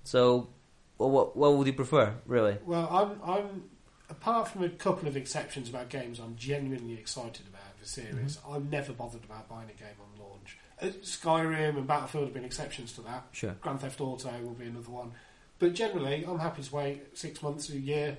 So, 0.04 0.48
what 0.96 1.36
what 1.36 1.54
would 1.54 1.66
you 1.66 1.72
prefer, 1.72 2.14
really? 2.26 2.58
Well, 2.64 2.88
I'm, 2.90 3.30
I'm 3.30 3.64
apart 4.10 4.48
from 4.48 4.62
a 4.64 4.68
couple 4.68 5.08
of 5.08 5.16
exceptions 5.16 5.68
about 5.68 5.88
games 5.88 6.18
I'm 6.18 6.36
genuinely 6.36 6.94
excited 6.94 7.46
about 7.48 7.78
the 7.80 7.86
series. 7.86 8.36
Mm-hmm. 8.36 8.52
I'm 8.52 8.70
never 8.70 8.92
bothered 8.92 9.24
about 9.24 9.48
buying 9.48 9.68
a 9.68 9.78
game 9.78 9.94
on 10.00 10.20
launch. 10.22 10.58
Uh, 10.80 10.86
Skyrim 11.02 11.76
and 11.76 11.86
Battlefield 11.86 12.24
have 12.24 12.34
been 12.34 12.44
exceptions 12.44 12.92
to 12.92 13.00
that. 13.02 13.24
Sure. 13.32 13.56
Grand 13.60 13.80
Theft 13.80 14.00
Auto 14.00 14.30
will 14.42 14.50
be 14.54 14.66
another 14.66 14.90
one. 14.90 15.12
But 15.58 15.72
generally, 15.74 16.24
I'm 16.28 16.38
happy 16.38 16.62
to 16.62 16.74
wait 16.74 17.16
six 17.18 17.42
months, 17.42 17.70
a 17.70 17.78
year, 17.78 18.18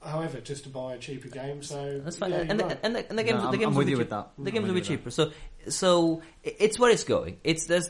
however, 0.00 0.40
just 0.40 0.62
to 0.64 0.70
buy 0.70 0.94
a 0.94 0.98
cheaper 0.98 1.26
game. 1.28 1.60
So 1.62 2.00
That's 2.04 2.16
fine. 2.16 2.30
yeah, 2.30 2.44
and, 2.48 2.60
the, 2.60 2.64
right. 2.66 2.78
and, 2.84 2.94
the, 2.94 3.08
and 3.08 3.18
the 3.18 3.24
games, 3.24 3.42
No, 3.42 3.42
the 3.42 3.46
I'm- 3.48 3.58
games 3.58 3.64
I'm 3.66 3.70
will 3.72 3.78
with 3.78 3.86
be 3.86 3.90
you 3.90 3.96
cheap- 3.96 3.98
with 3.98 4.10
that. 4.10 4.30
The 4.38 4.42
I'm 4.42 4.44
games 4.44 4.54
with 4.54 4.62
will 4.62 4.62
be 4.62 4.68
you 4.68 4.74
with 4.74 4.86
cheaper. 4.86 5.10
So, 5.10 5.32
so 5.68 6.22
it's 6.44 6.78
where 6.78 6.90
it's 6.92 7.02
going. 7.04 7.38
It's 7.42 7.66
there's 7.66 7.88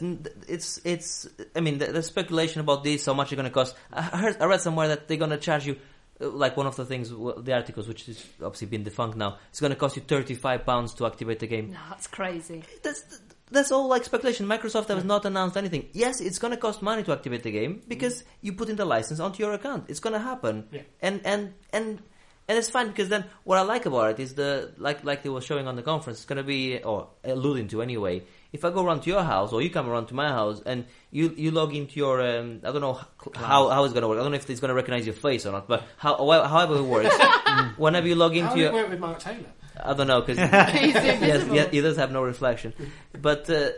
it's 0.48 0.80
it's. 0.84 1.28
I 1.54 1.60
mean, 1.60 1.76
the, 1.78 1.86
the 1.92 2.02
speculation 2.02 2.62
about 2.62 2.82
this, 2.82 3.04
how 3.04 3.12
much 3.12 3.30
it's 3.30 3.36
going 3.36 3.44
to 3.44 3.54
cost. 3.54 3.76
I 3.92 4.00
heard, 4.02 4.40
I 4.40 4.46
read 4.46 4.62
somewhere 4.62 4.88
that 4.88 5.06
they're 5.06 5.18
going 5.18 5.30
to 5.32 5.36
charge 5.36 5.66
you. 5.66 5.76
Like 6.20 6.56
one 6.56 6.66
of 6.66 6.74
the 6.76 6.84
things, 6.84 7.10
the 7.10 7.52
articles, 7.52 7.86
which 7.86 8.08
is 8.08 8.26
obviously 8.42 8.66
been 8.66 8.82
defunct 8.82 9.16
now, 9.16 9.38
it's 9.50 9.60
going 9.60 9.70
to 9.70 9.76
cost 9.76 9.94
you 9.96 10.02
thirty-five 10.02 10.66
pounds 10.66 10.94
to 10.94 11.06
activate 11.06 11.38
the 11.38 11.46
game. 11.46 11.70
No, 11.70 11.78
that's 11.90 12.08
crazy. 12.08 12.64
That's 12.82 13.20
that's 13.50 13.70
all 13.70 13.86
like 13.88 14.04
speculation. 14.04 14.46
Microsoft 14.46 14.88
has 14.88 15.04
not 15.04 15.24
announced 15.24 15.56
anything. 15.56 15.88
Yes, 15.92 16.20
it's 16.20 16.38
going 16.40 16.50
to 16.50 16.56
cost 16.56 16.82
money 16.82 17.02
to 17.04 17.12
activate 17.12 17.44
the 17.44 17.52
game 17.52 17.82
because 17.86 18.24
you 18.40 18.52
put 18.52 18.68
in 18.68 18.76
the 18.76 18.84
license 18.84 19.20
onto 19.20 19.42
your 19.42 19.52
account. 19.52 19.84
It's 19.88 20.00
going 20.00 20.12
to 20.14 20.18
happen, 20.18 20.66
Yeah. 20.72 20.82
and 21.00 21.20
and 21.24 21.54
and 21.72 22.02
and 22.48 22.58
it's 22.58 22.68
fine 22.68 22.88
because 22.88 23.08
then 23.08 23.24
what 23.44 23.56
I 23.58 23.62
like 23.62 23.86
about 23.86 24.10
it 24.10 24.20
is 24.20 24.34
the 24.34 24.72
like 24.76 25.04
like 25.04 25.22
they 25.22 25.28
were 25.28 25.40
showing 25.40 25.68
on 25.68 25.76
the 25.76 25.82
conference. 25.82 26.18
It's 26.18 26.26
going 26.26 26.38
to 26.38 26.42
be 26.42 26.82
or 26.82 27.08
alluding 27.22 27.68
to 27.68 27.80
anyway. 27.80 28.24
If 28.52 28.64
I 28.64 28.70
go 28.70 28.82
around 28.84 29.02
to 29.02 29.10
your 29.10 29.22
house 29.22 29.52
or 29.52 29.60
you 29.60 29.68
come 29.68 29.88
around 29.90 30.06
to 30.06 30.14
my 30.14 30.28
house 30.28 30.62
and 30.64 30.86
you 31.10 31.34
you 31.36 31.50
log 31.50 31.74
into 31.74 31.98
your 32.00 32.20
um, 32.26 32.60
I 32.64 32.72
don't 32.72 32.80
know 32.80 32.98
how 33.34 33.68
how 33.68 33.84
it's 33.84 33.92
going 33.92 34.02
to 34.02 34.08
work. 34.08 34.18
I 34.18 34.22
don't 34.22 34.32
know 34.32 34.38
if 34.38 34.48
it's 34.48 34.60
going 34.60 34.70
to 34.70 34.74
recognize 34.74 35.04
your 35.04 35.14
face 35.14 35.44
or 35.44 35.52
not, 35.52 35.68
but 35.68 35.84
how 35.98 36.16
however 36.16 36.76
it 36.76 36.82
works. 36.82 37.14
whenever 37.76 38.06
you 38.08 38.14
log 38.14 38.34
into 38.36 38.54
did 38.54 38.58
your 38.60 38.72
work 38.72 38.88
with 38.88 39.00
Mark 39.00 39.18
Taylor? 39.18 39.52
I 39.84 39.92
don't 39.94 40.06
know 40.08 40.20
because 40.22 40.38
He's 40.72 40.94
yes, 40.94 41.22
invisible. 41.22 41.70
he 41.70 41.80
does 41.82 41.96
have 41.98 42.10
no 42.10 42.22
reflection. 42.22 42.72
But 43.12 43.48
uh, 43.50 43.70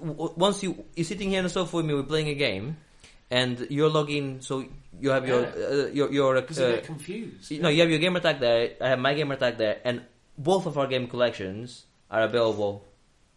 w- 0.00 0.32
once 0.36 0.62
you 0.62 0.84
you're 0.96 1.04
sitting 1.04 1.28
here 1.30 1.38
on 1.38 1.44
the 1.44 1.50
sofa 1.50 1.76
with 1.76 1.86
me, 1.86 1.92
we're 1.94 2.02
playing 2.02 2.28
a 2.28 2.34
game, 2.34 2.76
and 3.30 3.66
you're 3.70 3.90
logging. 3.90 4.40
So 4.40 4.64
you 5.00 5.10
have 5.10 5.28
your 5.28 5.44
uh, 5.46 5.86
your 5.92 6.10
your. 6.10 6.40
Because 6.40 6.60
I 6.60 6.72
Uh, 6.78 6.80
confused. 6.80 7.50
you 7.50 7.60
know, 7.62 7.68
you 7.68 7.82
have 7.82 7.90
your 7.90 8.00
gamer 8.00 8.20
tag 8.20 8.40
there. 8.40 8.70
I 8.80 8.88
have 8.88 8.98
my 8.98 9.12
gamer 9.14 9.36
tag 9.36 9.58
there, 9.58 9.78
and 9.84 10.00
both 10.38 10.66
of 10.66 10.78
our 10.78 10.86
game 10.88 11.06
collections 11.08 11.84
are 12.10 12.22
available. 12.22 12.84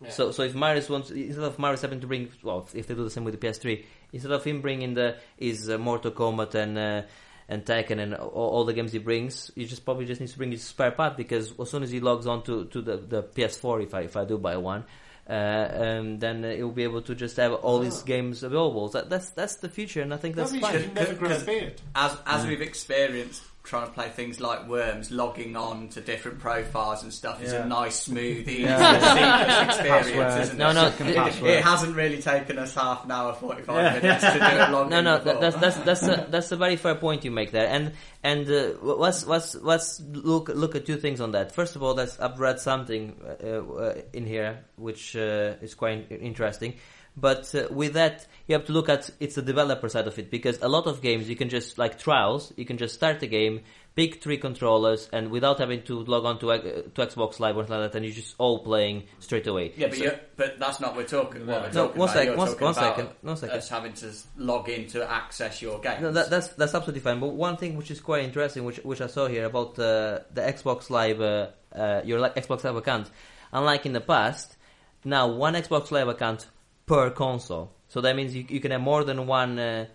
Yeah. 0.02 0.10
So 0.11 0.32
so 0.32 0.44
if 0.44 0.53
Marius 0.53 0.90
wants 0.90 1.10
instead 1.10 1.44
of 1.44 1.57
Marius 1.57 1.82
having 1.82 2.02
to 2.02 2.07
bring 2.07 2.30
well 2.44 2.68
if 2.74 2.86
they 2.88 2.94
do 2.94 3.03
the 3.03 3.10
same 3.10 3.24
with 3.24 3.40
the 3.40 3.48
PS3 3.48 3.84
instead 4.14 4.32
of 4.32 4.44
him 4.44 4.61
bringing 4.61 4.94
the 4.94 5.18
his 5.38 5.69
uh, 5.69 5.78
Mortal 5.80 6.11
Kombat 6.11 6.53
and 6.56 6.78
uh, 6.78 7.02
and 7.49 7.65
Tekken 7.65 7.99
and 7.99 8.14
all, 8.14 8.49
all 8.49 8.65
the 8.65 8.74
games 8.74 8.91
he 8.91 8.99
brings, 8.99 9.49
he 9.56 9.65
just 9.65 9.86
probably 9.86 10.06
just 10.06 10.19
needs 10.19 10.34
to 10.34 10.38
bring 10.38 10.52
his 10.52 10.64
spare 10.64 10.91
part 10.91 11.15
because 11.18 11.53
as 11.60 11.69
soon 11.72 11.82
as 11.82 11.90
he 11.90 11.99
logs 12.02 12.28
on 12.28 12.44
to, 12.44 12.65
to 12.65 12.82
the, 12.82 12.98
the 12.98 13.24
PS4, 13.24 13.84
if 13.84 13.94
I 13.94 14.02
if 14.02 14.18
I 14.18 14.26
do 14.26 14.38
buy 14.38 14.57
one, 14.57 14.84
uh, 15.30 15.34
um, 15.34 16.19
then 16.19 16.44
uh, 16.44 16.49
he'll 16.52 16.72
be 16.72 16.84
able 16.84 17.02
to 17.03 17.15
just 17.15 17.38
have 17.38 17.53
all 17.53 17.80
his 17.80 18.03
games 18.03 18.44
available. 18.44 18.90
So 18.90 19.02
that's 19.02 19.30
that's 19.32 19.56
the 19.56 19.69
future, 19.69 20.02
and 20.02 20.14
I 20.14 20.18
think 20.18 20.36
that's 20.36 20.52
Maybe 20.52 20.65
you 20.65 20.72
fine. 20.72 20.82
should 20.82 20.94
never 20.94 21.14
grow 21.14 21.28
a 21.30 21.32
Because- 21.32 21.44
beard. 21.45 21.82
as 21.95 22.18
as 22.26 22.45
we've 22.45 22.61
experienced 22.61 23.41
trying 23.68 23.85
to 23.85 23.91
play 23.94 24.07
things 24.10 24.39
like 24.39 24.68
Worms, 24.68 25.11
logging 25.11 25.56
on 25.57 25.89
to 25.89 26.02
different 26.02 26.39
profiles 26.39 27.03
and 27.03 27.14
stuff 27.14 27.44
is 27.44 27.52
Yeah. 27.52 27.64
a 27.64 27.68
nice, 27.68 27.99
smooth, 27.99 28.48
easy, 28.48 28.64
Yeah. 28.64 29.65
experience, 29.68 30.07
Password. 30.10 30.41
isn't 30.41 30.57
No, 30.57 30.69
it? 30.69 30.73
no, 30.73 30.89
Second 30.89 31.07
it- 31.10 31.44
It, 31.57 31.64
hasn't 31.64 31.95
really 31.95 32.22
taken 32.22 32.57
us 32.57 32.73
half 32.73 33.03
an 33.06 33.11
hour, 33.11 33.34
forty-five 33.34 33.76
Yeah. 33.84 33.99
minutes 33.99 34.23
to 34.23 34.39
do 34.39 34.45
it 34.64 34.69
long. 34.72 34.89
No, 34.95 35.02
no, 35.02 35.19
that, 35.19 35.41
that's 35.41 35.56
that's 35.57 35.77
that's 35.77 36.03
a, 36.03 36.27
that's 36.30 36.52
a 36.52 36.56
very 36.56 36.77
fair 36.77 36.95
point 36.95 37.26
you 37.26 37.31
make 37.31 37.52
there, 37.52 37.68
and 37.68 37.91
and 38.23 38.49
uh, 38.49 38.69
let's 38.81 39.27
let's 39.27 39.53
let's 39.56 40.02
look 40.14 40.48
look 40.49 40.76
at 40.76 40.85
two 40.85 40.98
things 40.98 41.19
on 41.22 41.31
that. 41.31 41.52
First 41.52 41.76
of 41.76 41.84
all, 41.84 41.94
that's 41.94 42.19
I've 42.19 42.39
read 42.39 42.60
something 42.60 43.15
uh, 43.44 43.48
uh, 43.48 43.94
in 44.14 44.26
here 44.26 44.64
which 44.77 45.15
uh, 45.15 45.56
is 45.61 45.76
quite 45.76 46.10
interesting, 46.11 46.76
but 47.19 47.53
uh, 47.56 47.68
with 47.72 47.94
that 47.94 48.26
you 48.48 48.53
have 48.56 48.65
to 48.65 48.72
look 48.72 48.88
at 48.88 49.10
it's 49.19 49.35
the 49.35 49.41
developer 49.41 49.89
side 49.89 50.07
of 50.07 50.18
it 50.19 50.31
because 50.31 50.57
a 50.61 50.69
lot 50.69 50.85
of 50.88 51.02
games 51.02 51.27
you 51.27 51.35
can 51.35 51.49
just 51.49 51.77
like 51.77 51.99
trials, 51.99 52.53
you 52.56 52.64
can 52.65 52.77
just 52.77 52.94
start 52.95 53.19
the 53.19 53.27
game, 53.27 53.60
pick 53.95 54.23
three 54.23 54.38
controllers, 54.38 55.10
and 55.11 55.30
without 55.31 55.60
having 55.60 55.81
to 55.84 55.99
log 56.06 56.23
on 56.23 56.39
to 56.39 56.52
uh, 56.52 56.57
to 56.60 57.02
Xbox 57.06 57.39
Live 57.41 57.57
or 57.57 57.64
something 57.64 57.80
like 57.81 57.91
that, 57.91 57.98
and 57.98 58.06
you're 58.06 58.15
just 58.15 58.35
all 58.38 58.60
playing 58.64 59.03
straight 59.19 59.48
away. 59.48 59.73
Yeah, 59.76 59.88
but 59.88 59.98
So- 59.98 60.19
but 60.38 60.60
that's 60.60 60.80
not 60.80 60.91
what 60.95 60.98
we're 60.98 61.07
talking. 61.19 61.45
What 61.48 61.61
we're 61.64 61.68
No, 61.72 61.88
talking 61.88 61.99
one 61.99 62.10
about. 62.10 62.18
sec, 62.26 62.38
one- 62.38 62.48
talking 62.48 62.65
one 62.65 62.72
about 62.77 62.95
second, 62.98 63.10
one 63.22 63.38
second. 63.38 63.57
Us 63.57 63.69
having 63.69 63.94
to 63.94 64.14
log 64.38 64.69
in 64.69 64.88
to 64.88 65.11
access 65.11 65.61
your 65.61 65.80
games. 65.80 66.02
No, 66.03 66.11
that, 66.11 66.30
that's 66.30 66.48
that's 66.49 66.73
absolutely 66.76 67.02
fine. 67.02 67.19
But 67.19 67.34
one 67.34 67.57
thing 67.57 67.76
which 67.76 67.91
is 67.91 67.99
quite 67.99 68.23
interesting, 68.23 68.64
which 68.64 68.77
which 68.85 69.02
I 69.02 69.07
saw 69.07 69.27
here 69.27 69.45
about 69.45 69.77
uh, 69.80 70.19
the 70.34 70.41
Xbox 70.41 70.89
Live, 70.89 71.19
uh, 71.19 71.48
uh, 71.76 72.02
your 72.06 72.19
Xbox 72.30 72.64
Live 72.64 72.77
account, 72.77 73.10
unlike 73.52 73.85
in 73.85 73.91
the 73.91 74.02
past, 74.02 74.56
now 75.03 75.27
one 75.27 75.56
Xbox 75.56 75.91
Live 75.91 76.07
account 76.07 76.48
per 76.88 77.12
console. 77.12 77.72
So 77.90 78.02
that 78.02 78.16
means 78.16 78.36
you, 78.36 78.46
you 78.50 78.60
can 78.60 78.72
have 78.72 78.82
more 78.82 79.04
than 79.04 79.28
one 79.28 79.60
uh, 79.60 79.86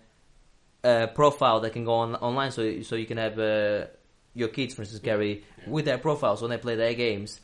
uh, 0.83 1.07
profile 1.07 1.59
that 1.59 1.73
can 1.73 1.83
go 1.83 1.95
on 1.95 2.15
online. 2.15 2.51
So 2.51 2.81
so 2.83 2.95
you 2.95 3.05
can 3.05 3.17
have 3.17 3.37
uh, 3.37 3.87
your 4.33 4.47
kids, 4.47 4.73
for 4.73 4.83
instance, 4.83 5.01
carry 5.03 5.43
with 5.67 5.85
their 5.85 5.97
profiles 5.97 6.41
when 6.41 6.51
they 6.51 6.57
play 6.57 6.75
their 6.75 6.93
games. 6.93 7.41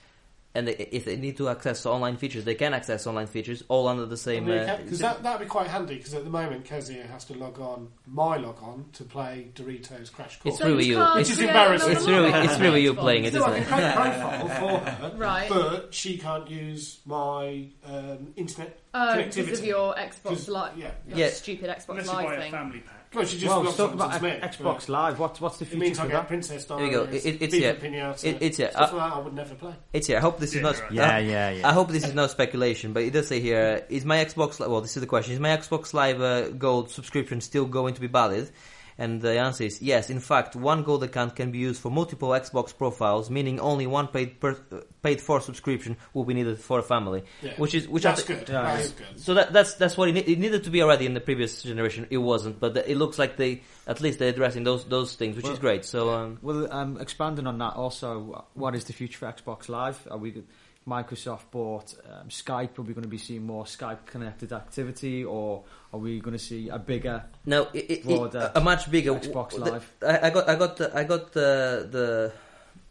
And 0.55 0.67
they, 0.67 0.73
if 0.91 1.05
they 1.05 1.15
need 1.15 1.37
to 1.37 1.47
access 1.47 1.85
online 1.85 2.17
features, 2.17 2.43
they 2.43 2.55
can 2.55 2.73
access 2.73 3.05
online 3.05 3.27
features 3.27 3.63
all 3.67 3.87
under 3.87 4.07
the 4.07 4.17
same. 4.17 4.49
uh, 4.49 4.77
Because 4.77 4.97
that 4.97 5.21
that'd 5.21 5.41
be 5.41 5.45
quite 5.45 5.67
handy. 5.67 5.97
Because 5.97 6.15
at 6.15 6.23
the 6.23 6.29
moment, 6.31 6.65
Kezia 6.65 7.05
has 7.05 7.23
to 7.25 7.35
log 7.37 7.59
on, 7.59 7.89
my 8.07 8.37
log 8.37 8.57
on, 8.63 8.85
to 8.93 9.03
play 9.03 9.49
Doritos 9.53 10.11
Crash 10.11 10.39
Course. 10.39 10.55
It's 10.55 10.63
really 10.65 10.85
you. 10.87 10.95
can't 10.95 11.17
Which 11.17 11.29
is 11.29 11.39
embarrassing. 11.39 11.91
it's 11.91 12.07
really 12.07 12.31
one 12.31 12.41
it's 12.45 12.59
really 12.59 12.81
you 12.81 12.93
Xbox. 12.95 12.99
playing 12.99 13.25
it, 13.25 13.33
so 13.33 13.47
isn't 13.47 13.63
can 13.67 13.79
it? 13.79 13.95
create 13.95 14.11
a 14.11 14.17
profile 14.19 14.47
for 14.79 14.89
her, 14.89 15.11
Right. 15.17 15.49
but 15.49 15.93
she 15.93 16.17
can't 16.17 16.49
use 16.49 16.99
my 17.05 17.65
um, 17.85 18.33
internet 18.35 18.79
Oh, 18.91 18.97
connectivity. 18.97 19.35
because 19.45 19.59
of 19.59 19.65
your 19.65 19.93
Xbox 19.93 20.23
'Cause- 20.23 20.49
Live, 20.49 20.77
yeah. 20.79 20.91
your 21.07 21.17
Yeah. 21.19 21.29
stupid 21.29 21.69
Xbox 21.69 21.89
Unless 21.89 22.07
you 22.07 22.13
Live 22.13 22.31
a 22.31 22.41
thing. 22.41 22.51
family 22.51 22.79
pack. 22.79 22.98
Well, 23.11 23.25
she 23.25 23.37
just 23.39 23.47
well, 23.49 23.63
wants 23.63 23.75
talk 23.77 23.93
about 23.93 24.11
to 24.13 24.19
Smith, 24.19 24.43
X- 24.43 24.57
Xbox 24.57 24.87
Live. 24.87 25.17
What's 25.17 25.41
what's 25.41 25.57
the 25.57 25.65
It 25.65 25.69
future 25.69 25.79
means 25.83 25.97
I 25.99 26.03
for 26.03 26.09
get 26.09 26.13
that? 26.17 26.27
Princess 26.27 26.65
There 26.65 26.79
you 26.85 26.91
go. 26.91 27.05
Diaries, 27.05 27.25
It- 27.25 27.35
it's- 27.41 27.51
Viva 27.53 27.65
yeah. 27.65 27.73
Pinata, 27.73 28.23
It- 28.23 28.35
it's- 28.35 28.59
yeah. 28.59 28.69
Stuff 28.69 28.93
Uh, 28.93 28.97
like 28.97 29.13
I 29.13 29.19
would 29.19 29.33
never 29.33 29.55
play. 29.55 29.73
It's 29.93 30.05
here. 30.07 30.17
I 30.17 30.19
hope 30.21 30.39
this 30.39 30.53
is 30.53 30.61
not. 30.61 30.79
Yeah, 30.91 31.15
I- 31.15 31.19
yeah, 31.19 31.49
yeah. 31.49 31.67
I 31.67 31.73
hope 31.73 31.89
this 31.89 32.05
is 32.05 32.13
no 32.13 32.27
speculation, 32.27 32.93
but 32.93 33.01
it 33.01 33.11
does 33.13 33.27
say 33.27 33.39
here: 33.39 33.83
Is 33.89 34.05
my 34.05 34.23
Xbox? 34.23 34.59
Li- 34.59 34.67
Well, 34.67 34.81
this 34.81 34.95
is 34.95 35.01
the 35.01 35.07
question: 35.07 35.33
Is 35.33 35.39
my 35.39 35.49
Xbox 35.49 35.91
Live 35.93 36.21
uh, 36.21 36.49
Gold 36.49 36.91
subscription 36.91 37.41
still 37.41 37.65
going 37.65 37.95
to 37.95 38.01
be 38.01 38.07
valid? 38.07 38.51
And 38.99 39.21
the 39.21 39.39
answer 39.39 39.63
is 39.63 39.81
yes. 39.81 40.09
In 40.09 40.19
fact, 40.19 40.57
one 40.57 40.83
gold 40.83 41.03
account 41.03 41.35
can 41.35 41.51
be 41.51 41.57
used 41.57 41.81
for 41.81 41.89
multiple 41.89 42.29
Xbox 42.29 42.75
profiles, 42.77 43.29
meaning 43.29 43.57
only 43.61 43.87
one 43.87 44.07
paid 44.07 44.41
per, 44.41 44.51
uh, 44.71 44.81
paid 45.01 45.21
for 45.21 45.39
subscription 45.39 45.95
will 46.13 46.25
be 46.25 46.33
needed 46.33 46.59
for 46.59 46.79
a 46.79 46.83
family. 46.83 47.23
Yeah. 47.41 47.53
Which 47.55 47.73
is 47.73 47.87
which 47.87 48.03
That's 48.03 48.23
thi- 48.23 48.33
good. 48.33 48.49
Yeah, 48.49 48.61
that 48.61 48.77
yeah. 48.77 48.83
is 48.83 48.91
good. 48.91 49.19
So 49.19 49.33
that, 49.35 49.53
that's 49.53 49.75
that's 49.75 49.95
what 49.97 50.09
it, 50.09 50.11
ne- 50.11 50.27
it 50.33 50.37
needed 50.37 50.65
to 50.65 50.69
be 50.69 50.83
already 50.83 51.05
in 51.05 51.13
the 51.13 51.21
previous 51.21 51.63
generation. 51.63 52.07
It 52.09 52.17
wasn't, 52.17 52.59
but 52.59 52.75
it 52.75 52.97
looks 52.97 53.17
like 53.17 53.37
they 53.37 53.61
at 53.87 54.01
least 54.01 54.19
they're 54.19 54.29
addressing 54.35 54.65
those 54.65 54.83
those 54.83 55.15
things, 55.15 55.37
which 55.37 55.47
is 55.47 55.59
great. 55.59 55.85
So 55.85 56.09
um, 56.13 56.37
Well, 56.41 56.67
um, 56.69 56.99
expanding 56.99 57.47
on 57.47 57.57
that, 57.59 57.75
also, 57.77 58.45
what 58.53 58.75
is 58.75 58.83
the 58.83 58.93
future 58.93 59.17
for 59.17 59.31
Xbox 59.31 59.69
Live? 59.69 60.05
Are 60.11 60.17
we 60.17 60.43
Microsoft 60.87 61.51
bought 61.51 61.93
um, 62.09 62.29
Skype? 62.29 62.79
Are 62.79 62.81
we 62.81 62.93
going 62.93 63.03
to 63.03 63.09
be 63.09 63.17
seeing 63.17 63.45
more 63.45 63.65
Skype 63.65 64.05
connected 64.05 64.51
activity, 64.53 65.23
or 65.23 65.63
are 65.93 65.99
we 65.99 66.19
going 66.19 66.37
to 66.37 66.43
see 66.43 66.69
a 66.69 66.79
bigger? 66.79 67.23
No, 67.45 67.67
it, 67.73 67.77
it, 67.77 67.91
it, 67.91 68.03
Broader 68.05 68.51
a 68.55 68.61
much 68.61 68.89
bigger 68.89 69.13
Xbox 69.13 69.57
Live. 69.57 69.91
I, 70.01 70.27
I 70.27 70.29
got, 70.31 70.49
I 70.49 70.55
got, 70.55 70.77
the, 70.77 70.97
I 70.97 71.03
got 71.03 71.31
the, 71.33 71.87
the, 71.91 72.31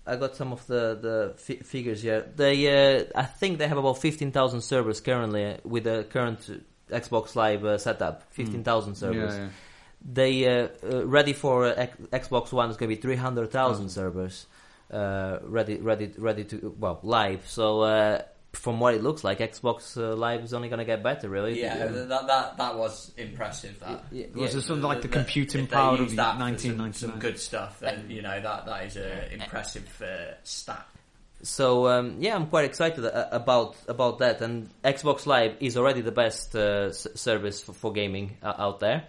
I 0.07 0.17
got 0.17 0.37
some 0.37 0.53
of 0.53 0.67
the 0.67 0.99
the 1.01 1.35
fi- 1.37 1.63
figures 1.63 2.03
here. 2.03 2.31
They, 2.37 2.99
uh, 2.99 3.05
I 3.15 3.25
think 3.25 3.59
they 3.59 3.67
have 3.69 3.79
about 3.79 3.99
fifteen 3.99 4.33
thousand 4.33 4.61
servers 4.61 5.01
currently 5.01 5.45
uh, 5.45 5.57
with 5.65 5.85
the 5.85 6.07
current 6.09 6.49
uh, 6.49 6.97
Xbox 6.97 7.35
Live 7.35 7.65
uh, 7.65 7.79
setup. 7.79 8.25
Fifteen 8.31 8.63
thousand 8.65 8.95
servers. 8.95 9.35
Yeah, 9.35 9.41
yeah. 9.41 9.49
They 10.01 10.47
uh, 10.47 10.69
uh, 10.85 11.07
ready 11.07 11.33
for 11.33 11.67
uh, 11.67 11.75
X- 11.77 12.29
Xbox 12.29 12.53
One 12.53 12.71
is 12.71 12.77
going 12.77 12.89
to 12.89 12.97
be 12.97 13.03
three 13.03 13.17
hundred 13.17 13.51
thousand 13.51 13.89
servers. 13.89 14.47
Uh, 14.91 15.39
ready, 15.43 15.77
ready, 15.77 16.13
ready 16.19 16.45
to 16.45 16.75
well 16.79 16.99
live. 17.03 17.47
So. 17.49 17.83
Uh, 17.83 18.23
from 18.55 18.81
what 18.81 18.95
it 18.95 19.03
looks 19.03 19.23
like, 19.23 19.41
Xbox 19.41 19.95
uh, 19.99 20.15
Live 20.17 20.43
is 20.43 20.55
only 20.55 20.69
going 20.71 20.79
to 20.79 20.85
get 20.87 21.03
better, 21.03 21.29
really. 21.29 21.61
Yeah, 21.61 21.87
that, 21.87 22.27
that 22.27 22.57
that 22.57 22.77
was 22.79 23.13
impressive. 23.19 23.79
That 23.81 24.05
Yeah, 24.11 24.25
Was 24.35 24.55
there 24.55 24.63
something 24.63 24.83
like 24.83 25.03
the 25.03 25.09
That- 25.09 25.13
computing 25.19 25.65
if 25.65 25.71
they 25.71 25.77
power 25.77 25.93
of 25.95 26.01
use 26.01 26.15
that 26.17 26.33
for 26.33 26.39
some- 26.39 26.79
1999? 26.79 26.93
Some, 26.95 27.21
good 27.21 27.39
stuff. 27.39 27.79
Then 27.79 28.07
you 28.09 28.23
know 28.23 28.41
that 28.41 28.65
that 28.65 28.85
is 28.87 28.97
an 28.97 29.33
impressive 29.33 30.03
uh, 30.03 30.33
stat. 30.45 30.87
So 31.43 31.89
um, 31.89 32.17
yeah, 32.21 32.35
I'm 32.35 32.47
quite 32.47 32.65
excited 32.65 33.05
uh, 33.05 33.29
about 33.31 33.77
about 33.87 34.19
that. 34.21 34.41
And 34.41 34.71
Xbox 34.83 35.27
Live 35.27 35.57
is 35.61 35.77
already 35.77 36.01
the 36.01 36.11
best 36.11 36.57
uh, 36.57 36.87
s- 36.89 37.07
service 37.17 37.63
for, 37.63 37.75
for 37.75 37.93
gaming 37.93 38.39
uh, 38.43 38.55
out 38.59 38.81
there, 38.81 39.05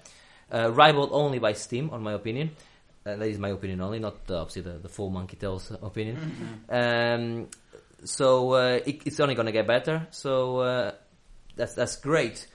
uh, 0.53 0.69
rivaled 0.71 1.11
only 1.13 1.39
by 1.39 1.53
Steam, 1.53 1.89
on 1.91 2.03
my 2.03 2.11
opinion. 2.11 2.51
That 3.17 3.27
is 3.27 3.39
my 3.39 3.49
opinion 3.49 3.81
only, 3.81 3.99
not 3.99 4.17
uh, 4.29 4.41
obviously 4.41 4.63
the, 4.63 4.77
the 4.79 4.89
full 4.89 5.09
Monkey 5.09 5.37
Tales 5.37 5.71
opinion. 5.81 6.17
Um, 6.69 7.47
so 8.03 8.53
uh, 8.53 8.79
it, 8.85 9.01
it's 9.05 9.19
only 9.19 9.35
going 9.35 9.47
to 9.47 9.51
get 9.51 9.67
better. 9.67 10.07
So 10.11 10.59
uh, 10.59 10.91
that's 11.55 11.73
that's 11.73 11.97
great. 11.97 12.47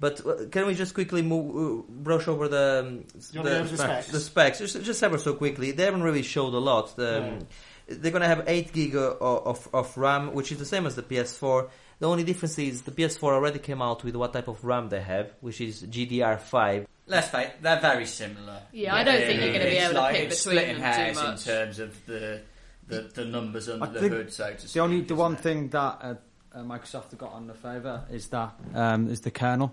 But 0.00 0.26
uh, 0.26 0.46
can 0.50 0.66
we 0.66 0.74
just 0.74 0.92
quickly 0.94 1.22
move, 1.22 1.54
uh, 1.56 1.82
brush 1.88 2.28
over 2.28 2.48
the 2.48 2.84
um, 2.86 3.04
You 3.32 3.40
wanna 3.40 3.50
go 3.50 3.58
over 3.60 3.68
the 3.68 3.76
specs? 3.78 4.08
the 4.08 4.20
specs 4.20 4.58
just 4.58 4.82
just 4.82 5.02
ever 5.02 5.18
so 5.18 5.34
quickly? 5.34 5.70
They 5.70 5.84
haven't 5.84 6.02
really 6.02 6.22
showed 6.22 6.52
a 6.54 6.58
lot. 6.58 6.96
The, 6.96 7.22
um, 7.24 7.38
They're 7.86 8.10
going 8.10 8.22
to 8.22 8.28
have 8.28 8.44
8 8.46 8.72
gig 8.72 8.96
of, 8.96 9.20
of, 9.20 9.68
of 9.74 9.96
RAM, 9.98 10.32
which 10.32 10.50
is 10.50 10.58
the 10.58 10.64
same 10.64 10.86
as 10.86 10.94
the 10.96 11.02
PS4. 11.02 11.68
The 11.98 12.08
only 12.08 12.24
difference 12.24 12.58
is 12.58 12.82
the 12.82 12.90
PS4 12.90 13.24
already 13.24 13.58
came 13.58 13.82
out 13.82 14.02
with 14.02 14.16
what 14.16 14.32
type 14.32 14.48
of 14.48 14.64
RAM 14.64 14.88
they 14.88 15.02
have, 15.02 15.32
which 15.40 15.60
is 15.60 15.82
GDDR5. 15.82 16.86
Let's 17.06 17.28
face 17.28 17.48
it, 17.48 17.62
they're 17.62 17.80
very 17.80 18.06
similar. 18.06 18.62
Yeah, 18.72 18.94
I 18.94 19.04
don't 19.04 19.20
think 19.20 19.40
you're 19.42 19.52
gonna 19.52 19.64
be 19.64 19.70
It's 19.72 19.84
able 19.84 19.94
to 19.94 20.00
like, 20.00 20.14
pick 20.14 20.24
it's 20.30 20.44
between 20.44 20.58
splitting 20.64 20.80
them 20.82 20.92
too 20.94 20.98
hairs 21.00 21.16
much. 21.16 21.46
in 21.46 21.54
terms 21.54 21.78
of 21.78 22.06
the 22.06 22.40
the, 22.86 23.00
the 23.14 23.24
numbers 23.24 23.68
under 23.68 23.84
I 23.84 23.88
the 23.88 24.00
think 24.00 24.12
hood, 24.12 24.32
so 24.32 24.52
to 24.52 24.58
speak. 24.58 24.72
The 24.72 24.80
only, 24.80 25.00
the 25.02 25.14
one 25.14 25.34
it? 25.34 25.40
thing 25.40 25.68
that 25.70 25.98
uh, 26.02 26.14
uh, 26.54 26.58
Microsoft 26.62 27.10
have 27.10 27.18
got 27.18 27.32
on 27.32 27.46
the 27.46 27.54
favour 27.54 28.04
is 28.10 28.28
that 28.28 28.54
um, 28.74 29.08
is 29.08 29.20
the 29.22 29.30
kernel, 29.30 29.72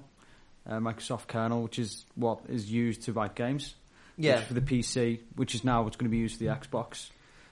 uh, 0.69 0.77
Microsoft 0.79 1.27
kernel, 1.27 1.63
which 1.63 1.77
is 1.79 2.05
what 2.15 2.39
is 2.49 2.71
used 2.71 3.03
to 3.03 3.13
write 3.13 3.35
games. 3.35 3.75
Yeah, 4.17 4.37
which 4.37 4.45
for 4.45 4.53
the 4.53 4.61
PC, 4.61 5.19
which 5.35 5.55
is 5.55 5.63
now 5.63 5.83
what's 5.83 5.95
going 5.95 6.09
to 6.09 6.11
be 6.11 6.17
used 6.19 6.37
for 6.37 6.43
the 6.43 6.49
Xbox. 6.51 7.09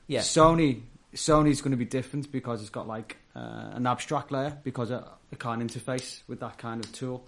yeah. 0.08 0.20
Sony, 0.22 0.82
Sony's 1.16 1.62
going 1.62 1.72
to 1.72 1.78
be 1.78 1.86
different 1.86 2.32
because 2.32 2.62
it's 2.62 2.70
got 2.70 2.88
like 2.88 3.18
uh, 3.36 3.72
an 3.74 3.88
abstract 3.88 4.32
layer 4.32 4.58
because 4.64 4.92
it, 4.92 5.02
it 5.32 5.40
can't 5.40 5.62
interface 5.62 6.22
with 6.28 6.40
that 6.42 6.58
kind 6.58 6.84
of 6.84 6.92
tool. 6.92 7.26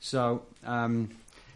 So 0.00 0.42
um, 0.64 1.10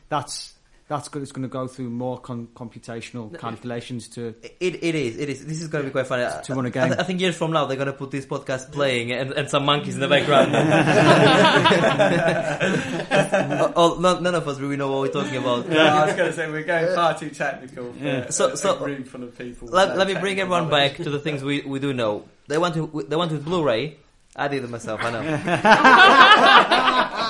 that's 0.08 0.52
that's 0.88 1.08
good. 1.08 1.20
It's 1.22 1.32
going 1.32 1.42
to 1.42 1.48
go 1.48 1.66
through 1.66 1.90
more 1.90 2.16
con- 2.16 2.46
computational 2.54 3.36
calculations 3.36 4.06
to 4.10 4.36
It, 4.60 4.84
it 4.84 4.94
is, 4.94 5.18
it 5.18 5.28
is. 5.28 5.44
This 5.44 5.60
is 5.60 5.66
going 5.66 5.82
to 5.82 5.88
be 5.88 5.92
quite 5.92 6.06
funny. 6.06 6.22
I- 6.24 6.40
To 6.42 6.54
run 6.54 6.64
a 6.64 6.68
I, 6.68 6.70
game. 6.70 6.92
I 6.96 7.02
think 7.02 7.20
years 7.20 7.36
from 7.36 7.50
now 7.50 7.64
they're 7.64 7.76
going 7.76 7.88
to 7.88 7.92
put 7.92 8.12
this 8.12 8.24
podcast 8.24 8.70
playing 8.70 9.10
and, 9.10 9.32
and 9.32 9.50
some 9.50 9.64
monkeys 9.64 9.94
in 9.94 10.00
the 10.00 10.06
background. 10.06 10.52
oh, 13.76 13.98
none, 14.00 14.22
none 14.22 14.36
of 14.36 14.46
us 14.46 14.60
really 14.60 14.76
know 14.76 14.92
what 14.92 15.00
we're 15.00 15.08
talking 15.22 15.38
about. 15.38 15.68
Yeah, 15.68 16.02
I 16.02 16.06
was 16.06 16.14
going 16.14 16.30
to 16.30 16.36
say 16.36 16.48
we're 16.48 16.62
going 16.62 16.94
far 16.94 17.18
too 17.18 17.30
technical. 17.30 17.92
For 17.92 18.04
Yeah. 18.04 18.30
So- 18.30 18.52
a, 18.52 18.56
so- 18.56 18.78
a 18.78 18.86
room 18.86 19.02
full 19.02 19.24
of 19.24 19.36
people. 19.36 19.66
Let, 19.68 19.96
let 19.98 20.06
me 20.06 20.14
bring 20.14 20.38
everyone 20.38 20.68
knowledge. 20.68 20.98
back 20.98 21.04
to 21.04 21.10
the 21.10 21.18
things 21.18 21.42
we, 21.42 21.62
we 21.62 21.80
do 21.80 21.92
know. 21.94 22.28
They 22.46 22.58
went 22.58 22.74
to 22.76 23.04
they 23.08 23.16
went 23.16 23.32
with 23.32 23.44
Blu-ray. 23.44 23.96
I 24.36 24.46
did 24.48 24.62
it 24.62 24.70
myself. 24.70 25.00
I 25.02 25.10
know. 25.10 27.16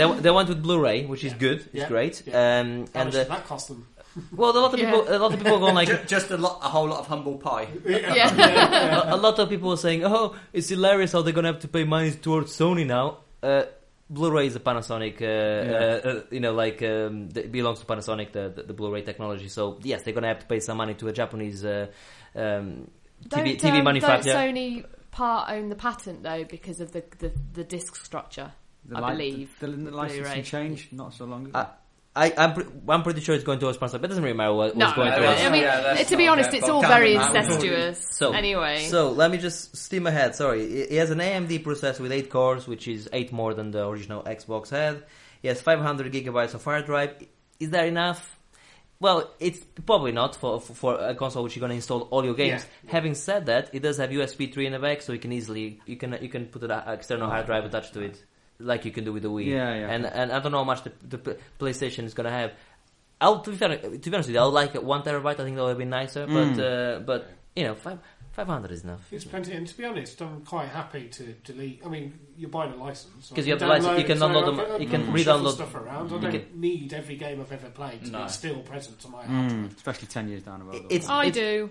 they, 0.00 0.20
they 0.20 0.30
went 0.30 0.48
with 0.48 0.62
Blu-ray, 0.62 1.06
which 1.06 1.24
is 1.24 1.32
good. 1.34 1.58
It's 1.60 1.74
Yeah, 1.74 1.88
great. 1.88 2.22
yeah. 2.26 2.60
Um, 2.60 2.86
How 2.94 3.00
and 3.00 3.06
much 3.08 3.14
uh, 3.14 3.18
did 3.24 3.28
that 3.28 3.46
cost 3.46 3.68
them? 3.68 3.86
well, 4.32 4.50
a 4.50 4.58
lot 4.58 4.74
of 4.74 4.80
Yeah. 4.80 4.90
people 4.90 5.16
a 5.16 5.18
lot 5.18 5.32
of 5.32 5.38
people 5.38 5.54
are 5.56 5.60
going 5.60 5.74
like 5.74 5.88
Ju- 5.88 5.98
just 6.16 6.30
a 6.30 6.36
lot, 6.36 6.58
a 6.62 6.68
whole 6.68 6.88
lot 6.88 7.00
of 7.00 7.06
humble 7.06 7.36
pie. 7.38 7.68
Yeah. 7.86 9.10
a, 9.12 9.14
a 9.14 9.20
lot 9.26 9.38
of 9.38 9.48
people 9.48 9.70
are 9.72 9.76
saying, 9.86 10.04
"Oh, 10.04 10.34
it's 10.52 10.68
hilarious 10.68 11.12
how 11.12 11.22
they're 11.22 11.32
gonna 11.32 11.52
have 11.54 11.60
to 11.60 11.68
pay 11.68 11.84
money 11.84 12.10
towards 12.12 12.50
Sony 12.56 12.84
now." 12.86 13.18
Uh, 13.42 13.62
Blu-ray 14.12 14.48
is 14.48 14.56
a 14.56 14.60
Panasonic, 14.60 15.22
uh, 15.22 15.26
uh, 15.26 16.10
uh, 16.10 16.22
you 16.32 16.40
know, 16.40 16.52
like 16.52 16.82
um, 16.82 17.28
it 17.34 17.52
belongs 17.52 17.78
to 17.78 17.86
Panasonic, 17.86 18.32
the, 18.32 18.48
the, 18.56 18.62
the 18.64 18.72
Blu-ray 18.72 19.02
technology. 19.02 19.46
So 19.46 19.78
yes, 19.82 20.02
they're 20.02 20.12
gonna 20.14 20.26
have 20.34 20.40
to 20.40 20.46
pay 20.46 20.58
some 20.58 20.78
money 20.78 20.94
to 20.94 21.06
a 21.06 21.12
Japanese 21.12 21.64
uh, 21.64 21.86
um, 22.34 22.90
TV, 23.28 23.28
Don't, 23.28 23.46
TV 23.60 23.78
um, 23.78 23.84
manufacturer. 23.84 24.32
Don't 24.32 24.54
Sony 24.56 24.84
part 25.12 25.50
own 25.52 25.68
the 25.68 25.76
patent 25.76 26.22
though 26.24 26.42
because 26.44 26.80
of 26.80 26.90
the 26.90 27.04
the, 27.18 27.30
the 27.52 27.62
disc 27.64 27.94
structure? 27.94 28.50
The 28.90 28.98
I 28.98 29.12
li- 29.12 29.16
believe, 29.30 29.56
the, 29.60 29.66
the, 29.68 29.76
the 29.76 29.90
licensing 29.90 30.22
Blu-ray. 30.24 30.42
changed 30.42 30.92
not 30.92 31.14
so 31.14 31.24
long 31.24 31.46
ago. 31.46 31.58
Uh, 31.58 31.66
I, 32.16 32.32
I'm, 32.36 32.54
pre- 32.54 32.64
I'm 32.88 33.02
pretty 33.04 33.20
sure 33.20 33.36
it's 33.36 33.44
going 33.44 33.60
towards 33.60 33.78
Panasonic, 33.78 33.92
but 34.00 34.04
it 34.06 34.08
doesn't 34.08 34.24
really 34.24 34.36
matter 34.36 34.52
what, 34.52 34.76
No, 34.76 34.86
what's 34.86 34.96
going 34.96 35.10
no, 35.10 35.16
towards. 35.18 35.40
no, 35.40 35.46
I 35.46 35.50
mean, 35.52 35.62
Yeah, 35.62 35.94
to 36.02 36.16
be 36.16 36.26
honest, 36.26 36.52
it's 36.52 36.68
all 36.68 36.82
very 36.82 37.14
incestuous. 37.14 38.04
So 38.10 38.32
anyway, 38.32 38.86
So 38.88 39.10
let 39.12 39.30
me 39.30 39.38
just 39.38 39.76
steam 39.76 40.06
ahead. 40.08 40.34
Sorry, 40.34 40.62
it 40.64 40.92
it 40.92 40.98
has 40.98 41.10
an 41.10 41.18
AMD 41.20 41.62
processor 41.62 42.00
with 42.00 42.10
eight 42.12 42.28
cores, 42.28 42.66
which 42.66 42.88
is 42.88 43.08
eight 43.12 43.32
more 43.32 43.54
than 43.54 43.70
the 43.70 43.86
original 43.86 44.22
Xbox 44.24 44.70
had. 44.70 45.04
It 45.42 45.48
has 45.48 45.60
500 45.62 46.12
gigabytes 46.12 46.52
of 46.54 46.64
hard 46.64 46.86
drive. 46.86 47.14
Is 47.60 47.70
that 47.70 47.86
enough? 47.86 48.36
Well, 48.98 49.30
it's 49.40 49.60
probably 49.86 50.12
not 50.12 50.36
for 50.36 50.60
for, 50.60 50.74
for 50.74 50.94
a 51.00 51.14
console 51.14 51.44
which 51.44 51.54
you're 51.56 51.60
going 51.60 51.70
to 51.70 51.76
install 51.76 52.02
all 52.10 52.24
your 52.24 52.34
games. 52.34 52.66
Having 52.88 53.14
said 53.14 53.46
that, 53.46 53.70
it 53.72 53.80
does 53.82 53.96
have 53.98 54.10
USB 54.10 54.52
3 54.52 54.66
in 54.66 54.72
the 54.72 54.78
back, 54.78 55.00
so 55.00 55.12
you 55.12 55.18
can 55.20 55.32
easily 55.32 55.80
you 55.86 55.96
can 55.96 56.18
you 56.20 56.28
can 56.28 56.46
put 56.46 56.62
an 56.64 56.72
external 56.88 57.30
hard 57.30 57.46
drive 57.46 57.64
attached 57.64 57.94
to 57.94 58.00
it, 58.00 58.22
like 58.60 58.84
you 58.84 58.90
can 58.92 59.04
do 59.04 59.12
with 59.12 59.22
the 59.22 59.30
Wii. 59.30 59.46
Yeah, 59.46 59.74
yeah. 59.74 59.88
And 59.90 60.06
and 60.06 60.32
I 60.32 60.38
don't 60.40 60.52
know 60.52 60.58
how 60.58 60.64
much 60.64 60.82
the, 60.84 60.92
the 61.08 61.36
PlayStation 61.58 62.04
is 62.04 62.14
going 62.14 62.26
to 62.26 62.30
have. 62.32 62.52
I'll 63.20 63.40
to 63.40 63.50
be, 63.50 63.56
fair, 63.56 63.76
to 63.76 63.88
be 63.88 64.14
honest 64.14 64.28
with 64.28 64.34
you, 64.34 64.40
I 64.40 64.44
would 64.44 64.54
like 64.54 64.74
one 64.74 65.02
terabyte. 65.02 65.40
I 65.40 65.44
think 65.44 65.56
that 65.56 65.62
would 65.62 65.68
have 65.70 65.78
been 65.78 65.90
nicer, 65.90 66.26
Mm. 66.26 66.56
but 66.56 66.62
uh, 66.64 66.98
but 67.00 67.30
you 67.56 67.64
know, 67.64 67.74
five. 67.74 67.98
500 68.32 68.70
is 68.70 68.84
enough. 68.84 69.00
It's 69.12 69.24
plenty, 69.24 69.52
and 69.52 69.66
to 69.66 69.76
be 69.76 69.84
honest, 69.84 70.22
I'm 70.22 70.42
quite 70.42 70.68
happy 70.68 71.08
to 71.08 71.34
delete. 71.42 71.82
I 71.84 71.88
mean, 71.88 72.16
you're 72.38 72.48
buying 72.48 72.72
a 72.72 72.76
license 72.76 73.26
so 73.26 73.34
'Cause 73.34 73.44
I 73.44 73.48
you 73.48 73.56
can 73.56 73.68
have 73.68 73.82
the 73.82 73.88
license, 73.88 73.98
you 73.98 74.04
can 74.06 74.16
it, 74.16 74.20
so 74.20 74.28
download 74.28 74.46
them- 74.46 74.60
I 74.60 74.76
you 74.76 74.86
can 74.88 75.00
shuffle 75.00 75.14
re-download- 75.14 75.52
stuff 75.54 75.74
around. 75.74 76.06
I 76.06 76.18
don't 76.20 76.30
can- 76.30 76.60
need 76.60 76.92
every 76.94 77.16
game 77.16 77.40
I've 77.40 77.50
ever 77.52 77.70
played 77.70 78.04
to 78.04 78.10
No. 78.12 78.22
be 78.22 78.28
still 78.30 78.60
present 78.60 79.00
to 79.00 79.08
my 79.08 79.24
hard 79.24 79.50
Mm, 79.50 79.76
especially 79.76 80.06
ten 80.06 80.28
years 80.28 80.44
down 80.44 80.60
the 80.60 80.64
road. 80.66 80.86
It's 80.90 81.08
I 81.08 81.28
do. 81.30 81.70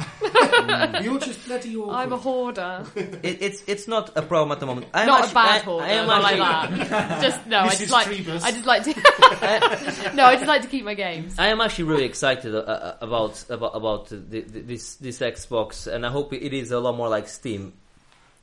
Drive. 0.00 1.04
You're 1.04 1.18
just 1.18 1.46
bloody 1.46 1.76
awkward. 1.76 1.94
I'm 1.94 2.12
a 2.12 2.16
hoarder. 2.16 2.84
it, 2.94 3.42
it's 3.42 3.62
it's 3.66 3.88
not 3.88 4.16
a 4.16 4.22
problem 4.22 4.52
at 4.52 4.60
the 4.60 4.66
moment. 4.66 4.86
I'm 4.94 5.06
not 5.06 5.24
actually, 5.24 5.32
a 5.32 5.34
bad 5.34 5.60
I, 5.60 5.64
hoarder. 5.64 5.86
I 5.86 5.90
am 5.90 6.06
not 6.06 6.24
actually, 6.24 6.40
like 6.40 6.88
that. 6.88 7.22
Just 7.22 7.46
no. 7.46 7.60
I 7.60 7.74
just 7.74 7.92
like. 7.92 8.06
Trebus. 8.08 8.42
I 8.42 8.50
just 8.52 8.66
like 8.66 8.82
to. 8.84 10.14
no, 10.14 10.24
I 10.24 10.34
just 10.36 10.46
like 10.46 10.62
to 10.62 10.68
keep 10.68 10.84
my 10.84 10.94
games. 10.94 11.34
I 11.38 11.48
am 11.48 11.60
actually 11.60 11.84
really 11.84 12.04
excited 12.04 12.54
uh, 12.54 12.58
uh, 12.58 12.96
about 13.00 13.44
about 13.50 13.76
about 13.76 14.08
the, 14.08 14.16
the, 14.16 14.60
this 14.60 14.96
this 14.96 15.20
Xbox, 15.20 15.86
and 15.86 16.06
I 16.06 16.10
hope 16.10 16.32
it 16.32 16.52
is 16.52 16.70
a 16.70 16.80
lot 16.80 16.96
more 16.96 17.08
like 17.08 17.28
Steam, 17.28 17.72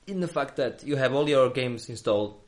in 0.05 0.19
the 0.19 0.27
fact 0.27 0.57
that 0.57 0.84
you 0.84 0.95
have 0.95 1.13
all 1.13 1.27
your 1.27 1.49
games 1.49 1.89
installed, 1.89 2.39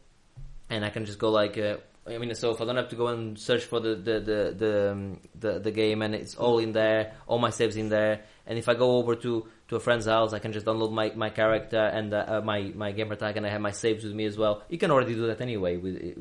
and 0.69 0.85
I 0.85 0.89
can 0.89 1.05
just 1.05 1.19
go 1.19 1.29
like. 1.31 1.57
Uh, 1.57 1.77
I 2.07 2.17
mean, 2.17 2.33
so 2.33 2.49
if 2.49 2.59
I 2.59 2.65
don't 2.65 2.77
have 2.77 2.89
to 2.89 2.95
go 2.95 3.07
and 3.07 3.37
search 3.37 3.65
for 3.65 3.79
the 3.79 3.93
the 3.93 4.19
the 4.19 4.55
the, 4.57 4.91
um, 4.91 5.19
the, 5.35 5.59
the 5.59 5.69
game, 5.69 6.01
and 6.01 6.15
it's 6.15 6.33
all 6.35 6.57
in 6.57 6.71
there, 6.71 7.13
all 7.27 7.37
my 7.37 7.51
saves 7.51 7.75
in 7.75 7.89
there, 7.89 8.21
and 8.49 8.57
if 8.57 8.67
I 8.67 8.73
go 8.73 8.97
over 8.97 9.15
to, 9.15 9.45
to 9.67 9.75
a 9.75 9.79
friend's 9.79 10.07
house, 10.07 10.33
I 10.33 10.39
can 10.39 10.51
just 10.51 10.65
download 10.65 10.91
my, 10.91 11.11
my 11.15 11.29
character 11.29 11.77
and 11.77 12.13
uh, 12.13 12.25
uh, 12.27 12.41
my 12.41 12.73
my 12.75 12.91
gamer 12.91 13.15
tag, 13.15 13.37
and 13.37 13.45
I 13.45 13.49
have 13.49 13.61
my 13.61 13.71
saves 13.71 14.03
with 14.03 14.13
me 14.13 14.25
as 14.25 14.37
well. 14.37 14.63
You 14.69 14.79
can 14.79 14.89
already 14.89 15.13
do 15.13 15.27
that 15.27 15.39
anyway. 15.39 15.77
With 15.77 16.17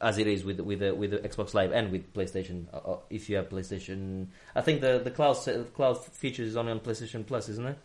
as 0.00 0.18
it 0.18 0.26
is 0.26 0.44
with 0.44 0.60
with 0.60 0.80
the, 0.80 0.94
with 0.94 1.12
Xbox 1.12 1.54
Live 1.54 1.72
and 1.72 1.90
with 1.90 2.12
PlayStation. 2.12 2.66
Uh, 2.72 2.92
uh, 2.92 2.98
if 3.08 3.30
you 3.30 3.36
have 3.36 3.48
PlayStation, 3.48 4.26
I 4.54 4.60
think 4.60 4.82
the 4.82 5.00
the 5.02 5.10
cloud 5.10 5.32
se- 5.32 5.64
cloud 5.74 6.04
features 6.04 6.48
is 6.48 6.56
only 6.56 6.72
on 6.72 6.80
PlayStation 6.80 7.26
Plus, 7.26 7.48
isn't 7.48 7.66
it? 7.66 7.78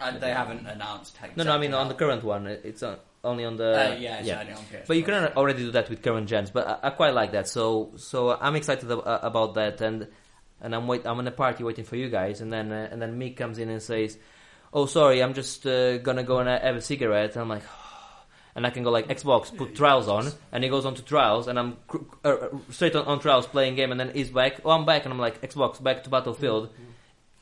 And 0.00 0.20
they 0.20 0.30
haven't 0.30 0.64
announced. 0.64 1.18
No, 1.34 1.42
no, 1.42 1.52
I 1.52 1.58
mean 1.58 1.70
exactly 1.70 1.80
on 1.80 1.88
the 1.88 1.94
current 1.94 2.22
one, 2.22 2.46
it's 2.46 2.84
on, 2.84 2.98
only 3.24 3.44
on 3.44 3.56
the 3.56 3.94
Uh, 3.94 3.96
yeah, 3.98 4.22
only 4.40 4.52
on 4.52 4.64
But 4.86 4.96
you 4.96 5.02
can 5.02 5.26
already 5.36 5.58
do 5.58 5.72
that 5.72 5.90
with 5.90 6.02
current 6.02 6.28
gens. 6.28 6.52
But 6.52 6.68
I, 6.68 6.78
I 6.86 6.90
quite 6.90 7.14
like 7.14 7.32
that. 7.32 7.48
So 7.48 7.90
so 7.96 8.38
I'm 8.40 8.54
excited 8.54 8.88
uh, 8.88 9.18
about 9.22 9.54
that, 9.54 9.80
and 9.80 10.06
and 10.60 10.74
I'm 10.74 10.86
wait. 10.86 11.06
I'm 11.06 11.18
in 11.20 11.26
a 11.26 11.30
party 11.32 11.64
waiting 11.64 11.84
for 11.84 11.96
you 11.96 12.08
guys, 12.08 12.40
and 12.40 12.52
then 12.52 12.72
uh, 12.72 12.88
and 12.90 13.00
then 13.00 13.18
Meek 13.18 13.36
comes 13.36 13.58
in 13.58 13.68
and 13.68 13.82
says, 13.82 14.18
"Oh, 14.72 14.86
sorry, 14.86 15.22
I'm 15.22 15.34
just 15.34 15.66
uh, 15.66 15.98
gonna 15.98 16.22
go 16.24 16.38
and 16.38 16.48
uh, 16.48 16.58
have 16.60 16.76
a 16.76 16.80
cigarette." 16.82 17.32
And 17.32 17.42
I'm 17.42 17.48
like. 17.48 17.62
And 18.56 18.66
I 18.66 18.70
can 18.70 18.82
go 18.82 18.90
like 18.90 19.06
Xbox, 19.06 19.56
put 19.56 19.76
trials 19.76 20.08
on, 20.08 20.32
and 20.50 20.64
he 20.64 20.70
goes 20.70 20.84
on 20.84 20.96
to 20.96 21.02
trials, 21.04 21.46
and 21.46 21.56
I'm 21.60 21.76
cr- 21.86 21.98
uh, 22.24 22.28
uh, 22.28 22.48
straight 22.70 22.96
on, 22.96 23.04
on 23.04 23.20
trials 23.20 23.46
playing 23.46 23.76
game, 23.76 23.92
and 23.92 24.00
then 24.00 24.10
he's 24.12 24.30
back. 24.30 24.62
Oh, 24.64 24.70
I'm 24.70 24.84
back, 24.84 25.04
and 25.04 25.12
I'm 25.12 25.18
like 25.20 25.40
Xbox, 25.42 25.80
back 25.80 26.02
to 26.04 26.10
Battlefield. 26.10 26.70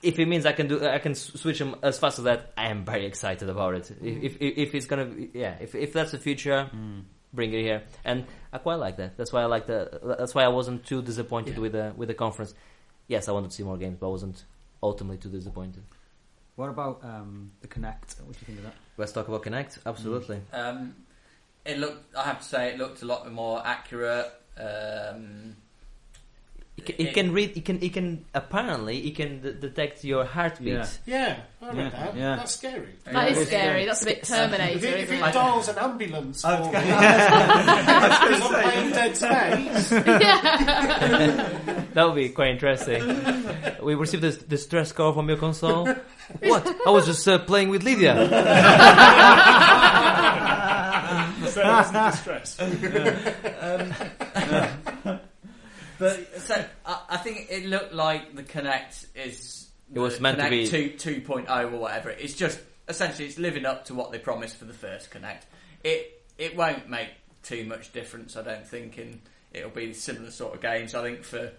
If 0.02 0.18
it 0.18 0.26
means 0.26 0.44
I 0.44 0.52
can 0.52 0.68
do, 0.68 0.86
I 0.86 0.98
can 0.98 1.14
switch 1.14 1.58
him 1.58 1.74
as 1.82 1.98
fast 1.98 2.18
as 2.18 2.24
that. 2.24 2.52
I 2.58 2.68
am 2.68 2.84
very 2.84 3.06
excited 3.06 3.48
about 3.48 3.76
it. 3.76 3.90
If 4.02 4.24
if, 4.24 4.36
if, 4.42 4.58
if 4.58 4.74
it's 4.74 4.84
gonna, 4.84 5.06
be, 5.06 5.30
yeah, 5.32 5.54
if 5.58 5.74
if 5.74 5.94
that's 5.94 6.10
the 6.10 6.18
future, 6.18 6.68
bring 7.32 7.50
it 7.54 7.62
here. 7.62 7.84
And 8.04 8.26
I 8.52 8.58
quite 8.58 8.74
like 8.74 8.98
that. 8.98 9.16
That's 9.16 9.32
why 9.32 9.40
I 9.40 9.46
like 9.46 9.66
the. 9.68 9.98
That's 10.18 10.34
why 10.34 10.44
I 10.44 10.48
wasn't 10.48 10.84
too 10.84 11.00
disappointed 11.00 11.54
Yeah. 11.54 11.60
with 11.62 11.72
the 11.72 11.94
with 11.96 12.08
the 12.08 12.14
conference. 12.14 12.52
Yes, 13.08 13.28
I 13.28 13.32
wanted 13.32 13.50
to 13.50 13.56
see 13.56 13.62
more 13.62 13.76
games, 13.76 13.96
but 14.00 14.06
I 14.08 14.10
wasn't 14.10 14.44
ultimately 14.82 15.18
too 15.18 15.28
disappointed. 15.28 15.82
What 16.56 16.70
about 16.70 17.00
um, 17.04 17.52
the 17.60 17.68
Kinect? 17.68 18.20
What 18.22 18.32
do 18.32 18.38
you 18.40 18.46
think 18.46 18.58
of 18.58 18.64
that? 18.64 18.74
Let's 18.96 19.12
talk 19.12 19.28
about 19.28 19.42
Kinect. 19.42 19.78
Absolutely. 19.84 20.40
Um, 20.52 20.96
it 21.64 21.78
looked. 21.78 22.14
I 22.16 22.22
have 22.24 22.38
to 22.38 22.44
say, 22.44 22.70
it 22.70 22.78
looked 22.78 23.02
a 23.02 23.06
lot 23.06 23.30
more 23.30 23.62
accurate. 23.64 24.32
Um, 24.58 25.56
It 26.76 26.82
eh, 26.82 26.92
can, 26.92 27.06
it 27.06 27.14
can 27.14 27.32
read. 27.32 27.56
It 27.56 27.64
can. 27.64 27.82
It 27.82 27.92
can. 27.94 28.24
Apparently, 28.34 28.98
it 29.08 29.16
can 29.16 29.40
d- 29.40 29.54
detect 29.58 30.04
your 30.04 30.24
heartbeat. 30.26 30.74
Yeah. 30.74 30.86
Yeah, 31.06 31.36
I 31.62 31.66
read 31.68 31.76
Yeah, 31.76 31.88
that. 31.90 32.16
yeah. 32.16 32.36
That's 32.36 32.52
scary. 32.54 32.88
That 33.04 33.14
Yeah, 33.14 33.24
is 33.28 33.38
it's 33.38 33.48
scary. 33.50 33.84
That's 33.86 34.02
a 34.02 34.04
bit 34.04 34.18
If 34.18 34.28
Terminator, 34.28 34.72
it, 34.76 34.84
if 34.84 35.02
isn't 35.04 35.16
it 35.24 35.28
it? 35.28 35.32
dials 35.32 35.68
an 35.68 35.78
ambulance 35.78 36.42
for 36.42 36.48
I 36.48 36.60
was 36.60 36.66
me, 36.66 36.72
gonna- 36.72 36.90
because 38.20 38.42
I'm 38.52 38.62
playing 38.62 38.90
Dead 38.92 39.16
Space. 39.16 39.90
That 41.96 42.04
would 42.04 42.14
be 42.16 42.28
quite 42.28 42.50
interesting. 42.50 43.00
we 43.82 43.94
received 43.94 44.22
this 44.22 44.36
distress 44.36 44.92
call 44.92 45.14
from 45.14 45.28
your 45.30 45.38
console. 45.38 45.86
what? 46.42 46.66
I 46.86 46.90
was 46.90 47.06
just 47.06 47.26
uh, 47.26 47.38
playing 47.38 47.70
with 47.70 47.84
Lydia. 47.84 48.14
So 51.48 51.60
it 51.62 51.66
wasn't 51.66 52.12
distress. 52.12 52.60
Um, 53.62 53.94
But 55.98 56.40
so 56.42 56.64
I, 56.84 57.00
I 57.10 57.16
think 57.18 57.46
it 57.50 57.66
looked 57.66 57.92
like 57.94 58.34
the 58.34 58.42
Kinect 58.42 59.06
is 59.14 59.68
It 59.94 59.98
was 59.98 60.16
the 60.16 60.22
meant 60.22 60.38
to 60.40 60.50
be- 60.50 60.66
two 60.68 60.90
two 60.90 61.22
or 61.28 61.68
whatever. 61.78 62.10
It's 62.10 62.34
just 62.34 62.58
essentially 62.88 63.26
it's 63.28 63.38
living 63.38 63.66
up 63.66 63.86
to 63.86 63.94
what 63.94 64.12
they 64.12 64.18
promised 64.18 64.56
for 64.56 64.64
the 64.66 64.74
first 64.74 65.10
Kinect. 65.10 65.42
It 65.82 66.22
it 66.38 66.56
won't 66.56 66.88
make 66.88 67.08
too 67.42 67.64
much 67.64 67.92
difference, 67.92 68.36
I 68.36 68.42
don't 68.42 68.66
think, 68.66 68.98
and 68.98 69.20
it'll 69.52 69.70
be 69.70 69.92
similar 69.94 70.30
sort 70.30 70.54
of 70.54 70.60
games. 70.60 70.94
I 70.94 71.02
think 71.02 71.24
for 71.24 71.50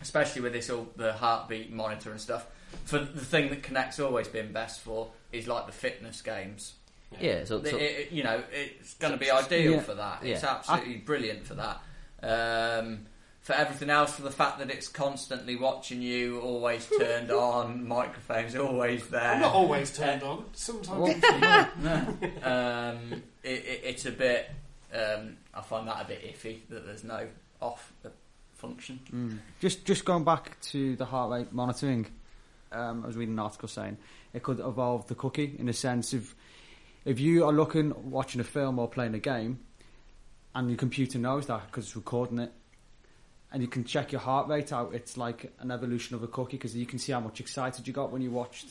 especially 0.00 0.40
with 0.42 0.52
this 0.54 0.70
all 0.70 0.88
the 0.96 1.12
heartbeat 1.12 1.70
monitor 1.72 2.10
and 2.10 2.20
stuff. 2.20 2.46
For 2.84 2.98
the 3.00 3.24
thing 3.24 3.50
that 3.50 3.62
Kinect's 3.62 3.98
always 4.00 4.28
been 4.28 4.52
best 4.52 4.80
for 4.80 5.10
is 5.32 5.46
like 5.48 5.66
the 5.66 5.72
fitness 5.72 6.22
games. 6.22 6.74
Yeah. 7.20 7.44
So, 7.44 7.62
so 7.62 7.76
it- 7.76 8.10
you 8.12 8.22
know, 8.22 8.42
it's 8.52 8.94
going 8.94 9.12
to 9.12 9.18
be 9.18 9.30
ideal 9.30 9.72
Yeah. 9.72 9.80
for 9.80 9.94
that. 9.94 10.20
It's 10.22 10.42
Yeah. 10.42 10.50
absolutely 10.56 10.96
brilliant 10.98 11.44
for 11.46 11.54
that. 11.54 11.80
Um, 12.22 13.06
for 13.50 13.56
everything 13.56 13.90
else, 13.90 14.12
for 14.12 14.22
the 14.22 14.30
fact 14.30 14.60
that 14.60 14.70
it's 14.70 14.86
constantly 14.86 15.56
watching 15.56 16.00
you, 16.00 16.38
always 16.40 16.88
turned 16.98 17.30
on, 17.32 17.86
microphones 17.86 18.54
always 18.54 19.08
there. 19.08 19.20
I'm 19.20 19.40
not 19.40 19.52
always 19.52 19.96
turned 19.96 20.22
on. 20.22 20.44
Sometimes. 20.52 21.24
um, 22.44 23.22
it, 23.42 23.64
it, 23.64 23.80
it's 23.84 24.06
a 24.06 24.12
bit. 24.12 24.52
Um, 24.94 25.36
I 25.52 25.62
find 25.62 25.88
that 25.88 26.00
a 26.00 26.04
bit 26.04 26.22
iffy 26.22 26.60
that 26.68 26.86
there's 26.86 27.02
no 27.02 27.26
off 27.60 27.92
function. 28.54 29.00
Mm. 29.12 29.38
Just 29.58 29.84
just 29.84 30.04
going 30.04 30.22
back 30.22 30.60
to 30.60 30.94
the 30.94 31.04
heart 31.04 31.32
rate 31.32 31.52
monitoring, 31.52 32.06
um, 32.70 33.02
I 33.02 33.08
was 33.08 33.16
reading 33.16 33.34
an 33.34 33.40
article 33.40 33.68
saying 33.68 33.96
it 34.32 34.44
could 34.44 34.60
evolve 34.60 35.08
the 35.08 35.16
cookie 35.16 35.56
in 35.58 35.68
a 35.68 35.72
sense 35.72 36.12
of 36.12 36.34
if 37.04 37.18
you 37.18 37.44
are 37.46 37.52
looking, 37.52 38.10
watching 38.10 38.40
a 38.40 38.44
film 38.44 38.78
or 38.78 38.86
playing 38.86 39.14
a 39.14 39.18
game, 39.18 39.58
and 40.54 40.68
your 40.68 40.76
computer 40.76 41.18
knows 41.18 41.46
that 41.46 41.66
because 41.66 41.86
it's 41.86 41.96
recording 41.96 42.38
it, 42.38 42.52
and 43.52 43.62
you 43.62 43.68
can 43.68 43.84
check 43.84 44.12
your 44.12 44.20
heart 44.20 44.48
rate 44.48 44.72
out. 44.72 44.94
It's 44.94 45.16
like 45.16 45.52
an 45.60 45.70
evolution 45.70 46.16
of 46.16 46.22
a 46.22 46.28
cookie 46.28 46.56
because 46.56 46.76
you 46.76 46.86
can 46.86 46.98
see 46.98 47.12
how 47.12 47.20
much 47.20 47.40
excited 47.40 47.86
you 47.86 47.92
got 47.92 48.12
when 48.12 48.22
you 48.22 48.30
watched. 48.30 48.68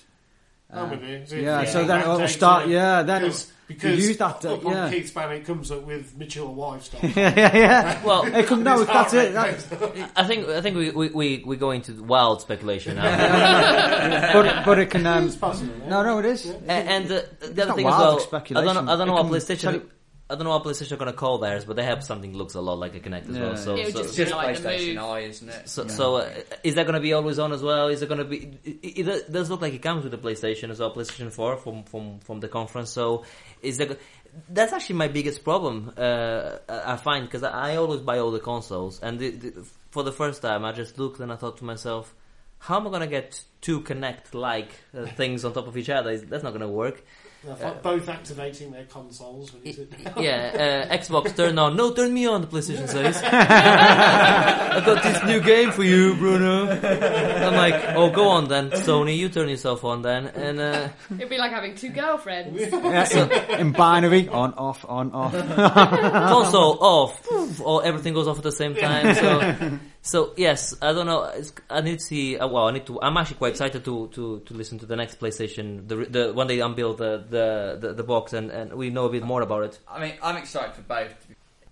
I'm 0.72 0.86
uh, 0.86 0.90
with 0.92 1.04
you. 1.04 1.26
So 1.26 1.36
yeah, 1.36 1.62
if 1.62 1.70
so 1.70 1.84
then 1.84 2.02
it'll 2.02 2.28
start. 2.28 2.66
it, 2.68 2.72
Yeah, 2.72 3.02
then 3.02 3.22
because, 3.24 3.48
you 3.68 3.76
because 3.76 4.08
use 4.08 4.18
that, 4.18 4.46
uh, 4.46 4.54
up 4.54 4.66
on 4.66 4.72
yeah. 4.72 4.90
Keith's 4.92 5.10
banner, 5.12 5.34
it 5.34 5.46
comes 5.46 5.72
up 5.72 5.82
with 5.84 6.16
mature 6.16 6.48
wives 6.48 6.86
stuff. 6.86 7.04
yeah, 7.18 7.58
yeah. 7.58 8.06
well, 8.06 8.24
It 8.24 8.46
could, 8.46 8.60
no, 8.60 8.84
that's 8.84 9.14
it. 9.14 9.34
rate 9.34 9.34
That, 9.34 10.12
I 10.16 10.28
think 10.28 10.48
I 10.48 10.62
think 10.62 10.78
we 10.78 10.92
we 10.92 11.10
we, 11.10 11.44
we 11.44 11.58
go 11.58 11.72
into 11.72 12.04
wild 12.04 12.42
speculation 12.42 12.98
now. 12.98 14.32
but 14.34 14.64
but 14.64 14.78
it 14.80 14.92
can. 14.92 15.08
Um, 15.08 15.26
It's 15.26 15.36
possible. 15.36 15.74
yeah. 15.82 15.90
no, 15.90 16.04
no, 16.04 16.20
it 16.20 16.26
is. 16.26 16.46
Yeah. 16.46 16.54
and, 16.68 16.90
and 16.90 17.12
uh, 17.12 17.22
the 17.40 17.48
other 17.64 17.66
not 17.66 17.76
thing 17.76 17.88
as 17.88 17.92
wild, 17.92 18.32
well, 18.32 18.42
I 18.58 18.74
don't 18.74 18.86
know, 18.86 18.94
I 18.94 18.96
don't 18.96 19.08
know 19.08 19.18
It 19.18 19.24
what 19.24 19.42
can 19.42 19.56
PlayStation. 19.58 19.82
Tell 20.30 20.38
you- 20.38 20.42
I 20.42 20.44
don't 20.44 20.44
know 20.46 20.52
what 20.52 20.64
PlayStation 20.64 20.92
are 20.92 20.98
going 20.98 21.12
to 21.12 21.18
call 21.18 21.40
theirs, 21.40 21.66
but 21.66 21.76
they 21.76 21.84
have 21.84 22.04
something 22.04 22.32
that 22.32 22.38
looks 22.38 22.54
a 22.54 22.62
lot 22.62 22.78
like 22.78 22.96
a 22.96 23.00
Kinect 23.00 23.30
as 23.30 23.36
Yeah. 23.36 23.42
well. 23.44 23.58
So, 23.58 23.76
It 23.76 23.86
would 23.86 23.94
so, 23.94 24.00
just 24.04 24.10
It's 24.10 24.18
just 24.18 24.32
like 24.32 24.58
PlayStation 24.58 24.96
move. 24.96 25.04
Eye, 25.04 25.20
isn't 25.22 25.50
it? 25.50 25.70
So, 25.70 25.82
Yeah. 25.84 25.88
so 25.90 26.16
uh, 26.18 26.30
is 26.64 26.76
that 26.76 26.84
going 26.86 26.94
to 26.94 27.00
be 27.02 27.14
always 27.14 27.40
on 27.40 27.52
as 27.52 27.64
well? 27.64 27.88
Is 27.88 28.02
it 28.02 28.08
going 28.10 28.20
to 28.20 28.26
be? 28.26 28.58
It, 28.64 29.08
it 29.08 29.32
does 29.32 29.50
look 29.50 29.62
like 29.62 29.74
it 29.74 29.82
comes 29.82 30.04
with 30.04 30.12
the 30.12 30.18
PlayStation 30.20 30.70
as 30.70 30.80
well, 30.80 30.94
PlayStation 30.94 31.32
Four 31.32 31.58
from 31.58 31.84
from 31.84 32.20
from 32.20 32.40
the 32.40 32.48
conference. 32.48 32.92
So, 32.92 33.24
is 33.62 33.78
that? 33.78 34.00
That's 34.48 34.74
actually 34.74 34.98
my 34.98 35.08
biggest 35.08 35.44
problem. 35.44 35.92
Uh, 35.98 36.58
I 36.70 36.98
find 36.98 37.26
because 37.26 37.42
I 37.44 37.78
always 37.78 38.02
buy 38.02 38.20
all 38.20 38.30
the 38.30 38.40
consoles, 38.40 39.00
and 39.02 39.18
the, 39.18 39.30
the, 39.32 39.66
for 39.90 40.04
the 40.04 40.12
first 40.12 40.44
time, 40.44 40.64
I 40.64 40.72
just 40.72 41.00
looked 41.00 41.20
and 41.20 41.32
I 41.34 41.36
thought 41.36 41.58
to 41.58 41.66
myself, 41.66 42.14
how 42.60 42.76
am 42.78 42.86
I 42.86 42.90
going 42.92 43.02
to 43.02 43.08
get 43.08 43.42
two 43.62 43.82
Kinect 43.82 44.36
like 44.36 44.70
uh, 44.96 45.08
things 45.08 45.44
on 45.46 45.54
top 45.54 45.68
of 45.68 45.76
each 45.78 45.90
other? 45.90 46.16
That's 46.16 46.44
not 46.44 46.52
going 46.52 46.62
to 46.62 46.68
work. 46.68 47.04
They're 47.44 47.80
both 47.82 48.10
activating 48.10 48.72
their 48.72 48.84
consoles. 48.84 49.54
When 49.54 49.64
you 49.66 49.72
sit 49.74 50.04
down. 50.04 50.22
Yeah, 50.22 50.86
uh, 50.90 50.98
Xbox 50.98 51.34
turn 51.36 51.58
on. 51.58 51.78
No, 51.78 51.94
turn 51.94 52.14
me 52.14 52.28
on. 52.28 52.42
The 52.42 52.48
PlayStation 52.48 52.88
says. 52.90 53.22
I 53.24 54.82
got 54.86 55.02
this 55.04 55.24
new 55.24 55.40
game 55.40 55.72
for 55.72 55.84
you, 55.84 56.16
Bruno. 56.16 56.70
I'm 56.70 57.54
like, 57.56 57.96
oh, 57.96 58.10
go 58.10 58.28
on 58.28 58.50
then, 58.50 58.72
Sony. 58.72 59.16
You 59.16 59.30
turn 59.30 59.48
yourself 59.48 59.86
on 59.86 60.02
then, 60.02 60.28
and 60.28 60.60
uh, 60.60 60.90
It'd 61.12 61.30
be 61.30 61.38
like 61.38 61.52
having 61.52 61.76
two 61.76 61.90
girlfriends. 61.90 62.60
Yeah, 62.90 63.08
in, 63.54 63.60
in 63.68 63.72
binary, 63.72 64.28
on, 64.30 64.54
off, 64.56 64.84
on, 64.88 65.12
off. 65.14 65.32
console 65.34 66.78
off, 66.82 67.24
poof, 67.24 67.62
or 67.62 67.86
everything 67.86 68.14
goes 68.14 68.28
off 68.28 68.38
at 68.38 68.44
the 68.44 68.52
same 68.52 68.76
time. 68.76 69.16
So, 69.16 69.80
so 70.02 70.34
yes, 70.38 70.76
I 70.82 70.94
don't 70.94 71.06
know. 71.06 71.24
It's, 71.24 71.54
I 71.70 71.82
need 71.82 72.00
to 72.00 72.06
see. 72.06 72.38
Uh, 72.38 72.48
well, 72.48 72.68
I 72.68 72.72
need 72.72 72.86
to. 72.88 73.02
I'm 73.02 73.18
actually 73.18 73.38
quite 73.38 73.52
excited 73.52 73.84
to 73.86 74.08
to, 74.10 74.40
to 74.40 74.54
listen 74.54 74.80
to 74.80 74.86
the 74.86 74.96
next 74.96 75.20
PlayStation, 75.20 75.88
the 75.88 75.96
the 75.96 76.34
when 76.34 76.48
they 76.48 76.60
unveil 76.62 76.94
the 76.94 77.24
the, 77.30 77.78
the, 77.80 77.94
the 77.94 78.04
box 78.04 78.34
and, 78.34 78.50
and 78.52 78.74
we 78.74 78.90
know 78.90 79.06
a 79.06 79.10
bit 79.10 79.24
more 79.24 79.42
about 79.42 79.64
it. 79.64 79.80
I 79.88 80.00
mean, 80.00 80.14
I'm 80.22 80.38
excited 80.38 80.74
for 80.76 80.82
both. 80.82 81.14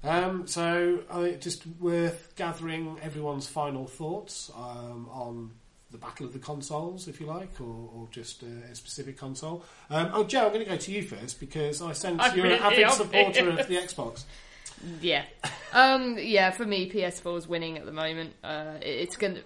Um, 0.03 0.45
so, 0.47 0.99
I 1.09 1.23
think 1.23 1.41
just 1.41 1.65
worth 1.79 2.33
gathering 2.35 2.97
everyone's 3.01 3.47
final 3.47 3.87
thoughts 3.87 4.51
um, 4.55 5.09
on 5.11 5.51
the 5.91 5.97
battle 5.97 6.25
of 6.25 6.33
the 6.33 6.39
consoles, 6.39 7.07
if 7.07 7.19
you 7.19 7.25
like, 7.25 7.59
or, 7.59 7.89
or 7.93 8.07
just 8.11 8.43
uh, 8.43 8.71
a 8.71 8.75
specific 8.75 9.17
console. 9.17 9.63
Um, 9.89 10.11
oh, 10.13 10.23
Joe, 10.23 10.45
I'm 10.45 10.53
going 10.53 10.65
to 10.65 10.69
go 10.69 10.77
to 10.77 10.91
you 10.91 11.01
first 11.01 11.39
because 11.39 11.81
I 11.81 11.93
sense 11.93 12.21
I 12.21 12.35
you're 12.35 12.45
an 12.45 12.53
avid 12.53 12.79
am. 12.79 12.91
supporter 12.91 13.49
of 13.49 13.67
the 13.67 13.75
Xbox. 13.77 14.23
Yeah. 15.01 15.23
Um, 15.73 16.17
yeah, 16.19 16.51
for 16.51 16.65
me, 16.65 16.89
PS4 16.89 17.37
is 17.37 17.47
winning 17.47 17.77
at 17.77 17.85
the 17.85 17.91
moment. 17.91 18.33
Uh, 18.43 18.75
it- 18.81 18.85
it's 18.87 19.17
going 19.17 19.35
to. 19.35 19.41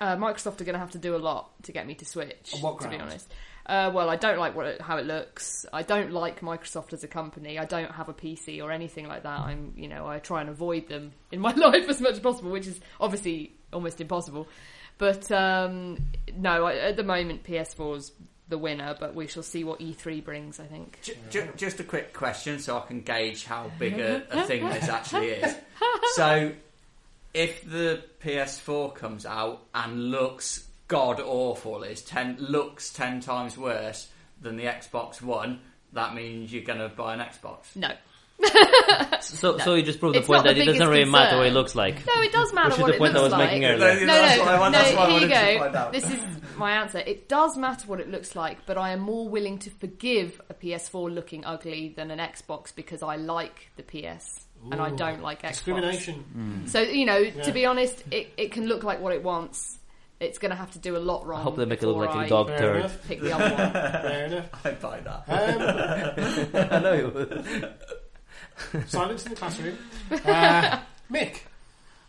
Uh, 0.00 0.16
Microsoft 0.16 0.60
are 0.60 0.64
going 0.64 0.74
to 0.74 0.78
have 0.78 0.90
to 0.92 0.98
do 0.98 1.16
a 1.16 1.18
lot 1.18 1.50
to 1.64 1.72
get 1.72 1.86
me 1.86 1.94
to 1.94 2.04
switch. 2.04 2.52
On 2.54 2.60
what 2.60 2.80
to 2.80 2.88
be 2.88 2.96
grounds? 2.96 3.12
honest, 3.12 3.34
uh, 3.66 3.90
well, 3.94 4.10
I 4.10 4.16
don't 4.16 4.38
like 4.38 4.54
what 4.54 4.66
it, 4.66 4.80
how 4.80 4.98
it 4.98 5.06
looks. 5.06 5.64
I 5.72 5.82
don't 5.82 6.12
like 6.12 6.40
Microsoft 6.40 6.92
as 6.92 7.02
a 7.02 7.08
company. 7.08 7.58
I 7.58 7.64
don't 7.64 7.90
have 7.90 8.08
a 8.10 8.12
PC 8.14 8.62
or 8.62 8.72
anything 8.72 9.06
like 9.08 9.22
that. 9.22 9.40
I'm, 9.40 9.72
you 9.76 9.88
know, 9.88 10.06
I 10.06 10.18
try 10.18 10.42
and 10.42 10.50
avoid 10.50 10.88
them 10.88 11.12
in 11.32 11.40
my 11.40 11.52
life 11.54 11.88
as 11.88 12.00
much 12.00 12.12
as 12.12 12.20
possible, 12.20 12.50
which 12.50 12.66
is 12.66 12.78
obviously 13.00 13.54
almost 13.72 14.00
impossible. 14.02 14.48
But 14.98 15.30
um, 15.32 15.96
no, 16.36 16.66
I, 16.66 16.74
at 16.76 16.96
the 16.96 17.02
moment, 17.04 17.42
PS4's 17.44 18.12
the 18.50 18.58
winner. 18.58 18.94
But 18.98 19.14
we 19.14 19.26
shall 19.26 19.42
see 19.42 19.64
what 19.64 19.80
E3 19.80 20.22
brings. 20.24 20.60
I 20.60 20.64
think. 20.64 20.98
J- 21.02 21.16
j- 21.30 21.48
just 21.56 21.80
a 21.80 21.84
quick 21.84 22.12
question 22.12 22.58
so 22.58 22.76
I 22.76 22.80
can 22.86 23.00
gauge 23.00 23.44
how 23.44 23.70
big 23.78 23.98
a, 23.98 24.22
a 24.30 24.44
thing 24.44 24.68
this 24.68 24.88
actually 24.88 25.28
is. 25.28 25.54
So, 26.14 26.52
if 27.32 27.64
the 27.64 28.02
PS4 28.22 28.94
comes 28.94 29.24
out 29.24 29.62
and 29.74 30.10
looks 30.10 30.66
god 30.88 31.20
awful, 31.20 31.84
is 31.84 32.02
ten 32.02 32.36
looks 32.40 32.92
ten 32.92 33.20
times 33.20 33.56
worse 33.56 34.08
than 34.42 34.56
the 34.56 34.64
Xbox 34.64 35.22
One, 35.22 35.60
that 35.92 36.14
means 36.14 36.52
you're 36.52 36.64
going 36.64 36.80
to 36.80 36.88
buy 36.88 37.14
an 37.14 37.20
Xbox. 37.20 37.76
No. 37.76 37.92
So, 39.20 39.58
so 39.58 39.74
you 39.74 39.82
just 39.82 40.00
proved 40.00 40.14
the 40.14 40.20
It's 40.20 40.26
point 40.26 40.44
not 40.44 40.54
the 40.54 40.54
that 40.54 40.56
it 40.62 40.64
doesn't 40.66 40.78
biggest 40.80 40.90
really 40.90 41.10
matter 41.10 41.36
what 41.36 41.46
it 41.46 41.52
looks 41.52 41.74
like. 41.74 42.06
No, 42.06 42.22
it 42.22 42.32
does 42.32 42.52
matter 42.52 42.68
Which 42.70 42.76
is 42.76 42.80
what 42.82 42.86
the 42.88 42.94
it 42.94 42.98
point 42.98 43.14
I 43.16 43.18
looks 43.20 43.22
was 43.24 43.32
like. 43.32 43.46
making 43.48 43.62
No, 43.62 43.68
earlier. 43.68 44.00
No, 44.00 44.06
that's 44.06 44.38
no, 44.38 44.60
what 44.60 44.72
that's 44.72 44.90
no. 44.92 44.96
what 44.96 45.08
I 45.08 45.18
here 45.18 45.20
you 45.20 45.28
wanted 45.28 45.28
to 45.28 45.58
find 45.58 45.72
go. 45.72 45.90
This 45.92 46.10
is 46.10 46.56
my 46.58 46.72
answer. 46.72 46.98
It 46.98 47.28
does 47.28 47.56
matter 47.56 47.86
what 47.86 48.00
it 48.00 48.08
looks 48.10 48.34
like, 48.34 48.66
but 48.66 48.76
I 48.78 48.92
am 48.92 49.00
more 49.00 49.28
willing 49.28 49.58
to 49.60 49.70
forgive 49.70 50.40
a 50.50 50.54
PS4 50.54 51.14
looking 51.14 51.44
ugly 51.44 51.92
than 51.96 52.10
an 52.10 52.18
Xbox 52.18 52.74
because 52.74 53.02
I 53.02 53.16
like 53.16 53.70
the 53.76 53.82
PS 53.82 54.46
and 54.70 54.80
I 54.80 54.90
don't 54.90 55.22
like 55.22 55.42
Xbox. 55.42 55.48
Discrimination. 55.50 56.64
So 56.66 56.80
you 56.80 57.06
know, 57.06 57.18
Yeah. 57.18 57.42
to 57.42 57.52
be 57.52 57.66
honest, 57.66 58.02
it, 58.10 58.32
it 58.36 58.52
can 58.52 58.66
look 58.66 58.82
like 58.84 59.00
what 59.00 59.12
it 59.14 59.22
wants. 59.22 59.78
It's 60.18 60.38
going 60.38 60.50
to 60.50 60.56
have 60.56 60.70
to 60.72 60.78
do 60.78 60.98
a 60.98 60.98
lot 60.98 61.26
wrong. 61.26 61.40
I 61.40 61.44
hope 61.44 61.56
they 61.56 61.64
make 61.64 61.82
it 61.82 61.86
look 61.86 61.96
like 61.96 62.14
a 62.14 62.18
I 62.18 62.28
dog 62.28 62.48
Fair 62.48 62.58
turd. 62.58 62.76
enough. 62.80 63.08
Pick 63.08 63.20
the 63.22 63.32
other 63.32 63.54
one. 63.54 63.72
Fair 64.02 64.24
enough. 64.26 64.46
I 64.66 64.70
buy 64.72 65.00
that. 65.00 65.24
Um, 65.28 66.66
I 66.72 66.78
know 66.78 66.92
you 66.92 67.08
would. 67.14 67.74
Silence 68.86 69.24
in 69.26 69.30
the 69.30 69.36
classroom. 69.36 69.76
Uh, 70.24 70.80
Mick. 71.10 71.40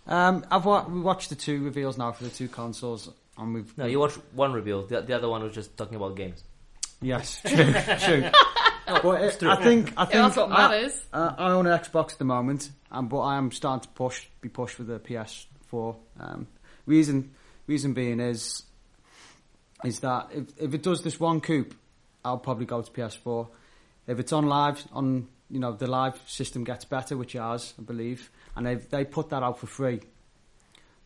Um, 0.08 0.46
I've 0.50 0.66
wa- 0.66 0.86
we 0.88 1.00
watched 1.00 1.30
the 1.30 1.36
two 1.36 1.64
reveals 1.64 1.98
now 1.98 2.12
for 2.12 2.24
the 2.24 2.30
two 2.32 2.48
consoles, 2.48 3.10
and 3.38 3.54
we've 3.54 3.78
No, 3.78 3.86
you 3.86 4.00
watched 4.00 4.18
one 4.34 4.52
reveal. 4.54 4.86
The, 4.88 5.02
the 5.02 5.16
other 5.16 5.30
one 5.30 5.44
was 5.44 5.54
just 5.54 5.78
talking 5.78 5.96
about 5.96 6.16
games. 6.16 6.44
yes, 7.02 7.40
true, 7.46 7.56
true. 8.00 8.30
But 8.88 9.22
it, 9.22 9.44
I 9.44 9.56
think 9.64 9.94
I 9.96 10.06
think 10.06 10.14
Yeah, 10.16 10.22
that's 10.24 10.38
what 10.38 10.52
I- 10.52 10.68
matters. 10.68 11.04
Uh, 11.14 11.34
I 11.38 11.52
own 11.52 11.68
an 11.68 11.78
Xbox 11.80 12.14
at 12.14 12.18
the 12.20 12.26
moment, 12.26 12.70
um, 12.92 13.08
but 13.08 13.20
I 13.22 13.38
am 13.38 13.52
starting 13.52 13.82
to 13.84 13.90
push, 13.90 14.26
be 14.42 14.50
pushed 14.50 14.76
for 14.76 14.84
the 14.84 15.00
PS4. 15.00 15.96
Um, 16.20 16.48
reason, 16.88 17.32
reason 17.68 17.94
being 17.94 18.20
is, 18.20 18.64
is 19.86 20.00
that 20.00 20.30
if, 20.34 20.46
if 20.58 20.74
it 20.74 20.82
does 20.84 21.04
this 21.04 21.20
one 21.20 21.42
coupe, 21.42 21.74
I'll 22.26 22.38
probably 22.40 22.66
go 22.66 22.82
to 22.82 22.92
PS4. 22.92 23.48
If 24.08 24.20
it's 24.20 24.34
on 24.34 24.48
live, 24.48 24.84
on 24.92 25.28
you 25.52 25.60
know 25.60 25.74
the 25.74 25.88
live 25.88 26.20
system 26.28 26.64
gets 26.64 26.86
better, 26.86 27.18
which 27.18 27.36
it 27.36 27.40
has, 27.40 27.74
I 27.78 27.84
believe, 27.84 28.32
and 28.56 28.68
if 28.68 28.90
they 28.90 29.06
put 29.06 29.30
that 29.30 29.44
out 29.44 29.60
for 29.60 29.68
free, 29.68 30.00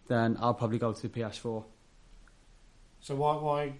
then 0.07 0.37
I'll 0.39 0.53
probably 0.53 0.77
go 0.77 0.93
to 0.93 1.01
the 1.01 1.09
PS4. 1.09 1.63
So 3.01 3.15
why 3.15 3.35
why 3.35 3.73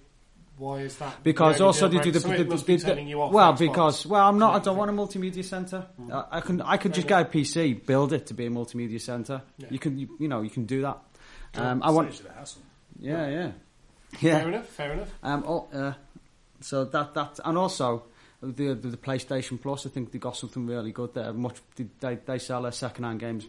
why 0.57 0.79
is 0.79 0.97
that? 0.97 1.21
Because 1.23 1.57
the 1.57 1.65
also 1.65 1.87
they 1.87 1.99
do 1.99 2.11
the, 2.11 2.19
breaker? 2.19 2.43
the, 2.43 2.57
Something 2.57 2.57
the- 2.57 2.65
be 2.65 2.75
the- 2.77 2.87
turning 2.89 3.07
you 3.07 3.21
off 3.21 3.31
well 3.31 3.53
Xbox. 3.53 3.57
because 3.59 4.05
well 4.05 4.27
I'm 4.27 4.39
not 4.39 4.55
I 4.55 4.59
don't 4.63 4.77
want 4.77 4.89
a 4.89 4.93
multimedia 4.93 5.43
center. 5.43 5.85
Uh, 6.11 6.23
I 6.31 6.41
can 6.41 6.61
I 6.61 6.77
could 6.77 6.93
just 6.93 7.07
get 7.07 7.21
a 7.21 7.25
PC, 7.25 7.85
build 7.85 8.13
it 8.13 8.27
to 8.27 8.33
be 8.33 8.45
a 8.45 8.49
multimedia 8.49 9.01
center. 9.01 9.41
Yeah. 9.57 9.67
You 9.71 9.79
can 9.79 9.97
you, 9.97 10.07
you 10.19 10.27
know 10.27 10.41
you 10.41 10.49
can 10.49 10.65
do 10.65 10.81
that. 10.81 10.97
Um, 11.55 11.81
I 11.83 11.91
want 11.91 12.09
Saves 12.09 12.19
you 12.21 12.27
the 12.27 12.33
hassle. 12.33 12.61
yeah 12.99 13.27
yeah 13.29 13.51
Fair 14.19 14.47
enough. 14.47 14.67
Fair 14.67 14.93
enough. 14.93 15.09
Um, 15.23 15.43
oh, 15.47 15.67
uh, 15.73 15.93
so 16.61 16.85
that 16.85 17.13
that 17.15 17.39
and 17.43 17.57
also 17.57 18.03
the, 18.51 18.73
the 18.73 18.89
the 18.89 18.97
PlayStation 18.97 19.61
Plus 19.61 19.85
I 19.85 19.89
think 19.89 20.11
they 20.11 20.19
got 20.19 20.37
something 20.37 20.65
really 20.67 20.91
good 20.91 21.13
there. 21.13 21.33
Much 21.33 21.57
they 21.75 21.85
they, 21.99 22.15
they 22.15 22.37
sell 22.39 22.61
their 22.63 22.71
second 22.71 23.03
hand 23.03 23.19
games, 23.19 23.47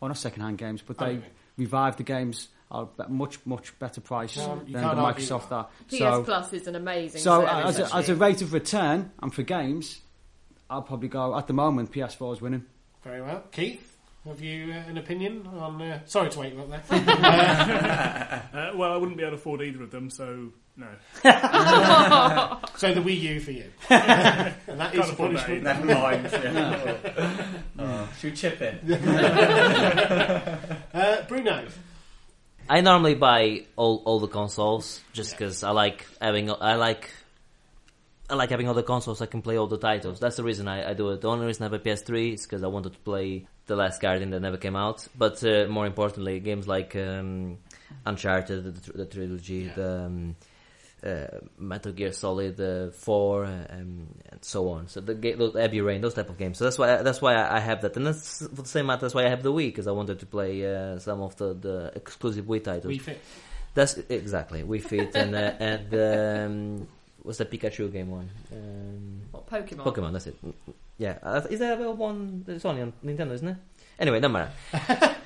or 0.00 0.08
not 0.08 0.18
second 0.18 0.42
hand 0.42 0.58
games, 0.58 0.82
but 0.82 0.98
they 0.98 1.04
Okay. 1.16 1.26
revive 1.56 1.96
the 1.96 2.02
games 2.02 2.48
at 2.72 2.86
a 2.98 3.08
much 3.08 3.38
much 3.46 3.78
better 3.78 4.00
price 4.00 4.36
No, 4.36 4.56
than 4.64 4.72
the 4.72 4.78
argue 4.82 5.24
Microsoft 5.24 5.52
are. 5.52 5.68
PS 5.88 5.96
So 5.98 6.22
Plus 6.24 6.52
is 6.52 6.66
an 6.66 6.74
amazing. 6.76 7.20
so 7.20 7.40
service, 7.46 7.52
uh, 7.54 7.68
as, 7.84 7.92
a, 7.92 7.96
as 7.96 8.08
a 8.08 8.14
rate 8.16 8.42
of 8.42 8.52
return 8.52 9.10
and 9.22 9.32
for 9.32 9.42
games, 9.42 10.00
I'll 10.70 10.82
probably 10.82 11.08
go 11.08 11.36
at 11.36 11.46
the 11.46 11.52
moment. 11.52 11.92
PS4 11.92 12.32
is 12.34 12.40
winning. 12.40 12.64
Very 13.04 13.20
well. 13.20 13.42
Keith, 13.52 13.96
have 14.26 14.40
you 14.40 14.72
uh, 14.72 14.76
an 14.88 14.96
opinion 14.96 15.46
on? 15.46 15.80
Uh, 15.82 16.00
sorry 16.06 16.30
to 16.30 16.38
wake 16.40 16.54
you 16.54 16.60
up 16.62 16.70
there. 16.88 18.40
Uh, 18.54 18.70
well, 18.76 18.92
I 18.92 18.96
wouldn't 18.96 19.16
be 19.18 19.22
able 19.24 19.32
to 19.32 19.36
afford 19.36 19.60
either 19.62 19.82
of 19.82 19.90
them, 19.90 20.08
so 20.10 20.50
no. 20.76 20.86
so 22.76 22.92
the 22.92 23.00
Wii 23.00 23.20
U 23.20 23.40
for 23.40 23.52
you, 23.52 23.70
and 23.90 24.80
that 24.80 24.94
is 24.94 25.00
Can't 25.00 25.12
afford 25.12 25.36
that 25.36 25.46
punishment. 25.46 25.62
Never 25.62 25.84
mind. 25.86 26.24
Yeah. 26.32 27.46
oh, 27.78 28.08
should 28.18 28.30
we 28.30 28.36
chip 28.36 28.60
in? 28.60 28.92
Uh, 30.92 31.24
Bruno. 31.28 31.66
I 32.68 32.80
normally 32.80 33.14
buy 33.14 33.66
all 33.76 34.02
all 34.04 34.20
the 34.20 34.28
consoles 34.28 35.00
just 35.12 35.32
because 35.32 35.62
I 35.62 35.70
like 35.70 36.06
having 36.20 36.50
I 36.50 36.74
like 36.76 37.10
I 38.28 38.34
like 38.34 38.50
having 38.50 38.68
all 38.68 38.74
the 38.74 38.82
consoles. 38.82 39.20
I 39.20 39.26
can 39.26 39.42
play 39.42 39.56
all 39.58 39.66
the 39.66 39.78
titles. 39.78 40.18
That's 40.18 40.36
the 40.36 40.44
reason 40.44 40.66
I, 40.66 40.90
I 40.90 40.94
do 40.94 41.10
it. 41.10 41.20
The 41.20 41.28
only 41.28 41.46
reason 41.46 41.62
I 41.62 41.66
have 41.66 41.74
a 41.74 41.78
PS3 41.78 42.34
is 42.34 42.42
because 42.46 42.64
I 42.64 42.68
wanted 42.68 42.94
to 42.94 42.98
play 43.00 43.46
the 43.66 43.76
Last 43.76 44.00
Guardian 44.00 44.30
that 44.30 44.40
never 44.40 44.56
came 44.56 44.76
out. 44.76 45.06
But 45.16 45.44
uh, 45.44 45.66
more 45.68 45.86
importantly, 45.86 46.40
games 46.40 46.66
like 46.66 46.96
um, 46.96 47.58
Uncharted, 48.06 48.64
the, 48.64 48.92
the 48.92 49.06
trilogy, 49.06 49.68
the 49.68 50.04
um, 50.04 50.36
uh, 51.04 51.26
Metal 51.58 51.92
Gear 51.92 52.12
Solid 52.12 52.58
uh, 52.60 52.90
Four, 52.90 53.44
uh, 53.44 53.66
um, 53.70 54.06
and 54.30 54.42
so 54.42 54.68
on. 54.70 54.88
So 54.88 55.00
the 55.00 55.14
ga- 55.14 55.34
those 55.34 55.54
Heavy 55.54 55.80
Rain, 55.80 56.00
those 56.00 56.14
type 56.14 56.30
of 56.30 56.38
games. 56.38 56.58
So 56.58 56.64
that's 56.64 56.78
why 56.78 57.02
that's 57.02 57.20
why 57.20 57.34
I 57.34 57.56
I 57.56 57.60
have 57.60 57.82
that, 57.82 57.96
and 57.96 58.06
that's 58.06 58.46
for 58.46 58.62
the 58.62 58.68
same 58.68 58.86
matter. 58.86 59.02
That's 59.02 59.14
why 59.14 59.26
I 59.26 59.28
have 59.28 59.42
the 59.42 59.52
Wii 59.52 59.66
because 59.68 59.86
I 59.86 59.92
wanted 59.92 60.20
to 60.20 60.26
play 60.26 60.64
uh, 60.64 60.98
some 60.98 61.20
of 61.20 61.36
the, 61.36 61.54
the 61.54 61.92
exclusive 61.94 62.46
Wii 62.46 62.64
titles. 62.64 62.92
Wii 62.94 63.00
Fit. 63.00 63.20
That's 63.74 63.98
exactly 64.08 64.62
Wii 64.62 64.82
Fit 64.82 65.14
and 65.14 65.34
uh, 65.34 65.52
and 65.58 65.94
um, 66.80 66.88
what's 67.22 67.38
the 67.38 67.44
Pikachu 67.44 67.92
game 67.92 68.10
one? 68.10 68.30
Um, 68.52 69.20
What, 69.30 69.46
Pokemon. 69.46 69.84
Pokemon. 69.84 70.12
That's 70.12 70.28
it. 70.28 70.36
Yeah, 70.96 71.18
uh, 71.22 71.42
is 71.50 71.58
there 71.58 71.72
available 71.74 72.06
on? 72.06 72.44
It's 72.48 72.64
only 72.64 72.82
on 72.82 72.92
Nintendo, 73.04 73.32
isn't 73.32 73.48
it? 73.48 73.56
Anyway, 73.98 74.20
no 74.20 74.28
matter. 74.28 74.50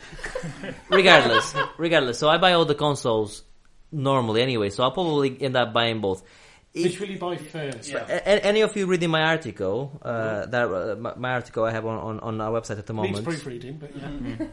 regardless, 0.91 1.55
regardless. 1.79 2.19
So 2.19 2.29
I 2.29 2.39
buy 2.39 2.53
all 2.53 2.65
the 2.65 2.75
consoles 2.75 3.43
normally 3.93 4.43
anyway. 4.43 4.71
So 4.71 4.83
I'll 4.85 4.93
probably 4.93 5.41
end 5.43 5.57
up 5.57 5.73
buying 5.73 6.01
both. 6.01 6.23
If- 6.75 6.85
Which 6.85 7.01
will 7.01 7.09
you 7.09 7.19
buy 7.19 7.37
first? 7.37 7.89
Yeah. 7.91 8.05
a- 8.07 8.17
a- 8.29 8.45
any 8.45 8.61
of 8.61 8.77
you 8.77 8.87
reading 8.87 9.09
my 9.11 9.23
article, 9.23 9.99
uh, 10.03 10.45
that 10.47 10.71
uh, 10.71 10.97
my, 10.97 11.15
my 11.17 11.31
article 11.33 11.65
I 11.65 11.71
have 11.73 11.87
on, 11.87 11.97
on, 11.99 12.21
on 12.21 12.41
our 12.43 12.61
website 12.61 12.79
at 12.79 12.87
the 12.87 12.93
Needs 12.93 13.09
moment, 13.09 13.25
proofreading, 13.25 13.79
but 13.79 13.91
yeah. 13.97 14.47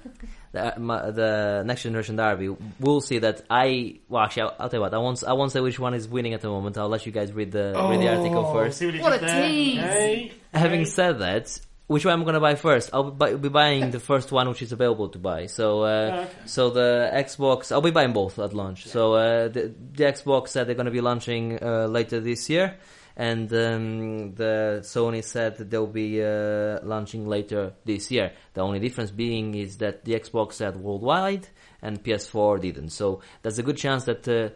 the, 0.74 0.80
my, 0.80 1.12
the 1.12 1.64
next 1.66 1.84
generation 1.84 2.16
derby, 2.16 2.56
will 2.80 3.02
see 3.02 3.20
that 3.20 3.44
I. 3.49 3.99
Well, 4.07 4.24
actually, 4.24 4.44
I'll, 4.44 4.56
I'll 4.60 4.70
tell 4.70 4.78
you 4.78 4.82
what. 4.82 4.94
I 4.94 4.98
won't. 4.98 5.24
I 5.26 5.34
won't 5.34 5.52
say 5.52 5.60
which 5.60 5.78
one 5.78 5.94
is 5.94 6.07
winning 6.07 6.34
at 6.34 6.40
the 6.41 6.48
moment. 6.48 6.78
I'll 6.78 6.88
let 6.90 7.06
you 7.06 7.12
guys 7.12 7.34
read 7.34 7.52
the 7.52 7.74
read 7.90 7.99
the 7.99 8.07
article 8.07 8.45
Oh, 8.45 8.53
first. 8.53 8.78
see 8.80 8.90
he 8.90 8.99
What 8.99 9.14
a 9.14 9.20
tease. 9.20 9.80
Hey, 9.82 10.32
Having 10.53 10.80
hey. 10.80 10.86
said 10.86 11.20
that, 11.20 11.60
which 11.88 12.03
one 12.06 12.14
I'm 12.14 12.24
going 12.24 12.34
to 12.34 12.40
buy 12.40 12.56
first? 12.56 12.90
I'll 12.94 13.12
be, 13.12 13.36
be 13.36 13.49
buying 13.49 13.91
the 13.91 13.99
first 13.99 14.32
one 14.32 14.49
which 14.49 14.62
is 14.62 14.72
available 14.72 15.10
to 15.10 15.20
buy. 15.20 15.45
So, 15.45 15.84
uh, 15.84 15.86
Okay. 16.26 16.28
so 16.45 16.70
the 16.72 17.10
Xbox, 17.14 17.72
I'll 17.72 17.82
be 17.82 17.91
buying 17.91 18.14
both 18.14 18.40
at 18.40 18.53
launch. 18.53 18.88
So 18.88 19.14
uh, 19.14 19.48
the, 19.49 19.74
the 19.94 20.03
Xbox 20.06 20.49
said 20.49 20.68
they're 20.68 20.76
going 20.76 20.86
to 20.88 20.91
be 20.91 21.02
launching 21.02 21.60
uh, 21.62 21.86
later 21.88 22.20
this 22.20 22.49
year, 22.49 22.78
and 23.16 23.52
um, 23.53 24.34
the 24.36 24.80
Sony 24.82 25.24
said 25.24 25.57
that 25.57 25.70
they'll 25.70 25.86
be 25.88 26.24
uh, 26.24 26.80
launching 26.84 27.28
later 27.28 27.74
this 27.86 28.10
year. 28.12 28.32
The 28.56 28.62
only 28.62 28.80
difference 28.80 29.12
being 29.12 29.53
is 29.56 29.78
that 29.78 30.06
the 30.06 30.14
Xbox 30.14 30.53
said 30.53 30.76
worldwide 30.78 31.48
and 31.82 32.03
PS4 32.03 32.62
didn't. 32.62 32.90
So 32.90 33.22
there's 33.41 33.60
a 33.60 33.64
good 33.64 33.78
chance 33.78 34.06
that 34.06 34.28
uh, 34.28 34.49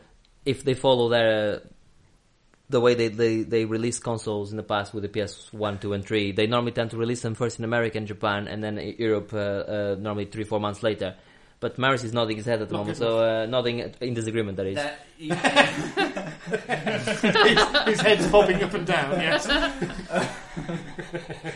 if 0.45 0.63
they 0.63 0.73
follow 0.73 1.09
their 1.09 1.61
the 2.69 2.79
way 2.79 2.93
they, 2.93 3.07
they, 3.07 3.41
they 3.43 3.65
release 3.65 3.99
consoles 3.99 4.51
in 4.51 4.57
the 4.57 4.63
past 4.63 4.93
with 4.93 5.03
the 5.03 5.09
PS1, 5.09 5.81
2, 5.81 5.93
and 5.93 6.05
3, 6.05 6.31
they 6.33 6.47
normally 6.47 6.71
tend 6.71 6.91
to 6.91 6.97
release 6.97 7.21
them 7.21 7.35
first 7.35 7.59
in 7.59 7.65
America 7.65 7.97
and 7.97 8.07
Japan, 8.07 8.47
and 8.47 8.63
then 8.63 8.77
Europe 8.97 9.31
uh, 9.33 9.37
uh, 9.37 9.95
normally 9.99 10.25
three, 10.25 10.43
four 10.43 10.59
months 10.59 10.83
later. 10.83 11.15
But 11.61 11.77
Maris 11.77 12.05
is 12.05 12.13
nodding 12.13 12.37
his 12.37 12.45
head 12.45 12.61
at 12.61 12.69
the 12.69 12.73
Not 12.75 12.79
moment, 12.81 12.97
so 12.97 13.19
uh, 13.19 13.45
nodding 13.45 13.79
in 13.99 14.13
disagreement, 14.13 14.55
that 14.57 14.65
is. 14.67 14.75
That- 14.75 15.05
you- 15.17 15.35
his, 15.35 16.55
his 17.87 18.01
head's 18.01 18.27
bobbing 18.27 18.63
up 18.63 18.73
and 18.73 18.85
down. 18.87 19.19
Yes. 19.19 19.47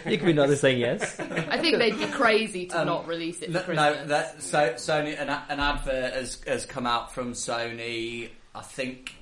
You 0.05 0.17
could 0.17 0.25
be 0.25 0.33
nodding 0.33 0.55
saying 0.55 0.79
yes. 0.79 1.19
I 1.19 1.57
think 1.59 1.77
they'd 1.77 1.97
be 1.97 2.05
crazy 2.07 2.67
to 2.67 2.81
Um, 2.81 2.87
not 2.87 3.07
release 3.07 3.41
it 3.41 3.51
for 3.63 3.73
No, 3.73 3.93
no, 3.93 4.05
that 4.07 4.41
so 4.41 4.73
Sony 4.73 5.19
an, 5.19 5.29
an 5.29 5.59
advert 5.59 6.13
has 6.13 6.39
has 6.47 6.65
come 6.65 6.85
out 6.85 7.13
from 7.13 7.33
Sony. 7.33 8.29
I 8.55 8.61
think 8.61 9.15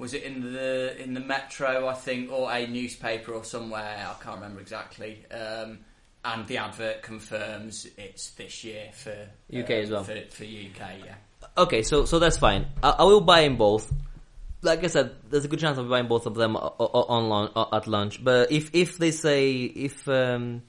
was 0.00 0.14
it 0.14 0.22
in 0.24 0.52
the 0.52 1.00
in 1.00 1.14
the 1.14 1.20
Metro? 1.20 1.86
I 1.86 1.94
think 1.94 2.32
or 2.32 2.50
a 2.50 2.66
newspaper 2.66 3.32
or 3.32 3.44
somewhere. 3.44 4.08
I 4.08 4.22
can't 4.22 4.36
remember 4.36 4.60
exactly. 4.60 5.24
Um, 5.30 5.78
and 6.24 6.46
the 6.48 6.58
advert 6.58 7.02
confirms 7.02 7.86
it's 7.96 8.30
this 8.30 8.64
year 8.64 8.90
for 8.92 9.14
UK 9.54 9.70
uh, 9.70 9.72
as 9.74 9.90
well. 9.90 10.04
for, 10.04 10.16
for 10.30 10.44
UK. 10.44 10.80
Yeah, 11.04 11.14
Okay, 11.56 11.82
so 11.82 12.04
so 12.06 12.18
that's 12.18 12.38
fine. 12.38 12.66
I, 12.82 12.90
I 12.98 13.04
will 13.04 13.20
buy 13.20 13.42
them 13.42 13.56
both. 13.56 13.92
Like 14.62 14.84
I 14.84 14.88
said, 14.88 15.12
there's 15.30 15.44
a 15.46 15.48
good 15.48 15.58
chance 15.60 15.78
of 15.78 15.88
buying 15.88 16.06
both 16.08 16.26
of 16.26 16.34
them 16.34 16.56
o- 16.56 16.74
o- 16.78 17.06
on 17.08 17.68
at 17.72 17.86
lunch. 17.86 18.22
But 18.22 18.52
if 18.52 18.74
if 18.74 18.98
they 18.98 19.10
say 19.10 19.62
if 19.62 20.06
um, 20.08 20.62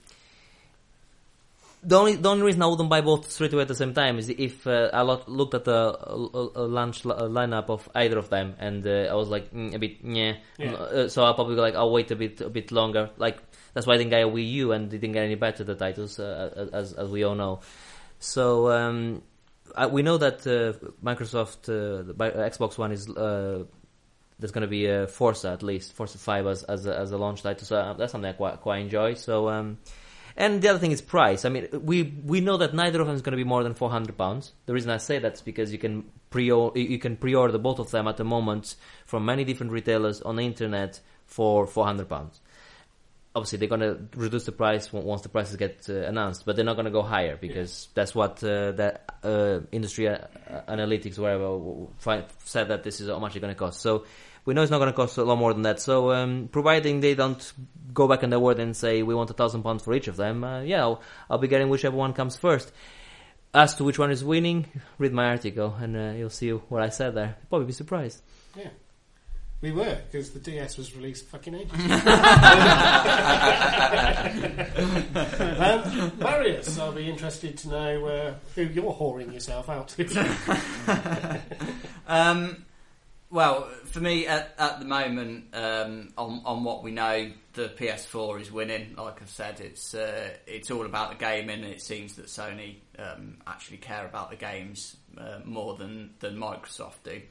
the 1.83 1.97
only 1.97 2.15
the 2.15 2.29
only 2.29 2.43
reason 2.43 2.61
I 2.61 2.67
wouldn't 2.67 2.89
buy 2.89 3.01
both 3.01 3.31
straight 3.31 3.53
away 3.53 3.63
at 3.63 3.67
the 3.67 3.75
same 3.75 3.93
time 3.93 4.19
is 4.19 4.29
if 4.29 4.67
uh, 4.67 4.89
I 4.93 5.01
lo- 5.01 5.23
looked 5.27 5.55
at 5.55 5.65
the 5.65 5.73
uh, 5.73 6.49
uh, 6.55 6.67
launch 6.67 7.05
li- 7.05 7.15
uh, 7.15 7.23
lineup 7.23 7.69
of 7.69 7.89
either 7.95 8.19
of 8.19 8.29
them 8.29 8.55
and 8.59 8.85
uh, 8.85 9.07
I 9.09 9.15
was 9.15 9.29
like 9.29 9.51
mm, 9.51 9.73
a 9.73 9.79
bit 9.79 9.97
yeah. 10.03 10.35
Yeah. 10.59 10.73
Uh, 10.73 11.09
so 11.09 11.23
I'll 11.23 11.33
probably 11.33 11.55
like 11.55 11.75
I'll 11.75 11.91
wait 11.91 12.11
a 12.11 12.15
bit 12.15 12.41
a 12.41 12.49
bit 12.49 12.71
longer. 12.71 13.09
Like 13.17 13.39
that's 13.73 13.87
why 13.87 13.95
I 13.95 13.97
didn't 13.97 14.11
get 14.11 14.21
a 14.21 14.27
Wii 14.27 14.51
U 14.51 14.71
and 14.73 14.89
didn't 14.89 15.13
get 15.13 15.23
any 15.23 15.35
better 15.35 15.63
the 15.63 15.75
titles 15.75 16.19
uh, 16.19 16.69
as 16.71 16.93
as 16.93 17.09
we 17.09 17.23
all 17.23 17.35
know. 17.35 17.61
So 18.19 18.69
um, 18.71 19.23
I, 19.75 19.87
we 19.87 20.03
know 20.03 20.19
that 20.19 20.45
uh, 20.45 20.77
Microsoft 21.03 21.67
uh, 21.67 22.03
the, 22.03 22.13
Xbox 22.13 22.77
One 22.77 22.91
is 22.91 23.09
uh, 23.09 23.63
there's 24.37 24.51
going 24.51 24.61
to 24.61 24.67
be 24.67 24.85
a 24.85 25.07
Forza 25.07 25.49
at 25.49 25.63
least 25.63 25.93
Forza 25.93 26.19
Five 26.19 26.45
as 26.45 26.63
as 26.63 26.85
a, 26.85 26.95
as 26.95 27.11
a 27.11 27.17
launch 27.17 27.41
title. 27.41 27.65
So 27.65 27.95
that's 27.97 28.11
something 28.11 28.29
I 28.29 28.33
quite 28.33 28.61
quite 28.61 28.81
enjoy. 28.81 29.15
So 29.15 29.49
um, 29.49 29.79
And 30.37 30.61
the 30.61 30.69
other 30.69 30.79
thing 30.79 30.91
is 30.91 31.01
price. 31.01 31.45
I 31.45 31.49
mean, 31.49 31.67
we 31.71 32.03
we 32.03 32.41
know 32.41 32.57
that 32.57 32.73
neither 32.73 33.01
of 33.01 33.07
them 33.07 33.15
is 33.15 33.21
going 33.21 33.31
to 33.31 33.37
be 33.37 33.43
more 33.43 33.63
than 33.63 33.73
four 33.73 33.89
hundred 33.89 34.17
pounds. 34.17 34.53
The 34.65 34.73
reason 34.73 34.89
I 34.89 34.97
say 34.97 35.19
that 35.19 35.33
is 35.33 35.41
because 35.41 35.71
you 35.71 35.77
can 35.77 36.05
pre 36.29 36.45
you 36.45 36.99
can 36.99 37.17
pre-order 37.17 37.57
both 37.57 37.79
of 37.79 37.91
them 37.91 38.07
at 38.07 38.17
the 38.17 38.23
moment 38.23 38.75
from 39.05 39.25
many 39.25 39.43
different 39.43 39.71
retailers 39.71 40.21
on 40.21 40.37
the 40.37 40.45
internet 40.45 40.99
for 41.25 41.67
four 41.67 41.85
hundred 41.85 42.07
pounds. 42.07 42.39
Obviously, 43.33 43.59
they're 43.59 43.69
going 43.69 43.79
to 43.79 43.97
reduce 44.17 44.43
the 44.43 44.51
price 44.51 44.91
once 44.91 45.21
the 45.21 45.29
prices 45.29 45.55
get 45.55 45.85
uh, 45.87 45.93
announced, 45.93 46.45
but 46.45 46.57
they're 46.57 46.65
not 46.65 46.75
going 46.75 46.85
to 46.85 46.91
go 46.91 47.01
higher 47.01 47.37
because 47.37 47.87
that's 47.93 48.13
what 48.13 48.43
uh, 48.43 48.73
the 48.73 48.99
uh, 49.23 49.61
industry 49.71 50.09
uh, 50.09 50.17
analytics, 50.67 51.17
whatever, 51.17 51.43
w- 51.43 51.87
w- 52.03 52.23
said 52.43 52.67
that 52.67 52.83
this 52.83 52.99
is 52.99 53.07
how 53.07 53.19
much 53.19 53.33
it's 53.33 53.41
going 53.41 53.53
to 53.53 53.57
cost. 53.57 53.79
So 53.79 54.03
we 54.45 54.53
know 54.53 54.61
it's 54.61 54.71
not 54.71 54.79
going 54.79 54.91
to 54.91 54.95
cost 54.95 55.17
a 55.17 55.23
lot 55.23 55.37
more 55.37 55.53
than 55.53 55.63
that. 55.63 55.79
So 55.79 56.11
um, 56.11 56.49
providing 56.51 56.99
they 56.99 57.15
don't 57.15 57.53
go 57.93 58.07
back 58.07 58.23
on 58.23 58.29
their 58.29 58.39
word 58.39 58.59
and 58.59 58.75
say 58.75 59.03
we 59.03 59.13
want 59.13 59.29
a 59.29 59.33
thousand 59.33 59.63
pounds 59.63 59.83
for 59.83 59.93
each 59.93 60.07
of 60.07 60.15
them, 60.17 60.43
uh, 60.43 60.61
yeah, 60.61 60.81
I'll, 60.81 61.01
I'll 61.29 61.37
be 61.37 61.47
getting 61.47 61.69
whichever 61.69 61.95
one 61.95 62.13
comes 62.13 62.35
first. 62.35 62.71
As 63.53 63.75
to 63.75 63.83
which 63.83 63.99
one 63.99 64.11
is 64.11 64.23
winning, 64.23 64.65
read 64.97 65.11
my 65.11 65.27
article 65.27 65.75
and 65.79 65.97
uh, 65.97 66.13
you'll 66.17 66.29
see 66.29 66.49
what 66.51 66.81
I 66.81 66.89
said 66.89 67.15
there. 67.15 67.35
You'll 67.37 67.49
probably 67.49 67.67
be 67.67 67.73
surprised. 67.73 68.21
Yeah. 68.57 68.69
We 69.59 69.71
were, 69.71 69.99
because 70.09 70.31
the 70.31 70.39
DS 70.39 70.77
was 70.77 70.95
released 70.95 71.27
fucking 71.27 71.53
ages 71.53 71.71
um, 75.59 76.11
Marius, 76.17 76.79
I'll 76.79 76.91
be 76.93 77.07
interested 77.07 77.57
to 77.59 77.69
know 77.69 78.05
uh, 78.07 78.33
who 78.55 78.63
you're 78.63 78.91
whoring 78.91 79.31
yourself 79.31 79.69
out 79.69 79.89
to. 79.89 80.31
Um, 82.07 82.65
well, 83.31 83.63
for 83.85 84.01
me, 84.01 84.27
at, 84.27 84.53
at 84.59 84.79
the 84.79 84.85
moment, 84.85 85.55
um, 85.55 86.09
on 86.17 86.41
on 86.45 86.63
what 86.65 86.83
we 86.83 86.91
know, 86.91 87.31
the 87.53 87.69
PS4 87.69 88.41
is 88.41 88.51
winning. 88.51 88.95
Like 88.97 89.21
I've 89.21 89.29
said, 89.29 89.61
it's 89.61 89.93
uh, 89.93 90.31
it's 90.45 90.69
all 90.69 90.85
about 90.85 91.11
the 91.11 91.17
gaming. 91.17 91.63
And 91.63 91.73
it 91.73 91.81
seems 91.81 92.15
that 92.15 92.25
Sony 92.25 92.75
um, 92.99 93.37
actually 93.47 93.77
care 93.77 94.05
about 94.05 94.31
the 94.31 94.35
games 94.35 94.97
uh, 95.17 95.39
more 95.45 95.77
than 95.77 96.11
than 96.19 96.35
Microsoft 96.35 97.03
do. 97.05 97.21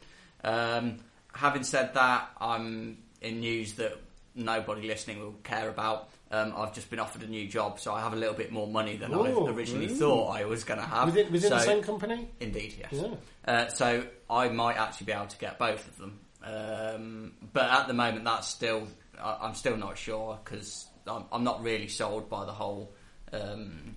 Um, 0.42 1.00
having 1.34 1.64
said 1.64 1.92
that, 1.94 2.30
I'm 2.40 2.98
in 3.20 3.40
news 3.40 3.74
that 3.74 3.92
nobody 4.34 4.88
listening 4.88 5.20
will 5.20 5.36
care 5.44 5.68
about. 5.68 6.08
Um, 6.32 6.54
I've 6.56 6.72
just 6.72 6.90
been 6.90 7.00
offered 7.00 7.22
a 7.22 7.26
new 7.26 7.48
job, 7.48 7.80
so 7.80 7.92
I 7.92 8.00
have 8.00 8.12
a 8.12 8.16
little 8.16 8.34
bit 8.36 8.52
more 8.52 8.68
money 8.68 8.96
than 8.96 9.12
Ooh, 9.12 9.46
I 9.46 9.50
originally 9.50 9.86
ooh. 9.90 9.96
thought 9.96 10.28
I 10.36 10.44
was 10.44 10.62
going 10.62 10.78
to 10.78 10.86
have. 10.86 11.06
Within, 11.06 11.32
within 11.32 11.50
the 11.50 11.58
So- 11.58 11.66
same 11.66 11.82
company? 11.82 12.28
Indeed, 12.38 12.74
yes. 12.78 12.88
Yeah. 12.92 13.14
Uh, 13.44 13.68
so 13.68 14.04
I 14.28 14.48
might 14.48 14.76
actually 14.76 15.06
be 15.06 15.12
able 15.12 15.26
to 15.26 15.38
get 15.38 15.58
both 15.58 15.86
of 15.88 15.98
them, 15.98 16.20
um, 16.44 17.32
but 17.52 17.68
at 17.68 17.88
the 17.88 17.94
moment, 17.94 18.24
that's 18.24 18.46
still 18.46 18.86
I, 19.20 19.38
I'm 19.42 19.54
still 19.54 19.76
not 19.76 19.98
sure 19.98 20.38
because 20.44 20.86
I'm, 21.06 21.24
I'm 21.32 21.44
not 21.44 21.62
really 21.62 21.88
sold 21.88 22.28
by 22.28 22.44
the 22.44 22.52
whole 22.52 22.92
um, 23.32 23.96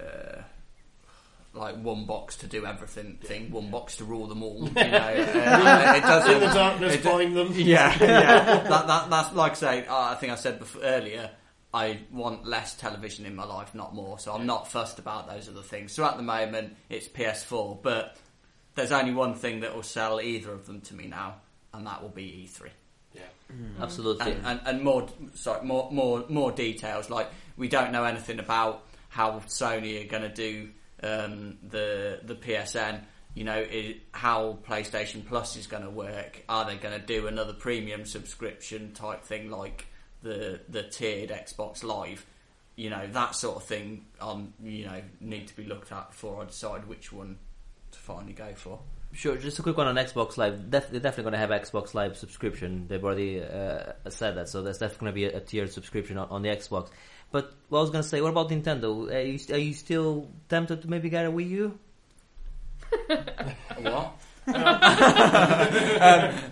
uh, 0.00 0.42
like 1.52 1.76
one 1.76 2.04
box 2.04 2.36
to 2.38 2.46
do 2.46 2.66
everything 2.66 3.18
thing, 3.22 3.50
one 3.50 3.70
box 3.70 3.96
to 3.98 4.04
rule 4.04 4.26
them 4.26 4.42
all. 4.42 4.68
You 4.68 4.74
know, 4.74 4.98
uh, 4.98 5.94
it 5.96 6.00
doesn't. 6.02 6.34
In 6.34 6.40
the 6.40 6.46
darkness, 6.46 6.94
it 6.94 7.00
find 7.00 7.36
them. 7.36 7.52
yeah, 7.54 7.96
yeah. 8.00 8.44
That, 8.68 8.86
that, 8.86 9.10
that's 9.10 9.32
like 9.34 9.52
I 9.52 9.54
say. 9.54 9.86
I 9.88 10.14
think 10.16 10.32
I 10.32 10.36
said 10.36 10.58
before, 10.58 10.82
earlier. 10.82 11.30
I 11.74 11.98
want 12.12 12.46
less 12.46 12.76
television 12.76 13.26
in 13.26 13.34
my 13.34 13.44
life, 13.44 13.74
not 13.74 13.96
more. 13.96 14.16
So 14.20 14.32
I'm 14.32 14.46
not 14.46 14.68
fussed 14.70 15.00
about 15.00 15.26
those 15.26 15.48
other 15.48 15.60
things. 15.60 15.90
So 15.92 16.04
at 16.04 16.16
the 16.16 16.22
moment, 16.22 16.76
it's 16.88 17.08
PS4, 17.08 17.82
but 17.82 18.16
there's 18.76 18.92
only 18.92 19.12
one 19.12 19.34
thing 19.34 19.60
that 19.60 19.74
will 19.74 19.82
sell 19.82 20.20
either 20.20 20.52
of 20.52 20.66
them 20.66 20.80
to 20.82 20.94
me 20.94 21.08
now, 21.08 21.34
and 21.72 21.84
that 21.88 22.00
will 22.00 22.10
be 22.10 22.48
E3 22.48 22.68
Yeah. 23.12 23.22
Absolutely. 23.80 24.32
and, 24.32 24.46
and, 24.46 24.60
and 24.66 24.82
more 24.82 25.08
sorry 25.34 25.66
more 25.66 25.90
more 25.90 26.24
more 26.28 26.52
details 26.52 27.10
like 27.10 27.28
we 27.56 27.68
don't 27.68 27.90
know 27.90 28.04
anything 28.04 28.38
about 28.38 28.86
how 29.08 29.40
Sony 29.46 30.04
are 30.04 30.08
going 30.08 30.22
to 30.22 30.28
do 30.28 30.70
um, 31.02 31.58
the 31.68 32.20
the 32.22 32.36
PSN 32.36 33.00
you 33.34 33.42
know 33.42 33.52
i 33.52 33.96
how 34.12 34.58
PlayStation 34.66 35.26
Plus 35.26 35.56
is 35.56 35.66
going 35.66 35.82
to 35.82 35.90
work 35.90 36.42
are 36.48 36.64
they 36.64 36.76
going 36.76 36.98
to 36.98 37.04
do 37.04 37.26
another 37.26 37.52
premium 37.52 38.04
subscription 38.04 38.92
type 38.92 39.24
thing 39.24 39.50
like 39.50 39.86
the 40.24 40.60
the 40.68 40.82
tiered 40.82 41.30
Xbox 41.30 41.84
Live 41.84 42.26
you 42.76 42.90
know 42.90 43.06
that 43.12 43.36
sort 43.36 43.54
of 43.56 43.62
thing 43.62 44.04
um 44.20 44.52
you 44.60 44.84
know 44.84 45.00
need 45.20 45.46
to 45.46 45.54
be 45.56 45.62
looked 45.64 45.92
at 45.92 46.10
before 46.10 46.42
I 46.42 46.46
decide 46.46 46.88
which 46.88 47.12
one 47.12 47.38
to 47.92 47.98
finally 48.00 48.32
go 48.32 48.52
for 48.54 48.80
Sure, 49.12 49.36
just 49.36 49.60
a 49.60 49.62
quick 49.62 49.76
one 49.76 49.86
on 49.86 49.94
Xbox 49.94 50.36
Live. 50.38 50.72
Def- 50.72 50.90
they're 50.90 50.98
definitely 50.98 51.30
going 51.30 51.34
to 51.34 51.38
have 51.38 51.50
Xbox 51.50 51.94
Live 51.94 52.16
subscription. 52.16 52.86
They've 52.88 53.04
already 53.04 53.40
uh, 53.40 53.92
said 54.08 54.34
that, 54.36 54.48
so 54.48 54.60
there's 54.60 54.78
definitely 54.78 55.12
going 55.12 55.12
to 55.12 55.14
be 55.30 55.36
a, 55.36 55.36
a 55.36 55.40
tiered 55.40 55.72
subscription 55.72 56.18
on, 56.18 56.28
on 56.30 56.42
the 56.42 56.48
Xbox. 56.48 56.88
But 57.30 57.52
what 57.68 57.78
I 57.78 57.82
was 57.82 57.90
going 57.90 58.02
to 58.02 58.08
say, 58.08 58.20
what 58.20 58.30
about 58.30 58.48
Nintendo? 58.50 59.08
Are 59.14 59.20
you, 59.20 59.38
are 59.54 59.58
you 59.58 59.72
still 59.72 60.28
tempted 60.48 60.82
to 60.82 60.90
maybe 60.90 61.10
get 61.10 61.26
a 61.26 61.30
Wii 61.30 61.48
U? 61.50 61.78
What? 63.78 64.16
um, 64.48 64.54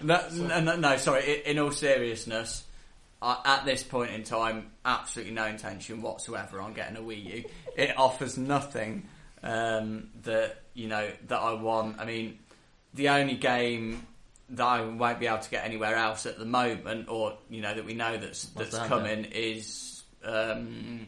no, 0.03 0.21
no, 0.33 0.61
no, 0.61 0.77
no, 0.77 0.97
sorry. 0.99 1.23
i- 1.23 1.51
In 1.51 1.59
all 1.59 1.73
seriousness, 1.73 2.63
I, 3.23 3.39
at 3.45 3.65
this 3.65 3.83
point 3.83 4.11
in 4.11 4.25
time, 4.25 4.71
absolutely 4.85 5.33
no 5.35 5.47
intention 5.47 6.03
whatsoever 6.03 6.61
on 6.61 6.73
getting 6.75 6.97
a 6.97 7.01
Wii 7.01 7.25
U. 7.37 7.45
It 7.77 7.97
offers 7.97 8.37
nothing 8.37 9.09
um, 9.43 10.09
that 10.25 10.63
you 10.75 10.89
know 10.89 11.09
that 11.29 11.39
I 11.39 11.53
want. 11.55 12.01
I 12.01 12.05
mean, 12.05 12.39
the 12.95 13.09
only 13.11 13.37
game 13.37 14.07
that 14.51 14.65
I 14.67 14.83
won't 14.85 15.19
be 15.21 15.27
able 15.27 15.39
to 15.39 15.51
get 15.51 15.65
anywhere 15.65 15.95
else 15.97 16.27
at 16.27 16.39
the 16.39 16.45
moment, 16.45 17.09
or 17.09 17.39
you 17.49 17.63
know 17.63 17.75
that 17.75 17.85
we 17.87 17.95
know 17.95 18.17
that's 18.19 18.45
that's 18.47 18.77
that, 18.77 18.89
coming, 18.89 19.25
is 19.27 20.03
um, 20.25 21.07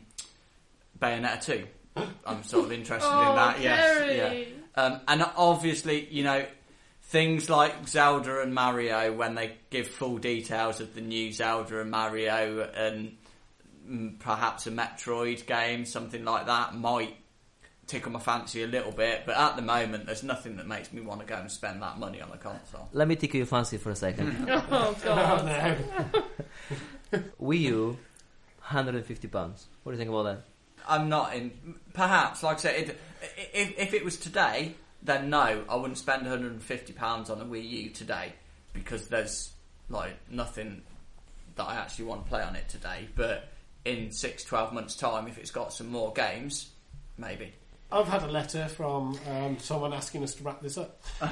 Bayonetta 1.01 1.45
two. 1.45 1.67
I'm 2.27 2.43
sort 2.43 2.67
of 2.67 2.73
interested 2.73 3.09
Oh, 3.09 3.31
in 3.31 3.37
that. 3.37 3.61
Yes, 3.61 3.99
Kerry. 3.99 4.17
yeah. 4.17 4.83
Um, 4.83 5.01
and 5.07 5.25
obviously, 5.37 6.09
you 6.11 6.25
know, 6.25 6.45
things 7.09 7.49
like 7.51 7.87
Zelda 7.89 8.41
and 8.41 8.55
Mario, 8.55 9.13
when 9.13 9.35
they 9.35 9.57
give 9.71 9.89
full 9.89 10.19
details 10.19 10.81
of 10.81 10.95
the 10.95 11.01
new 11.01 11.33
Zelda 11.33 11.81
and 11.81 11.91
Mario 11.91 12.69
and 12.75 13.17
perhaps 14.19 14.67
a 14.67 14.71
Metroid 14.71 15.47
game, 15.47 15.85
something 15.85 16.25
like 16.25 16.47
that, 16.47 16.75
might 16.75 17.17
tickle 17.87 18.13
my 18.13 18.19
fancy 18.19 18.63
a 18.63 18.67
little 18.67 18.93
bit. 18.93 19.25
But 19.27 19.37
at 19.37 19.57
the 19.57 19.63
moment, 19.63 20.07
there's 20.07 20.23
nothing 20.23 20.57
that 20.57 20.67
makes 20.67 20.93
me 20.93 21.03
want 21.03 21.21
to 21.21 21.27
go 21.27 21.37
and 21.37 21.51
spend 21.51 21.83
that 21.83 21.99
money 21.99 22.21
on 22.21 22.31
a 22.33 22.39
console. 22.39 22.89
Let 22.93 23.07
me 23.09 23.17
tickle 23.17 23.37
your 23.39 23.47
fancy 23.47 23.77
for 23.77 23.91
a 23.91 23.97
second. 23.97 24.49
Oh 24.49 24.65
Oh, 24.71 24.97
god. 25.05 26.15
Oh, 26.15 26.23
no. 27.13 27.23
Wii 27.41 27.61
U, 27.61 27.87
150 28.61 29.29
pounds. 29.29 29.67
What 29.83 29.93
do 29.93 29.97
you 29.97 29.99
think 29.99 30.11
about 30.11 30.23
that? 30.25 30.43
I'm 30.89 31.09
not 31.09 31.35
in. 31.37 31.53
Perhaps, 31.93 32.43
like 32.43 32.57
I 32.57 32.61
said, 32.61 32.75
it, 32.77 33.01
if, 33.53 33.79
if 33.79 33.95
it 33.95 34.05
was 34.05 34.17
today, 34.17 34.75
then 35.05 35.31
no, 35.31 35.65
I 35.69 35.77
wouldn't 35.77 35.99
spend 35.99 36.23
150 36.23 36.93
pounds 36.95 37.31
on 37.31 37.41
a 37.41 37.45
Wii 37.45 37.69
U 37.69 37.91
today 37.91 38.33
because 38.73 39.09
there's 39.09 39.53
like 39.89 40.15
nothing 40.31 40.83
that 41.57 41.65
I 41.65 41.77
actually 41.77 42.07
want 42.07 42.25
to 42.25 42.29
play 42.29 42.43
on 42.43 42.57
it 42.57 42.69
today. 42.69 43.09
But 43.15 43.49
in 43.85 44.11
six, 44.11 44.45
12 44.45 44.73
months' 44.73 44.97
time, 44.97 45.29
if 45.29 45.39
it's 45.39 45.51
got 45.51 45.73
some 45.73 45.89
more 45.89 46.13
games, 46.13 46.71
maybe. 47.19 47.53
I've 47.93 48.09
had 48.09 48.23
a 48.23 48.31
letter 48.31 48.67
from 48.67 49.17
um, 49.31 49.59
someone 49.59 49.93
asking 49.93 50.25
us 50.25 50.35
to 50.35 50.43
wrap 50.43 50.61
this 50.61 50.79
up. 50.79 51.01
uh, 51.21 51.29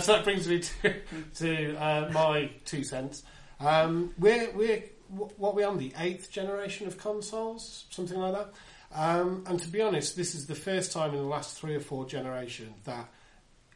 so 0.00 0.12
that 0.12 0.24
brings 0.24 0.48
me 0.48 0.60
to, 0.60 0.94
to 1.36 1.76
uh, 1.76 2.10
my 2.12 2.50
two 2.64 2.82
cents. 2.82 3.22
Um, 3.60 4.12
we're 4.18 4.50
we're 4.52 4.82
wh- 5.08 5.38
what 5.38 5.54
we're 5.54 5.68
on 5.68 5.78
the 5.78 5.92
eighth 5.98 6.32
generation 6.32 6.88
of 6.88 6.98
consoles, 6.98 7.84
something 7.90 8.18
like 8.18 8.32
that. 8.32 8.52
Um, 8.94 9.44
and 9.46 9.58
to 9.60 9.68
be 9.68 9.80
honest, 9.80 10.16
this 10.16 10.34
is 10.34 10.46
the 10.46 10.54
first 10.54 10.92
time 10.92 11.10
in 11.10 11.16
the 11.16 11.22
last 11.22 11.58
three 11.58 11.74
or 11.74 11.80
four 11.80 12.06
generations 12.06 12.74
that, 12.84 13.08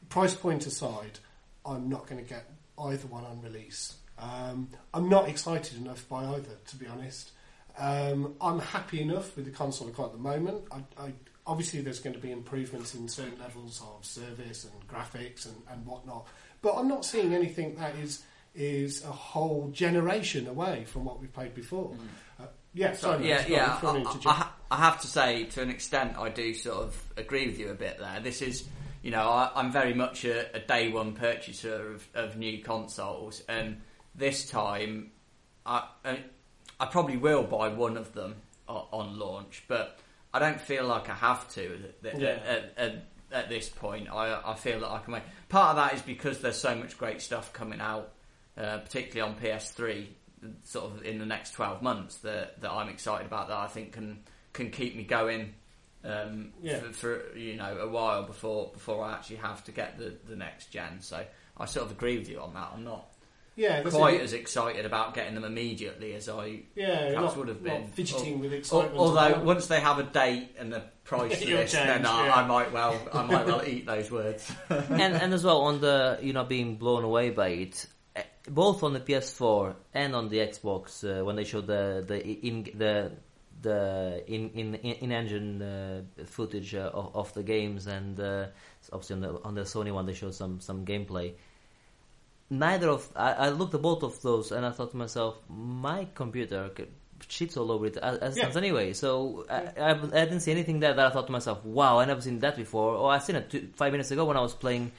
price 0.08 0.34
point 0.34 0.66
aside, 0.66 1.18
I'm 1.64 1.88
not 1.88 2.06
going 2.06 2.22
to 2.22 2.28
get 2.28 2.44
either 2.78 3.06
one 3.08 3.24
on 3.24 3.40
release. 3.42 3.96
Um, 4.18 4.68
I'm 4.94 5.08
not 5.08 5.28
excited 5.28 5.78
enough 5.78 6.08
by 6.08 6.24
either, 6.24 6.56
to 6.68 6.76
be 6.76 6.86
honest. 6.86 7.32
Um, 7.78 8.34
I'm 8.40 8.60
happy 8.60 9.00
enough 9.00 9.36
with 9.36 9.44
the 9.44 9.50
console 9.50 9.88
I've 9.88 9.96
got 9.96 10.06
at 10.06 10.12
the 10.12 10.18
moment. 10.18 10.64
I, 10.70 10.76
I, 11.02 11.12
obviously, 11.46 11.80
there's 11.80 12.00
going 12.00 12.14
to 12.14 12.20
be 12.20 12.30
improvements 12.30 12.94
in 12.94 13.08
certain 13.08 13.38
levels 13.38 13.82
of 13.82 14.04
service 14.04 14.64
and 14.64 14.88
graphics 14.88 15.46
and, 15.46 15.56
and 15.70 15.84
whatnot, 15.84 16.26
but 16.62 16.74
I'm 16.74 16.88
not 16.88 17.04
seeing 17.04 17.34
anything 17.34 17.74
that 17.76 17.94
is 17.96 18.22
is 18.54 19.04
a 19.04 19.12
whole 19.12 19.68
generation 19.70 20.46
away 20.46 20.84
from 20.84 21.04
what 21.04 21.20
we've 21.20 21.32
played 21.32 21.54
before. 21.54 21.92
Uh, 21.92 22.02
yeah, 22.76 22.92
sorry, 22.92 23.28
yeah, 23.28 23.44
yeah. 23.48 23.66
I, 23.72 23.76
if 23.76 23.82
you 23.82 23.88
want 23.88 24.22
to 24.22 24.28
I. 24.28 24.32
I 24.32 24.46
I 24.68 24.76
have 24.78 25.00
to 25.02 25.06
say, 25.06 25.44
to 25.44 25.62
an 25.62 25.70
extent, 25.70 26.18
I 26.18 26.28
do 26.28 26.52
sort 26.52 26.78
of 26.84 27.02
agree 27.16 27.46
with 27.46 27.58
you 27.58 27.70
a 27.70 27.74
bit 27.74 27.98
there. 27.98 28.18
This 28.20 28.42
is, 28.42 28.64
you 29.02 29.12
know, 29.12 29.22
I, 29.28 29.50
I'm 29.54 29.70
very 29.70 29.94
much 29.94 30.24
a, 30.24 30.54
a 30.56 30.58
day 30.58 30.88
one 30.90 31.12
purchaser 31.14 31.92
of, 31.92 32.08
of 32.14 32.36
new 32.36 32.62
consoles, 32.62 33.42
and 33.48 33.80
this 34.14 34.48
time, 34.50 35.12
I, 35.64 35.84
I 36.04 36.18
I 36.80 36.86
probably 36.86 37.16
will 37.16 37.44
buy 37.44 37.68
one 37.68 37.96
of 37.96 38.12
them 38.12 38.34
on, 38.68 39.18
launch, 39.18 39.62
but 39.68 39.98
I 40.34 40.40
don't 40.40 40.60
feel 40.60 40.84
like 40.84 41.08
I 41.08 41.14
have 41.14 41.48
to 41.54 41.78
at, 42.04 42.14
at, 42.14 42.20
Yeah. 42.20 42.28
at, 42.44 42.74
at, 42.76 43.04
at 43.32 43.48
this 43.48 43.68
point. 43.68 44.08
I 44.10 44.40
I 44.44 44.54
feel 44.54 44.80
that 44.80 44.90
I 44.90 44.98
can 44.98 45.12
wait. 45.12 45.22
Part 45.48 45.70
of 45.70 45.76
that 45.76 45.94
is 45.94 46.02
because 46.02 46.40
there's 46.40 46.58
so 46.58 46.74
much 46.74 46.98
great 46.98 47.22
stuff 47.22 47.52
coming 47.52 47.80
out, 47.80 48.12
uh, 48.58 48.78
particularly 48.78 49.32
on 49.32 49.40
PS3 49.40 50.06
sort 50.64 50.84
of 50.86 51.04
in 51.04 51.18
the 51.18 51.26
next 51.26 51.52
twelve 51.52 51.82
months 51.82 52.18
that 52.18 52.60
that 52.60 52.70
I'm 52.70 52.88
excited 52.88 53.26
about 53.26 53.48
that 53.48 53.56
I 53.56 53.66
think 53.66 53.92
can 53.92 54.20
can 54.52 54.70
keep 54.70 54.96
me 54.96 55.04
going. 55.04 55.54
Um, 56.04 56.52
Yeah. 56.62 56.78
for, 56.78 56.92
for 56.92 57.36
you 57.38 57.56
know 57.56 57.78
a 57.78 57.88
while 57.88 58.22
before 58.22 58.70
before 58.72 59.04
I 59.04 59.14
actually 59.14 59.36
have 59.36 59.64
to 59.64 59.72
get 59.72 59.98
the, 59.98 60.14
the 60.28 60.36
next 60.36 60.70
gen. 60.70 61.00
So 61.00 61.24
I 61.56 61.64
sort 61.64 61.86
of 61.86 61.92
agree 61.92 62.16
with 62.18 62.28
you 62.28 62.38
on 62.40 62.54
that. 62.54 62.70
I'm 62.74 62.84
not 62.84 63.08
Yeah, 63.56 63.82
quite 63.82 64.14
it. 64.16 64.20
as 64.20 64.32
excited 64.32 64.86
about 64.86 65.14
getting 65.14 65.34
them 65.34 65.42
immediately 65.42 66.14
as 66.14 66.28
I 66.28 66.60
yeah, 66.76 67.08
perhaps 67.14 67.14
not, 67.34 67.36
would 67.38 67.48
have 67.48 67.62
not 67.62 67.78
been. 67.80 67.86
fidgeting 67.88 68.38
with 68.38 68.52
Al- 68.52 68.58
excitement. 68.58 68.96
Although 68.98 69.26
about- 69.28 69.44
once 69.44 69.66
they 69.66 69.80
have 69.80 69.98
a 69.98 70.04
date 70.04 70.54
and 70.58 70.72
the 70.72 70.82
price 71.02 71.40
You'll 71.44 71.58
list, 71.60 71.74
change, 71.74 71.86
then 71.86 72.06
I, 72.06 72.26
yeah. 72.26 72.34
I 72.36 72.46
might 72.46 72.70
well 72.72 72.96
I 73.12 73.22
might 73.24 73.46
well 73.46 73.62
eat 73.66 73.86
those 73.86 74.08
words. 74.10 74.52
and 74.68 75.00
and 75.22 75.34
as 75.34 75.42
well 75.42 75.62
on 75.62 75.80
the 75.80 76.18
you 76.22 76.32
know 76.34 76.44
being 76.44 76.76
blown 76.76 77.02
away 77.02 77.30
by 77.30 77.48
it, 77.48 77.84
both 78.48 78.82
on 78.82 78.92
the 78.92 79.00
PS4 79.00 79.74
and 79.94 80.14
on 80.14 80.28
the 80.28 80.38
Xbox 80.38 81.04
uh, 81.04 81.24
when 81.24 81.36
they 81.36 81.44
showed 81.44 81.66
the 81.66 82.04
the 82.06 82.26
in 82.26 82.64
the 82.74 83.12
the 83.62 84.22
in 84.26 84.50
in 84.50 84.74
in 84.74 85.12
engine 85.12 85.62
uh, 85.62 86.02
footage 86.26 86.74
uh, 86.74 86.90
of, 86.92 87.14
of 87.16 87.34
the 87.34 87.42
games 87.42 87.86
and 87.86 88.20
uh, 88.20 88.46
obviously 88.92 89.14
on 89.14 89.20
the 89.22 89.42
on 89.44 89.54
the 89.54 89.62
Sony 89.62 89.92
one 89.92 90.06
they 90.06 90.14
showed 90.14 90.34
some 90.34 90.60
some 90.60 90.84
gameplay. 90.84 91.32
Neither 92.48 92.88
of 92.90 93.08
I, 93.16 93.32
I 93.32 93.48
looked 93.50 93.74
at 93.74 93.82
both 93.82 94.02
of 94.02 94.20
those 94.22 94.52
and 94.52 94.64
I 94.64 94.70
thought 94.70 94.92
to 94.92 94.96
myself, 94.96 95.36
my 95.48 96.06
computer 96.14 96.70
cheats 97.28 97.56
all 97.56 97.72
over 97.72 97.86
it 97.86 97.96
as, 97.96 98.18
as 98.18 98.36
it 98.36 98.38
Yeah. 98.38 98.42
stands 98.44 98.56
anyway. 98.58 98.92
So 98.92 99.46
I, 99.50 99.72
I, 99.80 99.90
I 99.92 100.24
didn't 100.26 100.40
see 100.40 100.52
anything 100.52 100.78
there 100.80 100.94
that 100.94 101.06
I 101.06 101.10
thought 101.10 101.26
to 101.26 101.32
myself, 101.32 101.64
wow, 101.64 101.98
I 101.98 102.04
never 102.04 102.20
seen 102.20 102.38
that 102.40 102.56
before. 102.56 102.94
Or 102.94 103.10
I 103.10 103.18
seen 103.18 103.36
it 103.36 103.50
two, 103.50 103.68
five 103.74 103.90
minutes 103.90 104.10
ago 104.12 104.24
when 104.26 104.36
I 104.36 104.40
was 104.42 104.54
playing 104.54 104.92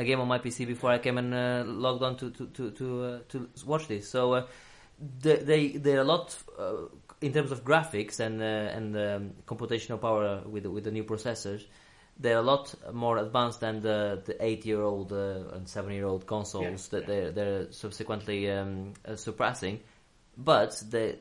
a 0.00 0.04
game 0.04 0.20
on 0.20 0.28
my 0.28 0.38
PC 0.38 0.66
before 0.66 0.90
I 0.90 0.98
came 0.98 1.18
and 1.18 1.32
uh, 1.34 1.62
logged 1.66 2.02
on 2.02 2.16
to 2.16 2.30
to 2.30 2.46
to 2.56 2.70
to, 2.78 3.04
uh, 3.04 3.18
to 3.28 3.48
watch 3.66 3.86
this. 3.88 4.08
So 4.08 4.32
uh, 4.34 4.46
they 5.22 5.36
they 5.36 5.68
they're 5.84 6.00
a 6.00 6.04
lot 6.14 6.36
uh, 6.58 6.86
in 7.20 7.32
terms 7.32 7.52
of 7.52 7.64
graphics 7.64 8.20
and 8.20 8.40
uh, 8.42 8.76
and 8.76 8.96
um, 8.96 9.30
computational 9.46 10.00
power 10.00 10.42
with 10.52 10.62
the- 10.64 10.70
with 10.70 10.84
the 10.84 10.90
new 10.90 11.04
processors. 11.04 11.62
They're 12.22 12.38
a 12.38 12.42
lot 12.42 12.74
more 12.92 13.16
advanced 13.18 13.60
than 13.60 13.80
the 13.80 14.20
the 14.24 14.36
eight 14.44 14.66
year 14.66 14.82
old 14.82 15.12
uh, 15.12 15.54
and 15.56 15.68
seven 15.68 15.92
year 15.92 16.06
old 16.06 16.26
consoles 16.26 16.88
that 16.88 17.06
they're 17.06 17.30
they're 17.32 17.72
subsequently 17.72 18.50
um, 18.50 18.92
uh, 19.08 19.16
surpassing. 19.16 19.80
But 20.36 20.82
they 20.90 21.18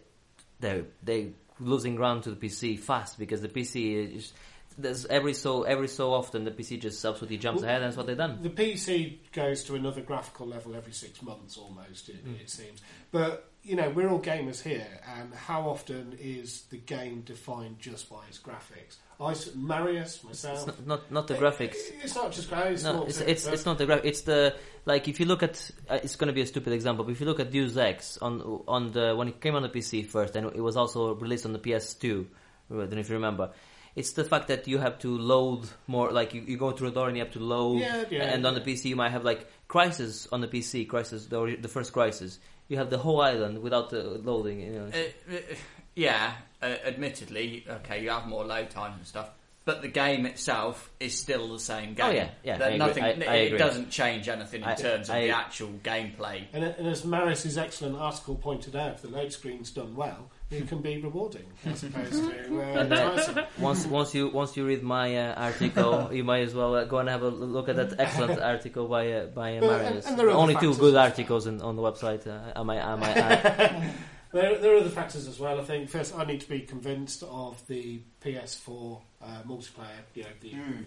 they 0.59 0.83
they 1.03 1.31
losing 1.59 1.95
ground 1.95 2.23
to 2.23 2.29
the 2.31 2.35
PC 2.47 2.77
fast 2.79 3.17
because 3.19 3.41
the 3.41 3.49
PC 3.49 4.15
is 4.17 4.33
there's 4.77 5.05
every 5.05 5.33
so 5.33 5.63
every 5.63 5.87
so 5.87 6.13
often 6.13 6.45
the 6.45 6.51
PC 6.51 6.79
just 6.79 7.03
absolutely 7.03 7.37
jumps 7.37 7.61
Well, 7.61 7.69
ahead 7.69 7.81
and 7.81 7.89
that's 7.89 7.97
what 7.97 8.07
they've 8.07 8.17
done. 8.17 8.39
The 8.41 8.49
PC 8.49 9.17
goes 9.33 9.63
to 9.65 9.75
another 9.75 10.01
graphical 10.01 10.47
level 10.47 10.75
every 10.75 10.93
six 10.93 11.21
months, 11.21 11.57
almost. 11.57 12.09
It, 12.09 12.17
it 12.41 12.49
seems, 12.49 12.81
but 13.11 13.51
you 13.63 13.75
know 13.75 13.89
we're 13.89 14.09
all 14.09 14.21
gamers 14.21 14.61
here, 14.61 14.87
and 15.17 15.33
how 15.33 15.61
often 15.69 16.17
is 16.19 16.63
the 16.69 16.77
game 16.77 17.21
defined 17.21 17.79
just 17.79 18.09
by 18.09 18.25
its 18.27 18.39
graphics? 18.39 18.97
I, 19.21 19.35
Marius, 19.55 20.23
myself. 20.23 20.59
It's 20.59 20.67
not 20.67 20.87
not, 20.87 21.11
not 21.11 21.27
the 21.27 21.35
graphics. 21.35 21.75
It's 22.01 22.15
not 22.15 22.31
just 22.31 22.49
graphics. 22.49 22.83
No, 22.83 23.03
it's 23.03 23.19
it's, 23.19 23.47
it's 23.47 23.65
not 23.65 23.77
the 23.77 23.85
graph. 23.85 24.01
It's 24.03 24.21
the 24.21 24.55
like 24.85 25.07
if 25.07 25.19
you 25.19 25.25
look 25.25 25.43
at 25.43 25.71
uh, 25.89 25.99
it's 26.01 26.15
going 26.15 26.27
to 26.27 26.33
be 26.33 26.41
a 26.41 26.45
stupid 26.47 26.73
example, 26.73 27.03
but 27.03 27.11
if 27.11 27.19
you 27.19 27.25
look 27.25 27.39
at 27.39 27.51
Deus 27.51 27.75
Ex 27.75 28.17
on 28.19 28.63
on 28.67 28.91
the 28.91 29.15
when 29.15 29.27
it 29.27 29.41
came 29.41 29.55
on 29.55 29.61
the 29.61 29.69
PC 29.69 30.05
first, 30.05 30.35
and 30.35 30.47
it 30.47 30.61
was 30.61 30.77
also 30.77 31.15
released 31.15 31.45
on 31.45 31.53
the 31.53 31.59
PS2. 31.59 32.25
I 32.71 32.75
don't 32.75 32.91
know 32.91 32.97
if 32.99 33.09
you 33.09 33.15
remember. 33.15 33.51
It's 33.99 34.13
the 34.13 34.23
fact 34.23 34.47
that 34.47 34.67
you 34.67 34.77
have 34.77 34.97
to 34.99 35.09
load 35.17 35.63
more. 35.87 36.09
Like 36.19 36.33
you, 36.33 36.41
you 36.51 36.57
go 36.57 36.71
through 36.71 36.87
a 36.87 36.91
door 36.91 37.07
and 37.09 37.17
you 37.17 37.23
have 37.23 37.33
to 37.33 37.39
load. 37.39 37.79
Yeah, 37.81 38.05
yeah. 38.09 38.23
And 38.33 38.45
on 38.45 38.53
the 38.55 38.61
PC 38.61 38.85
you 38.85 38.95
might 38.95 39.09
have 39.17 39.25
like 39.25 39.41
Crysis 39.67 40.27
on 40.31 40.39
the 40.41 40.47
PC. 40.47 40.87
Crysis 40.87 41.27
the 41.27 41.57
the 41.61 41.67
first 41.67 41.91
Crysis. 41.93 42.37
You 42.69 42.77
have 42.77 42.89
the 42.89 42.97
whole 42.97 43.19
island 43.19 43.61
without 43.61 43.89
the 43.89 44.03
loading. 44.29 44.61
You 44.61 44.71
know. 44.71 44.85
Uh, 44.87 45.35
uh, 45.35 45.55
yeah, 45.95 46.33
uh, 46.61 46.65
admittedly, 46.85 47.65
okay, 47.67 48.01
you 48.03 48.09
have 48.09 48.25
more 48.25 48.45
load 48.45 48.69
time 48.69 48.93
and 48.93 49.05
stuff, 49.05 49.29
but 49.65 49.81
the 49.81 49.87
game 49.89 50.25
itself 50.25 50.89
is 50.99 51.17
still 51.19 51.51
the 51.51 51.59
same 51.59 51.93
game. 51.93 52.05
Oh, 52.05 52.11
yeah, 52.11 52.29
yeah, 52.43 52.57
That 52.57 52.65
I 52.67 52.75
agree. 52.75 52.77
nothing. 52.77 53.03
I- 53.03 53.25
I 53.25 53.35
it 53.53 53.57
doesn't 53.57 53.89
change 53.89 54.29
anything 54.29 54.61
in 54.61 54.67
I- 54.69 54.75
terms 54.75 55.09
of 55.09 55.15
I- 55.15 55.21
the 55.27 55.31
actual 55.31 55.71
gameplay. 55.83 56.45
And, 56.53 56.63
and 56.63 56.87
as 56.87 57.03
Marius's 57.03 57.57
excellent 57.57 57.97
article 57.97 58.35
pointed 58.35 58.75
out, 58.77 59.01
the 59.01 59.09
load 59.09 59.33
screen's 59.33 59.71
done 59.71 59.93
well, 59.95 60.29
it 60.51 60.67
can 60.67 60.81
be 60.81 60.99
rewarding 61.01 61.45
as 61.65 61.83
opposed 61.87 62.13
to 62.13 62.61
uh, 62.61 62.63
And, 62.81 63.45
once 63.59 63.85
once 63.85 64.13
you 64.15 64.29
once 64.29 64.57
you 64.57 64.65
read 64.65 64.81
my 64.83 65.15
uh, 65.15 65.33
article, 65.35 66.09
you 66.17 66.23
might 66.23 66.41
as 66.43 66.53
well 66.55 66.75
uh, 66.75 66.85
go 66.85 66.97
and 66.99 67.09
have 67.09 67.21
a 67.21 67.29
look 67.29 67.69
at 67.69 67.75
that 67.75 67.99
excellent 67.99 68.39
article 68.41 68.87
by 68.87 69.11
uh, 69.11 69.25
by 69.27 69.57
uh, 69.57 69.61
Well, 69.61 69.79
and- 69.79 70.05
and 70.05 70.17
there 70.19 70.27
are 70.27 70.31
Only 70.31 70.55
two 70.55 70.73
good 70.75 70.95
articles 70.95 71.45
in, 71.47 71.61
on 71.61 71.75
the 71.75 71.81
website. 71.81 72.25
Uh, 72.27 72.51
I 72.55 72.63
might 72.63 72.81
I 72.81 72.95
might 72.95 73.17
add. 73.17 73.93
There, 74.31 74.59
there 74.59 74.73
are 74.75 74.77
other 74.77 74.89
factors 74.89 75.27
as 75.27 75.39
well. 75.39 75.59
I 75.59 75.63
think 75.63 75.89
first 75.89 76.15
I 76.15 76.23
need 76.23 76.41
to 76.41 76.49
be 76.49 76.59
convinced 76.59 77.23
of 77.23 77.65
the 77.65 77.99
PS4 78.23 79.01
uh, 79.21 79.25
multiplayer, 79.47 80.01
you 80.13 80.23
know, 80.23 80.29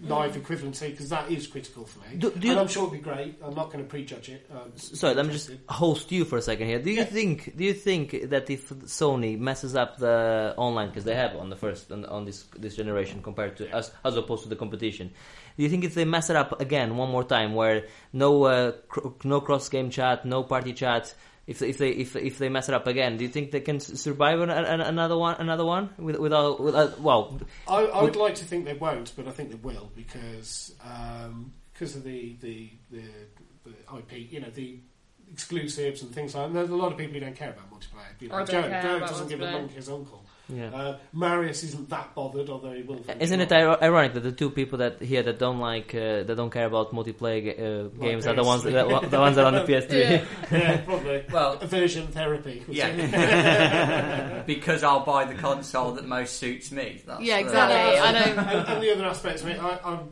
the 0.01 0.07
live 0.07 0.35
equivalency, 0.35 0.91
because 0.91 1.09
that 1.09 1.29
is 1.29 1.45
critical 1.47 1.85
for 1.85 1.99
me. 2.07 2.15
Do- 2.17 2.31
do 2.31 2.47
you- 2.47 2.51
and 2.53 2.59
I'm 2.61 2.67
sure 2.69 2.83
it'll 2.83 2.93
be 2.95 2.99
great. 2.99 3.35
I'm 3.43 3.53
not 3.53 3.69
going 3.71 3.83
to 3.83 3.89
prejudge 3.89 4.29
it. 4.29 4.49
Uh, 4.53 4.59
Sorry, 4.75 5.13
let 5.13 5.25
me 5.25 5.33
just 5.33 5.51
host 5.67 6.09
you 6.11 6.23
for 6.23 6.37
a 6.37 6.41
second 6.41 6.67
here. 6.67 6.79
Do 6.79 6.89
you 6.89 6.97
Yeah. 6.97 7.03
think 7.03 7.57
do 7.57 7.63
you 7.65 7.73
think 7.73 8.29
that 8.29 8.49
if 8.49 8.69
Sony 8.69 9.37
messes 9.37 9.75
up 9.75 9.97
the 9.97 10.53
online 10.57 10.87
because 10.87 11.03
they 11.03 11.15
have 11.15 11.35
on 11.35 11.49
the 11.49 11.57
first 11.57 11.91
on, 11.91 12.05
on 12.05 12.23
this 12.25 12.43
this 12.57 12.75
generation 12.77 13.21
compared 13.21 13.57
to 13.57 13.69
us 13.75 13.91
as 14.05 14.15
opposed 14.15 14.43
to 14.43 14.49
the 14.49 14.55
competition, 14.55 15.11
do 15.57 15.63
you 15.63 15.69
think 15.69 15.83
if 15.83 15.95
they 15.95 16.05
mess 16.05 16.29
it 16.29 16.37
up 16.37 16.61
again 16.61 16.95
one 16.95 17.09
more 17.11 17.23
time 17.25 17.55
where 17.55 17.87
no 18.13 18.43
uh, 18.45 18.71
cr- 18.87 19.09
no 19.25 19.41
cross 19.41 19.67
game 19.69 19.89
chat, 19.89 20.25
no 20.25 20.43
party 20.43 20.71
chat, 20.73 21.13
if 21.45 21.61
if 21.61 21.77
they 21.77 21.89
if 21.89 22.15
if 22.15 22.37
they 22.37 22.49
mess 22.49 22.69
it 22.69 22.75
up 22.75 22.87
again, 22.87 23.17
do 23.17 23.23
you 23.23 23.29
think 23.29 23.51
they 23.51 23.59
can 23.59 23.79
survive 23.79 24.39
an, 24.39 24.49
an, 24.49 24.81
another 24.81 25.17
one 25.17 25.35
another 25.39 25.65
one 25.65 25.89
without 25.97 26.59
without 26.59 26.99
well 27.01 27.39
I, 27.67 27.81
I 27.85 28.03
would 28.03 28.15
like 28.15 28.35
to 28.35 28.45
think 28.45 28.65
they 28.65 28.73
won't, 28.73 29.11
but 29.15 29.27
I 29.27 29.31
think 29.31 29.49
they 29.49 29.55
will 29.55 29.91
because 29.95 30.73
um, 30.83 31.53
because 31.73 31.95
of 31.95 32.03
the, 32.03 32.35
the 32.41 32.69
the 32.91 33.03
the 33.65 33.97
IP, 33.97 34.31
you 34.31 34.39
know, 34.39 34.49
the 34.49 34.79
exclusives 35.31 36.01
and 36.01 36.13
things 36.13 36.35
like 36.35 36.43
that. 36.43 36.47
And 36.47 36.55
there's 36.55 36.69
a 36.69 36.75
lot 36.75 36.91
of 36.91 36.97
people 36.97 37.15
who 37.15 37.19
don't 37.19 37.35
care 37.35 37.49
about 37.49 37.69
multiplayer. 37.71 38.21
You 38.21 38.29
know, 38.29 38.35
I 38.35 38.37
don't 38.39 38.47
Joe, 38.47 38.69
care 38.69 38.81
Joe 38.81 38.97
about 38.97 39.09
doesn't 39.09 39.27
give 39.27 39.41
a 39.41 39.45
multiplayer. 39.45 39.51
monkey's 39.53 39.89
uncle. 39.89 40.25
Yeah. 40.55 40.69
Uh, 40.73 40.97
Marius 41.13 41.63
isn't 41.63 41.89
that 41.89 42.13
bothered, 42.15 42.49
although 42.49 42.71
he 42.73 42.83
will. 42.83 43.03
Isn't 43.19 43.41
it 43.41 43.51
ir- 43.51 43.77
ironic 43.81 44.13
that 44.13 44.21
the 44.21 44.31
two 44.31 44.49
people 44.49 44.77
that 44.79 45.01
here 45.01 45.23
that 45.23 45.39
don't 45.39 45.59
like 45.59 45.93
uh, 45.95 46.23
that 46.23 46.35
don't 46.35 46.49
care 46.51 46.65
about 46.67 46.91
multiplayer 46.93 47.43
ga- 47.43 47.57
uh, 47.57 47.87
games 48.03 48.25
are 48.27 48.35
the 48.35 48.43
ones 48.43 48.63
that, 48.63 48.87
the 49.09 49.19
ones 49.19 49.35
that 49.35 49.43
are 49.43 49.47
on 49.47 49.53
the 49.55 49.61
PS3? 49.73 49.91
Yeah. 49.91 50.25
yeah, 50.51 50.77
probably. 50.81 51.23
Well, 51.31 51.53
Aversion 51.61 52.07
therapy. 52.07 52.63
yeah, 52.69 54.43
because 54.45 54.83
I'll 54.83 55.05
buy 55.05 55.25
the 55.25 55.35
console 55.35 55.91
that 55.93 56.05
most 56.07 56.37
suits 56.37 56.71
me. 56.71 57.01
That's 57.05 57.21
Yeah, 57.21 57.37
the- 57.37 57.43
exactly. 57.45 57.99
I 57.99 58.11
know. 58.11 58.41
and, 58.41 58.67
and 58.69 58.83
the 58.83 58.93
other 58.93 59.05
aspects 59.05 59.41
of 59.41 59.47
it, 59.49 59.59
I, 59.61 59.79
I'm, 59.83 60.09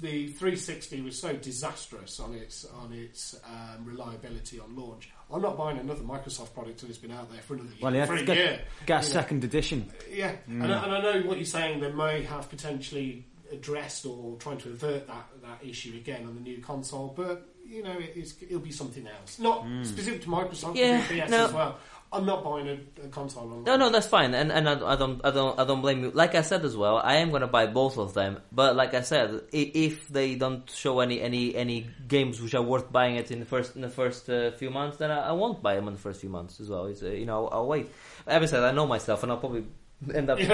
the 0.00 0.26
360 0.28 1.00
was 1.02 1.18
so 1.18 1.32
disastrous 1.34 2.20
on 2.20 2.34
its 2.34 2.66
on 2.82 2.92
its 2.92 3.34
um, 3.46 3.84
reliability 3.84 4.60
on 4.60 4.76
launch. 4.76 5.08
I'm 5.32 5.42
not 5.42 5.58
buying 5.58 5.78
another 5.78 6.02
Microsoft 6.02 6.54
product 6.54 6.78
till 6.78 6.88
it's 6.88 6.98
been 6.98 7.10
out 7.10 7.30
there 7.32 7.40
for 7.40 7.54
another 7.54 7.70
year. 7.70 7.78
Well, 7.82 7.92
you 7.92 8.00
have 8.00 8.08
for 8.08 8.16
to 8.16 8.22
a 8.22 8.26
get, 8.26 8.36
year. 8.36 8.60
get 8.86 9.02
a 9.02 9.06
you 9.06 9.14
know. 9.14 9.20
second 9.20 9.44
edition. 9.44 9.90
Yeah, 10.10 10.32
mm. 10.48 10.62
and, 10.62 10.72
I, 10.72 10.84
and 10.84 10.94
I 10.94 11.00
know 11.00 11.22
what 11.26 11.38
you're 11.38 11.46
saying. 11.46 11.80
They 11.80 11.90
may 11.90 12.22
have 12.22 12.48
potentially 12.48 13.24
addressed 13.52 14.06
or 14.06 14.36
trying 14.36 14.58
to 14.58 14.70
avert 14.70 15.06
that 15.06 15.26
that 15.42 15.68
issue 15.68 15.94
again 15.96 16.26
on 16.26 16.34
the 16.34 16.40
new 16.40 16.58
console, 16.58 17.12
but 17.16 17.48
you 17.66 17.82
know 17.82 17.92
it 17.92 18.12
is, 18.16 18.36
it'll 18.40 18.60
be 18.60 18.70
something 18.70 19.06
else, 19.06 19.38
not 19.38 19.64
mm. 19.64 19.84
specific 19.84 20.22
to 20.22 20.28
Microsoft. 20.28 20.76
Yeah, 20.76 21.04
it'll 21.04 21.26
PS 21.26 21.30
no. 21.30 21.44
as 21.46 21.52
well. 21.52 21.78
I'm 22.16 22.26
not 22.26 22.42
buying 22.42 22.68
a, 22.68 23.04
a 23.04 23.08
console. 23.08 23.52
On 23.52 23.64
No, 23.64 23.76
no, 23.76 23.90
that's 23.90 24.06
fine, 24.06 24.34
and 24.34 24.50
and 24.50 24.68
I, 24.68 24.92
I 24.92 24.96
don't, 24.96 25.20
I 25.24 25.30
don't, 25.30 25.58
I 25.60 25.64
don't 25.64 25.82
blame 25.82 26.02
you. 26.02 26.10
Like 26.10 26.34
I 26.34 26.42
said 26.42 26.64
as 26.64 26.76
well, 26.76 26.96
I 26.98 27.16
am 27.16 27.30
gonna 27.30 27.46
buy 27.46 27.66
both 27.66 27.98
of 27.98 28.14
them. 28.14 28.40
But 28.50 28.76
like 28.76 28.94
I 28.94 29.02
said, 29.02 29.42
if 29.52 30.08
they 30.08 30.34
don't 30.34 30.68
show 30.70 31.00
any 31.00 31.20
any 31.20 31.54
any 31.54 31.86
games 32.08 32.40
which 32.40 32.54
are 32.54 32.62
worth 32.62 32.90
buying 32.90 33.16
it 33.16 33.30
in 33.30 33.40
the 33.40 33.46
first 33.46 33.76
in 33.76 33.82
the 33.82 33.90
first 33.90 34.30
uh, 34.30 34.50
few 34.52 34.70
months, 34.70 34.96
then 34.96 35.10
I, 35.10 35.28
I 35.28 35.32
won't 35.32 35.62
buy 35.62 35.74
them 35.76 35.88
in 35.88 35.94
the 35.94 36.00
first 36.00 36.20
few 36.20 36.30
months 36.30 36.60
as 36.60 36.68
well. 36.68 36.86
It's, 36.86 37.02
uh, 37.02 37.10
you 37.10 37.26
know, 37.26 37.48
I'll 37.48 37.66
wait. 37.66 37.90
Having 38.26 38.48
said, 38.48 38.62
I 38.62 38.72
know 38.72 38.86
myself, 38.86 39.22
and 39.22 39.30
I'll 39.30 39.38
probably 39.38 39.64
end 40.14 40.30
up. 40.30 40.38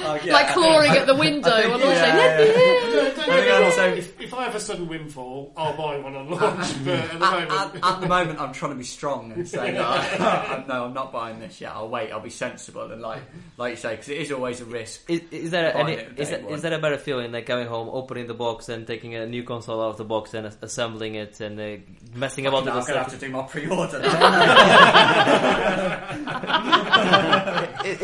Oh, 0.02 0.18
yeah. 0.24 0.32
like 0.32 0.48
clawing 0.54 0.90
at 0.92 1.06
the 1.06 1.14
window. 1.14 1.50
I 1.50 1.62
think- 1.62 1.74
and 1.74 1.82
yeah, 1.90 2.36
saying, 2.36 2.54
yeah. 2.56 2.94
Don't- 2.94 3.16
don't 3.16 3.26
get 3.26 3.58
me 3.60 3.64
also- 3.66 3.92
if, 3.94 4.20
if 4.20 4.34
I 4.34 4.44
have 4.44 4.54
a 4.54 4.60
sudden 4.60 4.88
windfall, 4.88 5.52
I'll 5.56 5.76
buy 5.76 5.98
one 5.98 6.16
on 6.16 6.30
launch. 6.30 6.74
but 6.84 6.94
at 6.94 7.12
the 7.12 7.18
moment, 7.18 7.50
At, 7.50 7.74
at, 7.76 7.84
at 7.84 8.00
the 8.00 8.06
moment, 8.08 8.40
I'm 8.40 8.52
trying 8.52 8.72
to 8.72 8.78
be 8.78 8.84
strong 8.84 9.32
and 9.32 9.46
say 9.48 9.72
that 9.72 9.80
I, 9.80 10.56
I, 10.56 10.64
no, 10.66 10.84
I'm 10.86 10.94
not 10.94 11.12
buying 11.12 11.38
this 11.38 11.60
yet. 11.60 11.72
I'll 11.72 11.88
wait. 11.88 12.10
I'll 12.12 12.20
be 12.20 12.30
sensible 12.30 12.90
and 12.90 13.02
like, 13.02 13.22
like 13.58 13.72
you 13.72 13.76
say, 13.76 13.90
because 13.92 14.08
it 14.08 14.18
is 14.18 14.32
always 14.32 14.60
a 14.60 14.64
risk. 14.64 15.08
Is, 15.10 15.20
is 15.30 15.50
there 15.50 15.76
any, 15.76 15.92
it 15.94 16.18
is, 16.18 16.28
day 16.30 16.40
that, 16.42 16.50
is 16.50 16.62
that 16.62 16.72
a 16.72 16.78
better 16.78 16.98
feeling 16.98 17.30
like 17.32 17.46
coming 17.46 17.66
home, 17.66 17.88
opening 17.92 18.26
the 18.26 18.34
box, 18.34 18.68
and 18.68 18.86
taking 18.86 19.14
a 19.14 19.26
new 19.26 19.42
console 19.44 19.80
out 19.82 19.90
of 19.90 19.96
the 19.98 20.04
box 20.04 20.32
and 20.34 20.46
assembling 20.62 21.14
it 21.16 21.40
and 21.40 21.60
uh, 21.60 21.76
messing 22.14 22.46
about 22.46 22.66
I'm 22.66 22.74
with 22.76 22.86
the 22.86 22.92
going 22.92 23.04
to 23.04 23.10
have 23.10 23.20
to 23.20 23.26
do 23.26 23.30
my 23.32 23.42
pre-order. 23.42 24.00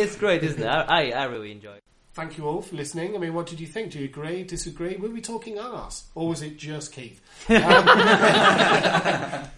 It, 0.07 0.11
it's 0.11 0.19
great, 0.19 0.43
isn't 0.43 0.63
it? 0.63 0.67
I, 0.67 1.11
I, 1.11 1.25
really 1.25 1.53
enjoy 1.53 1.75
it. 1.75 1.83
thank 2.15 2.39
you 2.39 2.47
all 2.47 2.63
for 2.63 2.77
listening. 2.77 3.15
I 3.15 3.19
mean, 3.19 3.35
what 3.35 3.47
did 3.47 3.61
you 3.61 3.67
think? 3.67 3.93
Do 3.93 3.99
you 3.99 4.07
agree, 4.07 4.45
disagree? 4.45 4.97
Were 4.97 5.09
we 5.09 5.21
talking 5.21 5.59
arse? 5.59 6.05
Or 6.15 6.29
was 6.29 6.43
it 6.43 6.57
just 6.57 6.93
Keith? 6.93 7.21
Um, 7.49 7.57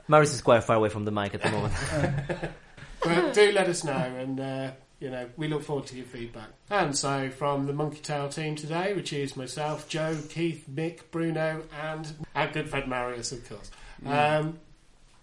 Marius 0.09 0.35
is 0.35 0.41
quite 0.43 0.65
far 0.65 0.75
away 0.75 0.89
from 0.89 1.05
the 1.05 1.13
mic 1.13 1.33
at 1.35 1.43
the 1.43 1.51
moment. 1.51 1.73
but 3.05 3.33
do 3.33 3.53
let 3.53 3.69
us 3.69 3.85
know 3.85 3.93
and 3.93 4.41
uh, 4.41 4.73
you 4.99 5.11
know 5.11 5.29
we 5.37 5.47
look 5.47 5.63
forward 5.63 5.87
to 5.87 5.97
your 5.97 6.07
feedback 6.07 6.49
and 6.71 6.97
so 6.97 7.31
from 7.31 7.67
the 7.67 7.73
monkey 7.73 8.01
tail 8.01 8.29
team 8.29 8.57
today 8.57 8.95
which 8.95 9.13
is 9.13 9.37
myself 9.37 9.89
joe 9.89 10.17
keith 10.29 10.65
mick 10.73 11.11
bruno 11.11 11.63
and 11.83 12.13
our 12.35 12.49
good 12.51 12.69
friend 12.69 12.89
marius 12.89 13.33
of 13.33 13.49
course 13.49 13.71
um, 14.07 14.59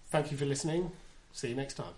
thank 0.09 0.31
you 0.31 0.37
for 0.37 0.45
listening 0.45 0.91
see 1.31 1.49
you 1.49 1.55
next 1.55 1.75
time 1.75 1.93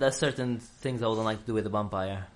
There's 0.00 0.16
certain 0.16 0.58
things 0.58 1.02
I 1.02 1.08
wouldn't 1.08 1.26
like 1.26 1.40
to 1.40 1.46
do 1.46 1.52
with 1.52 1.66
a 1.66 1.68
vampire. 1.68 2.26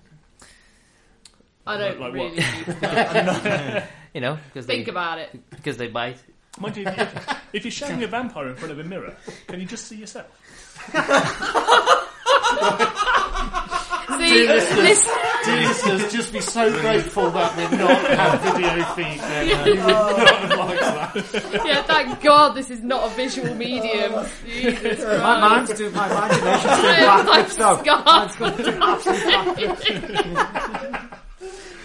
I 1.67 1.77
don't 1.77 1.99
Like 1.99 2.13
what? 2.13 2.13
really 2.13 2.35
need 2.35 2.65
to 2.65 3.87
You 4.13 4.21
know, 4.21 4.37
because 4.47 4.65
they 4.67 4.75
think 4.77 4.87
about 4.87 5.17
it. 5.19 5.29
because 5.49 5.77
they 5.77 5.87
bite. 5.87 6.17
Mind 6.59 6.77
you, 6.77 6.85
if, 6.87 7.37
if 7.53 7.65
you're 7.65 7.71
showing 7.71 8.01
a 8.03 8.07
vampire 8.07 8.47
in 8.47 8.55
front 8.55 8.71
of 8.71 8.79
a 8.79 8.83
mirror, 8.83 9.13
can 9.47 9.59
you 9.59 9.65
just 9.65 9.85
see 9.87 9.97
yourself? 9.97 10.27
See, 14.17 14.45
this, 14.47 15.09
Dear 15.45 15.67
listeners, 15.67 16.11
just 16.13 16.31
be 16.31 16.39
so 16.39 16.71
grateful 16.79 17.29
that 17.31 17.57
we're 17.57 17.69
not 17.77 17.89
have 18.17 18.41
video 18.41 18.83
feed. 18.93 19.19
Then. 19.19 19.47
You 19.47 19.57
would 19.75 19.77
not 19.79 20.17
have 20.19 20.57
liked 20.57 21.31
that. 21.31 21.61
yeah, 21.65 21.81
thank 21.83 22.21
God 22.21 22.53
this 22.55 22.69
is 22.69 22.81
not 22.81 23.11
a 23.11 23.15
visual 23.15 23.53
medium. 23.55 24.25
Jesus 24.45 24.99
My 25.03 25.39
mind's 25.41 25.73
doing, 25.73 25.93
my 25.93 26.07
imagination's 26.09 26.81
doing 26.81 27.03
I'm 27.03 27.25
backflips 27.25 27.57
now. 27.59 27.75
scarred. 30.93 31.11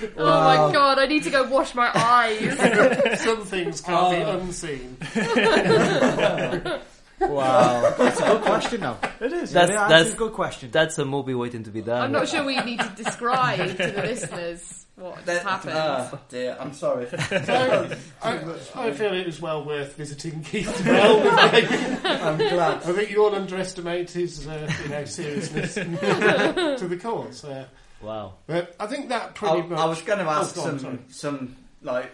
Mine's 0.01 0.13
going 0.17 0.17
to 0.17 0.17
do 0.17 0.17
absolute 0.17 0.17
backflips. 0.17 0.21
Oh 0.21 0.67
my 0.67 0.73
God, 0.73 0.99
I 0.99 1.07
need 1.07 1.23
to 1.25 1.31
go 1.31 1.49
wash 1.49 1.75
my 1.75 1.91
eyes. 1.95 3.21
Some 3.21 3.45
things 3.45 3.81
can't 3.81 4.11
be 4.17 4.23
unseen. 4.23 4.97
Wow. 7.21 7.95
That's 7.99 8.21
a 8.21 8.25
good 8.25 8.43
question 8.43 8.81
now. 8.81 8.99
It 9.21 9.33
is. 9.33 9.53
That's 9.53 9.71
Yeah, 9.71 9.89
that's 9.89 10.15
a 10.15 10.17
good 10.17 10.33
question. 10.33 10.71
that's 10.71 10.99
a 10.99 11.05
movie 11.05 11.35
waiting 11.35 11.65
to 11.65 11.71
be 11.71 11.83
done. 11.83 12.03
I'm 12.03 12.13
not 12.13 12.29
sure 12.29 12.45
we 12.45 12.59
need 12.61 12.81
to 12.81 12.89
describe 12.97 13.59
to 13.59 13.75
the 13.77 14.03
listeners 14.03 14.87
what 14.97 15.19
has 15.25 15.43
happened. 15.43 15.75
Ah, 15.77 16.19
dear, 16.29 16.57
I'm 16.59 16.73
sorry. 16.73 17.07
So, 17.31 17.91
I, 18.23 18.41
I 18.75 18.93
feel 18.93 19.13
it 19.15 19.27
was 19.27 19.41
well 19.41 19.65
worth 19.65 19.97
visiting 19.97 20.43
Keith 20.43 20.85
Bell 20.85 21.21
with. 21.21 22.05
I'm 22.05 22.39
glad. 22.39 22.77
I 22.85 22.93
think 22.93 23.11
you 23.11 23.25
all 23.25 23.35
underestimate 23.35 24.11
his 24.11 24.47
uh, 24.47 24.71
you 24.83 24.89
know, 24.89 25.05
seriousness 25.05 25.75
to 25.75 26.87
the 26.89 26.99
cause. 27.01 27.45
Uh, 27.45 27.67
Wow. 28.03 28.35
but 28.47 28.75
I 28.81 28.87
think 28.87 29.09
that 29.11 29.35
pretty 29.35 29.59
I, 29.59 29.67
much. 29.67 29.79
I 29.79 29.85
was 29.87 30.03
going 30.03 30.19
to 30.21 30.25
ask 30.25 30.57
Oh, 30.57 30.63
go 30.63 30.69
on, 30.71 30.79
some 30.79 31.05
some 31.11 31.57
like 31.83 32.11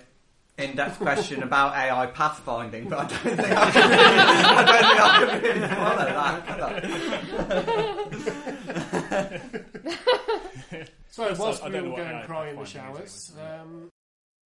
in-depth 0.58 0.98
question 0.98 1.42
about 1.42 1.74
AI 1.74 2.06
pathfinding, 2.08 2.88
but 2.88 2.98
I 2.98 3.06
don't 3.06 3.18
think 3.36 3.40
I 3.40 3.70
can. 3.70 3.92
I 3.92 4.64
don't 4.64 4.80
think 4.82 5.00
I 5.00 5.18
can 5.18 5.42
really 5.42 5.68
follow 5.68 6.06
that. 9.06 10.82
So, 11.16 11.34
whilst 11.38 11.62
I 11.62 11.68
we 11.68 11.72
don't 11.72 11.84
know 11.84 11.90
all 11.92 11.96
go 11.96 12.02
and 12.02 12.26
cry 12.26 12.50
in 12.50 12.56
the 12.56 12.66
showers, 12.66 13.32
um, 13.40 13.90